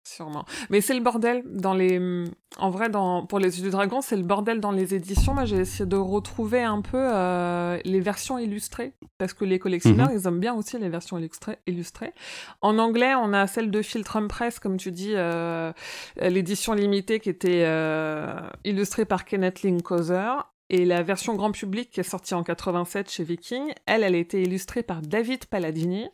[0.09, 0.45] Sûrement.
[0.70, 2.24] Mais c'est le bordel dans les.
[2.59, 3.27] En vrai, dans...
[3.27, 5.35] pour les yeux du dragon, c'est le bordel dans les éditions.
[5.35, 8.93] Moi, j'ai essayé de retrouver un peu euh, les versions illustrées.
[9.19, 11.19] Parce que les collectionneurs, ils aiment bien aussi les versions
[11.66, 12.12] illustrées.
[12.61, 15.73] En anglais, on a celle de Filtrum Press, comme tu dis, euh,
[16.20, 20.35] l'édition limitée qui était euh, illustrée par Kenneth Linkhoser.
[20.68, 24.18] Et la version grand public qui est sortie en 87 chez Viking, elle, elle a
[24.18, 26.09] été illustrée par David Palladini.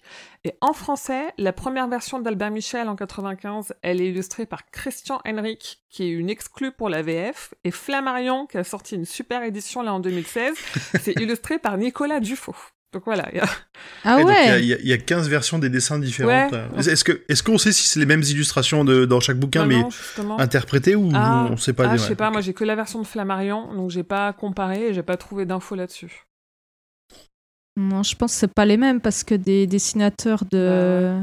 [0.45, 5.21] Et en français, la première version d'Albert Michel en 95, elle est illustrée par Christian
[5.27, 9.43] Henrik, qui est une exclue pour la VF, et Flammarion, qui a sorti une super
[9.43, 10.55] édition là en 2016,
[11.01, 12.57] c'est illustré par Nicolas Dufaux.
[12.93, 13.29] Donc voilà.
[13.33, 13.49] il y a-
[14.05, 15.59] Ah Et donc, il y a- ouais il y, a- il y a 15 versions
[15.59, 16.53] des dessins différentes.
[16.53, 16.89] Ouais.
[16.89, 19.69] Est-ce que est-ce qu'on sait si c'est les mêmes illustrations de, dans chaque bouquin, Non,
[19.69, 22.65] mais non, interprétées ou Ah, on sait pas ah, je sais pas, moi j'ai que
[22.65, 26.25] la version de Flammarion, donc j'ai pas comparé et j'ai pas trouvé d'infos là-dessus.
[27.77, 31.19] Non, je pense que c'est pas les mêmes parce que des dessinateurs de,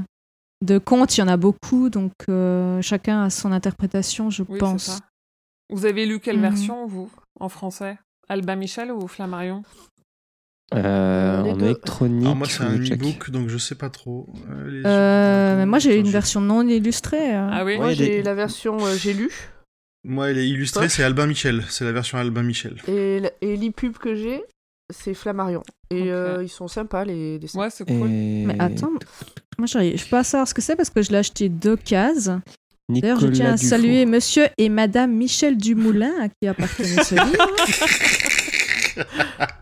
[0.66, 4.58] de contes, il y en a beaucoup, donc euh, chacun a son interprétation, je Oui,
[4.58, 4.86] pense.
[4.86, 5.00] ça.
[5.70, 6.42] Vous avez lu quelle Mhm.
[6.42, 8.00] version, vous, en français?
[8.28, 9.62] Alba Michel ou Flammarion?
[10.76, 12.24] Euh, en électronique.
[12.26, 14.28] Alors moi c'est un e-book donc je sais pas trop.
[14.52, 17.36] Euh, Euh, mais moi j'ai une version non illustrée.
[17.36, 17.50] euh.
[17.52, 19.32] Ah oui Moi, Ouais, j'ai la version euh, j'ai lu
[20.04, 22.76] Moi elle est illustrée, c'est Albin Michel, c'est la version Albin Michel.
[22.88, 24.42] et, l'e-pub que j'ai,
[24.92, 25.64] c'est Flammarion.
[25.92, 27.60] Et euh, ils sont sympas les dessins.
[27.60, 28.08] Ouais, c'est cool.
[28.08, 28.44] Et...
[28.46, 28.92] Mais attends,
[29.58, 31.78] moi j'arrive je peux pas savoir ce que c'est parce que je l'ai acheté deux
[31.78, 32.30] cases
[32.90, 33.70] D'ailleurs, je tiens à Dufour.
[33.70, 37.48] saluer monsieur et madame Michel Dumoulin à qui appartenait ce livre.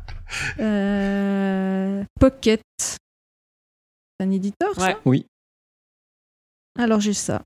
[0.59, 2.61] Euh, Pocket.
[2.79, 2.97] C'est
[4.25, 4.97] un éditeur, ça Ouais.
[5.05, 5.25] Oui.
[6.79, 7.43] Alors j'ai ça.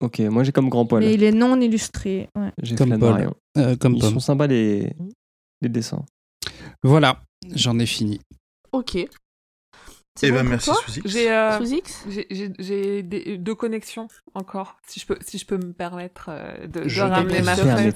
[0.00, 1.02] Ok, moi j'ai comme grand poil.
[1.02, 2.28] Mais il est non illustré.
[2.36, 2.50] ouais.
[2.62, 2.98] J'ai Comme.
[2.98, 3.30] Paul.
[3.56, 4.14] Euh, comme Ils Pomme.
[4.14, 4.92] sont sympas les,
[5.62, 6.04] les dessins.
[6.82, 7.22] Voilà,
[7.54, 8.20] j'en ai fini.
[8.72, 8.98] Ok.
[10.22, 11.02] Eh bon ben merci Suzy.
[11.04, 11.58] J'ai euh,
[12.08, 16.26] j'ai- j'ai j'ai des- deux connexions encore, si je peux, si je peux me permettre
[16.28, 17.92] euh, de, de Je ramener ma feuille.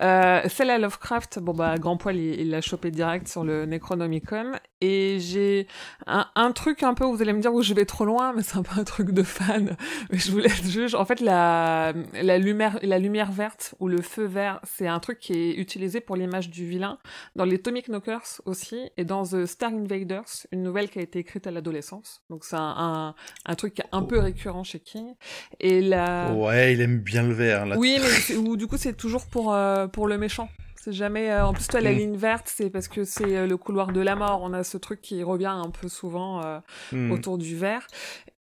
[0.00, 3.64] Euh, celle à Lovecraft, bon bah Grand Poil il il l'a chopé direct sur le
[3.66, 4.52] Necronomicon.
[4.84, 5.68] Et j'ai
[6.08, 8.32] un, un truc un peu où vous allez me dire où je vais trop loin
[8.34, 9.76] mais c'est un peu un truc de fan.
[10.10, 14.02] Mais je vous laisse juger en fait la la lumière la lumière verte ou le
[14.02, 16.98] feu vert c'est un truc qui est utilisé pour l'image du vilain.
[17.36, 21.20] Dans les Tomic Knockers aussi et dans The Star Invaders une nouvelle qui a été
[21.20, 23.14] écrite à l'adolescence donc c'est un, un
[23.46, 25.14] un truc un peu récurrent chez King
[25.60, 27.66] et la Ouais, il aime bien le vert.
[27.66, 27.76] Là.
[27.78, 30.48] oui, mais du coup, c'est toujours pour, euh, pour le méchant.
[30.76, 31.30] C'est jamais.
[31.30, 31.96] euh, en plus, toi, la Mm.
[31.96, 34.40] ligne verte, c'est parce que c'est euh, le couloir de la mort.
[34.42, 36.58] On a ce truc qui revient un peu souvent euh,
[36.92, 37.12] Hmm.
[37.12, 37.86] autour du vert.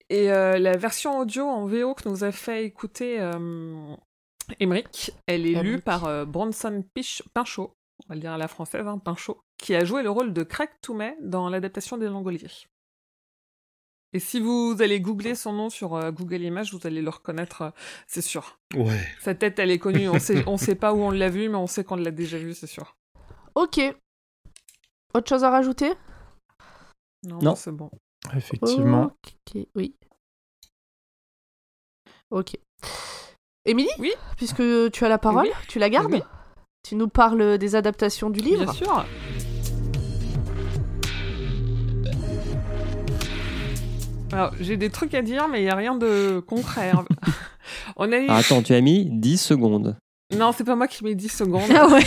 [0.10, 3.94] Et euh, la version audio en VO que nous a fait écouter euh,
[4.60, 7.76] Emmerich, elle est lue par euh, Bronson Pich- Pinchot,
[8.06, 10.44] on va le dire à la française, hein, Pinchot, qui a joué le rôle de
[10.44, 12.48] Craig Toumet dans l'adaptation des Langoliers.
[14.14, 17.62] Et si vous allez googler son nom sur euh, Google Images, vous allez le reconnaître,
[17.62, 17.70] euh,
[18.08, 18.60] c'est sûr.
[18.76, 19.00] Ouais.
[19.20, 20.10] Sa tête, elle est connue.
[20.10, 22.38] On sait, on sait pas où on l'a vu, mais on sait qu'on l'a déjà
[22.40, 22.96] vu, c'est sûr.
[23.56, 23.80] Ok.
[25.14, 25.92] Autre chose à rajouter?
[27.24, 27.56] Non, Non.
[27.56, 27.92] c'est bon.
[28.36, 29.12] Effectivement.
[29.56, 29.96] Ok, oui.
[32.32, 32.58] Ok.
[33.66, 33.90] Émilie?
[34.00, 34.12] Oui.
[34.38, 35.52] Puisque tu as la parole, Oui.
[35.68, 36.14] tu la gardes?
[36.14, 36.22] Oui.
[36.84, 38.64] Tu nous parles des adaptations du livre?
[38.64, 39.06] Bien sûr.
[44.32, 46.92] Alors, j'ai des trucs à dire, mais il n'y a rien de concret.
[47.96, 48.26] on a eu...
[48.30, 49.98] Ah, attends, tu as mis 10 secondes.
[50.36, 51.70] Non, c'est pas moi qui mets 10 secondes.
[51.76, 52.04] Ah ouais.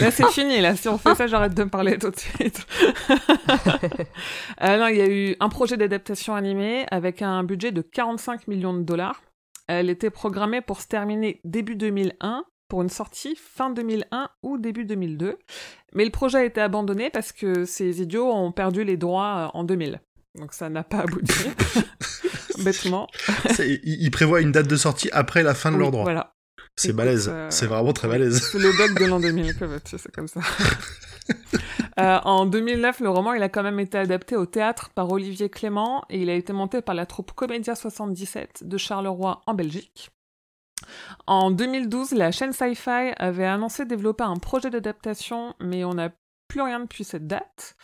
[0.00, 0.60] Là, c'est fini.
[0.60, 2.66] Là, si on fait ça, j'arrête de me parler tout de suite.
[4.62, 8.46] Euh, non, il y a eu un projet d'adaptation animée avec un budget de 45
[8.46, 9.22] millions de dollars.
[9.68, 14.84] Elle était programmée pour se terminer début 2001 pour une sortie fin 2001 ou début
[14.84, 15.38] 2002.
[15.94, 19.58] Mais le projet a été abandonné parce que ces idiots ont perdu les droits euh,
[19.58, 20.00] en 2000.
[20.38, 21.48] Donc ça n'a pas abouti.
[22.64, 23.08] Bêtement.
[23.58, 26.02] Il il prévoit une date de sortie après la fin de Oui, leur droit.
[26.04, 26.34] Voilà.
[26.76, 27.28] C'est balèze.
[27.32, 28.40] euh, C'est vraiment très balèze.
[28.52, 30.40] C'est le bug de l'an 2000, que veux-tu, c'est comme ça.
[31.98, 35.50] Euh, en 2009, le roman, il a quand même été adapté au théâtre par Olivier
[35.50, 40.10] Clément et il a été monté par la troupe Comédia 77 de Charleroi en Belgique.
[41.26, 46.10] En 2012, la chaîne Sci-Fi avait annoncé développer un projet d'adaptation, mais on n'a
[46.48, 47.76] plus rien depuis cette date.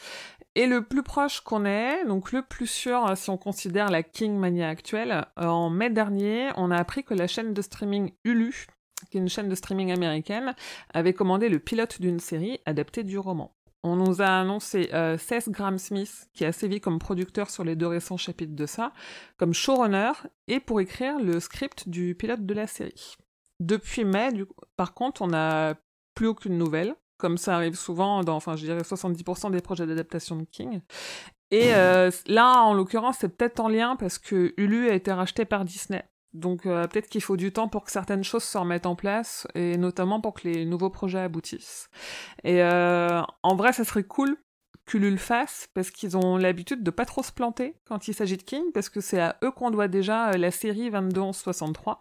[0.56, 4.02] Et le plus proche qu'on ait, donc le plus sûr euh, si on considère la
[4.02, 8.12] King Mania actuelle, euh, en mai dernier, on a appris que la chaîne de streaming
[8.24, 8.66] Hulu,
[9.10, 10.54] qui est une chaîne de streaming américaine,
[10.94, 13.54] avait commandé le pilote d'une série adaptée du roman.
[13.82, 17.88] On nous a annoncé euh, Seth Graham-Smith, qui a sévi comme producteur sur les deux
[17.88, 18.94] récents chapitres de ça,
[19.36, 20.12] comme showrunner,
[20.48, 23.18] et pour écrire le script du pilote de la série.
[23.60, 24.30] Depuis mai,
[24.78, 25.74] par contre, on n'a
[26.14, 30.36] plus aucune nouvelle, comme ça arrive souvent dans, enfin, je dirais 70% des projets d'adaptation
[30.36, 30.80] de King.
[31.50, 35.44] Et euh, là, en l'occurrence, c'est peut-être en lien parce que Hulu a été racheté
[35.44, 36.04] par Disney.
[36.32, 39.46] Donc euh, peut-être qu'il faut du temps pour que certaines choses se remettent en place,
[39.54, 41.88] et notamment pour que les nouveaux projets aboutissent.
[42.44, 44.36] Et euh, en vrai, ça serait cool
[44.86, 48.36] qu'Hulu le fasse, parce qu'ils ont l'habitude de pas trop se planter quand il s'agit
[48.36, 51.96] de King, parce que c'est à eux qu'on doit déjà la série 22-11-63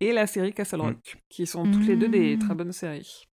[0.00, 2.38] et la série Castle Rock, qui sont toutes les deux des Mm.
[2.38, 3.24] très bonnes séries.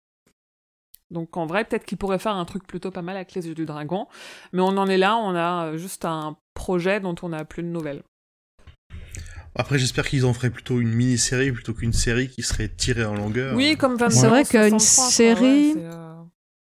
[1.11, 3.55] Donc en vrai, peut-être qu'ils pourraient faire un truc plutôt pas mal avec les yeux
[3.55, 4.07] du dragon,
[4.53, 7.63] mais on en est là, on a euh, juste un projet dont on n'a plus
[7.63, 8.03] de nouvelles.
[9.55, 13.15] Après, j'espère qu'ils en feraient plutôt une mini-série plutôt qu'une série qui serait tirée en
[13.15, 13.55] longueur.
[13.55, 15.85] Oui, comme 22 C'est vrai qu'une 63, quoi, série- ouais,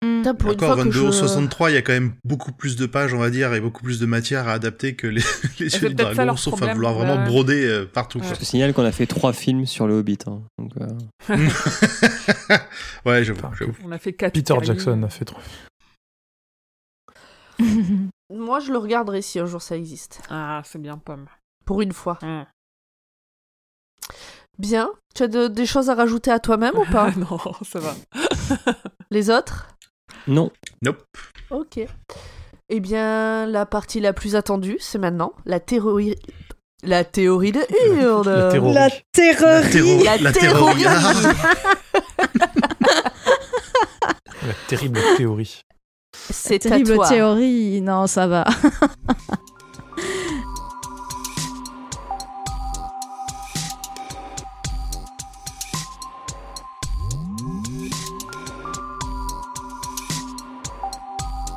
[0.02, 0.18] Hmm.
[0.22, 1.10] Putain, pour Encore fois que 22 je...
[1.10, 3.82] 63, il y a quand même beaucoup plus de pages, on va dire, et beaucoup
[3.82, 5.20] plus de matière à adapter que les,
[5.60, 7.26] les yeux du dragon, sauf à vouloir vraiment ouais.
[7.26, 8.18] broder euh, partout.
[8.18, 8.26] Ouais.
[8.28, 10.18] Je te signale qu'on a fait trois films sur le Hobbit.
[10.26, 10.40] hein.
[10.58, 11.36] Donc, euh,
[13.04, 13.40] ouais, j'avoue.
[13.44, 13.66] Enfin.
[13.84, 15.40] On a fait 4 Peter Jackson a fait trop.
[18.32, 20.22] Moi, je le regarderai si un jour ça existe.
[20.30, 21.26] Ah, c'est bien pomme.
[21.66, 22.18] Pour une fois.
[24.58, 24.90] Bien.
[25.14, 27.10] Tu as de- des choses à rajouter à toi-même ou pas?
[27.16, 27.94] Non, ça va.
[29.10, 29.66] Les autres?
[30.28, 30.50] Non.
[30.82, 31.02] Nope.
[31.50, 31.80] Ok.
[32.72, 36.16] Eh bien, la partie la plus attendue, c'est maintenant la théorie...
[36.82, 37.60] La théorie de
[38.00, 39.62] Hurde La terror- La La, terreur.
[39.70, 40.84] terro- La la théorie.
[44.46, 45.62] La terrible théorie.
[46.30, 47.08] C'est à Terrible toi.
[47.08, 47.80] théorie.
[47.82, 48.44] Non, ça va.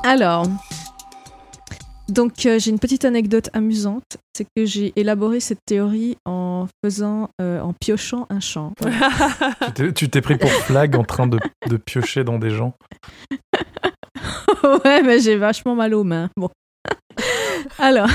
[0.03, 0.45] Alors,
[2.09, 7.29] donc euh, j'ai une petite anecdote amusante, c'est que j'ai élaboré cette théorie en faisant,
[7.41, 8.73] euh, en piochant un champ.
[8.81, 9.09] Voilà.
[9.95, 11.39] Tu t'es- pris pour flag en train de,
[11.69, 12.73] de piocher dans des gens.
[14.83, 16.29] ouais, mais j'ai vachement mal aux mains.
[16.37, 16.49] Bon.
[17.79, 18.09] Alors.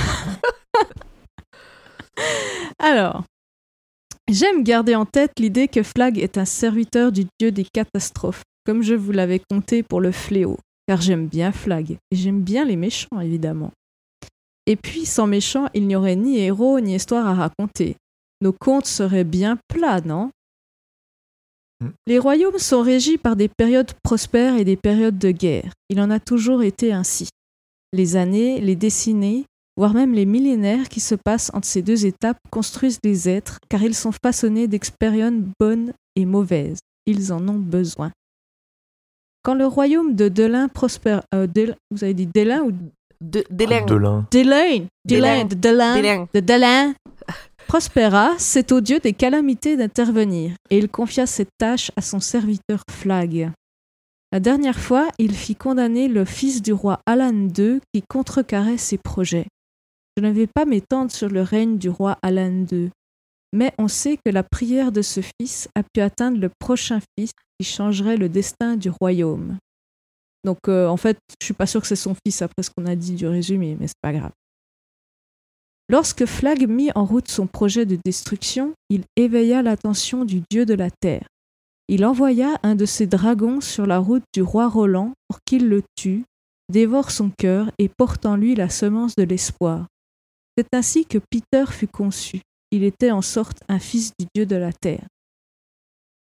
[2.78, 3.24] Alors.
[4.30, 8.82] J'aime garder en tête l'idée que Flag est un serviteur du dieu des catastrophes, comme
[8.82, 10.58] je vous l'avais conté pour le fléau,
[10.88, 13.72] car j'aime bien Flag, et j'aime bien les méchants, évidemment.
[14.66, 17.96] Et puis, sans méchants, il n'y aurait ni héros ni histoire à raconter.
[18.40, 20.30] Nos contes seraient bien plats, non?
[21.80, 21.90] Hmm.
[22.06, 25.72] Les royaumes sont régis par des périodes prospères et des périodes de guerre.
[25.90, 27.28] Il en a toujours été ainsi.
[27.92, 29.44] Les années, les décennies,
[29.76, 33.82] voire même les millénaires qui se passent entre ces deux étapes construisent les êtres, car
[33.82, 36.78] ils sont façonnés d'expériences bonnes et mauvaises.
[37.04, 38.10] Ils en ont besoin.
[39.48, 41.22] Quand le royaume de Delin prospère...
[41.34, 42.72] euh, Del- vous avez dit Delin ou
[43.22, 44.26] De, l'un.
[44.30, 46.28] Delin Delin, de Delin, Délin.
[46.34, 46.94] de Delin
[47.66, 52.82] prospéra, c'est au dieu des calamités d'intervenir, et il confia cette tâche à son serviteur
[52.90, 53.50] Flag.
[54.32, 58.98] La dernière fois, il fit condamner le fils du roi Alan II qui contrecarrait ses
[58.98, 59.46] projets.
[60.18, 62.90] Je ne vais pas m'étendre sur le règne du roi Alan II,
[63.52, 67.32] mais on sait que la prière de ce fils a pu atteindre le prochain fils
[67.58, 69.58] qui changerait le destin du royaume.
[70.44, 72.86] Donc euh, en fait, je suis pas sûre que c'est son fils après ce qu'on
[72.86, 74.32] a dit du résumé, mais c'est pas grave.
[75.90, 80.74] Lorsque Flag mit en route son projet de destruction, il éveilla l'attention du dieu de
[80.74, 81.26] la terre.
[81.88, 85.82] Il envoya un de ses dragons sur la route du roi Roland pour qu'il le
[85.96, 86.24] tue,
[86.70, 89.86] dévore son cœur et porte en lui la semence de l'espoir.
[90.58, 92.42] C'est ainsi que Peter fut conçu.
[92.70, 95.06] Il était en sorte un fils du dieu de la terre.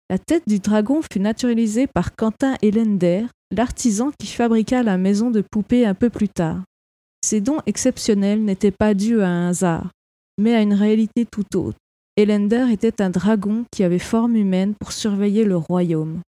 [0.08, 5.40] La tête du dragon fut naturalisée par Quentin Hellender, l'artisan qui fabriqua la maison de
[5.40, 6.62] poupées un peu plus tard.
[7.24, 9.90] Ces dons exceptionnels n'étaient pas dus à un hasard,
[10.38, 11.78] mais à une réalité tout autre.
[12.16, 16.20] Elender était un dragon qui avait forme humaine pour surveiller le royaume.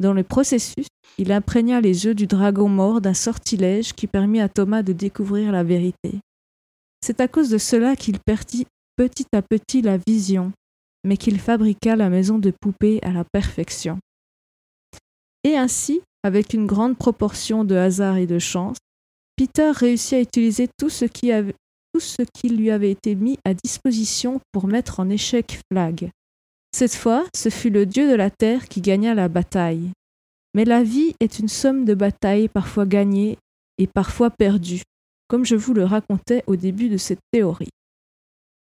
[0.00, 0.86] Dans le processus,
[1.18, 5.52] il imprégna les yeux du dragon mort d'un sortilège qui permit à Thomas de découvrir
[5.52, 6.18] la vérité.
[7.04, 8.66] C'est à cause de cela qu'il perdit
[8.96, 10.52] petit à petit la vision,
[11.04, 13.98] mais qu'il fabriqua la maison de poupées à la perfection.
[15.44, 18.76] Et ainsi, avec une grande proportion de hasard et de chance,
[19.36, 21.54] Peter réussit à utiliser tout ce qui, avait-
[21.92, 26.10] tout ce qui lui avait été mis à disposition pour mettre en échec Flag.
[26.74, 29.90] Cette fois, ce fut le dieu de la terre qui gagna la bataille.
[30.54, 33.36] Mais la vie est une somme de batailles parfois gagnées
[33.78, 34.82] et parfois perdues,
[35.28, 37.70] comme je vous le racontais au début de cette théorie.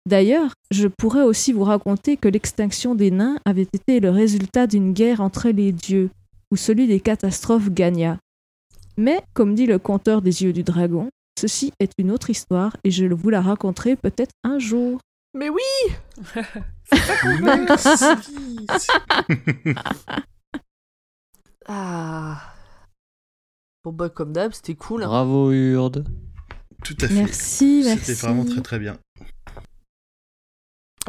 [0.07, 4.93] D'ailleurs, je pourrais aussi vous raconter que l'extinction des nains avait été le résultat d'une
[4.93, 6.09] guerre entre les dieux,
[6.51, 8.17] où celui des catastrophes gagna.
[8.97, 11.09] Mais, comme dit le conteur des yeux du dragon,
[11.39, 14.99] ceci est une autre histoire et je vous la raconterai peut-être un jour.
[15.33, 15.93] Mais oui
[17.41, 18.05] Merci.
[21.67, 22.41] Ah.
[23.83, 25.03] Bon bah comme d'hab, c'était cool.
[25.03, 25.07] hein.
[25.07, 26.05] Bravo Urde.
[26.83, 27.13] Tout à fait.
[27.13, 28.05] Merci, merci.
[28.05, 28.97] C'était vraiment très très bien.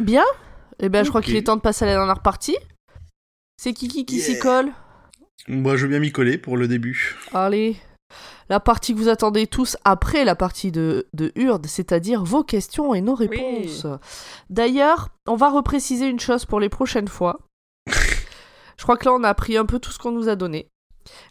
[0.00, 0.24] Bien
[0.80, 2.56] Eh ben je crois qu'il est temps de passer à la dernière partie.
[3.56, 4.72] C'est Kiki qui s'y colle.
[5.48, 7.16] Moi, je veux bien m'y coller pour le début.
[7.32, 7.76] Allez.
[8.48, 12.94] La partie que vous attendez tous après la partie de, de Urde, c'est-à-dire vos questions
[12.94, 13.86] et nos réponses.
[14.50, 17.40] D'ailleurs, on va repréciser une chose pour les prochaines fois.
[17.86, 20.68] Je crois que là, on a pris un peu tout ce qu'on nous a donné.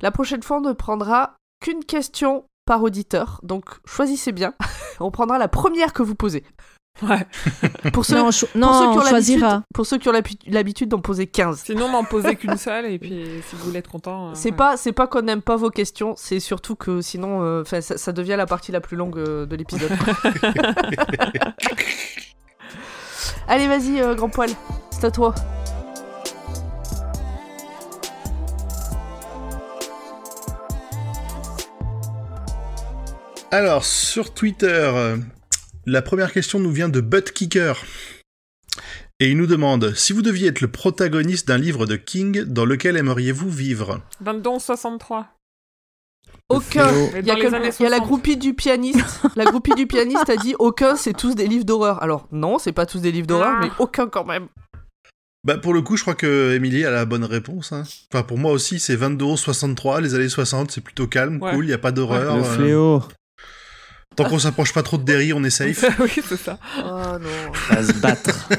[0.02, 3.40] La prochaine fois, on ne prendra qu'une question par auditeur.
[3.44, 4.54] Donc, choisissez bien.
[5.00, 6.44] on prendra la première que vous posez.
[7.02, 7.26] Ouais.
[7.94, 9.10] Pour ceux, Non, on, cho- pour non, ceux qui on ont l'habitude-
[9.40, 9.64] choisira.
[9.74, 11.62] pour ceux qui ont l'habi- l'habitude d'en poser 15.
[11.66, 14.30] Sinon, n'en posez qu'une seule, et puis si vous voulez être content.
[14.30, 14.56] euh, C'est ouais.
[14.56, 17.98] pas, c'est pas qu'on n'aime pas vos questions, c'est surtout que sinon, euh, 'fin, ça,
[17.98, 19.90] ça devient la partie la plus longue euh, de l'épisode.
[23.48, 24.50] Allez, vas-y, euh, grand poil,
[24.92, 25.34] c'est à toi.
[33.52, 35.18] Alors, sur Twitter, euh,
[35.86, 37.84] la première question nous vient de Butt Kicker.
[39.20, 42.66] Et il nous demande si vous deviez être le protagoniste d'un livre de King, dans
[42.66, 44.02] lequel aimeriez-vous vivre?
[44.22, 45.28] 22 63.
[46.50, 46.90] Aucun.
[47.20, 48.04] Il y, a que- il y a la 60.
[48.04, 49.00] groupie du pianiste.
[49.36, 52.02] La groupie du pianiste a dit aucun, c'est tous des livres d'horreur.
[52.04, 53.60] Alors non, c'est pas tous des livres d'horreur, Ah.
[53.64, 54.48] mais aucun quand même.
[55.44, 57.72] Bah pour le coup, je crois que Émilie a la bonne réponse.
[57.72, 57.84] hein.
[58.14, 61.54] Enfin pour moi aussi, c'est 22 63, les années 60, c'est plutôt calme, Ouais.
[61.54, 62.36] cool, il y a pas d'horreur.
[62.38, 63.04] Le euh, fléau.
[64.16, 65.84] Tant qu'on s'approche pas trop de Derry, on est safe.
[66.00, 66.58] oui, c'est ça.
[66.78, 67.52] Oh non.
[67.70, 68.50] Va se battre.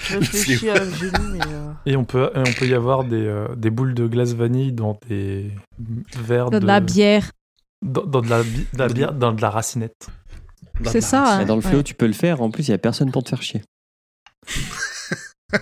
[0.00, 1.40] Je réfléchis à génie, mais.
[1.46, 4.32] euh, Et on peut, et on peut y avoir des, euh, des boules de glace
[4.32, 5.50] vanille dans des
[6.18, 7.30] verres De de, la bière.
[7.82, 10.08] Dans, dans de la, bi- de la bière, dans de la racinette.
[10.80, 11.36] Dans C'est la ça.
[11.38, 11.68] Mais dans le ouais.
[11.68, 12.42] fléau, tu peux le faire.
[12.42, 13.62] En plus, il y a personne pour te faire chier.
[15.52, 15.58] Ouais,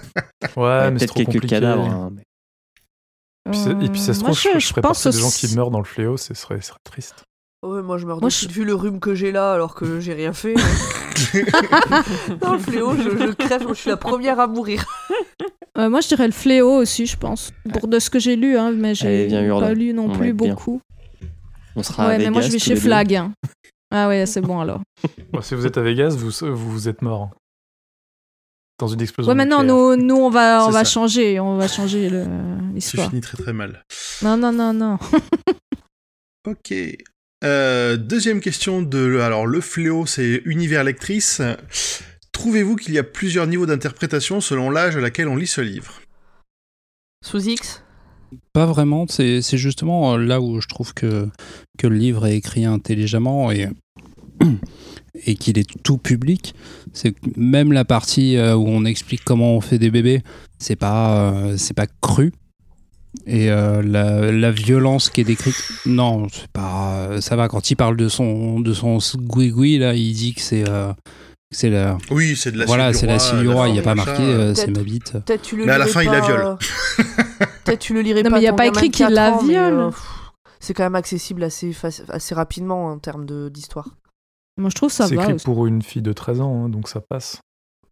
[0.56, 1.46] Il y a mais c'est peut-être trop quelques compliqué.
[1.48, 1.84] cadavres.
[1.88, 2.22] hein, mais-
[3.50, 5.16] Puis c'est- et puis ça se Moi, trouve, je, je- je je ferais pense partie
[5.16, 7.24] des gens aussi- qui meurent dans le fléau, ce serait, ce serait triste.
[7.64, 9.74] Ouais, moi je meurs Moi, de je- suite, vu le rhume que j'ai là alors
[9.74, 10.54] que j'ai rien fait.
[12.40, 14.84] Dans le fléau, je, je crève, je suis la première à mourir.
[15.78, 17.50] Euh, moi, je dirais le fléau aussi, je pense.
[17.72, 20.34] Pour de ce que j'ai lu, hein, mais Allez, j'ai pas lu non On plus
[20.34, 20.82] beaucoup.
[21.76, 22.76] On sera à Ouais, mais moi, Vegas je vais chez.
[22.76, 23.14] Flag.
[23.14, 23.32] hein.
[23.90, 24.82] Ah ouais, c'est bon alors.
[25.32, 27.30] Bon, si vous êtes à Vegas, vous, vous, êtes mort.
[28.80, 30.90] Dans une explosion Ouais, maintenant, nous, nous, on va, on C'est va ça.
[30.90, 32.10] changer, on va changer
[32.74, 33.08] l'histoire.
[33.08, 33.82] fini très très mal.
[34.20, 34.98] Non, non, non, non.
[36.46, 36.74] Ok.
[37.42, 41.42] Euh, deuxième question de alors le fléau, c'est univers lectrice.
[42.32, 46.00] Trouvez-vous qu'il y a plusieurs niveaux d'interprétation selon l'âge à laquelle on lit ce livre?
[47.24, 47.82] Sous X?
[48.52, 51.28] Pas vraiment, c'est c'est justement euh, là où je trouve que,
[51.78, 53.68] que le livre est écrit intelligemment et,
[55.26, 56.54] et qu'il est tout public.
[56.92, 60.22] C'est que même la partie euh, où on explique comment on fait des bébés,
[60.58, 62.32] c'est pas, euh, c'est pas cru.
[63.26, 65.54] Et euh, la, la violence qui est décrite,
[65.86, 67.48] non, c'est pas, ça va.
[67.48, 70.92] Quand il parle de son, de son gouigoui, là, il dit que c'est euh,
[71.50, 73.68] c'est la, Oui, c'est de la voilà, c'est la du roi.
[73.68, 75.12] Il n'y a pas marqué, euh, c'est ma bite.
[75.12, 76.40] Peut-être tu le Mais à la fin, il la viole.
[76.40, 76.56] euh,
[77.64, 78.36] Peut-être tu le lirais Non, pas.
[78.36, 79.78] mais il y a pas écrit qu'il 4 la viole.
[79.78, 79.90] euh,
[80.58, 81.76] C'est quand même accessible assez,
[82.08, 83.88] assez rapidement en termes de- d'histoire.
[84.58, 85.44] Moi, je trouve ça C'est écrit aussi.
[85.44, 87.40] pour une fille de 13 ans, hein, donc ça passe.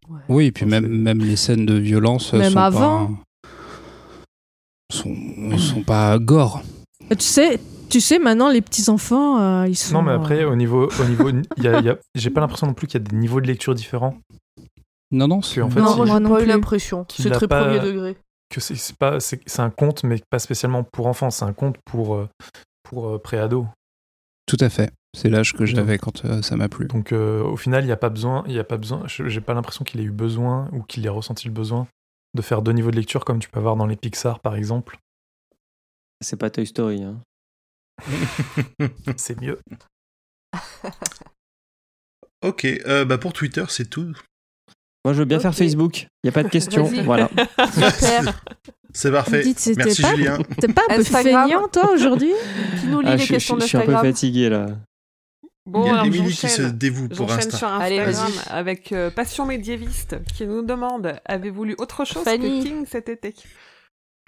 [0.09, 0.19] Ouais.
[0.29, 3.05] Oui, et puis même, même les scènes de violence euh, Même sont avant.
[3.07, 3.13] pas
[4.91, 5.15] sont,
[5.57, 6.61] sont pas gore.
[7.09, 7.59] Tu sais,
[7.89, 9.93] tu sais, maintenant, les petits-enfants, euh, ils sont...
[9.95, 12.39] Non, mais après, euh, au niveau, au niveau, il y a- y a- j'ai pas
[12.41, 14.17] l'impression non plus qu'il y a des niveaux de lecture différents.
[15.11, 16.45] Non, non, Parce qu'en fait, non, moi non plus.
[16.45, 17.05] l'impression.
[17.11, 18.15] C'est très pas- premier degré.
[18.49, 21.29] que c'est c'est pas, c'est c'est un conte, mais pas spécialement pour enfants.
[21.31, 22.29] C'est un conte pour euh,
[22.83, 23.67] pour euh, pré-ado.
[24.45, 24.91] tout à fait.
[25.17, 26.87] C'est l'âge que j'avais quand euh, ça m'a plu.
[26.87, 29.03] Donc euh, au final, il y a pas besoin, il y a pas besoin.
[29.07, 31.87] J'ai pas l'impression qu'il ait eu besoin ou qu'il ait ressenti le besoin
[32.33, 34.97] de faire deux niveaux de lecture comme tu peux avoir dans les Pixar par exemple.
[36.21, 37.03] C'est pas Toy Story.
[37.03, 37.21] Hein.
[39.17, 39.59] C'est mieux.
[42.43, 44.13] Ok, euh, bah pour Twitter, c'est tout.
[45.05, 46.07] Moi, je veux bien faire Facebook.
[46.23, 46.85] Il y a pas de question.
[46.85, 47.03] Vas-y.
[47.03, 47.29] voilà.
[48.93, 49.43] C'est parfait.
[49.43, 50.37] Dites, Merci pas- Julien.
[50.59, 52.33] T'es pas un peu feignant, toi, aujourd'hui?
[52.79, 54.65] Qui nous lit Ah, les je, questions je suis un peu fatigué là.
[55.67, 57.55] Bon, Il y a Émilie qui se dévoue pour Insta.
[57.57, 58.49] sur Allez, Instagram vas-y.
[58.49, 62.63] avec euh, Passion médiéviste qui nous demande Avez-vous lu autre chose Fanny.
[62.63, 63.35] que King cet été?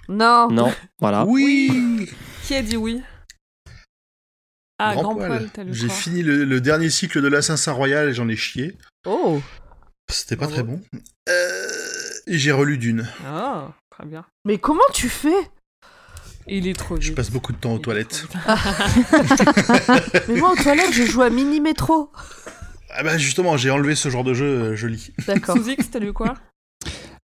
[0.09, 0.49] Non.
[0.51, 1.25] Non, voilà.
[1.25, 2.07] Oui
[2.43, 3.01] Qui a dit oui?
[4.79, 8.13] Ah, Grand, Poil, t'as lu J'ai fini le, le dernier cycle de l'Assassin Royal et
[8.13, 8.77] j'en ai chié.
[9.05, 9.41] Oh.
[10.11, 10.81] C'était pas très bon.
[11.29, 11.67] Euh,
[12.27, 13.07] et j'ai relu d'une.
[13.25, 14.25] Ah, très bien.
[14.45, 15.49] Mais comment tu fais?
[16.47, 17.15] Il est trop Je vite.
[17.15, 18.25] passe beaucoup de temps aux toilettes.
[20.27, 22.09] Mais moi, aux toilettes, je joue à Mini Métro.
[22.95, 25.11] Ah bah justement, j'ai enlevé ce genre de jeu, euh, je lis.
[25.27, 25.57] D'accord.
[25.57, 26.35] Sous X, t'as lu quoi?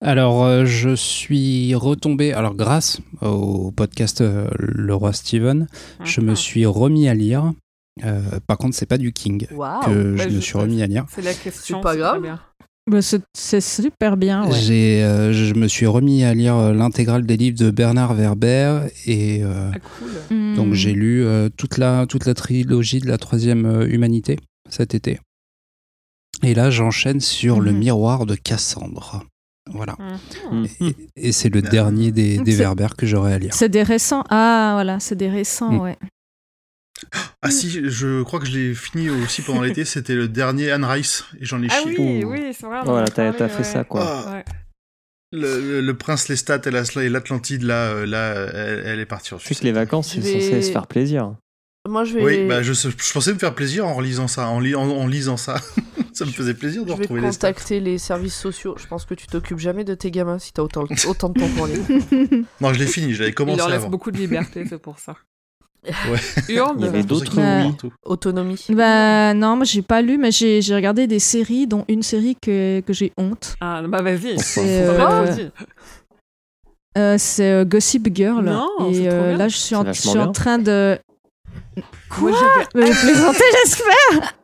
[0.01, 5.67] Alors, euh, je suis retombé, alors grâce au podcast euh, Le Roi Steven,
[6.05, 7.53] je me suis remis à lire.
[8.05, 10.87] Euh, par contre, c'est pas du King que bah, je je- me suis remis à
[10.87, 11.07] lire.
[11.09, 11.79] C'est la question.
[11.79, 12.23] C'est pas grave.
[12.89, 14.53] Bah, c'est- C'est super bien, ouais.
[14.61, 18.83] J'ai, euh, je me suis remis à lire euh, l'intégrale des livres de Bernard Werber
[19.07, 20.37] et euh, Ah, cool.
[20.37, 20.55] Hmm.
[20.55, 24.39] donc j'ai lu euh, toute la toute la trilogie de la troisième humanité
[24.71, 25.19] cet été.
[26.45, 27.79] Et là, j'enchaîne sur le Mhm.
[27.79, 29.25] miroir de Cassandre.
[29.73, 29.97] Voilà.
[30.53, 30.63] Mhm.
[30.81, 30.87] Mm.
[31.17, 31.69] Et, et c'est le Ah.
[31.69, 33.53] dernier des, des Werber que j'aurai à lire.
[33.55, 34.23] C'est des récents.
[34.31, 35.97] Ah, voilà, c'est des récents, ouais.
[37.43, 40.85] Ah si, je crois que je l'ai fini aussi pendant l'été, c'était le dernier Anne
[40.85, 41.95] Rice et j'en ai Ah chié.
[41.99, 42.81] oui, oui, c'est vrai.
[42.85, 43.65] Voilà, a t'as fait ouais.
[43.65, 44.25] ça quoi.
[44.27, 44.45] Ah, Ouais.
[45.33, 49.07] le, le- le prince Lestat et la- et l'Atlantide, là, euh, là elle, elle est
[49.07, 51.35] partie en les vacances, Je c'est vais- censé se faire plaisir.
[51.89, 52.23] Moi, je vais.
[52.25, 55.07] Oui, bah je, je pensais me faire plaisir en relisant ça, en, li- en, en
[55.07, 55.61] lisant ça.
[56.13, 57.53] ça me faisait plaisir de Je vais retrouver les stats.
[57.53, 58.75] contacter les services sociaux.
[58.77, 61.49] Je pense que tu t'occupes jamais de tes gamins si t'as autant, autant de temps
[61.57, 61.79] pour lire.
[62.61, 63.91] Non, je l'ai fini, j'avais Il commencé leur laisse avant.
[63.91, 65.15] beaucoup de liberté, c'est pour ça.
[66.49, 67.93] Il y avait d'autres partout.
[68.05, 68.65] Autonomie.
[68.71, 72.81] Bah non, moi j'ai pas lu, mais j'ai regardé des séries, dont une série que,
[72.81, 73.55] que j'ai honte.
[73.61, 74.39] Ah, bah vas-y.
[74.39, 75.49] C'est, euh.
[76.99, 78.45] Euh, c'est euh, Gossip Girl.
[78.45, 79.37] Non, et c'est trop euh, bien.
[79.37, 80.99] là, je suis, en, je suis en train de.
[82.19, 84.35] J'avais Mais vous plaisantez, j'espère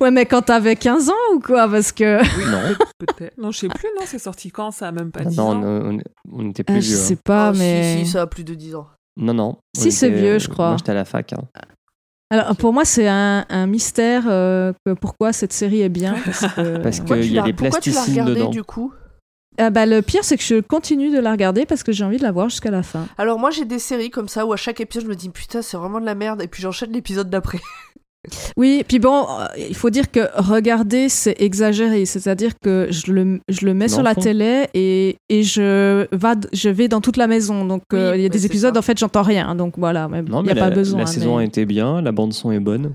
[0.00, 2.18] Ouais, mais quand t'avais 15 ans ou quoi Parce que.
[2.50, 3.38] Non, peut-être.
[3.38, 5.44] Non, je sais plus, non, c'est sorti quand Ça a même pas non, 10 non,
[5.50, 5.62] ans.
[5.62, 6.00] on, on-
[6.32, 6.96] on était Ah, plus je vieux.
[6.96, 7.20] sais hein.
[7.24, 8.04] pas, Ah, si, mais.
[8.04, 8.88] Si, ça a plus de 10 ans.
[9.18, 9.58] Non, non.
[9.76, 10.68] on Si, c'est vieux, je crois.
[10.68, 11.32] Moi, j'étais à la fac.
[11.34, 11.42] hein.
[12.30, 16.14] Alors, pour moi, c'est un, un mystère euh, que pourquoi cette série est bien.
[16.24, 18.50] Parce qu'il tu y a l'as- des pourquoi tu l'as plasticines regardé dedans.
[18.50, 18.92] du coup?
[19.60, 22.18] Ah bah, le pire, c'est que je continue de la regarder parce que j'ai envie
[22.18, 23.08] de la voir jusqu'à la fin.
[23.18, 25.62] Alors moi j'ai des séries comme ça où à chaque épisode je me dis putain
[25.62, 27.58] c'est vraiment de la merde et puis j'enchaîne l'épisode d'après.
[28.56, 32.04] Oui, puis bon, euh, il faut dire que regarder, c'est exagéré.
[32.06, 36.68] C'est-à-dire que je le, je le mets sur la télé et, et je, va, je
[36.68, 37.64] vais dans toute la maison.
[37.64, 38.78] Donc euh, il y a des épisodes, ça.
[38.78, 39.54] en fait, j'entends rien.
[39.54, 41.00] Donc voilà, mais Non, il n'y a la, pas besoin.
[41.00, 42.94] la saison a été bien, la bande son est bonne.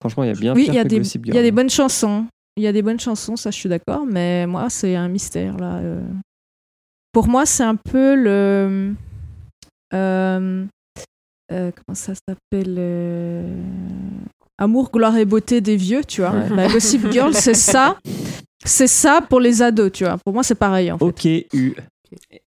[0.00, 1.70] Franchement, il y a bien Oui, il y, a des, il y a des bonnes
[1.70, 2.26] chansons.
[2.58, 5.56] Il y a des bonnes chansons, ça je suis d'accord, mais moi c'est un mystère
[5.58, 5.76] là.
[5.76, 6.00] euh.
[7.12, 8.92] Pour moi, c'est un peu le.
[9.94, 10.64] euh,
[11.52, 13.62] euh, comment ça s'appelle euh,
[14.58, 16.30] Amour, gloire et beauté des vieux, tu vois.
[16.30, 16.48] Ouais.
[16.50, 17.96] Bah, Gossip Girl, c'est ça.
[18.64, 20.16] C'est ça pour les ados, tu vois.
[20.18, 21.04] Pour moi, c'est pareil en fait.
[21.04, 21.74] Ok, U.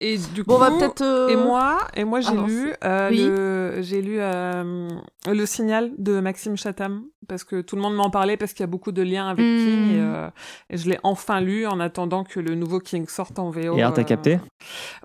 [0.00, 1.02] Et du Bon on va coup, peut-être...
[1.02, 2.48] euh, Et moi, et moi j'ai avance.
[2.48, 3.18] lu, euh, Oui.
[3.26, 4.88] le, j'ai lu euh,
[5.30, 8.64] le signal de Maxime Chatham parce que tout le monde m'en parlait parce qu'il y
[8.64, 9.58] a beaucoup de liens avec Hmm.
[9.58, 10.28] King et, euh,
[10.70, 13.76] et je l'ai enfin lu en attendant que le nouveau King sorte en VO.
[13.76, 14.38] Et alors, t'as euh, capté?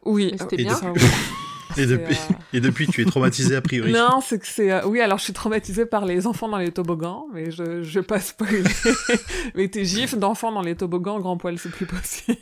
[0.05, 0.33] Oui.
[0.39, 1.01] C'était Et bien Ça, oui.
[1.77, 3.91] Et depuis, euh, et depuis, tu es traumatisé a priori.
[3.95, 4.71] Non, c'est que c'est.
[4.71, 7.99] euh, Oui, alors je suis traumatisée par les enfants dans les toboggans, mais je je
[7.99, 8.63] vais pas spoiler.
[9.55, 12.37] mais tes gifs d'enfants dans les toboggans, grand poil, c'est plus possible.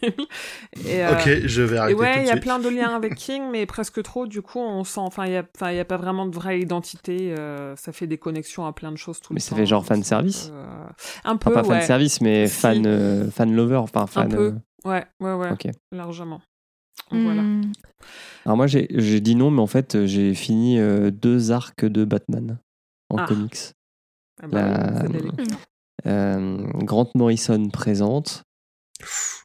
[0.86, 2.96] Et, euh, Ok, je vais Et arrêter ouais, tout il y a plein de liens
[2.96, 4.28] avec King, mais presque trop.
[4.28, 5.00] Du coup, on sent.
[5.02, 7.34] Enfin, il y a, enfin, il y a pas vraiment de vraie identité.
[7.38, 9.56] euh, ça fait des connexions à plein de choses tout Mais le ça temps.
[9.58, 10.86] fait genre fan service un peu, euh,
[11.32, 11.78] Un peu, Enfin, pas ouais.
[11.80, 12.60] fan service, mais Si.
[12.60, 13.78] fan, euh, fan lover.
[13.78, 14.30] Enfin, fan.
[14.30, 14.38] peu.
[14.38, 14.52] euh,
[14.86, 15.68] Ouais, ouais, ouais, Ok.
[15.94, 16.42] largement.
[17.12, 17.42] Voilà.
[17.42, 17.72] Hmm.
[18.46, 22.04] Alors moi, j'ai j'ai dit non, mais en fait, j'ai fini euh, deux arcs de
[22.06, 22.58] Batman
[23.10, 23.26] en Ah.
[23.28, 23.58] comics.
[24.42, 25.06] Ah bah La-.
[26.06, 28.44] Euh, Grant Morrison présente.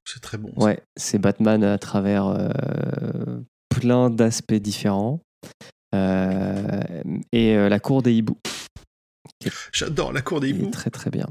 [0.04, 0.50] C'est très bon.
[0.58, 0.64] ça.
[0.64, 5.20] Ouais, c'est Batman à travers euh, plein d'aspects différents.
[5.94, 6.82] Euh,
[7.32, 8.38] et euh, la cour des hiboux,
[9.72, 10.70] J'adore la cour des hiboux.
[10.70, 11.28] très très bien.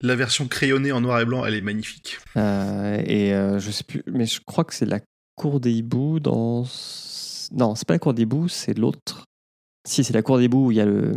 [0.00, 2.18] La version crayonnée en noir et blanc, elle est magnifique.
[2.36, 5.00] Euh, et euh, je sais plus, mais je crois que c'est la
[5.36, 6.64] cour des hiboux dans.
[7.52, 9.24] Non, c'est pas la cour des hiboux, c'est l'autre.
[9.86, 11.14] Si, c'est la cour des hiboux où il y a le,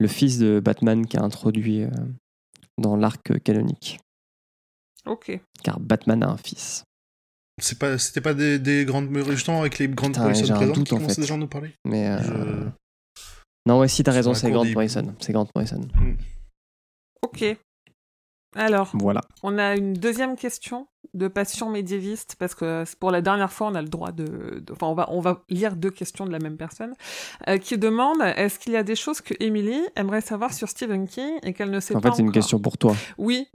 [0.00, 1.90] le fils de Batman qui a introduit euh,
[2.78, 3.98] dans l'arc canonique.
[5.06, 5.38] Ok.
[5.62, 6.82] Car Batman a un fils.
[7.62, 10.56] C'est pas, c'était pas des, des grandes justement avec les grandes Putain, Morrison j'ai un
[10.56, 11.20] présentes doute, qui en commençaient fait.
[11.20, 11.70] déjà à nous parler.
[11.84, 12.08] Mais.
[12.08, 12.68] euh, Je-
[13.66, 14.64] Non, ouais, si, t'as raison, c'est Grant.
[14.64, 15.14] Morrison.
[15.20, 15.80] C'est Grant Morrison.
[17.22, 17.44] Ok.
[18.54, 19.20] Alors, Voilà.
[19.42, 23.66] on a une deuxième question de passion médiéviste parce que c'est pour la dernière fois
[23.68, 24.24] on a le droit de,
[24.60, 26.94] de- enfin on va on va lire deux questions de la même personne
[27.48, 31.06] euh, qui demande est-ce qu'il y a des choses que Emily aimerait savoir sur Stephen
[31.06, 32.94] King et qu'elle ne sait En pas fait, c'est une question pour toi.
[33.18, 33.48] Oui.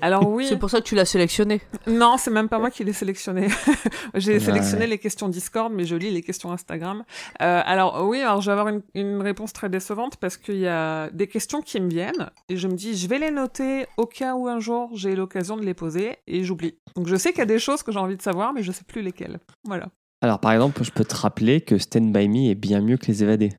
[0.00, 0.46] Alors oui.
[0.48, 1.60] C'est pour ça que tu l'as sélectionné.
[1.86, 3.48] Non, c'est même pas moi qui l'ai sélectionné.
[4.14, 4.40] J'ai Ouais.
[4.40, 7.04] sélectionné les questions Discord, mais je lis les questions Instagram.
[7.42, 10.66] Euh, alors oui, alors je vais avoir une, une réponse très décevante parce qu'il y
[10.68, 14.06] a des questions qui me viennent et je me dis je vais les noter au
[14.06, 16.74] cas où un jour j'ai l'occasion de les poser et j'oublie.
[16.96, 18.72] Donc je sais qu'il y a des choses que j'ai envie de savoir, mais je
[18.72, 19.38] sais plus lesquelles.
[19.64, 19.88] Voilà.
[20.22, 23.06] Alors, par exemple, je peux te rappeler que Stand By Me est bien mieux que
[23.06, 23.52] Les Évadés.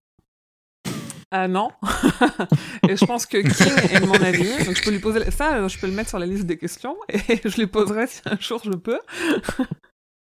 [1.36, 1.70] Ah non.
[2.88, 4.64] et je pense que King est de mon avis.
[4.66, 6.60] Donc je peux lui poser ça, euh, je peux le mettre sur la liste des
[6.60, 9.00] questions et je lui poserai si un jour je peux.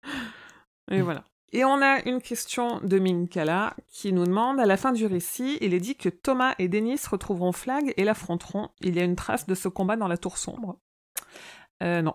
[0.90, 1.24] et voilà.
[1.52, 5.56] Et on a une question de Minkala qui nous demande à la fin du récit,
[5.62, 8.68] il est dit que Thomas et Denis retrouveront Flag et l'affronteront.
[8.82, 10.78] Il y a une trace de ce combat dans la tour sombre.
[11.82, 12.14] Euh, non.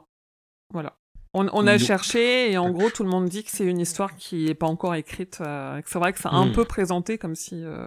[0.74, 0.94] Voilà.
[1.34, 4.16] On, on a cherché et en gros tout le monde dit que c'est une histoire
[4.16, 5.40] qui n'est pas encore écrite.
[5.42, 6.53] euh, c'est vrai que c'est un Hmm.
[6.53, 7.85] peu présenté comme si, euh,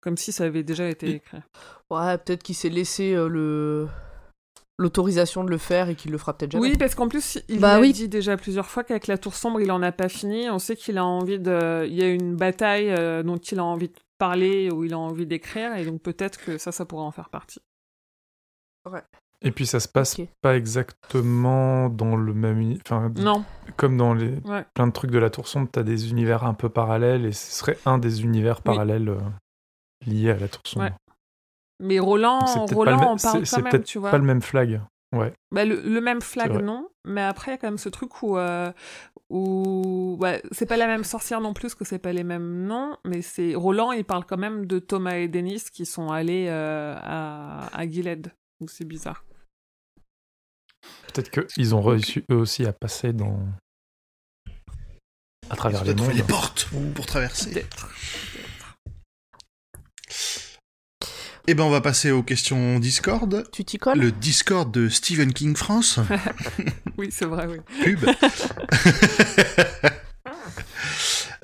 [0.00, 1.38] comme si ça avait déjà été écrit.
[1.90, 3.88] Ouais, peut-être qu'il s'est laissé euh, le
[4.78, 6.70] l'autorisation de le faire et qu'il le fera peut-être jamais.
[6.70, 7.92] Oui, parce qu'en plus, il Bah a oui.
[7.92, 10.50] dit déjà plusieurs fois qu'avec la tour sombre, il en a pas fini.
[10.50, 11.86] On sait qu'il a envie de.
[11.88, 14.98] Il y a une bataille euh, dont il a envie de parler ou il a
[14.98, 17.60] envie d'écrire, et donc peut-être que ça, ça pourrait en faire partie.
[19.44, 22.76] Et puis ça se passe pas exactement dans le même.
[22.86, 23.44] Enfin, Non,
[23.76, 24.64] comme dans les Ouais.
[24.74, 27.52] plein de trucs de la Tour Sombre, t'as des univers un peu parallèles et ce
[27.52, 29.18] serait un des univers parallèles euh,
[30.06, 30.86] liés à la Tour Sombre.
[30.86, 30.92] Ouais.
[31.80, 32.38] mais Roland,
[32.72, 34.10] Roland en parle quand même, peut-être tu vois.
[34.10, 34.80] pas le même flag.
[35.14, 35.32] Ouais.
[35.52, 36.88] Bah, le, le même flag, non.
[37.06, 38.36] Mais après, il y a quand même ce truc où.
[38.38, 38.72] euh,
[39.30, 42.96] où ouais, c'est pas la même sorcière non plus, que c'est pas les mêmes noms.
[43.04, 43.54] Mais c'est.
[43.54, 47.86] Roland, il parle quand même de Thomas et Denis qui sont allés euh, à, à
[47.88, 48.32] Gilead.
[48.60, 49.24] Donc c'est bizarre.
[51.12, 53.38] Peut-être qu'ils ont réussi eux aussi à passer dans.
[55.50, 57.50] à travers les portes pour traverser.
[57.50, 57.88] Peut-être.
[61.46, 63.44] Et ben on va passer aux questions Discord.
[63.52, 63.98] Tu t'y colles?
[63.98, 65.98] Le Discord de Stephen King France.
[66.96, 67.58] Oui, c'est vrai, oui.
[67.82, 67.98] Pub.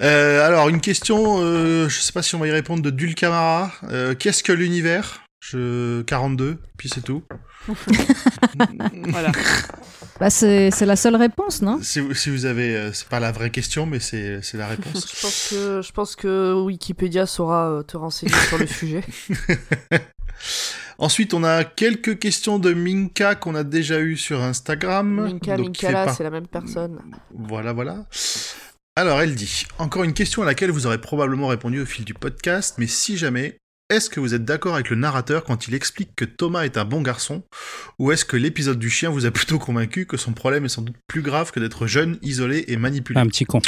[0.02, 3.70] Euh, alors une question, euh, je sais pas si on va y répondre de Dulcamara.
[3.91, 5.27] Euh, Qu'est-ce que l'univers?
[5.41, 7.23] Je 42, puis c'est tout.
[9.08, 9.32] Voilà.
[10.18, 11.78] Bah, c'est c'est la seule réponse, non?
[11.82, 14.66] Si, vous- si vous avez, euh, c'est pas la vraie question, mais c'est c'est la
[14.66, 15.06] réponse.
[15.14, 19.02] Je pense que, je pense que Wikipédia saura euh, te renseigner sur le sujet.
[20.98, 25.08] Ensuite, on a quelques questions de Minka qu'on a déjà eues sur Instagram.
[25.08, 27.00] Minka, Donc, Minkala, par- c'est la même personne.
[27.34, 28.05] Voilà, voilà.
[28.97, 32.12] Alors, elle dit Encore une question à laquelle vous aurez probablement répondu au fil du
[32.12, 33.56] podcast, mais si jamais,
[33.91, 36.85] est-ce que vous êtes d'accord avec le narrateur quand il explique que Thomas est un
[36.85, 37.43] bon garçon
[37.99, 40.83] Ou est-ce que l'épisode du chien vous a plutôt convaincu que son problème est sans
[40.83, 43.20] doute plus grave que d'être jeune, isolé et manipulé?
[43.20, 43.60] Un petit con.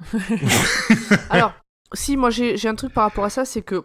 [1.30, 1.52] Alors,
[1.92, 3.84] si, moi j'ai un truc par rapport à ça, c'est que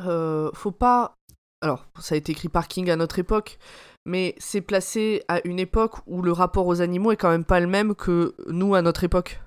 [0.00, 1.14] euh, faut pas.
[1.60, 3.58] Alors, ça a été écrit par King à notre époque,
[4.06, 7.60] mais c'est placé à une époque où le rapport aux animaux est quand même pas
[7.60, 9.40] le même que nous à notre époque.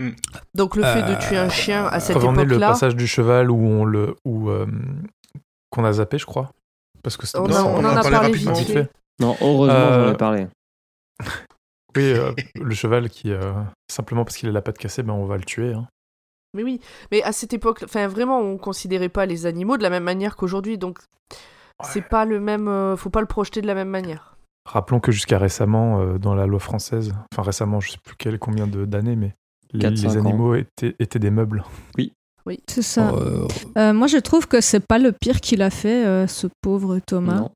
[0.00, 0.10] Hmm.
[0.54, 3.06] Donc le fait de Euh, tuer un chien à cette est le époque-là, passage du
[3.06, 4.16] cheval où on le.
[4.24, 4.66] où, euh,
[5.70, 6.50] qu'on a zappé, je crois.
[7.02, 8.72] Parce que on, a- on on en a parlé rapidement, vite fait.
[8.84, 8.90] fait.
[9.20, 10.46] Non, heureusement, Euh, j'en ai parlé.
[11.96, 13.32] Oui, euh, le cheval qui.
[13.32, 13.52] euh,
[13.90, 15.72] simplement parce qu'il a la patte cassée, ben on va le tuer.
[15.74, 15.88] hein.
[16.54, 16.80] Mais oui,
[17.10, 20.36] mais à cette époque, enfin vraiment, on considérait pas les animaux de la même manière
[20.36, 20.98] qu'aujourd'hui, donc
[21.82, 22.68] c'est pas le même.
[22.68, 24.36] euh, faut pas le projeter de la même manière.
[24.68, 28.38] Rappelons que jusqu'à récemment, euh, dans la loi française, enfin récemment, je sais plus quel,
[28.38, 29.34] combien de- d'années, mais
[29.72, 31.64] les, animaux étaient, étaient des meubles.
[32.68, 33.10] C'est ça.
[33.12, 33.46] Euh,
[33.78, 36.98] Euh, moi, je trouve que c'est pas le pire qu'il a fait, euh, ce pauvre
[37.06, 37.34] Thomas.
[37.36, 37.50] Non,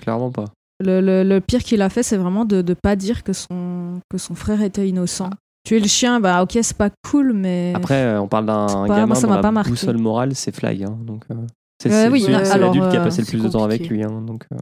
[0.00, 0.46] clairement pas.
[0.80, 4.00] Le, le- le pire qu'il a fait, c'est vraiment de ne pas dire que son,
[4.10, 5.30] que son frère était innocent.
[5.64, 7.72] Tuer le chien, bah ok, c'est pas cool, mais.
[7.76, 9.70] Après, on parle d'un pas- gamin moi, ça dont la pas marqué.
[9.70, 10.82] boussole morale, c'est Flag.
[10.82, 11.34] hein, donc, euh,
[11.82, 13.48] c'est Euh, c'est- oui, c'est- là, c'est alors, l'adulte qui a passé le plus de
[13.48, 14.02] temps avec lui.
[14.02, 14.56] hein, donc, euh,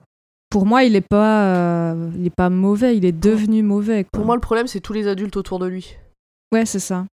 [0.50, 1.44] Pour moi, il est pas,
[1.94, 4.04] euh, il est pas mauvais, il est devenu mauvais.
[4.04, 4.10] quoi.
[4.12, 5.96] Pour moi, le problème, c'est tous les adultes autour de lui.
[6.56, 7.06] Ouais, c'est ça.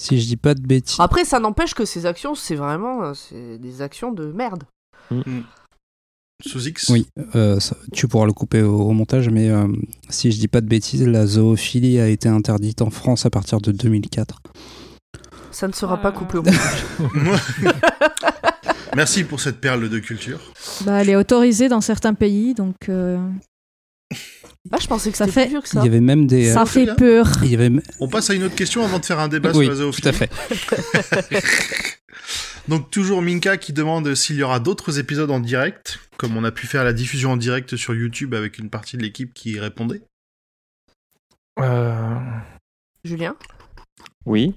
[0.00, 0.96] si je dis pas de bêtises.
[1.00, 4.64] Après, ça n'empêche que ses actions, c'est vraiment euh, c'est des actions de merde.
[6.46, 9.66] Sous X Oui, euh, ça- tu pourras le couper au, au montage, mais euh,
[10.08, 13.60] si je dis pas de bêtises, la zoophilie a été interdite en France à partir
[13.60, 14.40] de 2004.
[15.50, 16.84] Ça ne sera pas coupé au montage.
[18.94, 20.38] Merci pour cette perle de culture.
[20.84, 22.76] Bah, elle est autorisée dans certains pays, donc
[24.12, 24.16] euh,
[24.70, 25.84] Ah, je pensais que Ça fait- plus que Il ça.
[25.84, 26.52] y avait même des.
[26.52, 27.26] ça euh, fait peur.
[27.42, 29.52] il y avait m- On passe à une autre question avant de faire un débat
[29.54, 30.02] oui, sur la zoophilie.
[30.02, 31.42] tout à fait.
[32.68, 36.50] Donc toujours Minka qui demande s'il y aura d'autres épisodes en direct, comme on a
[36.52, 40.02] pu faire la diffusion en direct sur YouTube avec une partie de l'équipe qui répondait.
[41.60, 42.14] Euh,
[43.04, 43.36] Julien?
[44.26, 44.54] Oui,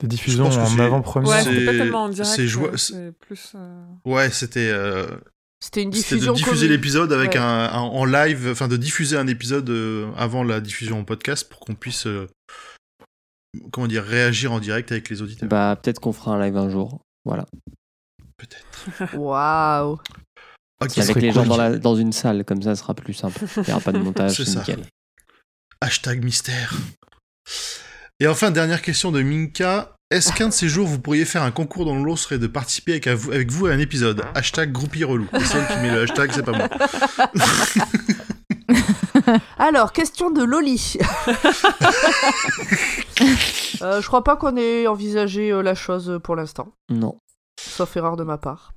[0.00, 1.30] des diffusions en c'est- avant-première.
[1.30, 2.32] Ouais, C'est- c'était pas tellement en direct.
[2.34, 3.52] c'est euh, plus.
[3.54, 5.06] euh, Ouais, c'était euh,
[5.62, 7.38] C'était une c'était diffusion de diffuser l'épisode avec Ouais.
[7.38, 11.48] un, un- en live, enfin de diffuser un épisode euh, avant la diffusion en podcast
[11.48, 12.26] pour qu'on puisse euh,
[13.72, 15.48] comment dire réagir en direct avec les auditeurs.
[15.48, 17.00] bah peut-être qu'on fera un live un jour.
[17.26, 17.44] Voilà,
[18.38, 19.14] Peut-être.
[19.18, 19.98] Waouh.
[20.80, 21.32] Avec les cool.
[21.32, 23.38] gens dans, la, dans une salle, comme ça, ce sera plus simple.
[23.58, 24.60] Il n'y aura pas de montage, C'est c'est ça.
[24.60, 24.86] nickel.
[25.82, 26.72] Hashtag mystère.
[28.20, 29.94] Et enfin, dernière question de Minka.
[30.10, 32.48] Est-ce qu'un de ces jours, vous pourriez faire un concours dont le lot serait de
[32.48, 34.22] participer avec, avec vous à un épisode?
[34.34, 35.28] Hashtag groupie relou.
[35.32, 36.68] Celle qui met le hashtag, c'est pas moi.
[39.58, 40.96] Alors, question de Loli.
[43.82, 47.18] Euh, je crois pas qu'on ait envisagé euh, la chose pour l'instant, Non.
[47.58, 48.72] sauf erreur de ma part.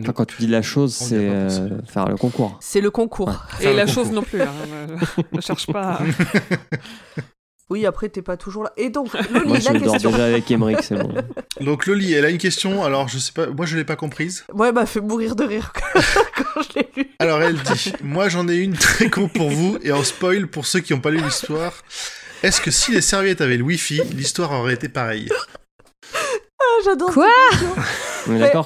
[0.00, 2.56] Enfin, quand tu dis la chose, c'est euh, faire le concours.
[2.60, 3.28] C'est le concours.
[3.28, 3.34] Ouais.
[3.60, 4.02] Et le la concours.
[4.04, 4.42] chose non plus.
[4.42, 4.52] hein,
[4.88, 4.96] ne,
[5.36, 5.94] ne cherche pas.
[5.94, 6.00] à-
[7.70, 8.72] Oui, après, t'es pas toujours là.
[8.76, 10.10] Et donc, Moi, Loli, je la dors question.
[10.10, 11.14] déjà avec Emmerich, c'est bon.
[11.60, 12.84] Donc Loli, elle a une question.
[12.84, 14.44] Alors, je sais pas, moi je l'ai pas comprise.
[14.52, 17.06] Ouais, bah, fait mourir de rire quand je l'ai lu.
[17.20, 20.66] Alors, elle dit Moi j'en ai une très con pour vous et en spoil pour
[20.66, 21.72] ceux qui n'ont pas lu l'histoire.
[22.42, 25.28] Est-ce que si les serviettes avaient le wifi, l'histoire aurait été pareille?
[26.84, 27.28] J'adore Quoi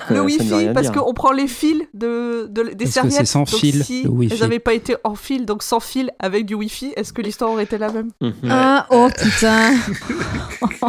[0.08, 3.18] que le wifi, parce qu'on prend les fils de, de- des Parce que serviettes.
[3.18, 4.34] c'est sans donc fil, si le wifi.
[4.34, 7.50] elles n'avaient pas été en fil, donc sans fil avec du wifi, est-ce que l'histoire
[7.52, 8.10] aurait été la même?
[8.20, 8.32] Mhm.
[8.50, 9.74] Ah, oh putain.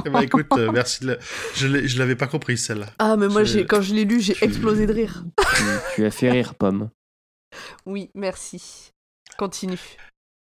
[0.06, 1.18] Eh ben écoute, euh, merci de la...
[1.56, 2.88] Je l'ai- je l'avais pas comprise celle-là.
[3.00, 5.24] Ah, mais moi, Je- j'ai- quand je l'ai lu, j'ai tu- explosé de rire.
[5.56, 5.64] tu,
[5.95, 6.90] tu as fait rire, Pomme.
[7.85, 8.92] Oui, merci.
[9.38, 9.80] Continue.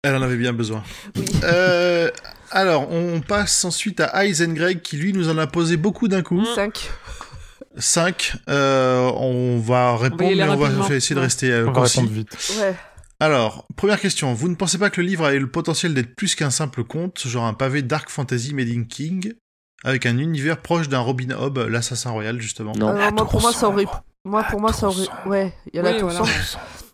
[0.08, 0.82] Elle en avait bien besoin.
[1.16, 1.26] Oui.
[1.44, 2.10] Euh,
[2.50, 6.44] alors, on passe ensuite à Greg qui lui nous en a posé beaucoup d'un coup.
[6.44, 6.90] 5.
[7.76, 8.32] 5.
[8.48, 12.00] on va répondre, mais on va essayer de rester euh, On va concis.
[12.00, 12.56] répondre vite.
[12.58, 12.74] Ouais.
[13.20, 14.32] Alors, première question.
[14.32, 16.84] Vous ne pensez pas que le livre a eu le potentiel d'être plus qu'un simple
[16.84, 19.34] conte, genre un pavé Dark Fantasy Made in King,
[19.84, 22.72] avec un univers proche d'un Robin Hood, l'assassin royal, justement?
[22.76, 22.88] Non.
[22.88, 23.86] Alors, moi, pour moi, ça aurait.
[24.24, 25.06] Moi, pour moi, ça aurait.
[25.26, 26.32] Ouais, il y a la Oui, tour voilà.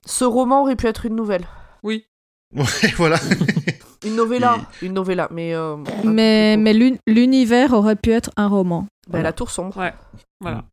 [0.07, 1.47] Ce roman aurait pu être une nouvelle.
[1.83, 2.07] Oui.
[2.83, 3.19] Ouais, voilà.
[4.07, 4.59] Une novella.
[4.83, 5.55] Une novella, mais.
[5.55, 6.63] euh, Mais, court.
[6.63, 8.87] mais l'un- l'univers aurait pu être un roman.
[9.09, 9.77] Bah, la tour sombre.
[9.79, 9.93] Ouais.
[10.41, 10.65] Voilà.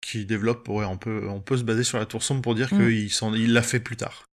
[0.00, 2.72] qui développe, ouais, on peut, on peut se baser sur la tour sombre pour dire
[2.72, 2.78] Mm.
[2.78, 4.24] qu'il s'en- il l'a fait plus tard.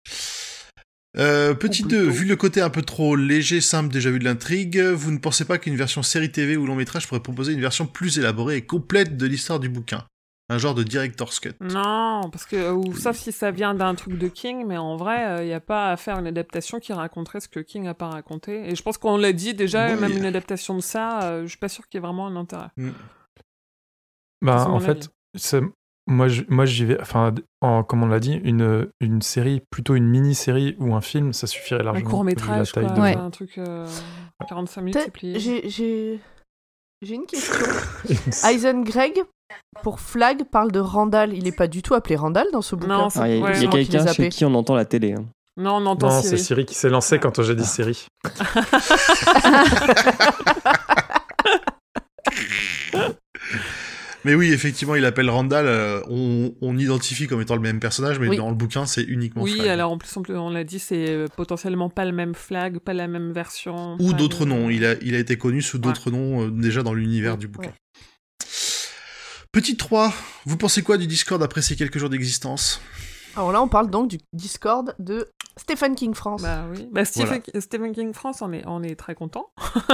[1.18, 2.12] Euh, petit Ou 2, plutôt.
[2.12, 5.46] vu le côté un peu trop léger, simple déjà vu de l'intrigue, vous ne pensez
[5.46, 8.62] pas qu'une version série TV ou long métrage pourrait proposer une version plus élaborée et
[8.62, 10.06] complète de l'histoire du bouquin?
[10.50, 11.54] Un genre de director's cut.
[11.62, 15.44] Non, parce que, ou, sauf si ça vient d'un truc de King, mais en vrai,
[15.44, 18.10] il n'y a pas à faire une adaptation qui raconterait ce que King n'a pas
[18.10, 18.70] raconté.
[18.70, 21.58] Et je pense qu'on l'a dit déjà, même une adaptation de ça, euh, je suis
[21.58, 22.68] pas sûr qu'il y ait vraiment un intérêt.
[24.42, 24.86] Bah, C'est mon en avis.
[24.86, 25.64] fait,
[26.08, 27.00] moi, je- moi j'y vais.
[27.02, 31.32] Enfin, en- comme on l'a dit, une, une série, plutôt une mini-série ou un film,
[31.32, 32.10] ça suffirait Un largement.
[32.10, 32.94] court vu la métrage, taille quoi.
[32.96, 33.16] de- Ouais.
[33.16, 33.88] Un truc euh,
[34.50, 35.40] 45 minutes, c'est plié.
[35.40, 37.54] J'ai une question.
[38.50, 39.22] Eisen Greg,
[39.82, 41.34] pour Flag, parle de Randall.
[41.34, 42.98] Il est pas du tout appelé Randall dans ce bouquin.
[42.98, 45.14] Non, c'est- Ah, Il y a, Ouais, quelqu'un chez qui on entend la télé.
[45.14, 45.26] hein.
[45.58, 46.40] Non, on entend Non, c'est Siri.
[46.44, 48.08] Siri qui s'est lancé quand j'ai dit série.
[54.26, 58.20] Mais oui, effectivement, il appelle Randall, euh, on, on identifie comme étant le même personnage,
[58.20, 58.38] mais Oui.
[58.38, 59.68] dans le bouquin, c'est uniquement Oui, Flag.
[59.68, 63.08] alors en plus, on, l'a dit, c'est euh, potentiellement pas le même flag, pas la
[63.10, 63.98] même version.
[64.00, 64.70] Ou d'autres le- noms.
[64.70, 67.72] Il a, il a été connu sous d'autres noms euh, déjà dans l'univers du bouquin.
[69.54, 70.12] Petit 3,
[70.48, 72.82] vous pensez quoi du Discord après ces quelques jours d'existence?
[73.36, 76.42] Alors là, on parle donc du Discord de Stephen King France.
[76.42, 76.90] Bah oui.
[76.92, 79.52] Bah, Stephen, Stephen King France, on est, on est très content.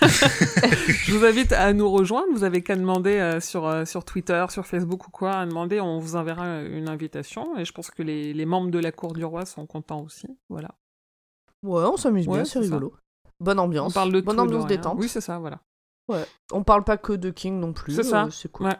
[0.00, 2.28] Je vous invite à nous rejoindre.
[2.32, 5.80] Vous avez qu'à demander euh, sur, euh, sur Twitter, sur Facebook ou quoi, à demander.
[5.80, 7.58] On vous enverra une invitation.
[7.58, 10.28] Et je pense que les, les membres de la cour du roi sont contents aussi.
[10.48, 10.70] Voilà.
[11.62, 12.94] Ouais, on s'amuse Ouais, bien, c'est rigolo.
[13.38, 13.92] Bonne ambiance.
[13.92, 14.76] On parle de Bonne tout, de ambiance rien.
[14.76, 14.96] détente.
[14.98, 15.60] Oui, c'est ça, voilà.
[16.52, 17.94] On parle pas que de King non plus.
[17.94, 18.24] C'est ça.
[18.24, 18.66] euh, c'est cool.
[18.68, 18.76] Ouais.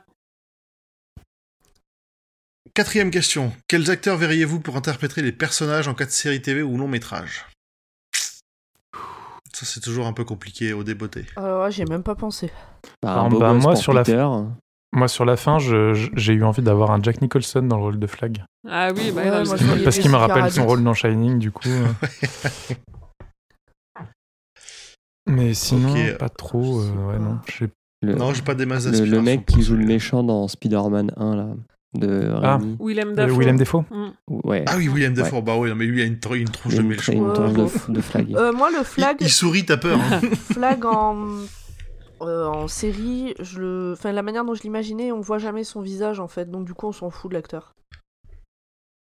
[2.75, 3.53] Quatrième question.
[3.67, 7.47] Quels acteurs verriez-vous pour interpréter les personnages en cas de série TV ou long métrage?
[9.53, 11.27] Ça, c'est toujours un peu compliqué au déboté.
[11.37, 12.53] Alors là, j'y ai même pas pensé.
[13.03, 14.27] Bah, Ah, un beau bah, gosse moi, pour sur la- Peter.
[14.93, 17.83] Moi, sur la fin, je- je- j'ai eu envie d'avoir un Jack Nicholson dans le
[17.83, 18.45] rôle de Flag.
[18.69, 21.51] Ah oui, bah, Ouais, non, moi, Parce qu'il me rappelle son rôle dans Shining, du
[21.51, 21.69] coup.
[25.29, 26.81] Mais sinon, pas trop.
[26.81, 27.39] euh, ouais, non.
[28.03, 31.37] Le, Non, j'ai pas des masses le, mec qui joue le méchant dans Spider-Man 1,
[31.37, 31.49] là,
[31.95, 32.59] de Ah.
[32.81, 33.39] Willem Euh, Dafoe.
[33.39, 34.09] Willem Dafoe Mm.
[34.45, 34.65] Ouais.
[34.69, 35.23] Ah oui, William Ouais.
[35.23, 35.43] Dafoe.
[35.43, 37.13] Bah oui, mais lui, il a une, tr- une tronche de méchant.
[37.13, 38.35] une de, de flag.
[38.37, 39.99] Euh, moi, le Il, flag, il sourit, t'as peur.
[40.01, 40.21] hein.
[40.53, 41.17] flag en,
[42.23, 43.93] euh, en série, je le...
[43.97, 46.75] enfin, la manière dont je l'imaginais, on voit jamais son visage en fait, donc du
[46.75, 47.75] coup on s'en fout de l'acteur.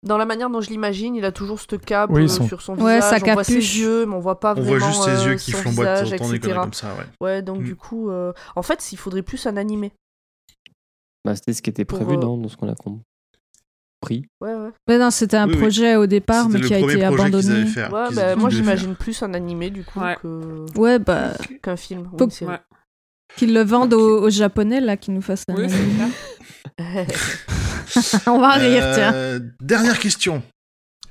[0.03, 2.61] Dans la manière dont je l'imagine, il a toujours ce cap Oui, euh, son- sur
[2.61, 4.87] son Ouais, visage, sa on voit ses yeux, mais on voit pas On vraiment voit
[4.89, 6.25] juste ses yeux euh, qui son flamboient de temps
[6.59, 7.05] en comme ça, ouais.
[7.21, 7.63] Ouais, donc Mm.
[7.63, 9.93] du coup, euh, en fait, il faudrait plus un animé.
[11.25, 14.25] Bah, C'était ce qui était Pour, prévu, euh, non, dans ce qu'on a compris.
[14.41, 14.69] Ouais, ouais.
[14.89, 15.59] Mais non, c'était un Oui, oui.
[15.61, 17.65] projet au départ, mais qui a été abandonné.
[17.67, 17.87] fait.
[17.89, 20.17] Ouais, bah, moi j'imagine plus un animé du coup Ouais.
[20.21, 21.29] que- Ouais, bah,
[21.61, 22.27] qu'un film Faut-
[23.37, 26.11] qu'ils le vendent aux, aux Japonais, là, qu'ils nous fassent un Oui, c'est anime.
[26.75, 27.07] clair.
[28.27, 29.13] On va rire, tiens.
[29.13, 30.43] Euh, Dernière question.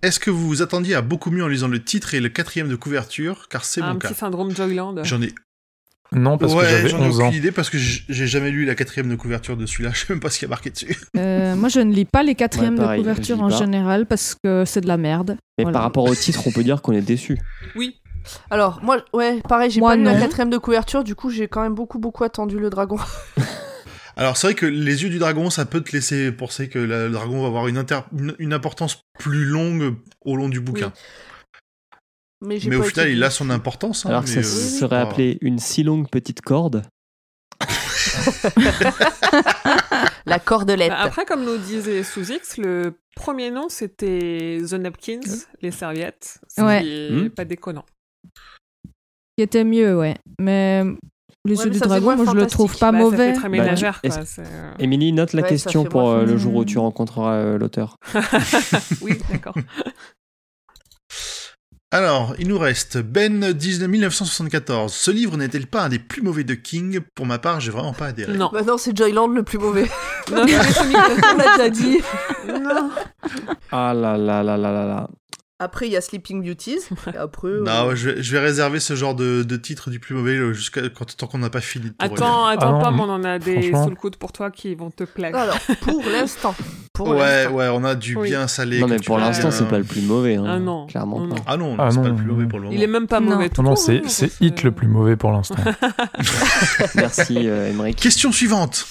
[0.02, 2.68] Est-ce que vous vous attendiez à beaucoup mieux en lisant le titre et le quatrième
[2.68, 4.08] de couverture Car c'est Un mon cas.
[4.08, 4.96] petit syndrome Joyland.
[5.04, 5.32] J'en ai,
[6.10, 7.26] Non, parce que j'avais j'en ai 11 ans.
[7.28, 9.90] aucune idée parce que j'ai jamais lu la quatrième de couverture de celui-là.
[9.94, 10.96] Je sais même pas ce qu'il y a marqué dessus.
[11.16, 13.56] Euh, moi, je ne lis pas les quatrièmes Ouais, pareil, de couverture en pas.
[13.56, 15.36] général parce que c'est de la merde.
[15.56, 15.74] Mais Voilà.
[15.74, 17.38] par rapport au titre, on peut dire qu'on est déçu.
[17.76, 17.96] Oui.
[18.50, 21.62] Alors, moi, ouais, pareil, j'ai pas lu la quatrième de couverture, du coup, j'ai quand
[21.62, 22.96] même beaucoup, beaucoup attendu le dragon.
[24.16, 27.10] Alors c'est vrai que les yeux du dragon, ça peut te laisser penser que le
[27.10, 30.92] dragon va avoir une, inter- une, une importance plus longue au long du bouquin.
[32.44, 34.04] Mais, j'ai Mais pas au final, été il a son importance.
[34.04, 36.82] hein, Alors que ça euh, serait pas- appelé une si longue petite corde.
[40.26, 40.90] La cordelette.
[40.90, 45.20] Bah, Après, comme nous disait Sous-X, le premier nom c'était The Napkins,
[45.60, 46.38] les serviettes.
[46.48, 46.82] Ce Ouais.
[46.82, 47.30] qui est Hmm.
[47.30, 47.84] pas déconnant.
[49.36, 50.16] Qui était mieux, ouais.
[50.38, 50.84] Mais
[51.44, 53.32] les Ouais, yeux du dragon, moi, je le trouve pas Bah, mauvais.
[53.32, 54.10] très Bah, ménagère, quoi.
[54.38, 57.96] euh, Émilie, note la Ouais, question pour euh, le jour où tu rencontreras euh, l'auteur.
[59.02, 59.54] oui, d'accord.
[61.94, 64.90] Alors, il nous reste Ben 19 1974.
[64.94, 67.00] Ce livre n'est-il pas un des plus mauvais de King?
[67.14, 68.32] Pour ma part, j'ai vraiment pas adhéré.
[68.32, 68.48] Non.
[68.50, 69.90] Bah non, c'est Joyland le plus mauvais.
[70.30, 70.54] non, mais
[71.34, 71.98] On l'a déjà dit.
[72.48, 72.90] non.
[73.70, 75.10] Ah là là là là là là.
[75.62, 76.78] Après, il y a Sleeping Beauties.
[77.14, 79.90] Et après, euh, Non, ouais, je vais, je vais réserver ce genre de, de titre
[79.90, 81.92] du plus mauvais euh, jusqu'à quand, tant qu'on n'a pas fini.
[81.98, 84.90] Attends, attends, Ah Pam, on en a des sous le coude pour toi qui vont
[84.90, 85.34] te plaire.
[85.36, 86.54] Alors, pour l'instant.
[86.98, 88.28] Ouais, ouais, on a du Oui.
[88.28, 88.78] bien salé.
[88.80, 90.36] Non mais pour l'instant, c'est pas le plus mauvais.
[90.36, 90.44] hein.
[90.46, 90.86] Ah non.
[90.86, 91.42] Clairement Non, pas.
[91.46, 92.76] Ah non, Ah c'est pas le plus mauvais pour le moment.
[92.76, 93.30] Il est même pas Non.
[93.32, 95.56] mauvais tout Non, c'est hein, c'est- Hit le plus mauvais pour l'instant.
[96.94, 97.96] Merci, euh, Emmerich.
[97.96, 98.86] Question suivante.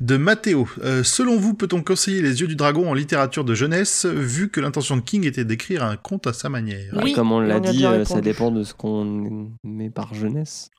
[0.00, 0.68] De Mathéo.
[0.82, 4.60] Euh, selon vous, peut-on conseiller Les Yeux du Dragon en littérature de jeunesse, vu que
[4.60, 6.94] l'intention de King était d'écrire un conte à sa manière?
[7.02, 10.70] Oui, Comme on l'a dit, euh, ça dépend de ce qu'on met par jeunesse.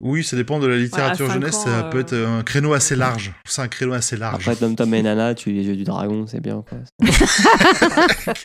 [0.00, 2.74] Oui, ça dépend de la littérature Ouais, jeunesse, ans, ça peut euh, être un créneau
[2.74, 3.32] assez large.
[3.46, 4.46] C'est un créneau assez large.
[4.46, 6.62] Après, Tom Tom et Nana, tu les yeux du dragon, c'est bien.
[6.68, 6.78] Quoi.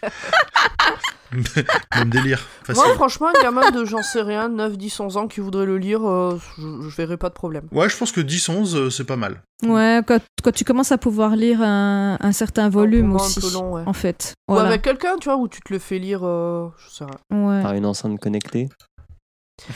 [1.95, 2.40] Même délire.
[2.64, 2.84] Facile.
[2.85, 5.77] Moi, franchement, un gamin de j'en sais rien, 9, 10, 11 ans qui voudrait le
[5.77, 7.68] lire, euh, je, je verrais pas de problème.
[7.72, 9.42] Ouais, je pense que 10-11, euh, c'est pas mal.
[9.64, 13.51] Ouais, quand, quand tu commences à pouvoir lire un, un certain volume un aussi, peu
[13.53, 13.84] long, ouais.
[13.85, 14.34] en fait.
[14.50, 14.69] Ou Voilà.
[14.69, 17.45] avec quelqu'un, tu vois, où tu te le fais lire, euh, je sais rien.
[17.45, 17.61] Ouais.
[17.61, 18.68] Par une enceinte connectée.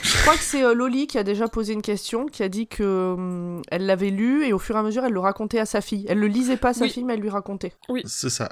[0.02, 2.66] Je crois que c'est euh, Loli qui a déjà posé une question, qui a dit
[2.66, 5.66] que hum, elle l'avait lu et au fur et à mesure, elle le racontait à
[5.66, 6.04] sa fille.
[6.08, 6.90] Elle le lisait pas à sa Oui.
[6.90, 7.72] fille, mais elle lui racontait.
[8.04, 8.48] C'est ça.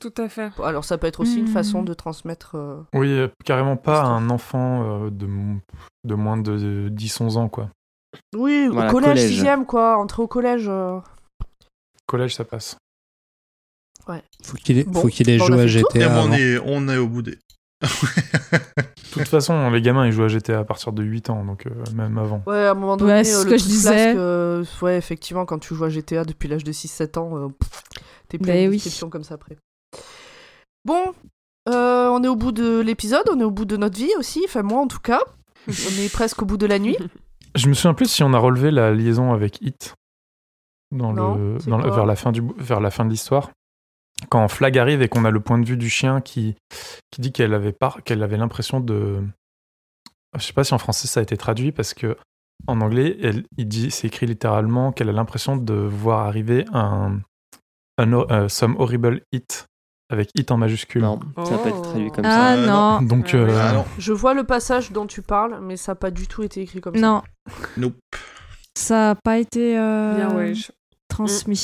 [0.00, 0.50] Tout à fait.
[0.62, 2.56] Alors ça peut être aussi une façon de transmettre.
[2.56, 4.12] euh, Oui, euh, carrément pas Histoire.
[4.12, 5.26] un enfant euh, de,
[6.04, 7.70] de moins de 10-11 ans, quoi.
[8.34, 9.28] Oui, Voilà, au collège, collège.
[9.28, 9.96] sixième, quoi.
[9.98, 10.66] Entrer au collège.
[10.68, 10.98] euh.
[12.06, 12.76] Collège, ça passe.
[14.44, 16.22] Faut qu'il ait, Bon, faut qu'il ait joué à GTA.
[16.24, 17.38] on, est, on est au bout des.
[17.82, 17.88] De
[19.22, 21.70] toute façon, les gamins, ils jouent à GTA à partir de 8 ans, donc euh,
[21.94, 22.42] même avant.
[22.46, 23.88] Ouais, à un moment donné, Ouais, c'est euh, ce le que je disais.
[24.12, 27.48] flasque, euh, ouais, effectivement, quand tu joues à GTA depuis l'âge de 6-7 ans, euh,
[27.48, 27.82] pff,
[28.28, 29.08] t'es plein Ben de oui.
[29.10, 29.56] comme ça après.
[30.86, 31.12] Bon,
[31.68, 34.42] euh, on est au bout de l'épisode, on est au bout de notre vie aussi,
[34.46, 35.20] enfin moi en tout cas.
[35.68, 36.96] on est presque au bout de la nuit.
[37.56, 39.94] Je me souviens plus si on a relevé la liaison avec Hit
[40.92, 43.10] dans Non, le, c'est dans le- quoi vers, la fin du, vers la fin de
[43.10, 43.50] l'histoire.
[44.30, 46.54] Quand Flag arrive et qu'on a le point de vue du chien qui,
[47.10, 49.22] qui dit qu'elle avait, pas- qu'elle avait l'impression de.
[50.38, 52.16] Je sais pas si en français ça a été traduit parce que
[52.68, 57.20] en anglais, elle, il dit, c'est écrit littéralement qu'elle a l'impression de voir arriver un,
[57.98, 59.66] un euh, some horrible hit
[60.08, 61.02] avec hit en majuscule.
[61.02, 61.82] Non, ça peut être Oh.
[61.82, 63.58] traduit comme Ah Euh, non, Donc, Ah, euh.
[63.68, 66.42] Ah non, Je vois le passage dont tu parles, mais ça n'a pas du tout
[66.42, 67.00] été écrit comme ça.
[67.00, 67.22] non,
[67.76, 67.94] nope.
[68.76, 70.54] ça n'a pas été euh, Bien, ouais.
[70.54, 70.70] je-
[71.08, 71.56] transmis.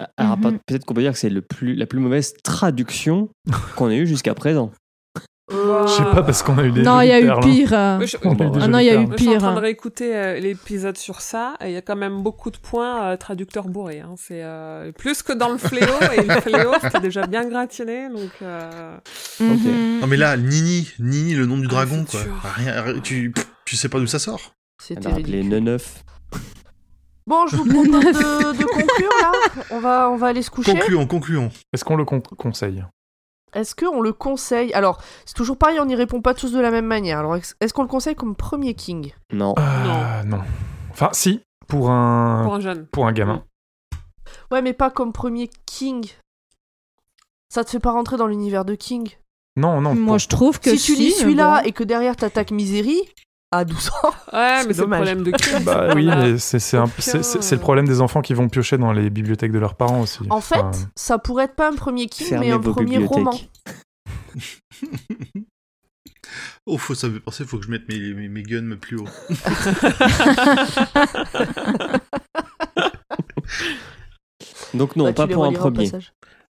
[0.00, 0.08] ça.
[0.16, 0.42] Alors, Mhm.
[0.42, 3.28] peut- peut-être qu'on peut dire que c'est le plus, la plus mauvaise traduction
[3.76, 4.70] qu'on ait eue jusqu'à présent.
[5.52, 6.82] Euh, je sais pas parce qu'on a eu des.
[6.82, 7.70] Non, il y a eu pire.
[7.70, 8.16] je-
[8.60, 9.12] Ah non, il y a eu perles.
[9.12, 9.38] Je suis en pire.
[9.40, 12.56] train de réécouter euh, l'épisode sur ça, et il y a quand même beaucoup de
[12.58, 14.00] points euh, traducteurs bourrés.
[14.00, 14.14] Hein.
[14.16, 18.30] C'est euh, plus que dans le fléau, et le fléau c'était déjà bien gratiné, donc.
[18.42, 18.96] euh,
[19.40, 20.00] Mhm.
[20.00, 22.20] Non, mais là, Nini, Nini, le nom du Ah, dragon, quoi.
[22.56, 23.32] Rien, rien- tu,
[23.64, 24.52] tu sais pas d'où ça sort.
[24.80, 25.58] C'était a appelé ridicule.
[25.64, 26.04] Neuf.
[27.26, 29.32] Bon, je vous propose de, de conclure là.
[29.70, 30.72] On va, on va aller se coucher.
[30.72, 31.50] Concluons, concluons.
[31.72, 32.84] Est-ce qu'on le con- conseille?
[33.52, 34.72] Est-ce qu'on le conseille?
[34.74, 37.18] Alors, c'est toujours pareil, on n'y répond pas tous de la même manière.
[37.18, 39.12] Alors, est-ce qu'on le conseille comme premier King?
[39.32, 39.54] Non.
[39.58, 40.40] Euh, non.
[40.90, 42.86] Enfin, si, pour un, pour un jeune.
[42.86, 43.44] pour un gamin.
[44.50, 46.06] Ouais, mais pas comme premier King.
[47.52, 49.10] Ça te fait pas rentrer dans l'univers de King?
[49.56, 49.94] Non, non.
[49.94, 51.68] Moi, pour- je trouve que si tu lis celui-là bon.
[51.68, 53.00] et que derrière t'attaques Misery,
[53.52, 54.10] à 12 ans.
[54.32, 58.00] Ouais, mais c'est le problème de qui Bah oui, mais c'est le euh, problème des
[58.00, 60.20] enfants qui vont piocher dans les bibliothèques de leurs parents aussi.
[60.30, 63.32] En fait, Enfin, ça pourrait être pas un premier King, Fermez mais un premier roman.
[66.66, 68.98] Oh, faut, ça me fait penser, faut que je mette mes, mes, mes guns plus
[68.98, 69.08] haut.
[74.74, 75.90] Donc non, Bah, pas pour un premier.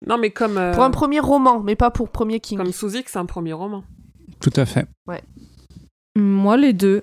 [0.06, 0.58] Non, mais comme.
[0.58, 2.58] euh, Pour un premier roman, mais pas pour premier King.
[2.58, 3.84] Comme Suzy, c'est un premier roman.
[4.40, 4.88] Tout à fait.
[6.18, 7.02] Moi, les deux.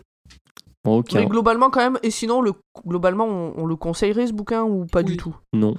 [1.15, 2.52] Mais globalement, quand même, et sinon, le,
[2.86, 5.34] globalement, on, on le conseillerait ce bouquin ou pas du tout?
[5.55, 5.75] Non.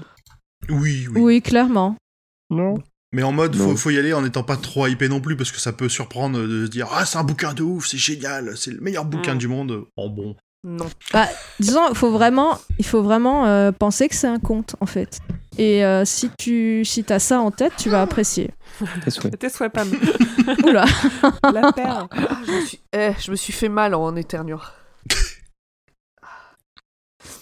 [0.70, 1.22] Oui, oui.
[1.22, 1.96] Oui, clairement.
[2.50, 2.76] Non.
[3.14, 5.60] Mais en mode, faut y aller en n'étant pas trop hypé non plus, parce que
[5.60, 8.72] ça peut surprendre de se dire Ah, c'est un bouquin de ouf, c'est génial, c'est
[8.72, 9.38] le meilleur bouquin Mm.
[9.38, 9.86] du monde.
[9.96, 10.36] En bon.
[10.68, 10.86] Non.
[11.60, 15.20] Disons, il faut vraiment, il faut vraiment euh, penser que c'est un conte, en fait.
[15.60, 18.50] Et euh, si tu si as ça en tête, tu vas apprécier.
[19.04, 19.38] Tes souhaits.
[19.40, 19.88] Tes souhaits, Pam.
[20.66, 20.86] Oula.
[21.54, 22.08] La paire.
[22.12, 22.80] Ah, je, me suis...
[22.94, 24.60] eh, je me suis fait mal en éternuant.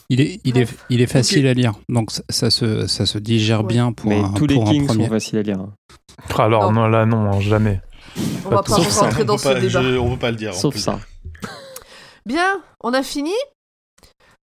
[0.10, 3.18] Il est, il est, il est facile à lire, donc ça, ça se, ça se
[3.18, 3.68] digère Ouais.
[3.68, 5.06] bien pour Mais un, tous les pour un Kings premier.
[5.06, 5.60] sont faciles à lire.
[5.60, 5.74] hein.
[6.38, 6.82] Alors, Non.
[6.82, 7.82] non, là, non, jamais.
[8.46, 9.82] On Pas va pas rentrer dans on, ce pas, débat.
[9.82, 10.54] je- on peut pas le dire.
[10.54, 11.00] Sauf ça.
[12.26, 13.34] Bien, on a fini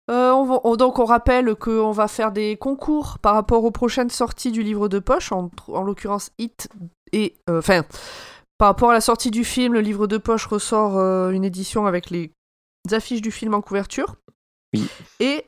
[0.09, 4.51] Euh, on donc on rappelle qu'on va faire des concours par rapport aux prochaines sorties
[4.51, 6.67] du livre de poche, en, en l'occurrence Hit
[7.11, 7.35] et...
[7.47, 7.83] euh, Enfin,
[8.57, 11.85] par rapport à la sortie du film, le livre de poche ressort euh, une édition
[11.85, 12.31] avec les
[12.91, 14.15] affiches du film en couverture.
[14.73, 14.87] Oui.
[15.19, 15.45] Et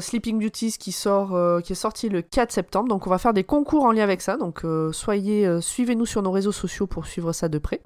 [0.00, 2.88] Sleeping Beauties qui, sort, qui est sorti le 4 septembre.
[2.88, 4.38] Donc on va faire des concours en lien avec ça.
[4.38, 7.82] Donc soyez, suivez-nous sur nos réseaux sociaux pour suivre ça de près.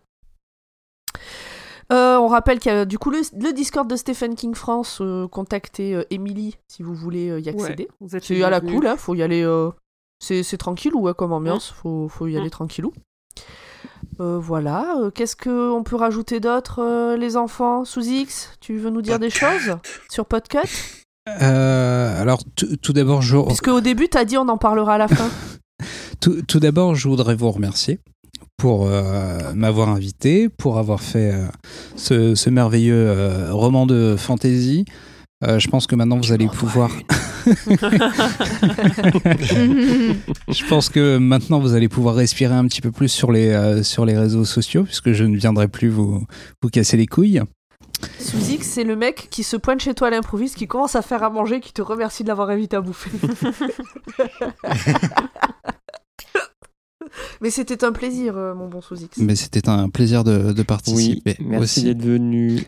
[1.93, 4.99] Euh, on rappelle qu'il y a du coup le, le Discord de Stephen King France.
[5.01, 7.89] euh, contactez euh, Emily si vous voulez euh, y accéder.
[8.01, 9.43] Ouais, C'est à la cool, hein, faut y aller.
[9.43, 9.71] euh,
[10.19, 12.51] c'est c'est tranquille ou ouais, comme ambiance, faut, faut y aller Mm.
[12.51, 12.93] tranquillou.
[14.21, 17.85] Euh, voilà, euh, qu'est-ce qu'on peut rajouter d'autre, euh, les enfants?
[17.85, 19.77] Sous X, tu veux nous dire des choses
[20.11, 20.59] sur Podcut?
[21.43, 22.43] Euh, alors,
[22.83, 25.29] tout d'abord, je, Puisque au début, t'as dit on en parlera à la fin.
[26.21, 27.99] tout, tout d'abord, je voudrais vous remercier
[28.57, 31.47] pour euh, m'avoir invité, pour avoir fait euh,
[31.97, 34.85] ce, ce merveilleux euh, roman de fantasy.
[35.45, 36.91] Euh, je pense que maintenant vous allez pouvoir.
[40.49, 43.83] je pense que maintenant vous allez pouvoir respirer un petit peu plus sur les, euh,
[43.83, 46.25] sur les réseaux sociaux, puisque je ne viendrai plus vous,
[46.63, 47.43] vous casser les couilles.
[48.19, 51.23] Suzy, c'est le mec qui se pointe chez toi à l'improviste, qui commence à faire
[51.23, 53.11] à manger, qui te remercie de l'avoir invité à bouffer.
[57.41, 59.09] Mais c'était un plaisir, euh, mon bon Suzy.
[59.19, 61.85] Mais c'était un plaisir de, de Oui, participer merci aussi.
[61.95, 62.63] d'être venu.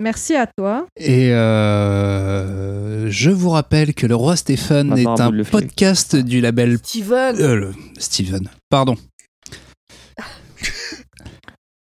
[0.00, 0.86] Merci à toi.
[0.96, 6.78] Et euh, je vous rappelle que Le Roi Stéphane Maintenant, est un podcast du label.
[6.82, 8.96] Steven euh, le- Steven, pardon.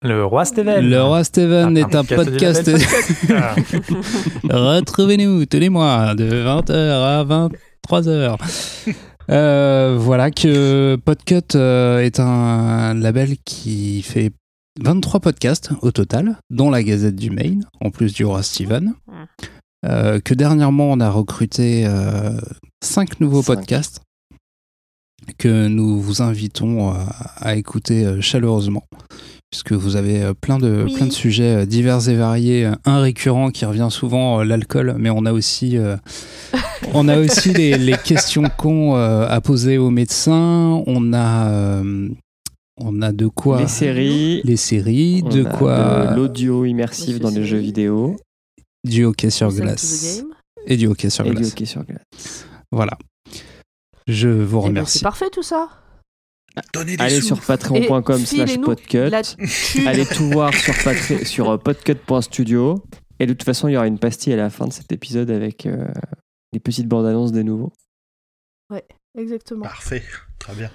[0.03, 0.88] Le roi Steven.
[0.88, 2.88] Le Roi Steven Ah, est un podcast podcast.
[3.32, 3.56] Ah.
[4.43, 8.38] Retrouvez-nous tous les mois de 20h à 23h.
[9.30, 14.31] Euh, voilà que Podcut euh, est un label qui fait
[14.81, 18.93] 23 podcasts au total, dont la Gazette du Maine, en plus du roi Steven.
[19.85, 21.88] Euh, que dernièrement on a recruté
[22.83, 23.56] 5 nouveaux Cinq.
[23.56, 24.01] podcasts
[25.38, 27.06] que nous vous invitons à,
[27.38, 28.83] à écouter chaleureusement
[29.51, 30.93] puisque vous avez euh, plein de, Oui.
[30.95, 32.66] plein de sujets euh, divers et variés.
[32.66, 35.95] Euh, Un récurrent qui revient souvent, l'alcool, mais on a aussi, euh,
[36.93, 40.84] on a aussi les, les questions cons euh, à poser aux médecins.
[40.85, 42.09] On a, euh,
[42.80, 44.42] on a de quoi Les séries.
[44.43, 48.17] les séries, on de a quoi l'audio immersif Monsieur dans les jeux vidéo
[48.84, 50.27] du hockey sur glace game.
[50.67, 51.51] et du hockey sur et du glace.
[51.51, 52.45] hockey sur glace.
[52.72, 52.98] Voilà.
[54.08, 55.00] Je vous Eh ben, remercie.
[55.00, 55.67] c'est parfait tout ça.
[56.74, 57.27] Donnez des Allez sous.
[57.36, 59.11] sur patreon.com slash podcut.
[59.86, 60.74] Allez tout voir sur,
[61.26, 62.84] sur euh, podcut.studio.
[63.19, 65.32] Et de toute façon, il y aura une pastille à la fin de cet épisode
[65.32, 65.88] avec euh,
[66.53, 67.74] les petites bandes annonces des nouveaux.
[69.18, 69.64] Exactement.
[69.64, 70.03] Parfait,
[70.38, 70.69] très bien.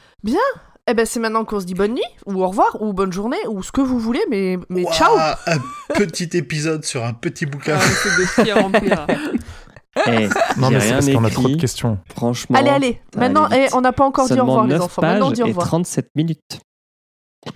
[0.88, 3.38] Eh ben c'est maintenant qu'on se dit bonne nuit, ou au revoir, ou bonne journée,
[3.48, 5.58] ou ce que vous voulez, mais, mais Ouah, ciao Un
[5.94, 7.78] petit épisode sur un petit bouquin.
[7.78, 9.06] Ah,
[10.06, 11.98] Eh, Non, mais c'est parce qu'on a trop de questions.
[12.14, 15.02] Franchement, Allez, allez, maintenant, eh, on n'a pas encore dit au revoir les 9 enfants,
[15.02, 15.66] maintenant on pages dit au et revoir.
[15.66, 16.60] 37 minutes.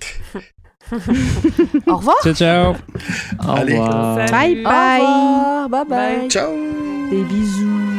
[1.89, 2.75] Au revoir Ciao, ciao.
[3.45, 3.79] Au Allez.
[3.79, 4.29] revoir.
[4.29, 4.31] Salut.
[4.33, 5.01] Bye Au bye.
[5.01, 6.29] revoir, bye bye, Bye.
[6.31, 6.51] Ciao
[7.11, 7.96] Des bisous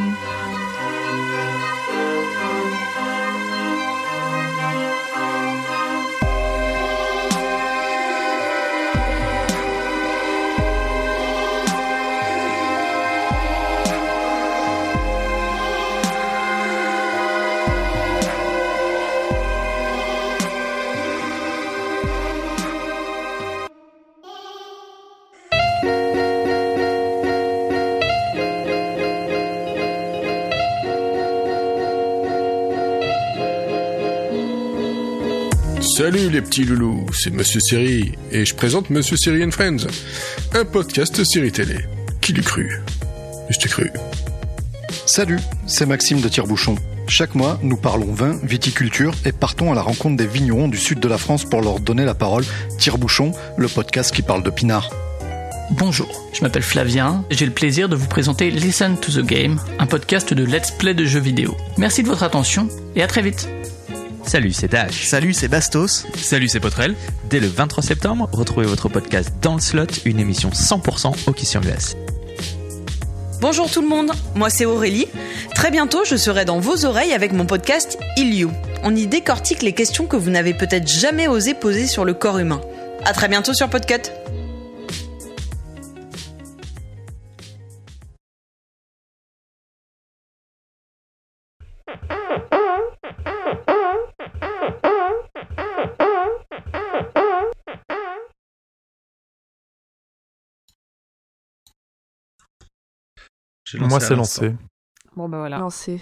[35.98, 39.88] Salut les petits loulous, c'est Monsieur Siri et je présente Monsieur Siri and Friends,
[40.54, 41.74] un podcast série télé.
[42.20, 42.70] Qui l'eût cru?
[43.50, 43.90] Je t'ai cru.
[45.06, 46.76] Salut, c'est Maxime de Tire-Bouchon.
[47.08, 51.00] Chaque mois, nous parlons vin, viticulture et partons à la rencontre des vignerons du sud
[51.00, 52.44] de la France pour leur donner la parole.
[52.78, 54.90] Tire-Bouchon, le podcast qui parle de pinard.
[55.72, 59.58] Bonjour, je m'appelle Flavien et j'ai le plaisir de vous présenter Listen to the Game,
[59.80, 61.56] un podcast de let's play de jeux vidéo.
[61.76, 63.48] Merci de votre attention et à très vite.
[64.28, 65.06] Salut, c'est Dash.
[65.06, 66.06] Salut, c'est Bastos.
[66.14, 66.94] Salut, c'est Potrel.
[67.30, 71.62] Dès le 23 septembre, retrouvez votre podcast Dans le Slot, une émission 100% hockey sur
[71.62, 71.96] glace.
[73.40, 75.06] Bonjour tout le monde, moi c'est Aurélie.
[75.54, 78.52] Très bientôt, je serai dans vos oreilles avec mon podcast Il You.
[78.82, 82.38] On y décortique les questions que vous n'avez peut-être jamais osé poser sur le corps
[82.38, 82.60] humain.
[83.06, 84.12] À très bientôt sur Podcut.
[103.74, 104.54] Moi, c'est lancé.
[105.16, 105.66] Bon, bah voilà.
[105.70, 106.00] C'est...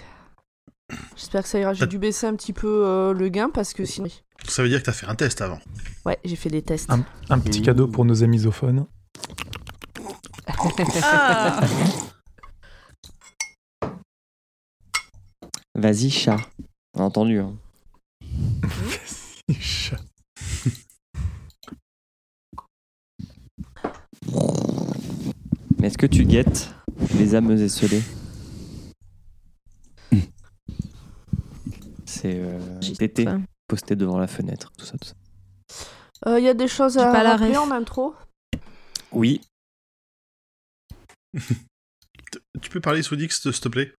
[1.15, 1.73] J'espère que ça ira.
[1.73, 4.07] J'ai dû baisser un petit peu euh, le gain parce que sinon...
[4.47, 5.59] Ça veut dire que t'as fait un test avant.
[6.05, 6.89] Ouais, j'ai fait des tests.
[6.89, 8.85] Un, un petit cadeau pour nos amis misophones.
[11.03, 11.59] Ah.
[15.75, 16.37] Vas-y, chat.
[16.93, 17.39] On a entendu.
[17.39, 17.53] hein.
[25.79, 26.73] Mais est-ce que tu guettes?
[27.17, 28.01] Les âmes esselées
[32.05, 33.25] C'est euh, Tété
[33.67, 35.15] posté devant la fenêtre, tout ça, tout ça.
[36.25, 38.15] Il Euh, y a des choses à pas la rappeler en intro
[39.11, 39.41] Oui,
[42.61, 43.93] Tu peux parler Soudix, s'il te plaît?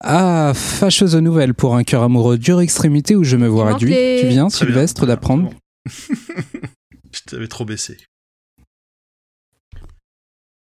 [0.00, 4.20] Ah, fâcheuse nouvelle pour un cœur amoureux dure extrémité où je me vois Il réduit.
[4.20, 4.48] Tu viens.
[4.48, 5.50] Sylvestre, d'apprendre
[7.12, 7.98] Je t'avais trop baissé.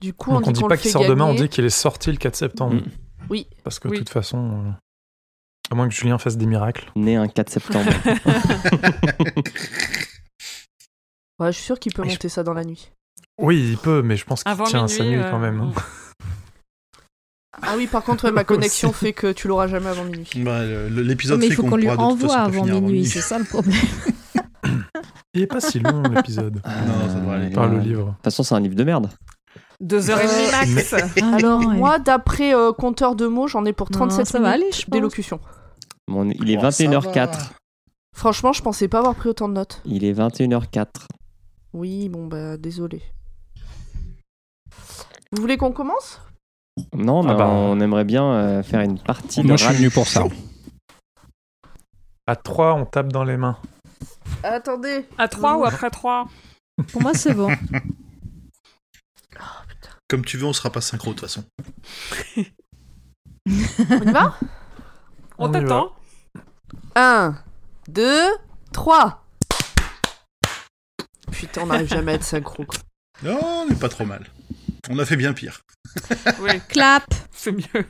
[0.05, 1.71] Du coup, on Donc on dit dit pas qu'il sort demain, on dit qu'il est
[1.71, 2.75] sorti le 4 septembre.
[2.75, 2.83] Mm.
[3.31, 3.47] Oui.
[3.63, 3.95] Parce que Oui.
[3.95, 4.71] de toute façon, euh,
[5.71, 6.93] à moins que Julien fasse des miracles.
[6.95, 7.91] Né un 4 septembre.
[11.41, 12.93] Ouais, je suis sûr qu'il peut Et je- monter ça dans la nuit.
[13.41, 15.61] Oui, il peut, mais je pense qu'il tient à sa nuit euh, quand même.
[15.61, 15.73] hein.
[17.63, 20.29] Ah oui, par contre, ouais, ma connexion fait que tu l'auras jamais avant minuit.
[20.37, 23.39] Bah, L'épisode mais il fait faut qu'on qu'on lui de envoie avant minuit, c'est ça
[23.39, 23.75] le problème.
[25.35, 26.61] Il est pas si long l'épisode.
[26.65, 27.51] Non, ça devrait aller.
[27.51, 28.13] Par le De livre.
[28.17, 29.11] toute façon, c'est un livre de merde.
[29.85, 30.95] Deux heures et demie max.
[31.23, 34.39] Ah Alors, non, moi, d'après euh, compteur de mots, j'en ai pour Non, 37 ça
[34.41, 34.91] va minutes aller, je pense.
[34.91, 35.41] d'élocution.
[36.09, 37.15] Bon, il est Oh, ça 21h04.
[37.33, 37.39] va.
[38.17, 39.83] Franchement, je pensais pas avoir pris autant de notes.
[39.85, 40.87] Il est 21h04.
[41.75, 43.03] Oui, bon, bah, désolé.
[45.33, 46.19] Vous voulez qu'on commence?
[46.95, 47.47] Non, mais Ah bah.
[47.49, 50.25] on aimerait bien euh, faire une partie Moi, de je suis venu pour ça.
[52.27, 53.59] À 3, on tape dans les mains.
[54.43, 55.05] Attendez.
[55.19, 56.27] À 3 ou après 3
[56.91, 57.51] Pour moi, c'est bon.
[60.15, 61.43] Comme tu veux, on sera pas synchro de toute façon.
[63.49, 64.39] On y va
[65.39, 65.93] On t'attend.
[66.95, 67.37] 1,
[67.89, 68.21] 2,
[68.73, 69.27] 3.
[71.33, 72.65] Putain, on n'arrive jamais à être synchro.
[72.65, 72.79] quoi.
[73.25, 74.31] Non, on est pas trop mal.
[74.89, 75.63] On a fait bien pire.
[76.41, 77.85] Oui, Clap c'est mieux.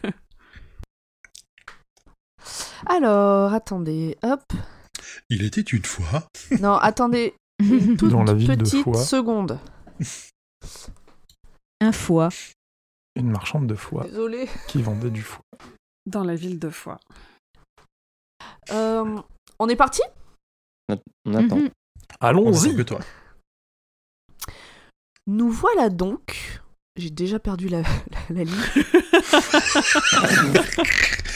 [2.86, 4.50] Alors, attendez, hop.
[5.28, 6.26] Il était une fois.
[6.58, 7.34] Non, attendez.
[7.58, 9.58] Une toute Dans la ville de petite seconde.
[11.84, 12.30] Un foie.
[13.14, 14.48] Une marchande de foie Désolé.
[14.68, 15.44] qui vendait du foie.
[16.06, 16.98] Dans la ville de Foix.
[18.70, 19.20] Euh,
[19.58, 20.00] on est parti?
[20.88, 21.56] On attend.
[21.56, 21.68] Mhm.
[21.68, 23.00] On Allons-y toi.
[25.26, 26.60] Nous voilà donc.
[26.96, 27.88] J'ai déjà perdu la, la,
[28.30, 28.54] la ligne.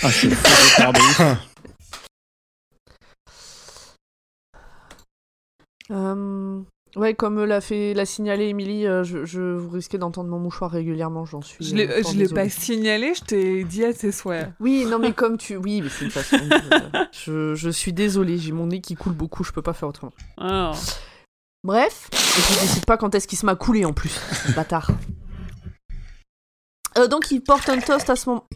[0.00, 0.28] Ah, c'est.
[5.90, 6.62] Euh,
[6.98, 10.70] ouais, comme l'a fait, l'a signalé Émilie, euh, je, je vous risquez d'entendre mon mouchoir
[10.70, 11.64] régulièrement, j'en suis.
[11.64, 14.50] Je l'ai euh, je l'ai pas signalé, je t'ai dit à tes souhaits.
[14.60, 16.36] Oui, non mais comme tu, oui, mais c'est une façon.
[16.36, 19.88] de- je, je suis désolée, j'ai mon nez qui coule beaucoup, je peux pas faire
[19.88, 20.12] autrement.
[20.36, 20.72] Ah.
[21.64, 22.16] Bref, et
[22.54, 24.10] je décide pas quand est-ce qu'il se m'a coulé en plus,
[24.46, 24.90] ce bâtard.
[26.96, 28.46] Euh, donc il porte un toast à ce moment.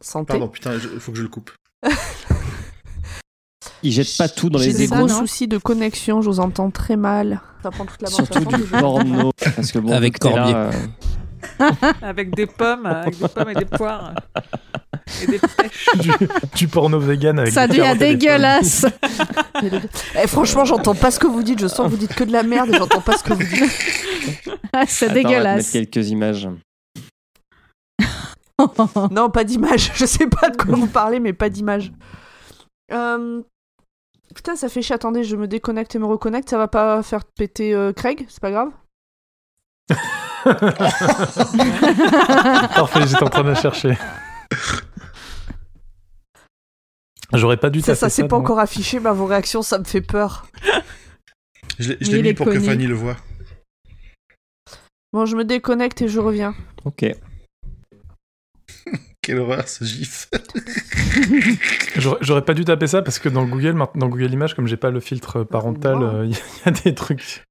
[0.00, 0.28] Santé.
[0.28, 1.50] Pardon, putain, il faut que je le coupe.
[3.82, 5.14] Il jette pas tout dans J'ai les des ça, gros égouts.
[5.14, 7.40] non soucis de connexion, je vous entends très mal.
[7.62, 9.30] Ça prend toute la Surtout du porno.
[9.56, 10.54] Parce que bon, Avec là, Corbier.
[10.54, 10.70] euh,
[12.02, 14.12] Avec des pommes, avec des pommes et des poires.
[15.22, 15.86] Et des pêches.
[16.00, 16.10] du,
[16.56, 18.84] du porno vegan avec Ça des devient et des dégueulasse.
[20.20, 22.32] Eh, franchement, j'entends pas ce que vous dites, je sens que vous dites que de
[22.32, 24.58] la merde et j'entends pas ce que vous dites.
[24.72, 25.70] Ah, c'est on va dégueulasse.
[25.70, 26.48] quelques images.
[29.12, 29.92] Non, pas d'image.
[29.94, 31.92] Je sais pas de quoi vous parlez, mais pas d'image.
[32.92, 33.40] Euh,
[34.34, 34.94] Putain, ça fait chier.
[34.94, 36.48] Attendez, je me déconnecte et me reconnecte.
[36.50, 38.70] Ça va pas faire péter euh, Craig C'est pas grave
[42.74, 43.96] Parfait, j'étais en train de la chercher.
[47.34, 48.10] J'aurais pas dû Ça, ça ça.
[48.10, 48.44] s'est pas donc.
[48.44, 50.46] encore affiché, bah vos réactions, ça me fait peur.
[51.78, 52.58] Je l'ai je mis pour que.
[52.58, 53.16] Fanny le voit.
[55.12, 56.54] Bon, je me déconnecte et je reviens.
[56.84, 57.04] Ok.
[59.28, 60.30] Quelle horreur ce gif.
[62.22, 64.78] J'aurais pas dû taper ça parce que dans Google, maintenant- dans Google Images, comme j'ai
[64.78, 66.02] pas le filtre parental, Wow.
[66.04, 67.44] euh, il y a des trucs.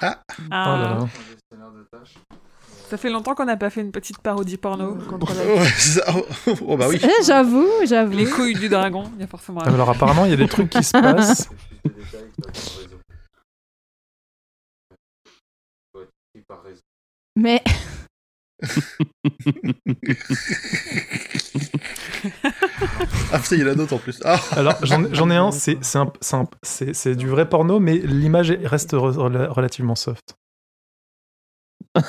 [0.00, 1.08] Ah, Oh là là.
[2.90, 4.96] Ça fait longtemps qu'on n'a pas fait une petite parodie porno.
[5.08, 6.12] Contre la- Ouais, c'est ça.
[6.12, 7.00] Oh, oh, bah oui.
[7.00, 8.16] Eh, j'avoue, j'avoue.
[8.16, 10.48] Les couilles du dragon, il y a forcément Ah, Alors apparemment, il y a des
[10.48, 11.48] trucs qui se passent.
[17.36, 17.62] Mais
[23.32, 24.20] Ah putain, il y en a d'autres en plus.
[24.24, 29.14] Ah, Alors j'en j'en ai un, c'est du vrai porno, mais l'image est- reste re-
[29.16, 30.36] rela- relativement soft.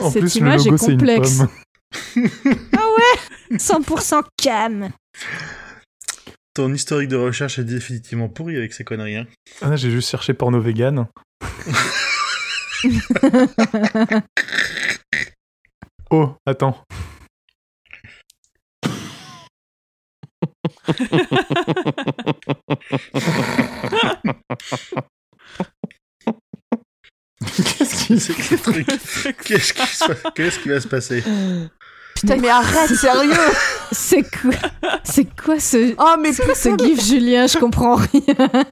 [0.00, 1.38] En Cette plus, le image est une complexe.
[1.38, 1.48] pomme.
[3.52, 4.90] 100% cam.
[6.54, 9.16] Ton historique de recherche est définitivement pourri avec ces conneries.
[9.16, 9.26] Hein.
[9.60, 11.08] Ah, J'ai juste cherché porno vegan.
[16.14, 16.76] Oh, attends.
[27.40, 28.14] Qu'est-ce qui.
[29.44, 31.22] Qu'est-ce qui, qu'est-ce qui va se passer?
[32.22, 33.32] Putain, mais arrête, sérieux
[33.92, 34.54] C'est quoi
[35.02, 37.48] C'est quoi ce Oh, mais ce gif Julien?
[37.48, 38.64] Je comprends rien.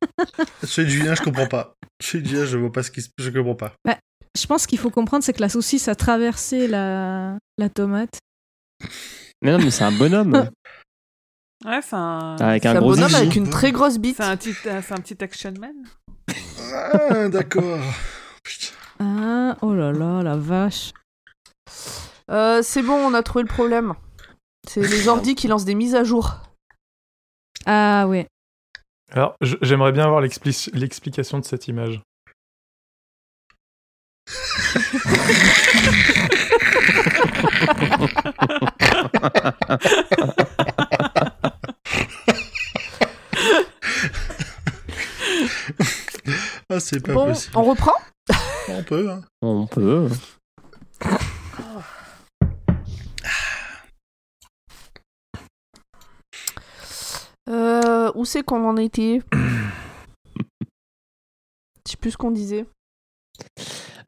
[0.63, 1.75] Celui de Julien, je comprends pas.
[2.01, 3.09] Julien, je vois pas ce qui se...
[3.19, 3.73] Je comprends pas.
[4.39, 8.19] je pense qu'il faut comprendre, c'est que la saucisse a traversé la, la tomate.
[9.43, 10.49] Mais non, mais c'est un bonhomme.
[11.67, 12.37] Ouais, c'est un.
[12.41, 14.17] Avec C'est un un gros bonhomme avec une très grosse bite.
[14.17, 15.75] C'est un petit, euh, c'est un petit action man.
[16.73, 17.81] Ah, d'accord.
[19.01, 20.93] Ah, oh là là, la vache.
[22.31, 23.95] Euh, c'est bon, on a trouvé le problème.
[24.69, 26.37] C'est les ordis qui lancent des mises à jour.
[27.67, 28.27] Ah ouais.
[29.13, 32.01] Alors, j'aimerais bien avoir l'expli- l'explication de cette image.
[46.69, 47.57] Ah, c'est pas Bon, possible.
[47.57, 47.95] on reprend?
[48.69, 49.23] On peut, hein.
[49.43, 50.09] On peut.
[57.51, 59.21] Euh, où c'est qu'on en était?
[61.87, 62.67] Je sais plus ce qu'on disait.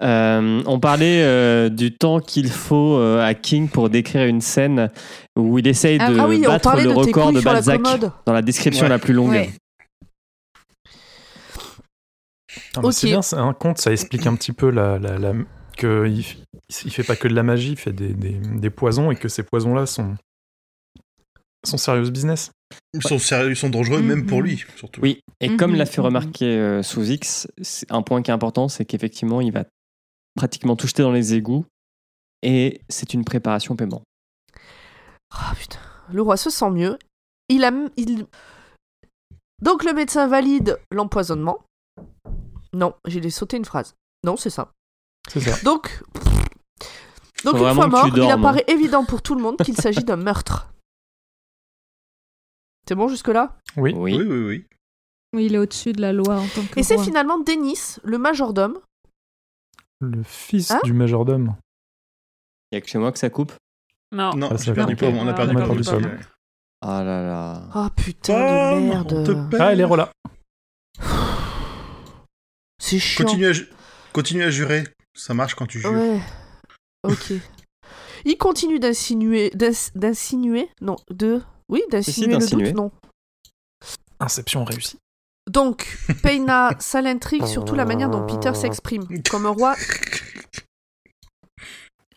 [0.02, 4.90] Euh, on parlait euh, du temps qu'il faut euh, à King pour décrire une scène
[5.38, 7.80] où il essaye de Ah oui, on battre le de record de la Balzac
[8.26, 8.88] dans la description Ouais.
[8.90, 9.30] la plus longue.
[9.30, 9.50] Ouais.
[12.90, 15.34] C'est bien, c'est un conte, ça explique un petit peu la, la, la-
[15.76, 16.22] que il,
[16.90, 19.42] fait pas que de la magie, il fait des, des, des poisons et que ces
[19.42, 20.16] poisons-là sont,
[21.64, 22.50] sont serious business.
[22.94, 25.00] Ils sont sérieux, ils sont dangereux même pour lui, surtout.
[25.00, 27.48] Oui, et Mhm, comme l'a fait remarquer euh, sous X,
[27.90, 29.64] un point qui est important, c'est qu'effectivement, il va
[30.34, 31.64] pratiquement tout jeter dans les égouts
[32.42, 34.02] et c'est une préparation au paiement.
[35.30, 35.78] Ah putain,
[36.12, 36.98] le roi se sent mieux.
[37.48, 38.26] Il a, il...
[39.60, 41.58] Donc le médecin valide l'empoisonnement.
[42.72, 43.94] Non, j'ai sauté une phrase.
[44.24, 44.72] Non, c'est ça.
[45.28, 45.62] C'est ça.
[45.62, 46.02] Donc,
[47.44, 50.16] donc une fois mort, il dormes, apparaît évident pour tout le monde qu'il s'agit d'un
[50.16, 50.71] meurtre.
[52.92, 53.56] C'est bon jusque-là?
[53.78, 53.94] Oui.
[53.96, 54.14] Oui.
[54.18, 54.66] Oui, oui, oui.
[55.34, 58.18] Oui, il est au-dessus de la loi en tant que Et c'est finalement Denis, le
[58.18, 58.80] majordome.
[60.02, 60.80] Le fils Hein?
[60.84, 61.56] du majordome.
[62.70, 63.54] Il y a que chez moi que ça coupe?
[64.14, 64.34] Non.
[64.36, 66.18] Non, Ah, j'ai ça perdu on a Ah, perdu sol.
[66.82, 67.62] Ah là là.
[67.74, 69.48] Oh putain Pomme, de on merde.
[69.58, 70.12] Ah, elle est là.
[72.78, 73.24] C'est chiant.
[73.24, 73.68] Continue à, ju-
[74.12, 74.84] continue à jurer.
[75.14, 75.92] Ça marche quand tu jures.
[75.92, 76.20] Ouais.
[77.04, 77.32] Ok.
[78.26, 82.90] Il continue d'insinuer, d'ins- d'insinuer, non, de, oui, d'insinuer le doute, non.
[84.20, 84.98] Inception réussie.
[85.50, 89.02] Donc, Peina, ça l'intrigue surtout la manière dont Peter s'exprime.
[89.28, 89.74] Comme un roi,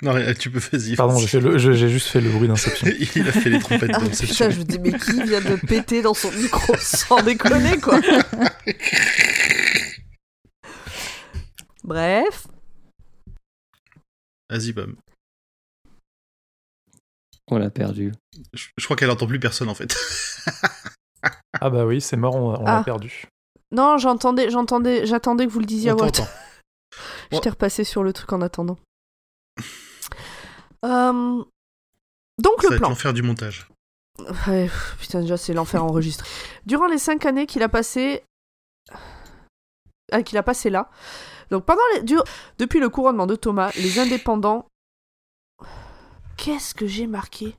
[0.03, 0.95] Non, mais tu peux vas-y.
[0.95, 2.87] Pardon, j'ai juste fait le bruit d'inception.
[3.15, 4.47] Il a fait les trompettes Ah, d'inception.
[4.47, 7.99] putain, je me dis, mais qui vient de péter dans son micro sans déconner, quoi
[11.83, 12.47] Bref,
[14.49, 14.95] Vas-y, pomme.
[17.51, 18.11] On l'a perdu.
[18.53, 19.95] Je, je crois qu'elle entend plus personne en fait.
[21.61, 22.83] Ah bah oui, c'est mort, on, on l'a Ah.
[22.83, 23.23] perdu.
[23.71, 26.23] non, j'entendais, j'entendais, j'attendais que vous le disiez à t'entend.
[26.23, 26.29] haute.
[27.31, 28.77] J'étais repassé sur le truc en attendant.
[30.83, 31.43] Euh,
[32.37, 32.89] Donc Ça le plan.
[32.89, 33.67] l'enfer du montage.
[34.47, 36.27] Ouais, putain, déjà, c'est l'enfer enregistré.
[36.65, 38.23] Durant les cinq années qu'il a passé.
[40.11, 40.89] Ah, qu'il a passé là.
[41.49, 42.03] Donc, pendant les.
[42.03, 42.23] dur-
[42.59, 44.67] Depuis le couronnement de Thomas, les indépendants.
[46.37, 47.55] Qu'est-ce que j'ai marqué?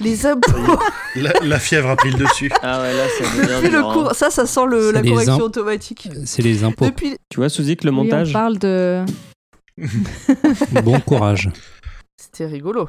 [0.00, 0.78] Les impôts.
[1.14, 2.50] La, la fièvre a pris le dessus.
[2.62, 4.14] Ah ouais, là, c'est Depuis le cour...
[4.14, 4.90] Ça, ça sent le...
[4.90, 6.08] La les correction automatique.
[6.24, 6.86] C'est les impôts.
[6.86, 7.16] Depuis.
[7.28, 9.04] Tu vois, Suzik, le Oui, on montage parle de.
[10.82, 11.50] Bon courage.
[12.16, 12.88] C'était rigolo.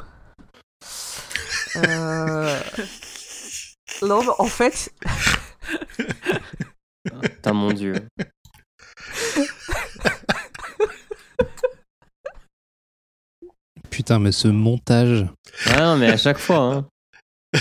[1.76, 2.60] Euh...
[4.02, 4.92] Non, mais en fait,
[7.22, 7.94] Putain, mon dieu.
[13.94, 15.26] Putain, mais ce montage.
[15.68, 16.86] Ah non, mais à chaque fois, hein.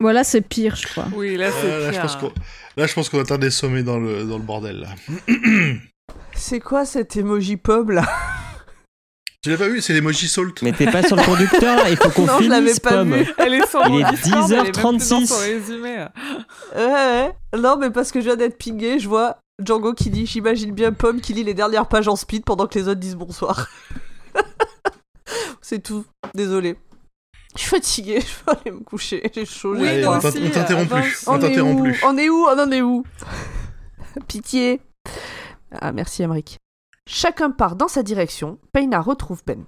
[0.00, 1.06] Voilà, c'est pire, je crois.
[1.14, 2.00] Oui, là, c'est je pire.
[2.02, 2.32] pense qu'on
[2.76, 4.80] là, je pense qu'on atteint des sommets dans le, dans le bordel.
[4.80, 4.88] Là.
[6.34, 8.06] c'est quoi cet emoji pub là?
[9.42, 10.62] Tu l'as pas vu C'est l'emoji salt.
[10.62, 13.14] Mais t'es pas sur le conducteur, il faut qu'on Non, je l'avais finisse, pas pomme.
[13.14, 13.30] vu.
[13.36, 15.26] Elle est sur Il est Discord, elle est même plus dans 10h36.
[15.26, 16.04] son résumé.
[16.74, 17.32] Ouais, ouais.
[17.58, 20.92] Non, mais parce que je viens d'être pingé, je vois Django qui dit J'imagine bien
[20.92, 23.68] Pomme qui lit les dernières pages en speed pendant que les autres disent bonsoir.
[25.62, 26.04] C'est tout.
[26.34, 26.76] Désolé.
[27.56, 29.30] Je suis fatiguée, je vais aller me coucher.
[29.34, 31.24] J'ai chaud, Oui, on t'interrompt euh, plus.
[31.26, 32.00] On t'interrompt où plus.
[32.04, 33.04] On est où On en est où?
[34.28, 34.80] Pitié.
[35.80, 36.58] Ah, merci, Amric.
[37.06, 38.58] Chacun part dans sa direction.
[38.72, 39.64] Payna retrouve Ben.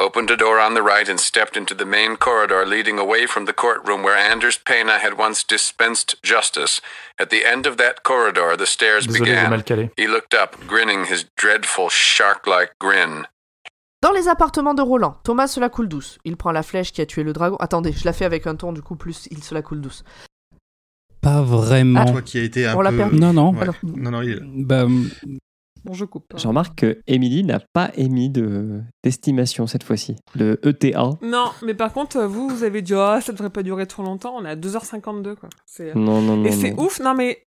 [0.00, 3.46] Opened a door on the right and stepped into the main corridor leading away from
[3.46, 6.80] the courtroom where Anders Pena had once dispensed justice.
[7.18, 9.90] At the end of that corridor, the stairs Désolé, began.
[9.96, 13.26] He looked up, grinning his dreadful shark like grin.
[14.00, 16.18] Dans les appartements de Roland, Thomas se la coule douce.
[16.24, 17.56] Il prend la flèche qui a tué le dragon.
[17.58, 20.04] Attendez, je la fais avec un ton du coup plus il se la coule douce.
[21.20, 22.04] Pas vraiment.
[22.06, 22.98] Ah, Toi qui a été un On l'a peu.
[22.98, 23.16] perdu.
[23.18, 23.50] Non, non.
[23.52, 23.62] Ouais.
[23.62, 24.38] Alors- Non, non, il.
[24.64, 24.86] Bah,
[25.88, 26.34] Bon, je coupe.
[26.36, 30.16] Je remarque que Émilie n'a pas émis de d'estimation cette fois-ci.
[30.34, 31.10] Le E ETA.
[31.22, 34.34] Non, mais par contre, vous, vous avez dit, oh, ça devrait pas durer trop longtemps.
[34.36, 35.48] On est à 2h52, quoi.
[35.64, 36.44] C'est- Non, non, non.
[36.44, 36.84] Et c'est non.
[36.84, 37.00] ouf.
[37.00, 37.38] Non, mais